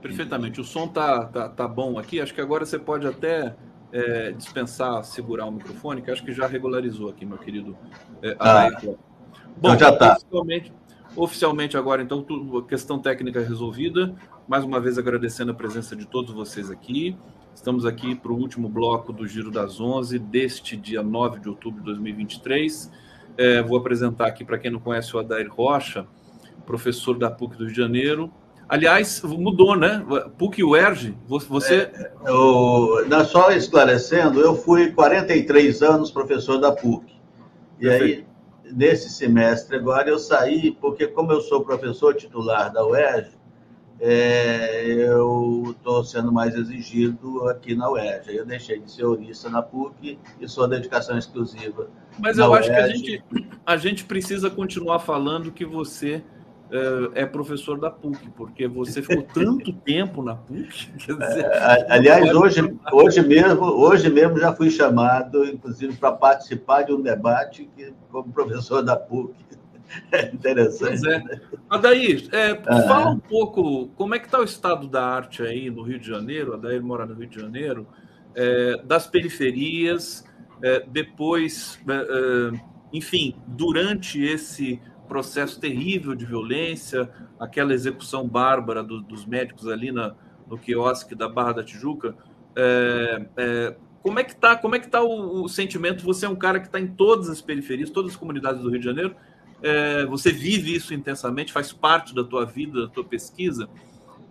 Perfeitamente. 0.00 0.60
O 0.60 0.64
som 0.64 0.86
tá, 0.86 1.24
tá, 1.24 1.48
tá 1.48 1.68
bom 1.68 1.98
aqui. 1.98 2.20
Acho 2.20 2.32
que 2.32 2.40
agora 2.40 2.64
você 2.64 2.78
pode 2.78 3.06
até 3.06 3.54
é, 3.92 4.32
dispensar 4.32 5.04
segurar 5.04 5.46
o 5.46 5.52
microfone, 5.52 6.02
que 6.02 6.10
acho 6.10 6.24
que 6.24 6.32
já 6.32 6.46
regularizou 6.46 7.08
aqui, 7.10 7.24
meu 7.24 7.38
querido 7.38 7.76
é, 8.22 8.36
ah, 8.38 8.70
Bom, 9.56 9.74
então 9.74 9.78
já 9.78 9.90
está. 9.90 10.12
Oficialmente, 10.12 10.72
oficialmente 11.16 11.76
agora, 11.76 12.02
então, 12.02 12.22
tudo, 12.22 12.62
questão 12.62 12.98
técnica 12.98 13.40
resolvida. 13.40 14.14
Mais 14.46 14.64
uma 14.64 14.80
vez 14.80 14.98
agradecendo 14.98 15.50
a 15.50 15.54
presença 15.54 15.96
de 15.96 16.06
todos 16.06 16.32
vocês 16.32 16.70
aqui. 16.70 17.16
Estamos 17.58 17.84
aqui 17.84 18.14
para 18.14 18.30
o 18.30 18.36
último 18.36 18.68
bloco 18.68 19.12
do 19.12 19.26
Giro 19.26 19.50
das 19.50 19.80
11 19.80 20.16
deste 20.16 20.76
dia 20.76 21.02
9 21.02 21.40
de 21.40 21.48
outubro 21.48 21.80
de 21.80 21.86
2023. 21.86 22.88
É, 23.36 23.60
vou 23.60 23.76
apresentar 23.76 24.28
aqui 24.28 24.44
para 24.44 24.56
quem 24.58 24.70
não 24.70 24.78
conhece 24.78 25.16
o 25.16 25.18
Adair 25.18 25.52
Rocha, 25.52 26.06
professor 26.64 27.18
da 27.18 27.28
PUC 27.28 27.56
do 27.56 27.64
Rio 27.64 27.72
de 27.72 27.76
Janeiro, 27.76 28.32
Aliás, 28.68 29.22
mudou, 29.22 29.74
né? 29.74 30.04
PUC 30.36 30.62
UERJ, 30.62 31.16
você... 31.26 31.90
É, 31.92 32.12
eu, 32.26 33.24
só 33.24 33.50
esclarecendo, 33.50 34.40
eu 34.40 34.54
fui 34.54 34.92
43 34.92 35.82
anos 35.82 36.10
professor 36.10 36.58
da 36.58 36.70
PUC. 36.70 37.12
E 37.80 37.88
Perfeito. 37.88 38.26
aí, 38.64 38.72
nesse 38.72 39.08
semestre 39.08 39.76
agora, 39.76 40.08
eu 40.08 40.18
saí, 40.18 40.70
porque 40.80 41.06
como 41.06 41.32
eu 41.32 41.40
sou 41.40 41.64
professor 41.64 42.14
titular 42.14 42.70
da 42.70 42.86
UERJ, 42.86 43.37
é, 44.00 44.84
eu 44.86 45.74
estou 45.76 46.04
sendo 46.04 46.32
mais 46.32 46.54
exigido 46.54 47.48
aqui 47.48 47.74
na 47.74 47.90
UERJ. 47.90 48.36
Eu 48.36 48.46
deixei 48.46 48.78
de 48.78 48.90
ser 48.90 49.04
orista 49.04 49.48
na 49.48 49.62
PUC 49.62 50.18
e 50.40 50.48
sou 50.48 50.68
dedicação 50.68 51.18
exclusiva. 51.18 51.88
Mas 52.18 52.38
eu 52.38 52.52
acho 52.54 52.70
UERJ. 52.70 52.74
que 52.74 52.92
a 52.92 52.96
gente, 52.96 53.46
a 53.66 53.76
gente 53.76 54.04
precisa 54.04 54.48
continuar 54.50 55.00
falando 55.00 55.50
que 55.50 55.64
você 55.64 56.22
é, 56.70 57.22
é 57.22 57.26
professor 57.26 57.78
da 57.78 57.90
PUC, 57.90 58.30
porque 58.36 58.68
você 58.68 59.02
ficou 59.02 59.22
tanto 59.22 59.72
tempo 59.84 60.22
na 60.22 60.36
PUC. 60.36 60.92
Dizer, 60.96 61.44
é, 61.44 61.86
aliás, 61.92 62.34
hoje, 62.34 62.60
hoje, 62.92 63.22
mesmo, 63.22 63.64
hoje 63.64 64.10
mesmo 64.10 64.38
já 64.38 64.52
fui 64.52 64.70
chamado, 64.70 65.44
inclusive, 65.44 65.96
para 65.96 66.12
participar 66.12 66.82
de 66.82 66.92
um 66.92 67.00
debate 67.00 67.68
que, 67.74 67.92
como 68.10 68.32
professor 68.32 68.82
da 68.82 68.96
PUC. 68.96 69.34
É 70.12 70.26
interessante. 70.26 71.00
Pois 71.00 71.02
é. 71.04 71.18
Né? 71.18 71.40
Adair, 71.68 72.28
é, 72.32 72.54
fala 72.62 73.10
um 73.10 73.18
pouco 73.18 73.88
como 73.88 74.14
é 74.14 74.18
que 74.18 74.26
está 74.26 74.40
o 74.40 74.44
estado 74.44 74.86
da 74.86 75.04
arte 75.04 75.42
aí 75.42 75.70
no 75.70 75.82
Rio 75.82 75.98
de 75.98 76.06
Janeiro. 76.06 76.54
Adair 76.54 76.82
mora 76.82 77.06
no 77.06 77.14
Rio 77.14 77.28
de 77.28 77.40
Janeiro, 77.40 77.86
é, 78.34 78.82
das 78.84 79.06
periferias, 79.06 80.24
é, 80.62 80.84
depois, 80.86 81.78
é, 81.88 81.92
é, 81.92 82.60
enfim, 82.92 83.36
durante 83.46 84.22
esse 84.22 84.80
processo 85.08 85.58
terrível 85.58 86.14
de 86.14 86.26
violência, 86.26 87.10
aquela 87.40 87.72
execução 87.72 88.28
bárbara 88.28 88.82
do, 88.82 89.00
dos 89.00 89.24
médicos 89.24 89.66
ali 89.66 89.90
na, 89.90 90.14
no 90.46 90.58
quiosque 90.58 91.14
da 91.14 91.28
Barra 91.28 91.52
da 91.52 91.64
Tijuca. 91.64 92.14
É, 92.54 93.26
é, 93.36 93.76
como 94.02 94.18
é 94.18 94.24
que 94.24 94.36
tá? 94.36 94.56
Como 94.56 94.74
é 94.74 94.78
que 94.78 94.88
tá 94.88 95.02
o, 95.02 95.44
o 95.44 95.48
sentimento? 95.48 96.04
Você 96.04 96.26
é 96.26 96.28
um 96.28 96.36
cara 96.36 96.60
que 96.60 96.66
está 96.66 96.78
em 96.78 96.86
todas 96.86 97.28
as 97.28 97.40
periferias, 97.40 97.90
todas 97.90 98.12
as 98.12 98.16
comunidades 98.16 98.62
do 98.62 98.70
Rio 98.70 98.78
de 98.78 98.84
Janeiro. 98.84 99.14
É, 99.62 100.06
você 100.06 100.30
vive 100.32 100.74
isso 100.74 100.94
intensamente, 100.94 101.52
faz 101.52 101.72
parte 101.72 102.14
da 102.14 102.22
tua 102.22 102.44
vida, 102.44 102.82
da 102.82 102.88
tua 102.88 103.04
pesquisa. 103.04 103.68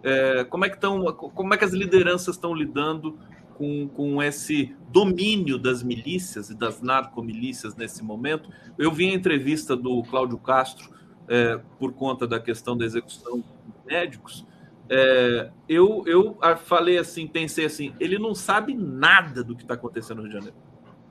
É, 0.04 0.44
como 0.46 0.66
é 0.66 0.70
que 0.70 0.76
estão? 0.76 1.04
Como 1.14 1.54
é 1.54 1.58
que 1.58 1.66
as 1.66 1.74
lideranças 1.74 2.36
estão 2.36 2.54
lidando 2.54 3.18
com, 3.58 3.88
com 3.90 4.22
esse 4.22 4.76
domínio 4.90 5.58
das 5.58 5.82
milícias 5.82 6.50
e 6.50 6.56
das 6.56 6.82
narcomilícias 6.82 7.76
nesse 7.76 8.04
momento. 8.04 8.50
Eu 8.78 8.92
vi 8.92 9.10
a 9.10 9.14
entrevista 9.14 9.76
do 9.76 10.04
Cláudio 10.04 10.38
Castro 10.38 10.90
é, 11.28 11.60
por 11.80 11.92
conta 11.94 12.28
da 12.28 12.40
questão 12.40 12.78
da 12.78 12.86
execução 12.86 13.40
dos 13.40 13.86
médicos. 13.86 14.46
É, 14.90 15.50
eu, 15.68 16.04
eu 16.06 16.38
falei 16.64 16.98
assim, 16.98 17.28
pensei 17.28 17.66
assim, 17.66 17.94
ele 18.00 18.18
não 18.18 18.34
sabe 18.34 18.74
nada 18.76 19.44
do 19.44 19.56
que 19.56 19.64
está 19.64 19.74
acontecendo 19.74 20.18
no 20.18 20.24
Rio 20.24 20.32
de 20.32 20.38
Janeiro. 20.38 20.56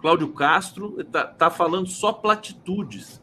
Cláudio 0.01 0.29
Castro 0.29 1.01
está 1.01 1.25
tá 1.25 1.51
falando 1.51 1.89
só 1.89 2.13
platitudes, 2.13 3.21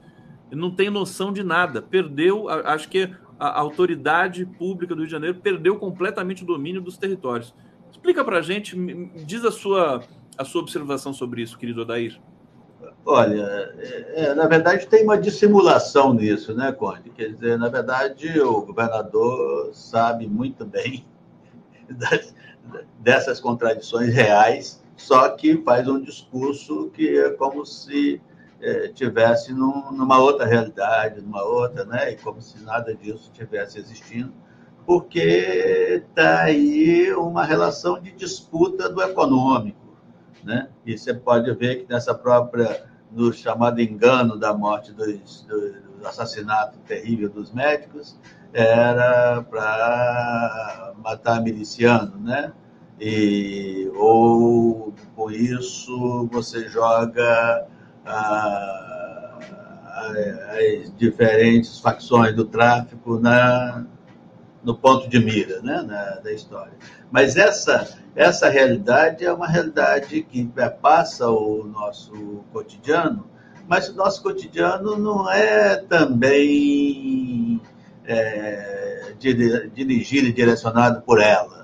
não 0.55 0.71
tem 0.71 0.89
noção 0.89 1.31
de 1.31 1.43
nada. 1.43 1.81
Perdeu, 1.81 2.49
acho 2.49 2.89
que 2.89 3.09
a 3.39 3.59
autoridade 3.59 4.45
pública 4.45 4.93
do 4.93 4.99
Rio 4.99 5.07
de 5.07 5.11
Janeiro 5.11 5.39
perdeu 5.39 5.77
completamente 5.77 6.43
o 6.43 6.45
domínio 6.45 6.81
dos 6.81 6.97
territórios. 6.97 7.53
Explica 7.91 8.23
para 8.23 8.39
a 8.39 8.41
gente, 8.41 8.75
diz 9.25 9.43
a 9.45 9.51
sua, 9.51 10.03
a 10.37 10.45
sua 10.45 10.61
observação 10.61 11.13
sobre 11.13 11.41
isso, 11.41 11.57
querido 11.57 11.81
Odair. 11.81 12.19
Olha, 13.05 13.73
é, 13.77 14.25
é, 14.25 14.33
na 14.33 14.47
verdade 14.47 14.87
tem 14.87 15.03
uma 15.03 15.17
dissimulação 15.17 16.13
nisso, 16.13 16.53
né, 16.55 16.71
Conde? 16.71 17.09
Quer 17.09 17.33
dizer, 17.33 17.57
na 17.57 17.67
verdade, 17.67 18.39
o 18.39 18.61
governador 18.61 19.71
sabe 19.73 20.25
muito 20.25 20.65
bem 20.65 21.05
das, 21.89 22.33
dessas 22.99 23.39
contradições 23.41 24.13
reais, 24.13 24.81
só 24.95 25.29
que 25.29 25.57
faz 25.63 25.87
um 25.87 25.99
discurso 25.99 26.89
que 26.93 27.17
é 27.17 27.29
como 27.31 27.65
se 27.65 28.21
é, 28.63 28.87
tivesse 28.87 29.53
num, 29.53 29.91
numa 29.91 30.19
outra 30.19 30.45
realidade, 30.45 31.21
numa 31.21 31.43
outra, 31.43 31.85
né? 31.85 32.11
E 32.11 32.17
como 32.17 32.41
se 32.41 32.63
nada 32.63 32.95
disso 32.95 33.29
tivesse 33.33 33.77
existindo 33.77 34.33
porque 34.85 36.01
está 36.05 36.43
aí 36.43 37.13
uma 37.13 37.43
relação 37.43 37.99
de 37.99 38.11
disputa 38.11 38.89
do 38.89 39.01
econômico. 39.01 39.79
Né? 40.43 40.67
E 40.85 40.97
você 40.97 41.13
pode 41.13 41.53
ver 41.53 41.77
que 41.85 41.91
nessa 41.91 42.13
própria, 42.13 42.85
no 43.11 43.31
chamado 43.31 43.81
engano 43.81 44.37
da 44.37 44.53
morte 44.53 44.91
dos, 44.91 45.43
do, 45.43 45.73
do 45.99 46.07
assassinato 46.07 46.77
terrível 46.79 47.29
dos 47.29 47.51
médicos, 47.53 48.19
era 48.51 49.41
para 49.41 50.93
matar 50.97 51.41
miliciano, 51.41 52.19
né? 52.19 52.53
E, 52.99 53.89
ou 53.95 54.93
com 55.15 55.31
isso 55.31 56.27
você 56.31 56.67
joga 56.67 57.67
as 58.05 58.45
diferentes 60.97 61.79
facções 61.79 62.35
do 62.35 62.45
tráfico 62.45 63.19
na, 63.19 63.85
no 64.63 64.75
ponto 64.75 65.09
de 65.09 65.19
mira 65.19 65.61
né, 65.61 65.81
na, 65.81 66.15
da 66.21 66.31
história. 66.31 66.73
Mas 67.11 67.35
essa, 67.35 67.87
essa 68.15 68.49
realidade 68.49 69.25
é 69.25 69.31
uma 69.31 69.47
realidade 69.47 70.21
que 70.23 70.49
passa 70.81 71.29
o 71.29 71.63
nosso 71.65 72.43
cotidiano, 72.51 73.29
mas 73.67 73.89
o 73.89 73.95
nosso 73.95 74.21
cotidiano 74.21 74.97
não 74.97 75.31
é 75.31 75.77
também 75.77 77.61
é, 78.05 79.13
dirigido 79.17 80.27
e 80.27 80.33
direcionado 80.33 81.01
por 81.01 81.21
ela. 81.21 81.63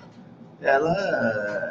Ela 0.62 1.69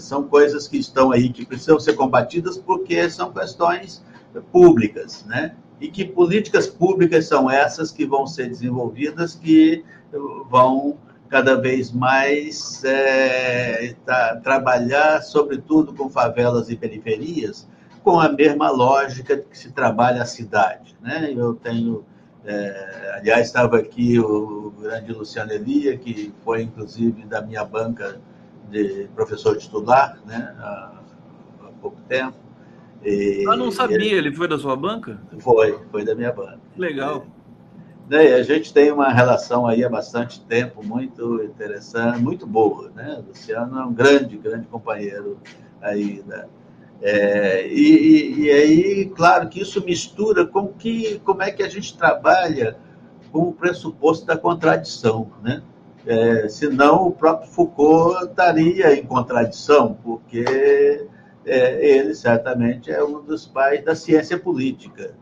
são 0.00 0.24
coisas 0.24 0.66
que 0.68 0.78
estão 0.78 1.12
aí 1.12 1.30
que 1.30 1.44
precisam 1.44 1.78
ser 1.78 1.94
combatidas 1.94 2.56
porque 2.58 3.08
são 3.10 3.32
questões 3.32 4.04
públicas, 4.50 5.24
né? 5.26 5.54
E 5.80 5.88
que 5.88 6.04
políticas 6.04 6.66
públicas 6.66 7.26
são 7.26 7.50
essas 7.50 7.90
que 7.90 8.06
vão 8.06 8.26
ser 8.26 8.48
desenvolvidas 8.48 9.34
que 9.34 9.84
vão 10.48 10.96
cada 11.28 11.58
vez 11.58 11.90
mais 11.90 12.84
é, 12.84 13.96
tá, 14.04 14.36
trabalhar, 14.36 15.22
sobretudo 15.22 15.94
com 15.94 16.10
favelas 16.10 16.68
e 16.68 16.76
periferias, 16.76 17.66
com 18.04 18.20
a 18.20 18.28
mesma 18.28 18.70
lógica 18.70 19.38
que 19.38 19.56
se 19.56 19.72
trabalha 19.72 20.22
a 20.22 20.26
cidade. 20.26 20.94
Né? 21.00 21.32
Eu 21.34 21.54
tenho, 21.54 22.04
é, 22.44 23.14
aliás, 23.16 23.46
estava 23.46 23.78
aqui 23.78 24.20
o 24.20 24.74
grande 24.78 25.10
Luciano 25.12 25.52
Elia, 25.52 25.96
que 25.96 26.34
foi 26.44 26.62
inclusive 26.62 27.24
da 27.24 27.40
minha 27.40 27.64
banca 27.64 28.20
de 28.72 29.08
professor 29.14 29.56
titular 29.56 30.18
né? 30.26 30.54
há, 30.58 31.00
há 31.62 31.68
pouco 31.80 31.98
tempo. 32.08 32.36
E, 33.04 33.44
ah, 33.48 33.56
não 33.56 33.70
sabia, 33.70 33.96
ele, 33.96 34.14
ele 34.14 34.32
foi 34.32 34.48
da 34.48 34.58
sua 34.58 34.76
banca? 34.76 35.20
Foi, 35.40 35.78
foi 35.90 36.04
da 36.04 36.14
minha 36.14 36.32
banca. 36.32 36.60
Legal. 36.76 37.26
É, 38.10 38.16
né? 38.16 38.34
A 38.34 38.42
gente 38.42 38.72
tem 38.72 38.90
uma 38.92 39.12
relação 39.12 39.66
aí 39.66 39.84
há 39.84 39.88
bastante 39.88 40.40
tempo 40.44 40.84
muito 40.84 41.42
interessante, 41.42 42.20
muito 42.20 42.46
boa, 42.46 42.90
né? 42.94 43.18
O 43.18 43.28
Luciano 43.28 43.78
é 43.78 43.84
um 43.84 43.92
grande, 43.92 44.36
grande 44.36 44.66
companheiro 44.66 45.38
aí, 45.80 46.22
né? 46.26 46.46
É, 47.00 47.66
e, 47.66 48.42
e, 48.42 48.50
aí, 48.50 49.06
claro 49.16 49.48
que 49.48 49.60
isso 49.60 49.84
mistura 49.84 50.46
com 50.46 50.68
que, 50.68 51.18
como 51.24 51.42
é 51.42 51.50
que 51.50 51.64
a 51.64 51.68
gente 51.68 51.98
trabalha 51.98 52.76
com 53.32 53.48
o 53.48 53.52
pressuposto 53.52 54.24
da 54.24 54.36
contradição, 54.36 55.32
né? 55.42 55.62
É, 56.06 56.48
senão 56.48 57.06
o 57.06 57.12
próprio 57.12 57.48
Foucault 57.48 58.24
estaria 58.24 58.94
em 58.94 59.04
contradição, 59.04 59.94
porque 60.02 61.06
é, 61.44 61.96
ele 61.96 62.14
certamente 62.14 62.90
é 62.90 63.02
um 63.02 63.22
dos 63.22 63.46
pais 63.46 63.84
da 63.84 63.94
ciência 63.94 64.38
política. 64.38 65.14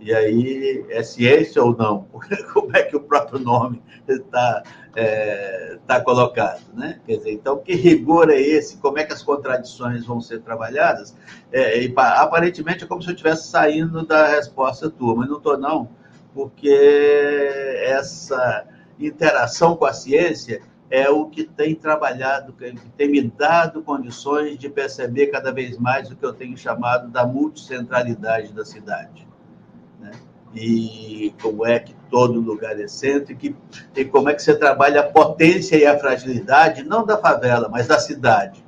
E 0.00 0.14
aí, 0.14 0.86
é 0.88 1.02
ciência 1.02 1.62
ou 1.62 1.76
não? 1.76 2.06
Como 2.54 2.74
é 2.74 2.82
que 2.82 2.96
o 2.96 3.00
próprio 3.00 3.38
nome 3.38 3.82
está 4.08 4.62
é, 4.96 5.78
tá 5.86 6.00
colocado, 6.00 6.62
né? 6.72 7.00
Quer 7.06 7.18
dizer, 7.18 7.32
então, 7.32 7.58
que 7.58 7.74
rigor 7.74 8.30
é 8.30 8.40
esse? 8.40 8.78
Como 8.78 8.98
é 8.98 9.04
que 9.04 9.12
as 9.12 9.22
contradições 9.22 10.06
vão 10.06 10.18
ser 10.18 10.40
trabalhadas? 10.40 11.14
É, 11.52 11.82
e, 11.82 11.92
aparentemente, 11.94 12.84
é 12.84 12.86
como 12.86 13.02
se 13.02 13.10
eu 13.10 13.12
estivesse 13.12 13.48
saindo 13.48 14.06
da 14.06 14.26
resposta 14.26 14.88
tua, 14.88 15.14
mas 15.14 15.28
não 15.28 15.36
estou, 15.36 15.58
não, 15.58 15.90
porque 16.32 16.70
essa 17.82 18.66
interação 19.06 19.76
com 19.76 19.84
a 19.84 19.92
ciência 19.92 20.62
é 20.90 21.08
o 21.08 21.26
que 21.26 21.44
tem 21.44 21.74
trabalhado, 21.74 22.52
que 22.52 22.74
tem 22.96 23.08
me 23.08 23.22
dado 23.22 23.80
condições 23.82 24.58
de 24.58 24.68
perceber 24.68 25.28
cada 25.28 25.52
vez 25.52 25.78
mais 25.78 26.10
o 26.10 26.16
que 26.16 26.26
eu 26.26 26.32
tenho 26.32 26.56
chamado 26.56 27.08
da 27.08 27.24
multicentralidade 27.24 28.52
da 28.52 28.64
cidade. 28.64 29.26
Né? 30.00 30.10
E 30.52 31.32
como 31.40 31.64
é 31.64 31.78
que 31.78 31.94
todo 32.10 32.40
lugar 32.40 32.78
é 32.80 32.88
centro, 32.88 33.36
e, 33.40 33.56
e 33.94 34.04
como 34.04 34.28
é 34.28 34.34
que 34.34 34.42
você 34.42 34.56
trabalha 34.56 35.02
a 35.02 35.08
potência 35.08 35.76
e 35.76 35.86
a 35.86 35.96
fragilidade, 35.96 36.82
não 36.82 37.06
da 37.06 37.16
favela, 37.16 37.68
mas 37.68 37.86
da 37.86 38.00
cidade. 38.00 38.64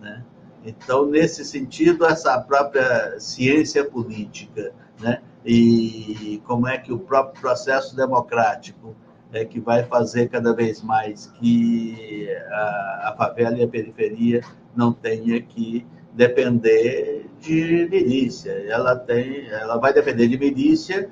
Né? 0.00 0.24
Então, 0.64 1.04
nesse 1.04 1.44
sentido, 1.44 2.06
essa 2.06 2.40
própria 2.40 3.20
ciência 3.20 3.84
política, 3.84 4.72
né? 4.98 5.20
e 5.44 6.42
como 6.46 6.66
é 6.66 6.78
que 6.78 6.90
o 6.90 6.98
próprio 6.98 7.38
processo 7.38 7.94
democrático 7.94 8.96
é 9.32 9.44
que 9.44 9.60
vai 9.60 9.84
fazer 9.84 10.28
cada 10.28 10.52
vez 10.52 10.82
mais 10.82 11.26
que 11.38 12.28
a, 12.50 13.10
a 13.10 13.14
favela 13.16 13.56
e 13.56 13.62
a 13.62 13.68
periferia 13.68 14.40
não 14.74 14.92
tenha 14.92 15.40
que 15.40 15.86
depender 16.12 17.26
de 17.40 17.88
milícia. 17.90 18.50
Ela 18.68 18.96
tem, 18.96 19.46
ela 19.48 19.76
vai 19.78 19.92
depender 19.92 20.28
de 20.28 20.38
milícia 20.38 21.08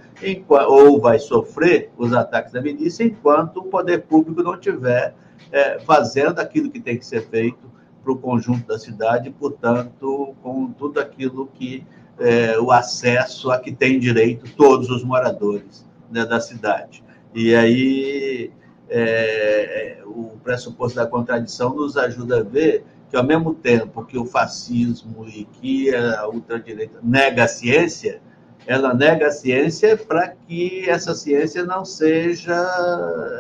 ou 0.69 1.01
vai 1.01 1.19
sofrer 1.19 1.91
os 1.97 2.13
ataques 2.13 2.53
da 2.53 2.61
milícia 2.61 3.05
enquanto 3.05 3.59
o 3.59 3.65
poder 3.65 4.03
público 4.03 4.43
não 4.43 4.59
tiver 4.59 5.15
é, 5.53 5.79
fazendo 5.81 6.39
aquilo 6.41 6.71
que 6.71 6.81
tem 6.81 6.99
que 6.99 7.07
ser 7.07 7.23
feito 7.29 7.69
para 8.03 8.13
o 8.13 8.17
conjunto 8.17 8.67
da 8.67 8.79
cidade, 8.79 9.31
portanto, 9.31 10.35
com 10.43 10.73
tudo 10.73 11.01
aquilo 11.01 11.47
que 11.47 11.87
é, 12.19 12.59
o 12.59 12.71
acesso 12.71 13.51
a 13.51 13.59
que 13.59 13.73
tem 13.73 13.99
direito 13.99 14.51
todos 14.57 14.91
os 14.91 15.05
moradores 15.05 15.87
né, 16.11 16.25
da 16.25 16.41
cidade. 16.41 17.05
E 17.35 17.55
aí 17.55 18.51
é, 18.89 19.99
o 20.07 20.39
pressuposto 20.43 20.97
da 20.97 21.07
contradição 21.07 21.75
nos 21.75 21.97
ajuda 21.97 22.41
a 22.41 22.43
ver 22.43 22.85
que, 23.11 23.17
ao 23.17 23.25
mesmo 23.25 23.55
tempo 23.55 24.05
que 24.05 24.19
o 24.19 24.25
fascismo 24.25 25.27
e 25.29 25.45
que 25.45 25.95
a 25.95 26.29
ultradireita 26.29 26.99
nega 27.03 27.45
a 27.45 27.49
ciência, 27.49 28.21
ela 28.67 28.93
nega 28.93 29.29
a 29.29 29.31
ciência 29.31 29.97
para 29.97 30.29
que 30.29 30.89
essa 30.89 31.15
ciência 31.15 31.65
não 31.65 31.85
seja 31.85 32.55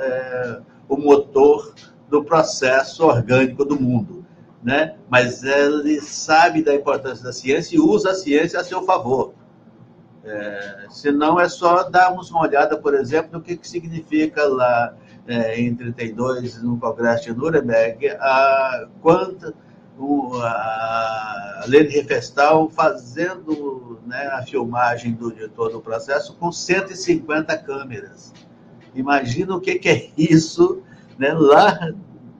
é, 0.02 0.60
o 0.88 0.96
motor 0.96 1.74
do 2.08 2.24
processo 2.24 3.04
orgânico 3.04 3.64
do 3.64 3.78
mundo. 3.78 4.24
Né? 4.62 4.96
Mas 5.08 5.42
ele 5.42 6.00
sabe 6.00 6.62
da 6.62 6.74
importância 6.74 7.22
da 7.22 7.32
ciência 7.32 7.76
e 7.76 7.80
usa 7.80 8.10
a 8.10 8.14
ciência 8.14 8.58
a 8.58 8.64
seu 8.64 8.82
favor. 8.82 9.34
É, 10.24 10.86
senão 10.90 11.38
é 11.38 11.48
só 11.48 11.84
darmos 11.84 12.30
uma 12.30 12.42
olhada, 12.42 12.76
por 12.76 12.94
exemplo, 12.94 13.30
no 13.32 13.40
que, 13.40 13.56
que 13.56 13.68
significa 13.68 14.44
lá 14.44 14.94
é, 15.26 15.60
em 15.60 15.74
32, 15.74 16.62
no 16.62 16.78
Congresso 16.78 17.24
de 17.24 17.34
Nuremberg, 17.34 18.08
a, 18.08 18.88
quanta, 19.00 19.54
o, 19.98 20.34
a 20.36 21.64
Lene 21.66 21.88
Riefenstahl 21.88 22.68
fazendo 22.70 24.00
né, 24.06 24.26
a 24.32 24.42
filmagem 24.42 25.12
do, 25.12 25.32
de 25.32 25.48
todo 25.48 25.78
o 25.78 25.80
processo 25.80 26.34
com 26.36 26.50
150 26.50 27.56
câmeras. 27.58 28.32
Imagina 28.94 29.54
o 29.54 29.60
que, 29.60 29.78
que 29.78 29.88
é 29.88 30.10
isso 30.16 30.82
né, 31.18 31.32
lá 31.32 31.92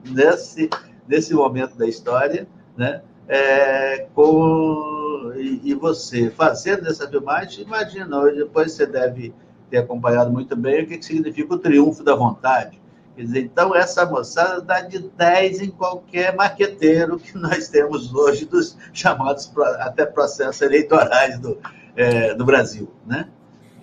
nesse, 0.05 0.69
nesse 1.07 1.33
momento 1.33 1.77
da 1.77 1.87
história, 1.87 2.47
né, 2.75 3.01
é, 3.27 4.07
com 4.13 5.08
e, 5.35 5.61
e, 5.63 5.73
você 5.73 6.29
fazendo 6.29 6.87
essa 6.87 7.07
filmagem, 7.07 7.63
imagina, 7.63 8.21
depois 8.31 8.71
você 8.71 8.85
deve 8.85 9.33
ter 9.69 9.77
acompanhado 9.77 10.31
muito 10.31 10.55
bem 10.55 10.83
o 10.83 10.87
que, 10.87 10.97
que 10.97 11.05
significa 11.05 11.53
o 11.53 11.59
triunfo 11.59 12.03
da 12.03 12.15
vontade. 12.15 12.79
Quer 13.15 13.23
dizer, 13.23 13.39
então, 13.41 13.75
essa 13.75 14.05
moçada 14.05 14.61
dá 14.61 14.81
de 14.81 14.99
10 14.99 15.61
em 15.61 15.69
qualquer 15.69 16.35
marqueteiro 16.35 17.19
que 17.19 17.37
nós 17.37 17.67
temos 17.67 18.13
hoje, 18.13 18.45
dos 18.45 18.77
chamados 18.93 19.51
até 19.79 20.05
processos 20.05 20.61
eleitorais 20.61 21.37
do, 21.37 21.57
é, 21.95 22.33
do 22.33 22.45
Brasil. 22.45 22.89
Né? 23.05 23.27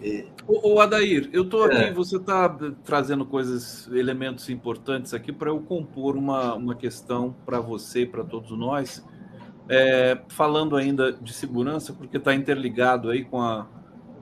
E... 0.03 0.27
O, 0.49 0.81
Adair, 0.81 1.29
eu 1.33 1.43
estou 1.43 1.65
aqui, 1.65 1.77
é. 1.77 1.93
você 1.93 2.17
está 2.17 2.49
trazendo 2.85 3.27
coisas, 3.27 3.89
elementos 3.93 4.49
importantes 4.49 5.13
aqui 5.13 5.33
para 5.33 5.51
eu 5.51 5.61
compor 5.61 6.17
uma, 6.17 6.55
uma 6.55 6.75
questão 6.75 7.35
para 7.45 7.61
você 7.61 8.03
e 8.03 8.07
para 8.07 8.23
todos 8.25 8.57
nós 8.57 9.05
é, 9.69 10.19
falando 10.29 10.77
ainda 10.77 11.13
de 11.13 11.33
segurança, 11.33 11.93
porque 11.93 12.17
está 12.17 12.35
interligado 12.35 13.11
aí 13.11 13.25
com 13.25 13.41
a, 13.41 13.67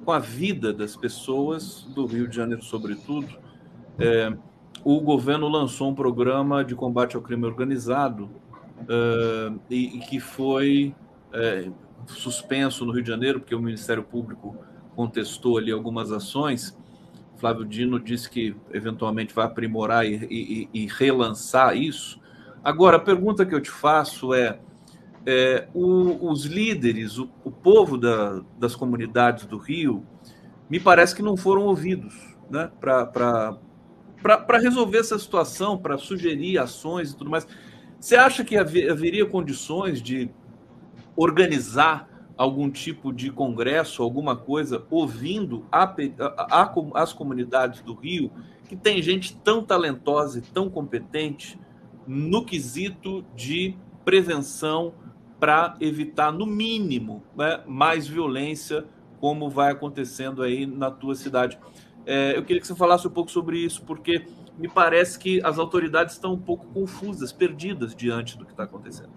com 0.05 0.12
a 0.12 0.19
vida 0.19 0.73
das 0.73 0.97
pessoas 0.97 1.83
do 1.95 2.07
Rio 2.07 2.29
de 2.29 2.37
Janeiro, 2.37 2.62
sobretudo. 2.62 3.29
É, 3.99 4.33
o 4.83 5.01
governo 5.01 5.49
lançou 5.49 5.91
um 5.91 5.95
programa 5.95 6.65
de 6.65 6.75
combate 6.75 7.16
ao 7.16 7.23
crime 7.23 7.47
organizado 7.47 8.31
é, 8.89 9.53
e, 9.71 9.99
e, 9.99 10.01
que 10.01 10.21
foi 10.21 10.95
é, 11.33 11.71
suspenso 12.07 12.85
no 12.85 12.93
Rio 12.93 13.03
de 13.03 13.09
Janeiro, 13.09 13.41
porque 13.41 13.55
o 13.55 13.61
Ministério 13.61 14.03
Público 14.03 14.57
contestou 14.95 15.59
ali 15.59 15.71
algumas 15.71 16.12
ações. 16.12 16.77
Flávio 17.37 17.65
Dino 17.65 17.99
disse 17.99 18.31
que 18.31 18.55
eventualmente 18.73 19.35
vai 19.35 19.45
aprimorar 19.45 20.07
e, 20.07 20.15
e, 20.31 20.69
e 20.73 20.87
relançar 20.87 21.77
isso. 21.77 22.21
Agora, 22.62 22.97
a 22.97 23.01
pergunta 23.01 23.45
que 23.45 23.55
eu 23.55 23.61
te 23.61 23.71
faço 23.71 24.33
é 24.33 24.59
é, 25.26 25.68
o, 25.74 26.30
os 26.30 26.44
líderes, 26.44 27.18
o, 27.18 27.28
o 27.44 27.51
povo 27.51 27.96
da, 27.96 28.42
das 28.59 28.76
comunidades 28.76 29.46
do 29.46 29.59
Rio, 29.59 30.05
me 30.68 30.78
parece 30.78 31.14
que 31.14 31.22
não 31.22 31.36
foram 31.36 31.62
ouvidos 31.62 32.14
né, 32.51 32.70
para 32.80 33.59
resolver 34.60 34.98
essa 34.98 35.18
situação, 35.18 35.78
para 35.78 35.98
sugerir 35.98 36.59
ações 36.59 37.10
e 37.10 37.16
tudo 37.16 37.30
mais. 37.30 37.46
Você 37.98 38.16
acha 38.16 38.44
que 38.44 38.56
haveria 38.56 39.24
condições 39.24 40.02
de 40.02 40.30
organizar 41.16 42.09
algum 42.36 42.68
tipo 42.68 43.12
de 43.12 43.30
congresso, 43.30 44.02
alguma 44.02 44.36
coisa, 44.36 44.84
ouvindo 44.90 45.64
a, 45.70 45.84
a, 45.84 46.62
a, 46.62 46.74
as 46.96 47.12
comunidades 47.12 47.80
do 47.80 47.94
Rio, 47.94 48.30
que 48.68 48.76
tem 48.76 49.01
gente 49.01 49.36
tão 49.36 49.62
talentosa 49.62 50.38
e 50.38 50.42
tão 50.42 50.68
competente 50.68 51.59
no 52.06 52.44
quesito 52.44 53.24
de 53.34 53.76
prevenção 54.05 54.92
para 55.45 55.77
evitar, 55.79 56.33
no 56.33 56.47
mínimo, 56.47 57.23
né, 57.37 57.61
mais 57.66 58.09
violência, 58.09 58.83
como 59.21 59.51
vai 59.51 59.73
acontecendo 59.73 60.43
aí 60.43 60.65
na 60.65 60.91
tua 60.91 61.15
cidade. 61.15 61.59
É, 62.07 62.35
eu 62.35 62.43
queria 62.43 62.62
que 62.62 62.66
você 62.66 62.75
falasse 62.75 63.07
um 63.07 63.11
pouco 63.11 63.31
sobre 63.31 63.59
isso, 63.59 63.83
porque 63.83 64.25
me 64.57 64.71
parece 64.71 65.19
que 65.19 65.45
as 65.45 65.59
autoridades 65.59 66.15
estão 66.15 66.33
um 66.33 66.39
pouco 66.39 66.66
confusas, 66.69 67.31
perdidas 67.31 67.95
diante 67.95 68.39
do 68.39 68.47
que 68.47 68.53
está 68.53 68.62
acontecendo. 68.62 69.11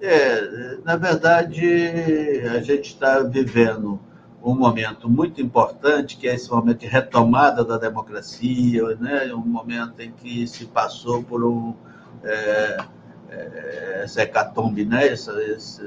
É, 0.00 0.78
na 0.86 0.96
verdade, 0.96 1.66
a 2.56 2.62
gente 2.62 2.86
está 2.86 3.18
vivendo 3.20 4.00
um 4.42 4.54
momento 4.54 5.06
muito 5.06 5.42
importante, 5.42 6.16
que 6.16 6.26
é 6.26 6.34
esse 6.34 6.50
momento 6.50 6.78
de 6.78 6.86
retomada 6.86 7.62
da 7.62 7.76
democracia, 7.76 8.96
né? 8.98 9.34
um 9.34 9.44
momento 9.44 10.00
em 10.00 10.12
que 10.12 10.46
se 10.46 10.64
passou 10.64 11.22
por 11.22 11.44
um. 11.44 11.74
É, 12.24 12.78
essa 14.02 14.22
hecatombe, 14.22 14.84
né? 14.84 15.08
essa, 15.08 15.32
essa, 15.42 15.82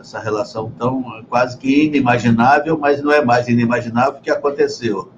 essa 0.00 0.18
relação 0.18 0.70
tão 0.78 1.24
quase 1.28 1.56
que 1.56 1.84
inimaginável, 1.84 2.78
mas 2.78 3.02
não 3.02 3.12
é 3.12 3.24
mais 3.24 3.48
inimaginável 3.48 4.20
que 4.20 4.30
aconteceu. 4.30 5.10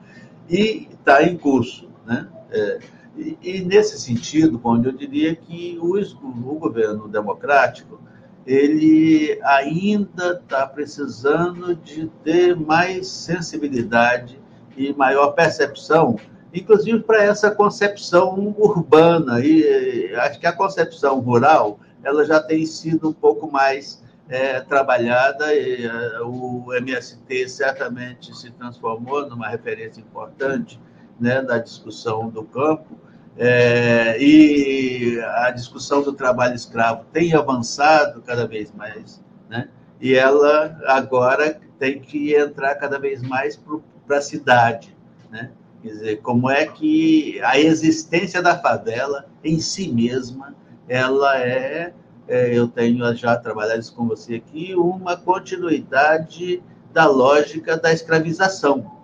E 0.48 0.88
está 0.92 1.22
em 1.22 1.36
curso. 1.36 1.88
Né? 2.06 2.28
É, 2.50 2.78
e, 3.16 3.38
e, 3.42 3.60
nesse 3.60 3.98
sentido, 3.98 4.58
bom, 4.58 4.76
eu 4.82 4.92
diria 4.92 5.34
que 5.34 5.78
o, 5.80 5.96
o 5.98 6.58
governo 6.58 7.08
democrático 7.08 8.00
ele 8.46 9.38
ainda 9.44 10.32
está 10.32 10.66
precisando 10.66 11.76
de 11.76 12.06
ter 12.24 12.56
mais 12.56 13.06
sensibilidade 13.06 14.40
e 14.76 14.92
maior 14.94 15.32
percepção 15.32 16.16
inclusive 16.52 17.00
para 17.00 17.22
essa 17.22 17.50
concepção 17.50 18.54
urbana. 18.58 19.40
E 19.40 20.14
acho 20.16 20.40
que 20.40 20.46
a 20.46 20.52
concepção 20.52 21.20
rural 21.20 21.80
ela 22.02 22.24
já 22.24 22.40
tem 22.40 22.64
sido 22.66 23.10
um 23.10 23.12
pouco 23.12 23.50
mais 23.50 24.02
é, 24.28 24.60
trabalhada. 24.60 25.54
E, 25.54 25.86
é, 25.86 26.20
o 26.20 26.72
MST 26.74 27.48
certamente 27.48 28.36
se 28.36 28.50
transformou 28.52 29.28
numa 29.28 29.48
referência 29.48 30.00
importante 30.00 30.80
né, 31.18 31.42
da 31.42 31.58
discussão 31.58 32.28
do 32.28 32.44
campo. 32.44 32.98
É, 33.36 34.20
e 34.20 35.20
a 35.20 35.50
discussão 35.50 36.02
do 36.02 36.12
trabalho 36.12 36.54
escravo 36.54 37.04
tem 37.12 37.32
avançado 37.32 38.20
cada 38.22 38.46
vez 38.46 38.72
mais, 38.72 39.22
né? 39.48 39.68
e 40.00 40.14
ela 40.14 40.78
agora 40.86 41.58
tem 41.78 42.00
que 42.00 42.34
entrar 42.34 42.74
cada 42.74 42.98
vez 42.98 43.22
mais 43.22 43.58
para 44.06 44.18
a 44.18 44.20
cidade. 44.20 44.94
Né? 45.30 45.52
Quer 45.82 45.88
dizer, 45.88 46.20
como 46.20 46.50
é 46.50 46.66
que 46.66 47.40
a 47.42 47.58
existência 47.58 48.42
da 48.42 48.58
favela 48.58 49.26
em 49.42 49.58
si 49.60 49.88
mesma, 49.88 50.54
ela 50.88 51.38
é, 51.38 51.94
é 52.28 52.58
eu 52.58 52.68
tenho 52.68 53.14
já 53.14 53.36
trabalhado 53.36 53.80
isso 53.80 53.94
com 53.94 54.06
você 54.06 54.36
aqui, 54.36 54.74
uma 54.74 55.16
continuidade 55.16 56.62
da 56.92 57.06
lógica 57.06 57.78
da 57.78 57.92
escravização. 57.92 59.00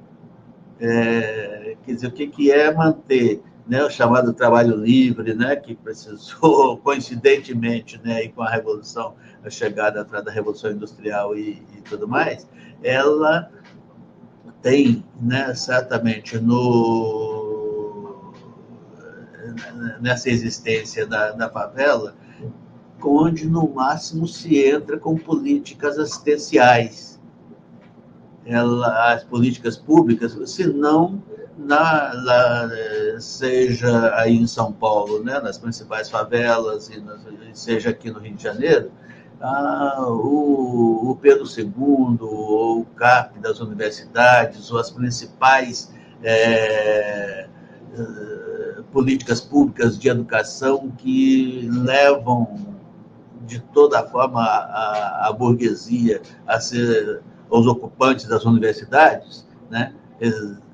É, 0.78 1.76
quer 1.84 1.94
dizer, 1.94 2.06
o 2.08 2.12
que, 2.12 2.26
que 2.26 2.50
é 2.50 2.72
manter 2.72 3.42
né, 3.66 3.82
o 3.82 3.90
chamado 3.90 4.32
trabalho 4.32 4.76
livre, 4.76 5.34
né, 5.34 5.56
que 5.56 5.74
precisou, 5.74 6.78
coincidentemente, 6.84 8.00
né, 8.02 8.24
e 8.24 8.28
com 8.28 8.42
a 8.42 8.50
Revolução, 8.50 9.14
a 9.44 9.50
chegada 9.50 10.00
atrás 10.00 10.24
da 10.24 10.30
Revolução 10.30 10.70
Industrial 10.70 11.36
e, 11.36 11.62
e 11.76 11.80
tudo 11.82 12.06
mais, 12.06 12.46
ela 12.82 13.50
tem, 14.66 15.04
né, 15.22 15.54
certamente, 15.54 16.40
no, 16.40 18.32
nessa 20.00 20.28
existência 20.28 21.06
da, 21.06 21.30
da 21.30 21.48
favela, 21.48 22.16
onde 23.00 23.48
no 23.48 23.72
máximo 23.72 24.26
se 24.26 24.58
entra 24.58 24.98
com 24.98 25.16
políticas 25.16 26.00
assistenciais, 26.00 27.20
ela, 28.44 29.12
as 29.14 29.22
políticas 29.22 29.76
públicas, 29.76 30.36
se 30.50 30.66
não 30.66 31.22
na, 31.56 32.12
na, 32.14 33.20
seja 33.20 34.16
aí 34.16 34.34
em 34.36 34.48
São 34.48 34.72
Paulo, 34.72 35.22
né, 35.22 35.38
nas 35.38 35.58
principais 35.58 36.10
favelas, 36.10 36.90
e 36.90 37.00
seja 37.52 37.90
aqui 37.90 38.10
no 38.10 38.18
Rio 38.18 38.34
de 38.34 38.42
Janeiro, 38.42 38.90
ah, 39.40 40.06
o, 40.08 41.10
o, 41.10 41.16
Pedro 41.16 41.44
II, 41.44 42.18
ou 42.20 42.80
o 42.80 42.84
CAP 42.96 43.38
das 43.38 43.60
universidades, 43.60 44.70
ou 44.70 44.78
as 44.78 44.90
principais 44.90 45.92
é, 46.22 47.48
políticas 48.92 49.40
públicas 49.40 49.98
de 49.98 50.08
educação 50.08 50.90
que 50.96 51.68
levam 51.70 52.76
de 53.46 53.60
toda 53.60 54.02
forma 54.06 54.42
a, 54.42 55.28
a 55.28 55.32
burguesia 55.32 56.20
a 56.46 56.58
ser 56.58 57.22
os 57.48 57.66
ocupantes 57.66 58.26
das 58.26 58.44
universidades, 58.44 59.46
né? 59.70 59.94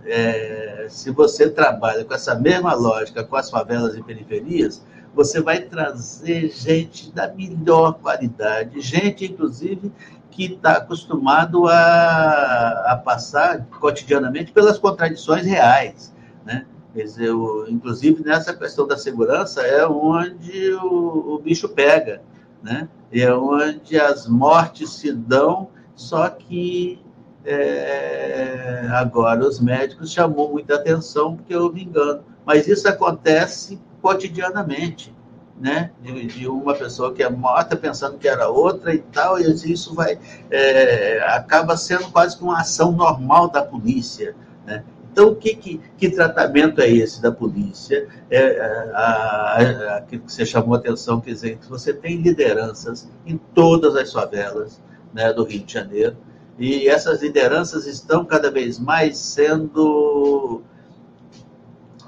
É, 0.04 0.86
se 0.88 1.10
você 1.10 1.50
trabalha 1.50 2.04
com 2.04 2.14
essa 2.14 2.34
mesma 2.34 2.74
lógica 2.74 3.22
com 3.22 3.36
as 3.36 3.50
favelas 3.50 3.96
e 3.96 4.02
periferias, 4.02 4.84
você 5.14 5.40
vai 5.40 5.60
trazer 5.60 6.50
gente 6.50 7.12
da 7.12 7.32
melhor 7.32 7.94
qualidade, 7.94 8.80
gente, 8.80 9.26
inclusive, 9.26 9.92
que 10.30 10.54
está 10.54 10.78
acostumado 10.78 11.66
a, 11.68 12.92
a 12.92 12.96
passar 12.96 13.66
cotidianamente 13.78 14.52
pelas 14.52 14.78
contradições 14.78 15.44
reais. 15.44 16.14
Né? 16.44 16.66
Dizer, 16.94 17.30
inclusive, 17.68 18.24
nessa 18.24 18.54
questão 18.54 18.86
da 18.86 18.96
segurança, 18.96 19.60
é 19.62 19.86
onde 19.86 20.72
o, 20.74 21.34
o 21.34 21.38
bicho 21.38 21.68
pega, 21.68 22.22
né? 22.62 22.88
é 23.12 23.32
onde 23.32 24.00
as 24.00 24.26
mortes 24.26 24.90
se 24.94 25.12
dão, 25.12 25.68
só 25.94 26.28
que 26.30 26.98
é, 27.44 28.88
agora 28.92 29.46
os 29.46 29.60
médicos 29.60 30.10
chamou 30.10 30.50
muita 30.50 30.76
atenção 30.76 31.36
porque 31.36 31.54
houve 31.54 31.82
engano. 31.82 32.22
Mas 32.46 32.66
isso 32.66 32.88
acontece 32.88 33.78
cotidianamente, 34.02 35.14
né? 35.58 35.92
De, 36.02 36.26
de, 36.26 36.48
uma 36.48 36.74
pessoa 36.74 37.14
que 37.14 37.22
é 37.22 37.30
morta 37.30 37.76
pensando 37.76 38.18
que 38.18 38.26
era 38.26 38.48
outra 38.48 38.92
e 38.92 38.98
tal, 38.98 39.38
e 39.38 39.44
isso 39.44 39.94
vai 39.94 40.18
é, 40.50 41.22
acaba 41.28 41.76
sendo 41.76 42.10
quase 42.10 42.36
que 42.36 42.42
uma 42.42 42.60
ação 42.60 42.90
normal 42.90 43.48
da 43.48 43.62
polícia, 43.62 44.34
né? 44.66 44.82
Então, 45.12 45.34
que, 45.34 45.54
que, 45.54 45.78
que, 45.98 46.08
tratamento 46.08 46.80
é 46.80 46.88
esse 46.88 47.20
da 47.20 47.30
polícia? 47.30 48.08
É, 48.30 48.38
é 48.38 48.90
a, 48.94 49.96
aquilo 49.98 50.22
que 50.22 50.32
você 50.32 50.46
chamou 50.46 50.74
a 50.74 50.78
atenção, 50.78 51.20
quer 51.20 51.32
dizer, 51.32 51.58
que 51.58 51.68
você 51.68 51.92
tem 51.92 52.16
lideranças 52.16 53.06
em 53.26 53.36
todas 53.36 53.94
as 53.94 54.10
favelas 54.10 54.80
né, 55.12 55.30
do 55.30 55.44
Rio 55.44 55.64
de 55.64 55.72
Janeiro, 55.74 56.16
e 56.58 56.88
essas 56.88 57.20
lideranças 57.20 57.86
estão 57.86 58.24
cada 58.24 58.50
vez 58.50 58.78
mais 58.78 59.18
sendo 59.18 60.62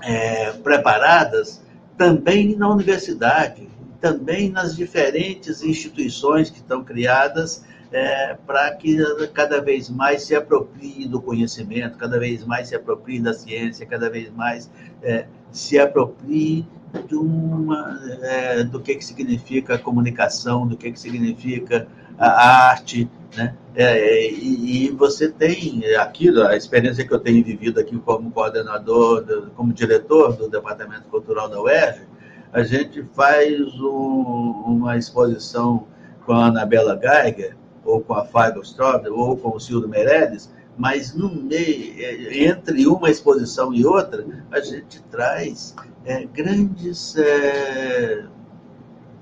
é, 0.03 0.53
preparadas 0.53 1.64
também 1.97 2.57
na 2.57 2.69
universidade, 2.69 3.69
também 4.01 4.51
nas 4.51 4.77
diferentes 4.77 5.63
instituições 5.63 6.51
que 6.51 6.59
estão 6.59 6.85
criadas 6.85 7.65
é, 7.93 8.37
para 8.47 8.75
que 8.75 8.99
cada 9.33 9.61
vez 9.61 9.89
mais 9.89 10.25
se 10.25 10.35
aproprie 10.35 11.07
do 11.07 11.21
conhecimento, 11.21 11.97
cada 11.97 12.19
vez 12.19 12.45
mais 12.45 12.69
se 12.69 12.75
aproprie 12.75 13.21
da 13.21 13.33
ciência, 13.33 13.87
cada 13.87 14.11
vez 14.11 14.31
mais 14.33 14.71
é, 15.03 15.27
se 15.53 15.79
aproprie 15.79 16.67
uma, 17.13 18.01
é, 18.23 18.65
do 18.65 18.81
que, 18.81 18.97
que 18.97 19.05
significa 19.05 19.79
comunicação, 19.79 20.67
do 20.67 20.77
que, 20.77 20.91
que 20.91 20.99
significa 20.99 21.87
a 22.19 22.69
arte, 22.71 23.09
né? 23.37 23.55
É, 23.77 24.31
e, 24.31 24.87
e, 24.87 24.91
você 24.93 25.29
tem 25.29 25.85
aquilo, 25.97 26.47
a 26.47 26.57
experiência 26.57 27.05
que 27.05 27.13
eu 27.13 27.19
tenho 27.19 27.45
vivido 27.45 27.81
aqui 27.81 27.99
como 27.99 28.31
coordenador, 28.31 29.51
como 29.57 29.73
diretor 29.73 30.37
do 30.37 30.49
Departamento 30.49 31.09
Cultural 31.09 31.49
da 31.49 31.61
UERJ, 31.61 32.07
a 32.53 32.63
gente 32.63 33.05
faz 33.15 33.61
um, 33.81 34.63
uma 34.65 34.97
exposição 34.97 35.89
com 36.25 36.33
a 36.33 36.47
Anabela 36.47 36.97
Geiger, 36.97 37.57
ou 37.85 38.01
com 38.01 38.15
a 38.15 38.25
Fábio 38.25 38.63
Strober, 38.63 39.13
ou 39.13 39.37
com 39.37 39.57
o 39.57 39.61
Silvio 39.61 39.89
Meirelles, 39.89 40.55
mas 40.77 41.15
no 41.15 41.35
meio, 41.35 41.95
é, 41.99 42.45
entre 42.45 42.87
uma 42.87 43.11
exposição 43.11 43.75
e 43.75 43.85
outra, 43.85 44.25
a 44.51 44.61
gente 44.61 45.03
traz 45.05 45.75
é, 46.05 46.25
grandes 46.27 47.17
é, 47.17 48.25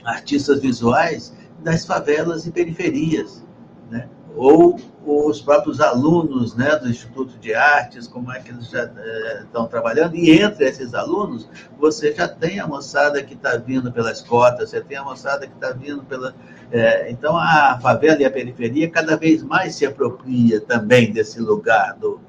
artistas 0.04 0.60
visuais 0.60 1.34
das 1.62 1.84
favelas 1.86 2.46
e 2.46 2.50
periferias, 2.50 3.44
né? 3.90 4.08
ou 4.34 4.78
os 5.04 5.40
próprios 5.40 5.80
alunos 5.80 6.54
né, 6.54 6.76
do 6.76 6.88
Instituto 6.88 7.36
de 7.38 7.54
Artes, 7.54 8.06
como 8.06 8.30
é 8.32 8.40
que 8.40 8.50
eles 8.50 8.70
já 8.70 8.90
é, 8.96 9.42
estão 9.42 9.66
trabalhando, 9.66 10.14
e 10.14 10.30
entre 10.30 10.64
esses 10.64 10.94
alunos, 10.94 11.48
você 11.78 12.14
já 12.14 12.28
tem 12.28 12.60
a 12.60 12.66
moçada 12.66 13.22
que 13.22 13.34
está 13.34 13.56
vindo 13.56 13.90
pelas 13.90 14.20
cotas, 14.20 14.70
você 14.70 14.80
tem 14.80 14.96
a 14.96 15.04
moçada 15.04 15.46
que 15.46 15.54
está 15.54 15.72
vindo 15.72 16.04
pela. 16.04 16.34
É, 16.70 17.10
então, 17.10 17.36
a 17.36 17.78
favela 17.82 18.22
e 18.22 18.24
a 18.24 18.30
periferia 18.30 18.88
cada 18.88 19.16
vez 19.16 19.42
mais 19.42 19.74
se 19.74 19.84
apropria 19.84 20.60
também 20.60 21.12
desse 21.12 21.40
lugar 21.40 21.94
do, 21.98 22.20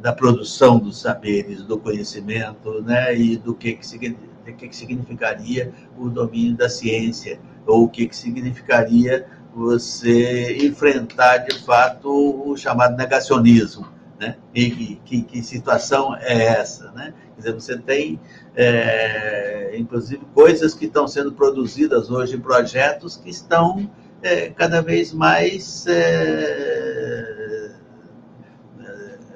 da 0.00 0.12
produção 0.12 0.78
dos 0.78 1.00
saberes, 1.00 1.62
do 1.62 1.78
conhecimento, 1.78 2.82
né, 2.82 3.16
e 3.16 3.36
do 3.36 3.54
que, 3.54 3.72
que, 3.72 3.98
que, 3.98 4.68
que 4.68 4.76
significaria 4.76 5.72
o 5.96 6.08
domínio 6.08 6.56
da 6.56 6.68
ciência 6.68 7.40
ou 7.68 7.84
o 7.84 7.88
que, 7.88 8.08
que 8.08 8.16
significaria 8.16 9.26
você 9.54 10.56
enfrentar 10.66 11.38
de 11.38 11.58
fato 11.64 12.08
o 12.10 12.56
chamado 12.56 12.96
negacionismo. 12.96 13.86
Né? 14.18 14.36
E 14.54 14.96
que, 15.04 15.22
que 15.22 15.42
situação 15.42 16.16
é 16.16 16.44
essa? 16.46 16.90
Né? 16.92 17.14
Quer 17.34 17.40
dizer, 17.40 17.52
você 17.52 17.78
tem, 17.78 18.18
é, 18.56 19.76
inclusive, 19.76 20.24
coisas 20.34 20.74
que 20.74 20.86
estão 20.86 21.06
sendo 21.06 21.32
produzidas 21.32 22.10
hoje 22.10 22.36
projetos 22.38 23.16
que 23.16 23.30
estão 23.30 23.88
é, 24.22 24.48
cada 24.50 24.80
vez 24.82 25.12
mais 25.12 25.86
é, 25.86 27.70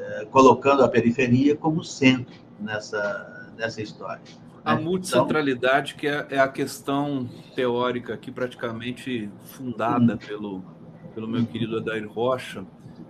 é 0.01 0.25
colocando 0.31 0.83
a 0.83 0.89
periferia 0.89 1.55
como 1.55 1.85
centro 1.85 2.35
nessa, 2.59 3.53
nessa 3.57 3.81
história. 3.81 4.23
A 4.65 4.75
né? 4.77 4.81
multicentralidade, 4.81 5.95
que 5.95 6.07
é, 6.07 6.27
é, 6.31 6.39
a 6.39 6.49
questão 6.49 7.29
teórica 7.55 8.15
aqui 8.15 8.31
praticamente 8.31 9.29
fundada 9.45 10.17
pelo, 10.17 10.63
pelo 11.15 11.27
meu 11.27 11.45
querido 11.45 11.79
Adair 11.79 12.09
Rocha, 12.09 12.65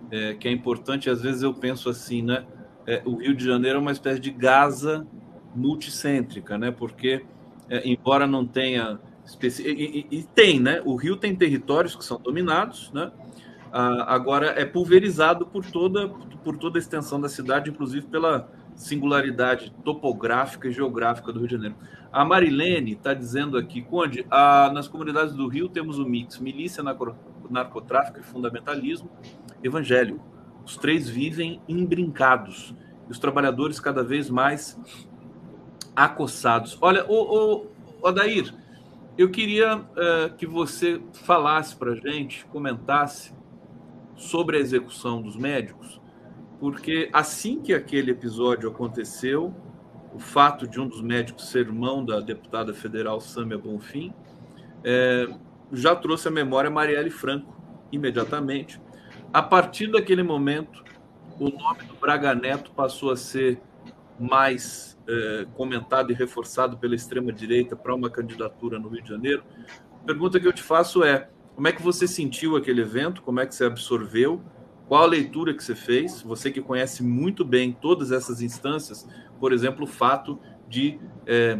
é, 0.09 0.33
que 0.33 0.47
é 0.47 0.51
importante, 0.51 1.09
às 1.09 1.21
vezes 1.21 1.43
eu 1.43 1.53
penso 1.53 1.89
assim, 1.89 2.21
né? 2.21 2.45
É, 2.85 3.01
o 3.05 3.15
Rio 3.15 3.35
de 3.35 3.45
Janeiro 3.45 3.77
é 3.77 3.81
uma 3.81 3.91
espécie 3.91 4.19
de 4.19 4.31
Gaza 4.31 5.07
multicêntrica, 5.55 6.57
né? 6.57 6.71
Porque, 6.71 7.23
é, 7.69 7.87
embora 7.87 8.25
não 8.25 8.45
tenha... 8.45 8.99
Especi... 9.23 9.63
E, 9.63 10.07
e, 10.11 10.17
e, 10.19 10.23
tem, 10.23 10.59
né? 10.59 10.81
O 10.83 10.95
Rio 10.95 11.15
tem 11.15 11.35
territórios 11.35 11.95
que 11.95 12.03
são 12.03 12.19
dominados, 12.19 12.91
né? 12.91 13.11
Ah, 13.71 14.13
agora 14.13 14.47
é 14.47 14.65
pulverizado 14.65 15.47
por 15.47 15.65
toda, 15.65 16.07
por 16.43 16.57
toda 16.57 16.77
a 16.77 16.81
extensão 16.81 17.19
da 17.19 17.27
cidade, 17.27 17.71
inclusive 17.71 18.05
pela 18.05 18.47
singularidade 18.75 19.73
topográfica 19.83 20.67
e 20.67 20.71
geográfica 20.71 21.31
do 21.31 21.39
Rio 21.39 21.47
de 21.47 21.55
Janeiro. 21.55 21.75
A 22.11 22.23
Marilene 22.23 22.93
está 22.93 23.13
dizendo 23.13 23.57
aqui, 23.57 23.81
Conde, 23.81 24.25
a, 24.29 24.71
nas 24.73 24.87
comunidades 24.87 25.33
do 25.33 25.47
Rio 25.47 25.67
temos 25.69 25.97
o 25.97 26.05
mix 26.05 26.39
milícia, 26.39 26.83
narcotráfico 27.49 28.19
e 28.19 28.23
fundamentalismo 28.23 29.09
evangélico. 29.63 30.23
Os 30.65 30.77
três 30.77 31.09
vivem 31.09 31.61
imbrincados 31.67 32.75
e 33.07 33.11
os 33.11 33.19
trabalhadores 33.19 33.79
cada 33.79 34.03
vez 34.03 34.29
mais 34.29 34.79
acossados. 35.95 36.77
Olha, 36.81 37.05
o, 37.09 37.67
o, 38.01 38.07
Adair, 38.07 38.53
eu 39.17 39.29
queria 39.29 39.77
uh, 39.77 40.33
que 40.37 40.45
você 40.45 41.01
falasse 41.13 41.75
para 41.75 41.95
gente, 41.95 42.45
comentasse 42.45 43.33
sobre 44.15 44.57
a 44.57 44.59
execução 44.59 45.21
dos 45.21 45.35
médicos, 45.35 46.01
porque 46.59 47.09
assim 47.11 47.61
que 47.61 47.73
aquele 47.73 48.11
episódio 48.11 48.69
aconteceu, 48.69 49.53
o 50.13 50.19
fato 50.19 50.67
de 50.67 50.79
um 50.79 50.87
dos 50.87 51.01
médicos 51.01 51.49
ser 51.49 51.65
irmão 51.67 52.05
da 52.05 52.19
deputada 52.19 52.73
federal 52.73 53.19
Sâmia 53.19 53.57
Bonfim, 53.57 54.13
é, 54.83 55.27
já 55.71 55.95
trouxe 55.95 56.27
à 56.27 56.31
memória 56.31 56.69
Marielle 56.69 57.09
Franco, 57.09 57.55
imediatamente. 57.91 58.79
A 59.31 59.41
partir 59.41 59.87
daquele 59.91 60.21
momento, 60.21 60.83
o 61.39 61.49
nome 61.49 61.83
do 61.87 61.95
Braga 61.95 62.35
Neto 62.35 62.71
passou 62.71 63.11
a 63.11 63.17
ser 63.17 63.59
mais 64.19 64.97
é, 65.07 65.45
comentado 65.55 66.11
e 66.11 66.13
reforçado 66.13 66.77
pela 66.77 66.95
extrema-direita 66.95 67.75
para 67.75 67.93
uma 67.95 68.09
candidatura 68.09 68.77
no 68.77 68.89
Rio 68.89 69.01
de 69.01 69.09
Janeiro. 69.09 69.43
A 70.01 70.05
pergunta 70.05 70.39
que 70.39 70.47
eu 70.47 70.53
te 70.53 70.61
faço 70.61 71.03
é: 71.03 71.29
como 71.55 71.67
é 71.67 71.71
que 71.71 71.81
você 71.81 72.07
sentiu 72.07 72.55
aquele 72.55 72.81
evento? 72.81 73.21
Como 73.21 73.39
é 73.39 73.45
que 73.45 73.55
você 73.55 73.65
absorveu? 73.65 74.41
Qual 74.87 75.03
a 75.03 75.07
leitura 75.07 75.53
que 75.53 75.63
você 75.63 75.75
fez? 75.75 76.21
Você 76.21 76.51
que 76.51 76.61
conhece 76.61 77.03
muito 77.03 77.45
bem 77.45 77.71
todas 77.71 78.11
essas 78.11 78.41
instâncias, 78.41 79.07
por 79.39 79.53
exemplo, 79.53 79.85
o 79.85 79.87
fato 79.87 80.39
de 80.67 80.99
é, 81.25 81.59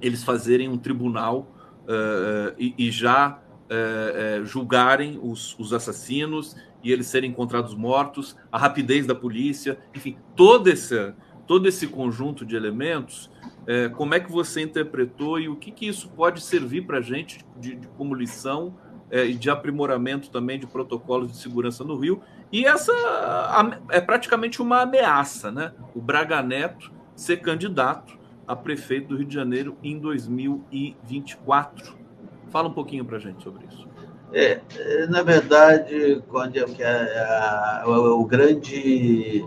eles 0.00 0.22
fazerem 0.22 0.68
um 0.68 0.78
tribunal 0.78 1.46
uh, 1.84 2.54
e, 2.58 2.74
e, 2.78 2.90
já 2.90 3.38
uh, 3.38 4.44
julgarem 4.44 5.18
os, 5.22 5.58
os, 5.58 5.72
assassinos 5.72 6.56
e 6.82 6.90
eles 6.90 7.06
serem 7.06 7.30
encontrados 7.30 7.74
mortos, 7.74 8.36
a 8.50 8.58
rapidez 8.58 9.06
da 9.06 9.14
polícia, 9.14 9.78
enfim, 9.94 10.16
todo 10.34 10.68
esse, 10.68 11.12
todo 11.46 11.68
esse 11.68 11.86
conjunto 11.86 12.44
de 12.44 12.56
elementos, 12.56 13.30
como 13.94 14.14
é 14.14 14.20
que 14.20 14.32
você 14.32 14.62
interpretou 14.62 15.38
e 15.38 15.48
o 15.48 15.54
que, 15.54 15.70
que 15.70 15.86
isso 15.86 16.08
pode 16.08 16.40
servir 16.40 16.86
para 16.86 16.98
a 16.98 17.00
gente 17.02 17.44
de, 17.56 17.76
de, 17.76 17.86
como 17.88 18.14
lição 18.14 18.74
e 19.12 19.34
de 19.34 19.48
aprimoramento 19.48 20.30
também 20.30 20.58
de 20.58 20.66
protocolos 20.66 21.30
de 21.30 21.36
segurança 21.36 21.84
no 21.84 21.96
Rio? 21.96 22.20
E 22.52 22.66
essa 22.66 22.92
é 23.90 24.00
praticamente 24.00 24.60
uma 24.60 24.82
ameaça, 24.82 25.52
né? 25.52 25.72
O 25.94 26.00
Braga 26.00 26.42
Neto 26.42 26.92
ser 27.14 27.36
candidato 27.38 28.18
a 28.46 28.56
prefeito 28.56 29.08
do 29.10 29.16
Rio 29.16 29.26
de 29.26 29.34
Janeiro 29.34 29.76
em 29.82 29.98
2024. 29.98 31.96
Fala 32.48 32.68
um 32.68 32.72
pouquinho 32.72 33.04
para 33.04 33.18
a 33.18 33.20
gente 33.20 33.42
sobre 33.42 33.64
isso. 33.66 33.88
É, 34.32 34.60
é, 34.76 35.06
na 35.06 35.22
verdade, 35.22 36.22
quando 36.28 36.56
eu, 36.56 36.66
a, 36.66 37.82
a, 37.82 37.88
o, 37.88 38.20
o 38.20 38.24
grande, 38.24 39.46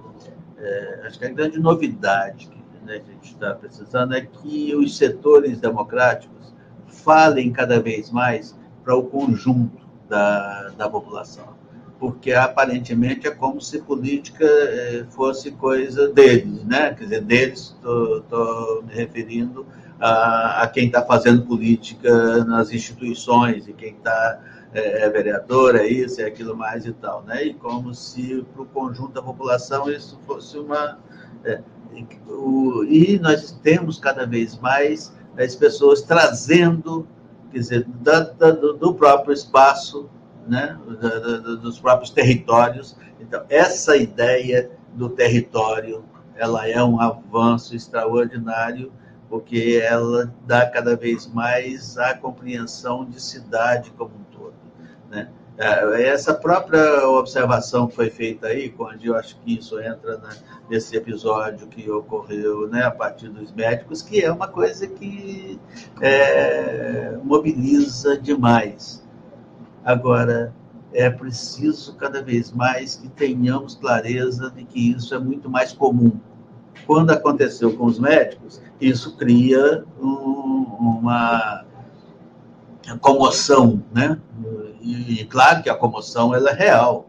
é, 0.57 1.01
acho 1.05 1.19
que 1.19 1.25
a 1.25 1.29
grande 1.29 1.59
novidade 1.59 2.47
que 2.47 2.85
né, 2.85 3.01
a 3.05 3.11
gente 3.11 3.33
está 3.33 3.53
precisando 3.53 4.13
é 4.13 4.21
que 4.21 4.73
os 4.75 4.95
setores 4.97 5.59
democráticos 5.59 6.53
falem 6.87 7.51
cada 7.51 7.81
vez 7.81 8.09
mais 8.11 8.57
para 8.83 8.95
o 8.95 9.03
conjunto 9.03 9.83
da, 10.07 10.69
da 10.77 10.89
população 10.89 11.62
porque 12.03 12.33
aparentemente 12.33 13.25
é 13.25 13.31
como 13.31 13.61
se 13.61 13.79
política 13.79 14.43
eh, 14.43 15.05
fosse 15.11 15.51
coisa 15.51 16.09
deles, 16.09 16.61
né? 16.65 16.93
Quer 16.93 17.03
dizer, 17.05 17.21
deles, 17.21 17.73
estou 17.77 18.83
me 18.83 18.93
referindo 18.93 19.65
a, 20.01 20.63
a 20.63 20.67
quem 20.67 20.87
está 20.87 21.01
fazendo 21.01 21.43
política 21.43 22.43
nas 22.43 22.73
instituições 22.73 23.69
e 23.69 23.71
quem 23.71 23.93
está 23.93 24.37
é, 24.73 25.05
é 25.05 25.09
vereador, 25.09 25.77
é 25.77 25.87
isso, 25.87 26.19
é 26.19 26.25
aquilo 26.25 26.57
mais 26.57 26.85
e 26.85 26.91
tal, 26.91 27.23
né? 27.23 27.41
E 27.41 27.53
como 27.53 27.93
se 27.93 28.45
para 28.53 28.63
o 28.63 28.65
conjunto 28.65 29.13
da 29.13 29.21
população 29.21 29.89
isso 29.89 30.19
fosse 30.27 30.57
uma... 30.57 30.99
É, 31.45 31.61
o, 32.27 32.83
e 32.83 33.17
nós 33.17 33.53
temos 33.63 33.97
cada 33.97 34.25
vez 34.25 34.59
mais 34.59 35.13
as 35.37 35.55
pessoas 35.55 36.01
trazendo, 36.01 37.07
quer 37.49 37.59
dizer, 37.59 37.87
da, 38.01 38.19
da, 38.19 38.51
do 38.51 38.93
próprio 38.93 39.31
espaço 39.31 40.09
né, 40.47 40.77
dos 41.61 41.79
próprios 41.79 42.09
territórios. 42.09 42.95
Então, 43.19 43.43
essa 43.49 43.95
ideia 43.95 44.71
do 44.93 45.09
território, 45.09 46.03
ela 46.35 46.67
é 46.67 46.83
um 46.83 46.99
avanço 46.99 47.75
extraordinário, 47.75 48.91
porque 49.29 49.81
ela 49.83 50.31
dá 50.45 50.69
cada 50.69 50.95
vez 50.95 51.25
mais 51.27 51.97
a 51.97 52.15
compreensão 52.15 53.05
de 53.05 53.21
cidade 53.21 53.91
como 53.91 54.11
um 54.15 54.23
todo. 54.35 54.53
Né? 55.09 55.29
É, 55.57 56.07
essa 56.07 56.33
própria 56.33 57.07
observação 57.07 57.87
que 57.87 57.95
foi 57.95 58.09
feita 58.09 58.47
aí, 58.47 58.69
quando 58.69 59.05
eu 59.05 59.15
acho 59.15 59.39
que 59.39 59.57
isso 59.57 59.79
entra 59.79 60.19
nesse 60.67 60.95
episódio 60.95 61.67
que 61.67 61.89
ocorreu 61.89 62.67
né, 62.67 62.83
a 62.83 62.91
partir 62.91 63.29
dos 63.29 63.51
médicos, 63.51 64.01
que 64.01 64.23
é 64.23 64.31
uma 64.31 64.47
coisa 64.47 64.87
que 64.87 65.59
é, 66.01 67.17
mobiliza 67.23 68.17
demais. 68.17 69.02
Agora, 69.83 70.53
é 70.93 71.09
preciso 71.09 71.95
cada 71.95 72.21
vez 72.21 72.51
mais 72.51 72.95
que 72.95 73.09
tenhamos 73.09 73.75
clareza 73.75 74.51
de 74.51 74.63
que 74.63 74.91
isso 74.91 75.13
é 75.13 75.19
muito 75.19 75.49
mais 75.49 75.73
comum. 75.73 76.19
Quando 76.85 77.11
aconteceu 77.11 77.75
com 77.75 77.85
os 77.85 77.99
médicos, 77.99 78.61
isso 78.79 79.15
cria 79.17 79.83
um, 79.99 80.65
uma 80.79 81.65
comoção, 82.99 83.83
né? 83.93 84.19
E, 84.81 85.25
claro 85.25 85.63
que 85.63 85.69
a 85.69 85.75
comoção 85.75 86.35
ela 86.35 86.51
é 86.51 86.53
real. 86.53 87.07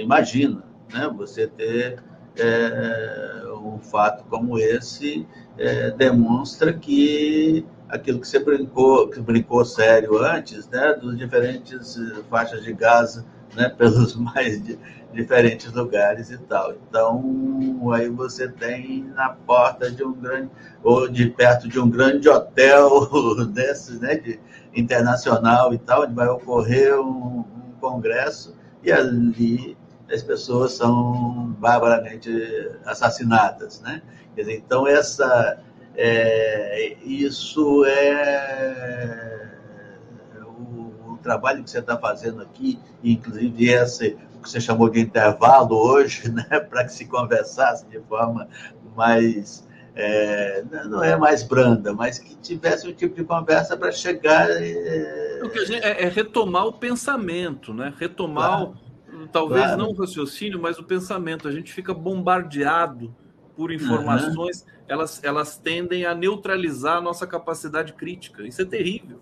Imagina, 0.00 0.62
né? 0.92 1.10
Você 1.16 1.46
ter 1.46 2.02
é, 2.36 3.42
um 3.62 3.78
fato 3.78 4.24
como 4.28 4.58
esse 4.58 5.26
é, 5.58 5.90
demonstra 5.90 6.72
que 6.72 7.64
aquilo 7.88 8.20
que 8.20 8.28
você 8.28 8.38
brincou, 8.38 9.08
que 9.08 9.20
brincou 9.20 9.64
sério 9.64 10.18
antes, 10.18 10.68
né, 10.68 10.94
dos 10.94 11.16
diferentes 11.16 11.96
eh, 11.96 12.22
faixas 12.28 12.62
de 12.62 12.72
Gaza, 12.72 13.24
né, 13.54 13.68
pelos 13.76 14.14
mais 14.16 14.62
de, 14.62 14.78
diferentes 15.12 15.72
lugares 15.72 16.30
e 16.30 16.38
tal. 16.38 16.74
Então, 16.74 17.90
aí 17.92 18.08
você 18.08 18.48
tem 18.48 19.04
na 19.14 19.30
porta 19.30 19.90
de 19.90 20.04
um 20.04 20.12
grande, 20.12 20.50
ou 20.82 21.08
de 21.08 21.30
perto 21.30 21.68
de 21.68 21.78
um 21.78 21.88
grande 21.88 22.28
hotel 22.28 23.46
desse, 23.52 23.98
né, 23.98 24.16
de, 24.16 24.38
internacional 24.74 25.72
e 25.72 25.78
tal, 25.78 26.02
onde 26.02 26.14
vai 26.14 26.28
ocorrer 26.28 27.00
um, 27.00 27.40
um 27.40 27.72
congresso 27.80 28.54
e 28.82 28.92
ali 28.92 29.76
as 30.12 30.22
pessoas 30.22 30.72
são 30.72 31.56
barbaramente 31.58 32.30
assassinadas, 32.84 33.80
né? 33.80 34.02
Quer 34.34 34.42
dizer, 34.42 34.56
então 34.58 34.86
essa 34.86 35.58
é, 35.96 36.96
isso 37.02 37.84
é 37.86 39.50
o, 40.44 41.12
o, 41.12 41.18
trabalho 41.22 41.64
que 41.64 41.70
você 41.70 41.78
está 41.78 41.96
fazendo 41.96 42.42
aqui, 42.42 42.78
inclusive 43.02 43.70
esse 43.70 44.16
o 44.34 44.42
que 44.42 44.50
você 44.50 44.60
chamou 44.60 44.90
de 44.90 45.00
intervalo 45.00 45.74
hoje, 45.74 46.28
né, 46.32 46.60
para 46.60 46.84
que 46.84 46.92
se 46.92 47.06
conversasse 47.06 47.86
de 47.86 47.98
forma 48.00 48.48
mais 48.94 49.66
é, 49.94 50.62
não 50.90 51.02
é 51.02 51.16
mais 51.16 51.42
branda, 51.42 51.94
mas 51.94 52.18
que 52.18 52.36
tivesse 52.36 52.86
um 52.86 52.92
tipo 52.92 53.16
de 53.16 53.24
conversa 53.24 53.74
para 53.78 53.90
chegar. 53.90 54.50
É... 54.50 55.40
É, 55.70 56.04
é... 56.04 56.08
retomar 56.08 56.66
o 56.66 56.72
pensamento, 56.74 57.72
né? 57.72 57.94
Retomar, 57.98 58.58
claro. 58.58 58.76
o, 59.22 59.26
talvez 59.28 59.64
claro. 59.64 59.78
não 59.78 59.88
o 59.88 59.94
raciocínio, 59.94 60.60
mas 60.60 60.78
o 60.78 60.84
pensamento. 60.84 61.48
A 61.48 61.50
gente 61.50 61.72
fica 61.72 61.94
bombardeado 61.94 63.14
por 63.56 63.72
informações, 63.72 64.60
uhum. 64.60 64.66
elas, 64.86 65.24
elas 65.24 65.56
tendem 65.56 66.04
a 66.04 66.14
neutralizar 66.14 66.98
a 66.98 67.00
nossa 67.00 67.26
capacidade 67.26 67.94
crítica. 67.94 68.46
Isso 68.46 68.60
é 68.60 68.64
terrível. 68.64 69.18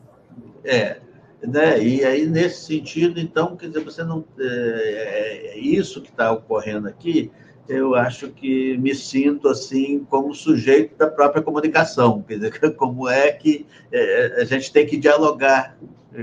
É, 0.65 1.01
né? 1.41 1.83
E 1.83 2.05
aí, 2.05 2.27
nesse 2.27 2.67
sentido, 2.67 3.21
então, 3.21 3.57
quer 3.57 3.69
dizer, 3.69 3.85
você 3.85 4.03
não. 4.03 4.25
É, 4.39 5.53
é 5.55 5.59
isso 5.59 6.03
que 6.03 6.11
está 6.11 6.33
ocorrendo 6.33 6.89
aqui, 6.89 7.31
eu 7.69 7.95
acho 7.95 8.29
que 8.29 8.77
me 8.79 8.95
sinto 8.95 9.49
assim 9.49 10.05
como 10.11 10.35
sujeito 10.35 10.97
da 10.97 11.07
própria 11.07 11.43
comunicação, 11.43 12.23
quer 12.23 12.35
dizer, 12.35 12.75
como 12.77 13.09
é 13.09 13.33
que 13.33 13.67
é, 13.91 14.43
a 14.43 14.45
gente 14.45 14.73
tem 14.73 14.87
que 14.87 14.97
dialogar 14.97 15.77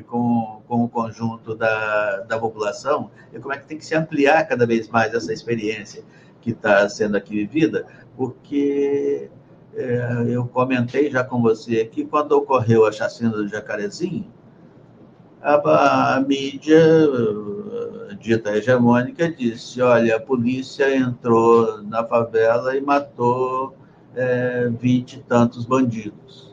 com, 0.08 0.62
com 0.68 0.84
o 0.84 0.90
conjunto 0.90 1.56
da, 1.56 2.20
da 2.22 2.40
população 2.40 3.10
e 3.34 3.40
como 3.40 3.54
é 3.54 3.58
que 3.58 3.66
tem 3.66 3.78
que 3.78 3.86
se 3.86 3.96
ampliar 3.96 4.48
cada 4.48 4.66
vez 4.66 4.88
mais 4.88 5.14
essa 5.14 5.34
experiência 5.34 6.04
que 6.42 6.52
está 6.52 6.90
sendo 6.90 7.16
aqui 7.16 7.46
vivida, 7.46 7.86
porque 8.18 9.30
é, 9.76 10.26
eu 10.28 10.46
comentei 10.48 11.10
já 11.10 11.24
com 11.24 11.42
você 11.42 11.86
que 11.86 12.04
quando 12.04 12.34
ocorreu 12.34 12.86
a 12.86 12.92
chacina 12.92 13.30
do 13.30 13.48
Jacarezinho, 13.48 14.26
a, 15.42 16.16
a 16.16 16.20
mídia 16.20 16.80
dita 18.20 18.56
hegemônica 18.56 19.32
disse: 19.32 19.82
olha, 19.82 20.18
a 20.18 20.20
polícia 20.20 20.96
entrou 20.96 21.82
na 21.84 22.04
favela 22.06 22.76
e 22.76 22.82
matou 22.82 23.76
é, 24.16 24.70
vinte 24.70 25.14
e 25.14 25.24
tantos 25.24 25.66
bandidos. 25.66 26.52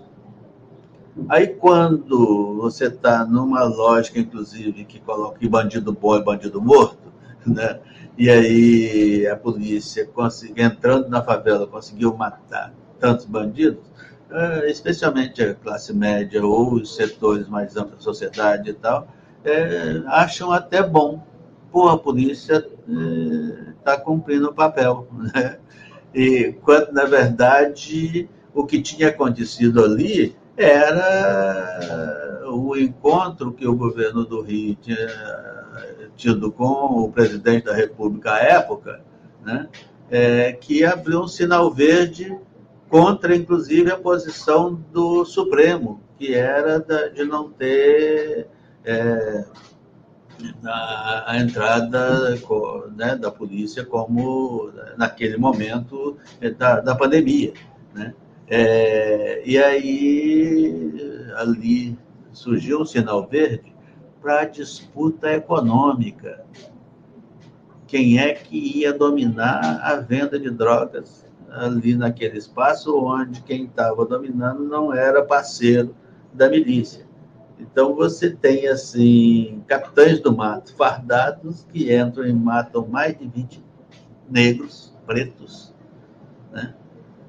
Aí, 1.28 1.48
quando 1.48 2.56
você 2.60 2.86
está 2.86 3.24
numa 3.24 3.65
lógica, 3.65 4.20
inclusive, 4.20 4.85
que 4.85 5.01
coloca 5.01 5.39
que 5.39 5.48
bandido 5.48 5.93
bom 5.93 6.16
e 6.16 6.23
bandido 6.23 6.62
morto, 6.62 7.12
né? 7.44 7.81
E 8.19 8.28
aí 8.28 9.28
a 9.28 9.36
polícia, 9.36 10.11
entrando 10.57 11.09
na 11.09 11.23
favela, 11.23 11.69
conseguiu 11.69 12.16
matar 12.16 12.74
tantos 12.99 13.24
bandidos, 13.24 13.78
é, 14.28 14.69
especialmente 14.69 15.40
a 15.40 15.55
classe 15.55 15.95
média 15.95 16.45
ou 16.45 16.74
os 16.74 16.97
setores 16.97 17.49
mais 17.49 17.77
amplos 17.77 17.99
da 17.99 18.03
sociedade 18.03 18.70
e 18.70 18.74
tal, 18.74 19.07
é, 19.45 20.03
acham 20.07 20.51
até 20.51 20.82
bom. 20.82 21.24
Pô, 21.70 21.89
a 21.89 21.97
polícia 21.97 22.66
está 23.78 23.93
é, 23.93 24.01
cumprindo 24.01 24.49
o 24.49 24.55
papel. 24.55 25.07
Né? 25.32 25.59
E 26.12 26.55
quando, 26.62 26.90
na 26.90 27.05
verdade, 27.05 28.28
o 28.53 28.65
que 28.66 28.82
tinha 28.82 29.11
acontecido 29.11 29.85
ali 29.85 30.35
era 30.57 32.49
o 32.51 32.74
encontro 32.77 33.53
que 33.53 33.69
o 33.69 33.77
governo 33.77 34.24
do 34.24 34.40
Rio 34.40 34.74
tinha 34.81 34.97
tido 36.19 36.51
com 36.51 37.05
o 37.05 37.12
presidente 37.12 37.66
da 37.66 37.74
República 37.74 38.35
à 38.35 38.40
época, 38.40 39.01
né, 39.43 39.69
é, 40.11 40.53
que 40.53 40.85
abriu 40.85 41.20
um 41.20 41.28
sinal 41.28 41.73
verde 41.73 42.36
contra, 42.89 43.36
inclusive, 43.36 43.90
a 43.90 43.97
posição 43.97 44.74
do 44.93 45.24
Supremo, 45.24 46.03
que 46.19 46.35
era 46.35 46.81
de 46.81 47.24
não 47.24 47.51
ter 47.51 48.49
é, 48.85 49.45
a, 50.65 51.32
a, 51.32 51.39
entrada 51.39 52.35
né, 52.97 53.15
da 53.15 53.31
polícia 53.31 53.85
como 53.85 54.73
naquele 54.97 55.36
momento 55.36 56.16
da, 56.57 56.81
da 56.81 56.95
pandemia. 56.97 57.53
Né? 57.95 58.15
É, 58.49 59.43
e 59.45 59.59
aí 59.59 61.31
ali 61.36 61.99
surgiu 62.32 62.81
um 62.81 62.86
sinal 62.86 63.28
verde 63.28 63.77
para 64.28 64.42
a 64.42 64.44
disputa 64.44 65.32
econômica. 65.32 66.44
Quem 67.86 68.18
é 68.18 68.34
que 68.34 68.78
ia 68.78 68.92
dominar 68.92 69.80
a 69.82 69.96
venda 69.96 70.38
de 70.38 70.50
drogas 70.50 71.24
ali 71.50 71.94
naquele 71.94 72.36
espaço 72.36 72.94
onde 72.94 73.40
quem 73.40 73.64
estava 73.64 74.05
dominando 74.05 74.64
não 74.64 74.92
era 74.92 75.24
parceiro 75.24 75.96
da 76.30 76.46
milícia. 76.46 77.06
Então 77.59 77.94
você 77.94 78.28
tem 78.28 78.68
assim 78.68 79.64
capitães 79.66 80.20
do 80.20 80.36
mato 80.36 80.76
fardados 80.76 81.66
que 81.72 81.90
entram 81.90 82.26
e 82.26 82.32
matam 82.34 82.86
mais 82.86 83.16
de 83.16 83.26
20 83.26 83.64
negros, 84.28 84.94
pretos, 85.06 85.74
né? 86.52 86.74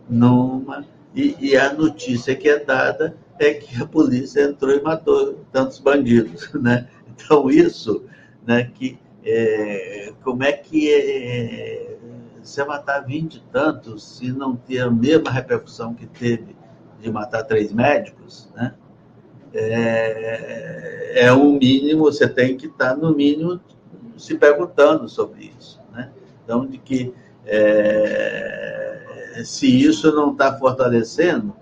Numa 0.09 0.83
e, 1.15 1.37
e 1.39 1.55
a 1.55 1.71
notícia 1.71 2.35
que 2.35 2.49
é 2.49 2.59
dada 2.59 3.15
é 3.39 3.53
que 3.53 3.81
a 3.81 3.87
polícia 3.87 4.43
entrou 4.43 4.75
e 4.75 4.81
matou 4.81 5.38
tantos 5.51 5.79
bandidos, 5.79 6.53
né? 6.55 6.87
Então 7.07 7.49
isso, 7.49 8.05
né? 8.45 8.71
Que 8.73 8.99
é, 9.23 10.13
como 10.23 10.43
é 10.43 10.53
que 10.53 10.93
é, 10.93 11.97
você 12.41 12.63
matar 12.63 13.01
20 13.01 13.35
e 13.35 13.39
tantos 13.51 14.17
se 14.17 14.31
não 14.31 14.55
ter 14.55 14.79
a 14.79 14.89
mesma 14.89 15.29
repercussão 15.29 15.93
que 15.93 16.07
teve 16.07 16.55
de 16.99 17.11
matar 17.11 17.43
três 17.43 17.71
médicos, 17.71 18.49
né? 18.55 18.73
É, 19.53 21.25
é 21.25 21.33
um 21.33 21.57
mínimo, 21.57 22.03
você 22.03 22.27
tem 22.27 22.55
que 22.55 22.67
estar, 22.67 22.95
no 22.95 23.15
mínimo, 23.15 23.59
se 24.15 24.35
perguntando 24.35 25.09
sobre 25.09 25.51
isso. 25.57 25.81
Né? 25.91 26.11
Então, 26.43 26.65
de 26.65 26.77
que 26.77 27.13
é, 27.45 29.41
se 29.43 29.67
isso 29.67 30.11
não 30.13 30.31
está 30.31 30.57
fortalecendo 30.57 31.55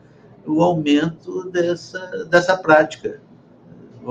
o 0.46 0.62
aumento 0.62 1.50
dessa, 1.50 2.26
dessa 2.26 2.58
prática, 2.58 3.22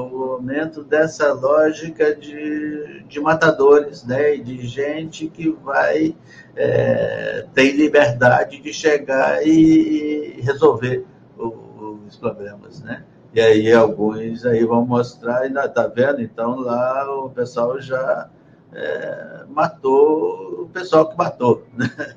o 0.02 0.32
aumento 0.32 0.82
dessa 0.84 1.32
lógica 1.32 2.14
de, 2.14 3.04
de 3.08 3.20
matadores, 3.20 4.04
né? 4.04 4.36
de 4.36 4.66
gente 4.66 5.28
que 5.28 5.50
vai 5.50 6.14
é, 6.54 7.46
ter 7.54 7.72
liberdade 7.72 8.60
de 8.60 8.72
chegar 8.72 9.46
e 9.46 10.40
resolver 10.42 11.04
os 12.06 12.16
problemas, 12.16 12.82
né? 12.82 13.04
E 13.34 13.40
aí 13.40 13.72
alguns 13.72 14.46
aí 14.46 14.64
vão 14.64 14.86
mostrar, 14.86 15.42
ainda 15.42 15.68
tá 15.68 15.86
vendo? 15.86 16.22
Então 16.22 16.56
lá 16.60 17.06
o 17.18 17.28
pessoal 17.28 17.78
já 17.80 18.30
é, 18.72 19.44
matou 19.48 20.62
o 20.62 20.68
pessoal 20.72 21.08
que 21.08 21.16
matou, 21.16 21.64
né? 21.76 21.90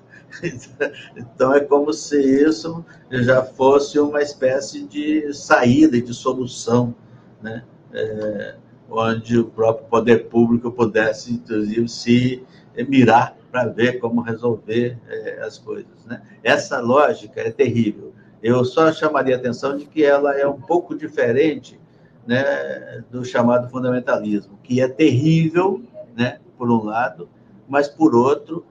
Então 1.18 1.56
é 1.56 1.60
como 1.60 1.92
se 1.92 2.22
isso 2.22 2.86
já 3.10 3.44
fosse 3.44 4.00
uma 4.00 4.22
espécie 4.22 4.86
de 4.86 5.34
saída 5.34 5.98
e 5.98 6.02
de 6.04 6.14
solução, 6.14 6.94
né? 7.42 7.64
É, 7.94 8.56
onde 8.90 9.38
o 9.38 9.46
próprio 9.46 9.88
poder 9.88 10.28
público 10.30 10.72
pudesse, 10.72 11.34
inclusive, 11.34 11.88
se 11.88 12.44
mirar 12.88 13.36
para 13.52 13.66
ver 13.66 14.00
como 14.00 14.22
resolver 14.22 14.98
é, 15.08 15.42
as 15.42 15.58
coisas. 15.58 16.06
Né? 16.06 16.22
Essa 16.44 16.80
lógica 16.80 17.42
é 17.42 17.52
terrível. 17.52 18.14
Eu 18.42 18.64
só 18.64 18.92
chamaria 18.92 19.36
a 19.36 19.40
atenção 19.40 19.78
de 19.78 19.86
que 19.86 20.04
ela 20.04 20.38
é 20.38 20.48
um 20.48 20.60
pouco 20.60 20.96
diferente 20.96 21.80
né, 22.26 23.04
do 23.10 23.26
chamado 23.26 23.70
fundamentalismo, 23.70 24.58
que 24.64 24.82
é 24.82 24.88
terrível, 24.88 25.82
né, 26.16 26.40
por 26.58 26.70
um 26.70 26.84
lado, 26.84 27.28
mas 27.68 27.88
por 27.88 28.16
outro, 28.16 28.66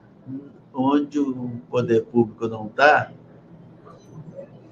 onde 0.73 1.19
o 1.19 1.51
poder 1.69 2.05
público 2.05 2.47
não 2.47 2.67
está, 2.67 3.11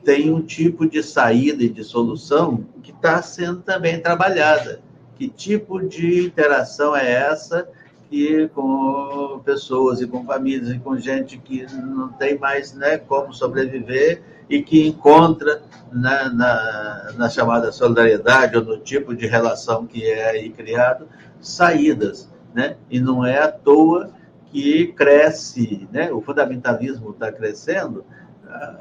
tem 0.08 0.34
um 0.34 0.42
tipo 0.42 0.88
de 0.88 1.04
saída 1.04 1.62
e 1.62 1.68
de 1.68 1.84
solução 1.84 2.64
que 2.82 2.92
está 2.92 3.22
sendo 3.22 3.62
também 3.62 4.00
trabalhada. 4.00 4.80
Que 5.18 5.28
tipo 5.28 5.86
de 5.86 6.26
interação 6.26 6.96
é 6.96 7.12
essa 7.12 7.68
que 8.10 8.48
com 8.56 9.42
pessoas 9.44 10.00
e 10.00 10.08
com 10.08 10.24
famílias 10.24 10.70
e 10.70 10.80
com 10.80 10.98
gente 10.98 11.38
que 11.38 11.66
não 11.74 12.08
tem 12.08 12.40
mais 12.40 12.74
né, 12.74 12.98
como 12.98 13.34
sobreviver 13.34 14.24
e 14.50 14.64
que 14.64 14.88
encontra 14.88 15.62
na, 15.92 16.30
na, 16.30 17.14
na, 17.18 17.30
chamada 17.30 17.70
solidariedade 17.74 18.56
ou 18.56 18.64
no 18.64 18.78
tipo 18.78 19.14
de 19.14 19.28
relação 19.28 19.86
que 19.86 20.10
é 20.10 20.30
aí 20.30 20.50
criado 20.50 21.06
saídas, 21.42 22.32
né? 22.56 22.78
E 22.90 22.98
não 22.98 23.26
é 23.26 23.40
à 23.40 23.52
toa 23.52 24.10
que 24.54 24.88
cresce, 24.94 25.86
né? 25.92 26.14
O 26.14 26.22
fundamentalismo 26.22 27.10
está 27.10 27.30
crescendo 27.30 28.06
ah, 28.48 28.78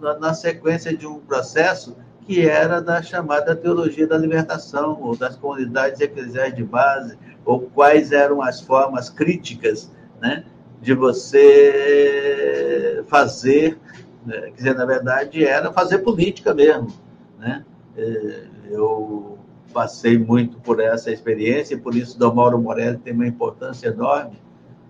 na, 0.00 0.18
na 0.18 0.34
sequência 0.34 0.96
de 0.96 1.06
um 1.06 1.18
processo 1.20 1.96
que 2.26 2.46
era 2.46 2.80
da 2.80 3.02
chamada 3.02 3.56
teologia 3.56 4.06
da 4.06 4.18
libertação, 4.18 4.98
ou 5.00 5.16
das 5.16 5.36
comunidades 5.36 6.00
eclesiais 6.00 6.54
de 6.54 6.62
base, 6.62 7.18
ou 7.44 7.62
quais 7.62 8.12
eram 8.12 8.42
as 8.42 8.60
formas 8.60 9.08
críticas 9.08 9.90
né, 10.20 10.44
de 10.80 10.92
você 10.92 11.74
fazer 13.08 13.78
né? 14.28 14.42
Quer 14.42 14.52
dizer, 14.52 14.74
na 14.74 14.84
verdade, 14.84 15.44
era 15.44 15.72
fazer 15.72 15.98
política 15.98 16.52
mesmo. 16.52 16.92
Né? 17.38 17.64
É, 17.96 18.42
eu 18.70 19.38
passei 19.72 20.18
muito 20.18 20.58
por 20.58 20.80
essa 20.80 21.10
experiência, 21.10 21.74
e 21.74 21.78
por 21.78 21.94
isso 21.94 22.22
o 22.22 22.34
Mauro 22.34 22.58
Morelli 22.58 22.98
tem 22.98 23.14
uma 23.14 23.26
importância 23.26 23.88
enorme, 23.88 24.38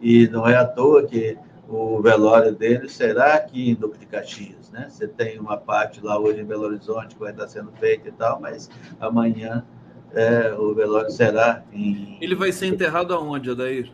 e 0.01 0.29
não 0.29 0.47
é 0.47 0.57
à 0.57 0.65
toa 0.65 1.05
que 1.05 1.37
o 1.69 2.01
velório 2.01 2.53
dele 2.53 2.89
será 2.89 3.35
aqui 3.35 3.71
em 3.71 3.75
Duque 3.75 3.99
de 3.99 4.07
Caxias. 4.07 4.58
Né? 4.71 4.87
Você 4.89 5.09
tem 5.09 5.39
uma 5.39 5.57
parte 5.57 6.01
lá 6.01 6.19
hoje 6.19 6.41
em 6.41 6.45
Belo 6.45 6.65
Horizonte 6.65 7.15
que 7.15 7.21
vai 7.21 7.33
estar 7.33 7.49
sendo 7.49 7.73
feita 7.73 8.09
e 8.09 8.13
tal, 8.13 8.41
mas 8.41 8.71
amanhã 9.01 9.65
é, 10.13 10.53
o 10.53 10.75
velório 10.75 11.11
será 11.11 11.63
em. 11.73 12.19
Ele 12.21 12.35
vai 12.35 12.53
ser 12.53 12.67
enterrado 12.67 13.15
aonde, 13.15 13.51
Adair? 13.51 13.91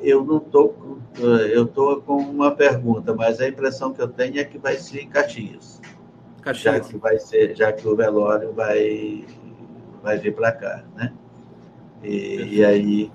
Eu 0.00 0.24
não 0.24 0.38
estou. 0.38 0.98
Eu 1.20 1.64
estou 1.64 2.00
com 2.00 2.16
uma 2.16 2.52
pergunta, 2.52 3.14
mas 3.14 3.40
a 3.40 3.48
impressão 3.48 3.92
que 3.92 4.00
eu 4.00 4.08
tenho 4.08 4.38
é 4.38 4.44
que 4.44 4.58
vai 4.58 4.76
ser 4.76 5.02
em 5.02 5.08
Caxias. 5.08 5.80
Caxias. 6.40 6.74
Já 6.74 6.80
que 6.80 6.96
vai 6.96 7.18
ser, 7.18 7.56
já 7.56 7.72
que 7.72 7.86
o 7.86 7.94
velório 7.94 8.52
vai, 8.52 9.26
vai 10.02 10.18
vir 10.18 10.34
para 10.34 10.52
cá, 10.52 10.84
né? 10.96 11.12
E, 12.02 12.58
e 12.58 12.64
aí 12.64 13.12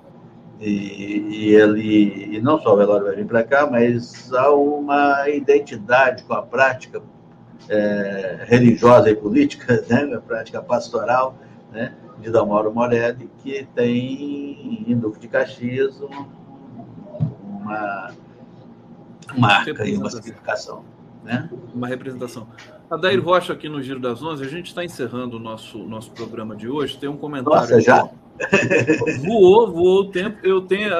e, 0.60 1.28
e, 1.30 1.56
ele 1.56 2.36
e 2.36 2.42
não 2.42 2.60
só 2.60 2.74
o 2.74 2.78
velório 2.78 3.08
vai 3.08 3.16
vir 3.16 3.26
para 3.26 3.44
cá, 3.44 3.68
mas 3.70 4.32
há 4.34 4.52
uma 4.52 5.30
identidade 5.30 6.24
com 6.24 6.34
a 6.34 6.42
prática 6.42 7.02
é, 7.70 8.46
religiosa 8.48 9.10
e 9.10 9.16
política, 9.16 9.84
né? 9.90 10.14
A 10.16 10.22
prática 10.22 10.62
pastoral, 10.62 11.36
né? 11.72 11.94
De 12.20 12.32
Dalmauro 12.32 12.74
Morelli, 12.74 13.30
que 13.40 13.68
tem 13.76 14.86
em 14.88 14.98
Duque 14.98 15.20
de 15.20 15.28
Caxias 15.28 16.00
um, 16.00 16.26
uma 17.62 18.12
marca 19.38 19.86
e 19.86 19.98
uma 19.98 20.10
significação. 20.10 20.86
Né? 21.24 21.50
Uma 21.74 21.88
representação. 21.88 22.48
Adair 22.94 23.24
Rocha 23.24 23.54
aqui 23.54 23.68
no 23.68 23.82
Giro 23.82 24.00
das 24.00 24.22
Onze, 24.22 24.44
a 24.44 24.48
gente 24.48 24.68
está 24.68 24.84
encerrando 24.84 25.38
o 25.38 25.40
nosso, 25.40 25.80
nosso 25.80 26.12
programa 26.12 26.56
de 26.56 26.70
hoje. 26.70 26.98
Tem 26.98 27.10
um 27.10 27.18
comentário. 27.18 27.60
Nossa, 27.60 27.82
já? 27.82 28.08
Voou, 29.26 29.72
voou 29.72 30.02
o 30.02 30.12
tempo. 30.12 30.38
Eu 30.44 30.62
tenho, 30.62 30.94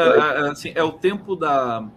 assim, 0.52 0.72
é 0.76 0.84
o 0.84 0.92
tempo 0.92 1.36
da, 1.36 1.88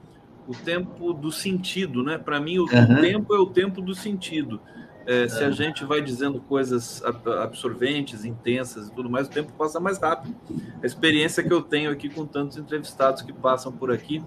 o 0.46 0.54
tempo 0.54 1.12
do 1.12 1.32
sentido, 1.32 2.02
né? 2.02 2.18
Para 2.18 2.38
mim, 2.38 2.58
o 2.58 2.62
uhum. 2.62 3.00
tempo 3.00 3.34
é 3.34 3.38
o 3.38 3.46
tempo 3.46 3.80
do 3.80 3.94
sentido. 3.94 4.60
É, 5.06 5.28
se 5.28 5.44
a 5.44 5.50
gente 5.52 5.84
vai 5.84 6.00
dizendo 6.02 6.40
coisas 6.40 7.00
absorventes, 7.40 8.24
intensas 8.24 8.88
e 8.88 8.92
tudo 8.92 9.08
mais, 9.08 9.28
o 9.28 9.30
tempo 9.30 9.52
passa 9.52 9.78
mais 9.78 9.98
rápido. 9.98 10.34
A 10.82 10.86
experiência 10.86 11.44
que 11.44 11.52
eu 11.52 11.62
tenho 11.62 11.92
aqui 11.92 12.08
com 12.08 12.26
tantos 12.26 12.56
entrevistados 12.56 13.22
que 13.22 13.32
passam 13.32 13.70
por 13.70 13.92
aqui. 13.92 14.20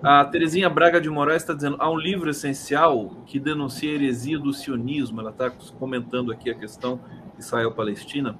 A 0.00 0.24
Terezinha 0.24 0.70
Braga 0.70 1.00
de 1.00 1.10
Moraes 1.10 1.42
está 1.42 1.52
dizendo: 1.52 1.76
há 1.80 1.90
um 1.90 1.98
livro 1.98 2.30
essencial 2.30 3.10
que 3.26 3.40
denuncia 3.40 3.90
a 3.90 3.94
heresia 3.94 4.38
do 4.38 4.52
sionismo. 4.52 5.20
Ela 5.20 5.30
está 5.30 5.50
comentando 5.78 6.30
aqui 6.30 6.48
a 6.48 6.54
questão 6.54 7.00
Israel-Palestina, 7.36 8.38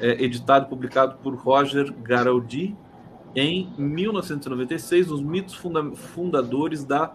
é, 0.00 0.24
editado 0.24 0.66
e 0.66 0.68
publicado 0.70 1.16
por 1.22 1.34
Roger 1.34 1.92
Garaldi 2.02 2.74
em 3.34 3.70
1996, 3.76 5.10
Os 5.10 5.20
Mitos 5.20 5.54
Fundadores 5.54 6.82
da 6.82 7.12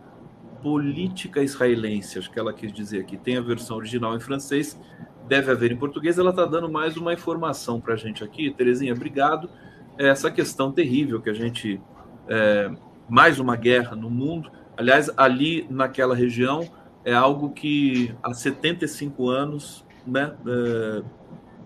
política 0.61 1.41
israelense, 1.41 2.19
acho 2.19 2.31
que 2.31 2.39
ela 2.39 2.53
quis 2.53 2.71
dizer 2.71 3.01
aqui. 3.01 3.17
Tem 3.17 3.37
a 3.37 3.41
versão 3.41 3.77
original 3.77 4.15
em 4.15 4.19
francês, 4.19 4.79
deve 5.27 5.51
haver 5.51 5.71
em 5.71 5.77
português. 5.77 6.17
Ela 6.17 6.29
está 6.29 6.45
dando 6.45 6.69
mais 6.69 6.97
uma 6.97 7.13
informação 7.13 7.79
para 7.79 7.93
a 7.93 7.97
gente 7.97 8.23
aqui. 8.23 8.51
Terezinha, 8.51 8.93
obrigado. 8.93 9.49
É 9.97 10.07
essa 10.07 10.29
questão 10.31 10.71
terrível 10.71 11.21
que 11.21 11.29
a 11.29 11.33
gente. 11.33 11.81
É, 12.27 12.71
mais 13.09 13.39
uma 13.39 13.55
guerra 13.55 13.95
no 13.95 14.09
mundo. 14.09 14.51
Aliás, 14.77 15.11
ali 15.17 15.67
naquela 15.69 16.15
região, 16.15 16.69
é 17.03 17.13
algo 17.13 17.49
que 17.51 18.15
há 18.23 18.33
75 18.33 19.29
anos 19.29 19.85
né, 20.05 20.33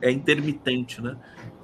é, 0.01 0.09
é 0.09 0.11
intermitente, 0.11 1.01
né? 1.01 1.15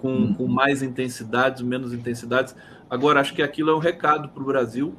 Com, 0.01 0.13
hum. 0.13 0.33
com 0.33 0.47
mais 0.47 0.81
intensidades, 0.81 1.61
menos 1.61 1.93
intensidades. 1.93 2.55
Agora, 2.91 3.21
acho 3.21 3.33
que 3.33 3.41
aquilo 3.41 3.69
é 3.71 3.75
um 3.75 3.79
recado 3.79 4.27
para 4.27 4.43
o 4.43 4.45
Brasil, 4.45 4.93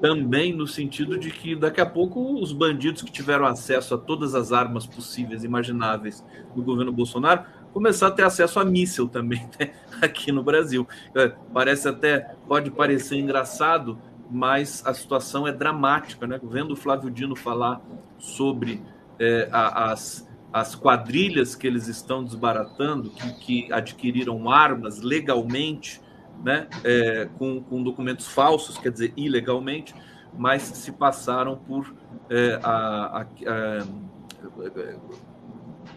também 0.00 0.54
no 0.54 0.66
sentido 0.66 1.18
de 1.18 1.30
que 1.30 1.54
daqui 1.54 1.82
a 1.82 1.84
pouco 1.84 2.40
os 2.40 2.50
bandidos 2.50 3.02
que 3.02 3.12
tiveram 3.12 3.44
acesso 3.44 3.94
a 3.94 3.98
todas 3.98 4.34
as 4.34 4.52
armas 4.52 4.86
possíveis, 4.86 5.44
imagináveis 5.44 6.24
do 6.54 6.62
governo 6.62 6.90
Bolsonaro, 6.90 7.44
começar 7.74 8.06
a 8.06 8.10
ter 8.10 8.22
acesso 8.22 8.58
a 8.58 8.64
míssil 8.64 9.06
também 9.06 9.46
né? 9.60 9.70
aqui 10.00 10.32
no 10.32 10.42
Brasil. 10.42 10.88
É, 11.14 11.28
parece 11.52 11.86
até, 11.86 12.20
pode 12.48 12.70
parecer 12.70 13.18
engraçado, 13.18 13.98
mas 14.30 14.82
a 14.86 14.94
situação 14.94 15.46
é 15.46 15.52
dramática, 15.52 16.26
né? 16.26 16.40
Vendo 16.42 16.72
o 16.72 16.76
Flávio 16.76 17.10
Dino 17.10 17.36
falar 17.36 17.82
sobre 18.18 18.82
é, 19.18 19.46
a, 19.52 19.92
as, 19.92 20.26
as 20.50 20.74
quadrilhas 20.74 21.54
que 21.54 21.66
eles 21.66 21.86
estão 21.86 22.24
desbaratando, 22.24 23.10
que, 23.10 23.32
que 23.34 23.72
adquiriram 23.72 24.50
armas 24.50 25.02
legalmente, 25.02 26.00
né? 26.44 26.68
É, 26.84 27.28
com, 27.38 27.62
com 27.62 27.82
documentos 27.82 28.26
falsos, 28.26 28.78
quer 28.78 28.90
dizer, 28.90 29.12
ilegalmente, 29.16 29.94
mas 30.36 30.62
se 30.62 30.92
passaram 30.92 31.56
por 31.56 31.94
é, 32.30 32.58
a, 32.62 33.20
a, 33.20 33.22
a, 33.22 33.86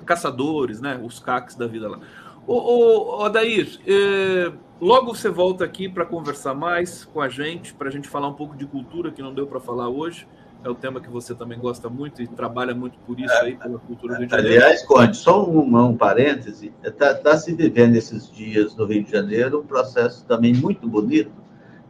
caçadores, 0.05 0.81
né? 0.81 0.99
Os 1.03 1.19
CACs 1.19 1.55
da 1.55 1.67
vida 1.67 1.89
lá. 1.89 1.99
Ô, 2.47 3.23
ô, 3.23 3.27
é, 3.27 4.51
logo 4.81 5.13
você 5.13 5.29
volta 5.29 5.63
aqui 5.63 5.87
para 5.87 6.05
conversar 6.05 6.55
mais 6.55 7.05
com 7.05 7.21
a 7.21 7.29
gente, 7.29 7.73
para 7.73 7.89
a 7.89 7.91
gente 7.91 8.07
falar 8.07 8.27
um 8.27 8.33
pouco 8.33 8.55
de 8.55 8.65
cultura 8.65 9.11
que 9.11 9.21
não 9.21 9.33
deu 9.33 9.45
para 9.45 9.59
falar 9.59 9.87
hoje. 9.87 10.27
É 10.63 10.69
o 10.69 10.75
tema 10.75 10.99
que 10.99 11.09
você 11.09 11.33
também 11.33 11.57
gosta 11.57 11.89
muito 11.89 12.21
e 12.21 12.27
trabalha 12.27 12.75
muito 12.75 12.97
por 12.99 13.19
isso 13.19 13.33
aí, 13.35 13.55
pela 13.55 13.79
cultura 13.79 14.15
do 14.15 14.19
Rio 14.19 14.27
de 14.27 14.35
Janeiro. 14.35 14.57
Aliás, 14.57 14.85
Conde, 14.85 15.15
só 15.15 15.49
um, 15.49 15.77
um 15.77 15.95
parêntese, 15.95 16.73
está 16.83 17.13
tá 17.13 17.37
se 17.37 17.53
vivendo 17.53 17.95
esses 17.95 18.29
dias 18.29 18.75
no 18.75 18.85
Rio 18.85 19.03
de 19.03 19.11
Janeiro 19.11 19.61
um 19.61 19.65
processo 19.65 20.25
também 20.25 20.53
muito 20.53 20.87
bonito, 20.87 21.31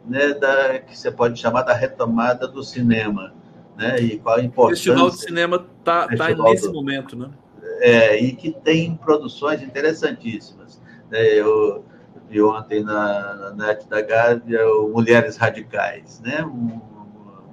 né, 0.06 0.34
da, 0.34 0.78
que 0.78 0.96
você 0.96 1.10
pode 1.10 1.40
chamar 1.40 1.62
da 1.62 1.74
retomada 1.74 2.46
do 2.46 2.62
cinema. 2.62 3.34
Né, 3.76 4.00
e 4.00 4.18
qual 4.18 4.36
a 4.36 4.42
importância... 4.42 4.92
O 4.92 4.94
Festival 4.94 5.10
de 5.10 5.20
Cinema 5.20 5.66
está 5.78 6.06
tá 6.08 6.34
nesse 6.34 6.66
do... 6.66 6.74
momento, 6.74 7.16
né? 7.16 7.30
é, 7.80 8.22
e 8.22 8.32
que 8.32 8.52
tem 8.52 8.94
produções 8.94 9.62
interessantíssimas. 9.62 10.80
Né? 11.10 11.24
Eu 11.34 11.84
vi 12.28 12.40
ontem 12.42 12.84
na, 12.84 13.34
na 13.34 13.66
Net 13.66 13.88
da 13.88 14.02
Gávea 14.02 14.64
Mulheres 14.92 15.36
Radicais, 15.36 16.20
né? 16.20 16.44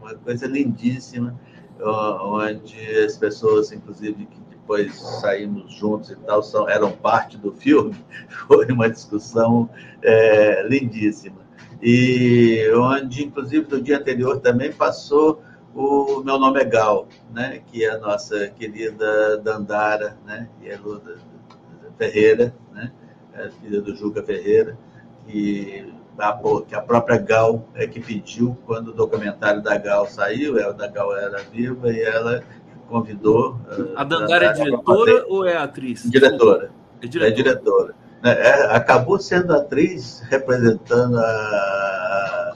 Uma 0.07 0.15
coisa 0.15 0.47
lindíssima, 0.47 1.39
onde 1.81 2.77
as 3.05 3.17
pessoas, 3.17 3.71
inclusive, 3.71 4.25
que 4.25 4.39
depois 4.49 4.95
saímos 5.21 5.73
juntos 5.73 6.11
e 6.11 6.15
tal, 6.15 6.41
são, 6.41 6.67
eram 6.67 6.91
parte 6.91 7.37
do 7.37 7.51
filme, 7.51 7.95
foi 8.47 8.67
uma 8.67 8.89
discussão 8.89 9.69
é, 10.01 10.65
lindíssima. 10.67 11.47
E 11.81 12.69
onde, 12.75 13.23
inclusive, 13.23 13.67
no 13.69 13.81
dia 13.81 13.97
anterior 13.97 14.39
também 14.39 14.71
passou 14.71 15.41
o 15.75 16.23
meu 16.23 16.39
nome 16.39 16.59
é 16.59 16.65
Gal, 16.65 17.07
né? 17.31 17.61
que 17.67 17.85
é 17.85 17.91
a 17.91 17.99
nossa 17.99 18.47
querida 18.47 19.37
Dandara, 19.37 20.17
né? 20.25 20.49
que 20.59 20.69
é 20.69 20.79
Ferreira, 21.99 22.55
né? 22.73 22.91
É 23.33 23.49
filha 23.49 23.79
do 23.79 23.95
Juca 23.95 24.23
Ferreira, 24.23 24.75
que 25.27 25.93
que 26.67 26.75
a 26.75 26.81
própria 26.81 27.17
Gal 27.17 27.63
é 27.75 27.85
que 27.85 27.99
pediu 27.99 28.57
quando 28.65 28.89
o 28.89 28.93
documentário 28.93 29.61
da 29.61 29.77
Gal 29.77 30.07
saiu, 30.07 30.57
ela 30.57 30.73
da 30.73 30.87
Gal 30.87 31.15
era 31.15 31.39
viva 31.43 31.91
e 31.91 32.01
ela 32.01 32.43
convidou. 32.89 33.59
A 33.95 34.03
Dandara 34.03 34.45
é 34.45 34.53
diretora 34.53 35.25
ou 35.27 35.45
é 35.45 35.55
atriz? 35.57 36.09
Diretora. 36.09 36.71
É 37.01 37.07
diretora. 37.07 37.31
É 37.31 37.35
diretora. 37.35 37.95
É, 38.23 38.29
é, 38.29 38.75
acabou 38.75 39.19
sendo 39.19 39.53
atriz 39.53 40.21
representando 40.27 41.19
a 41.19 42.53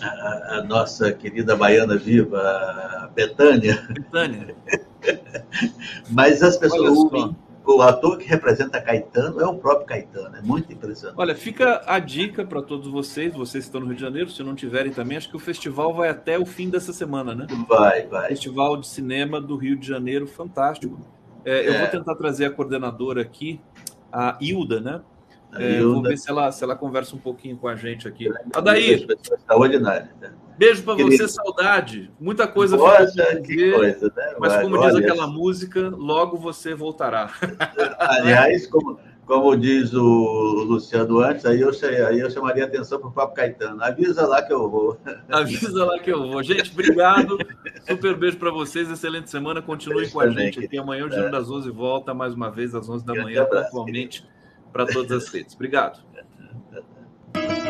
a, 0.00 0.58
a, 0.58 0.62
nossa 0.62 1.12
querida 1.12 1.56
baiana 1.56 1.96
viva, 1.96 2.38
a 2.38 3.10
Betânia. 3.14 3.86
Betânia. 3.90 4.54
Mas 6.10 6.42
as 6.42 6.56
pessoas. 6.56 7.32
O, 7.66 7.82
ator 7.82 8.16
que 8.16 8.26
representa 8.26 8.80
Caetano 8.80 9.40
é 9.40 9.46
o 9.46 9.54
próprio 9.54 9.86
Caetano, 9.86 10.36
é 10.36 10.40
muito 10.40 10.72
impressionante. 10.72 11.18
Olha, 11.18 11.34
fica 11.34 11.82
a 11.84 11.98
dica 11.98 12.44
para 12.44 12.62
todos 12.62 12.86
vocês, 12.86 13.34
vocês 13.34 13.64
que 13.64 13.68
estão 13.68 13.80
no 13.80 13.88
Rio 13.88 13.96
de 13.96 14.00
Janeiro, 14.00 14.30
se 14.30 14.42
não 14.42 14.54
tiverem 14.54 14.92
também, 14.92 15.16
acho 15.16 15.28
que 15.28 15.36
o 15.36 15.40
festival 15.40 15.92
vai 15.92 16.08
até 16.08 16.38
o 16.38 16.46
fim 16.46 16.70
dessa 16.70 16.92
semana, 16.92 17.34
né? 17.34 17.46
Vai, 17.68 18.06
vai. 18.06 18.28
Festival 18.28 18.76
de 18.76 18.86
Cinema 18.86 19.40
do 19.40 19.56
Rio 19.56 19.76
de 19.76 19.86
Janeiro, 19.86 20.26
fantástico. 20.26 20.98
É, 21.44 21.68
eu 21.68 21.74
é. 21.74 21.78
vou 21.78 21.88
tentar 21.88 22.14
trazer 22.14 22.44
a 22.44 22.50
coordenadora 22.50 23.20
aqui, 23.20 23.60
a 24.12 24.38
Hilda, 24.40 24.80
né? 24.80 25.00
É, 25.60 25.80
vou 25.80 26.02
ver 26.02 26.16
se 26.16 26.30
ela, 26.30 26.50
se 26.52 26.62
ela 26.62 26.76
conversa 26.76 27.14
um 27.14 27.18
pouquinho 27.18 27.56
com 27.56 27.68
a 27.68 27.74
gente 27.74 28.06
aqui. 28.06 28.28
Adair. 28.54 29.06
Extraordinária. 29.08 30.10
Né? 30.20 30.30
Beijo 30.58 30.82
para 30.82 30.94
você, 30.94 31.28
saudade. 31.28 32.10
Muita 32.18 32.48
coisa 32.48 32.76
Nossa, 32.76 33.40
dizer, 33.40 33.74
coisa, 33.74 34.12
né? 34.16 34.34
Mas 34.38 34.56
como 34.56 34.80
diz 34.80 34.94
aquela 34.94 35.26
música, 35.26 35.90
logo 35.90 36.38
você 36.38 36.74
voltará. 36.74 37.30
Aliás, 38.00 38.66
como, 38.66 38.98
como 39.26 39.54
diz 39.54 39.92
o 39.92 40.64
Luciano 40.66 41.20
antes, 41.20 41.44
aí 41.44 41.60
eu, 41.60 41.70
aí 42.08 42.20
eu 42.20 42.30
chamaria 42.30 42.64
atenção 42.64 42.98
para 42.98 43.08
o 43.08 43.12
Papo 43.12 43.34
Caetano. 43.34 43.82
Avisa 43.84 44.26
lá 44.26 44.40
que 44.42 44.52
eu 44.52 44.70
vou. 44.70 44.98
Avisa 45.28 45.84
lá 45.84 45.98
que 45.98 46.10
eu 46.10 46.26
vou. 46.26 46.42
Gente, 46.42 46.72
obrigado. 46.72 47.36
Super 47.86 48.16
beijo 48.16 48.38
para 48.38 48.50
vocês. 48.50 48.90
Excelente 48.90 49.28
semana. 49.28 49.60
Continuem 49.60 50.08
com 50.08 50.20
a 50.20 50.30
gente 50.30 50.64
aqui. 50.64 50.78
Amanhã 50.78 51.04
o 51.04 51.10
Giro 51.10 51.26
é. 51.26 51.30
das 51.30 51.50
11 51.50 51.70
volta 51.70 52.14
mais 52.14 52.32
uma 52.32 52.50
vez 52.50 52.74
às 52.74 52.88
11 52.88 53.04
da 53.04 53.14
manhã, 53.14 53.44
pontualmente 53.44 54.26
para 54.76 54.86
todas 54.86 55.10
as 55.10 55.28
redes. 55.32 55.54
Obrigado. 55.54 56.02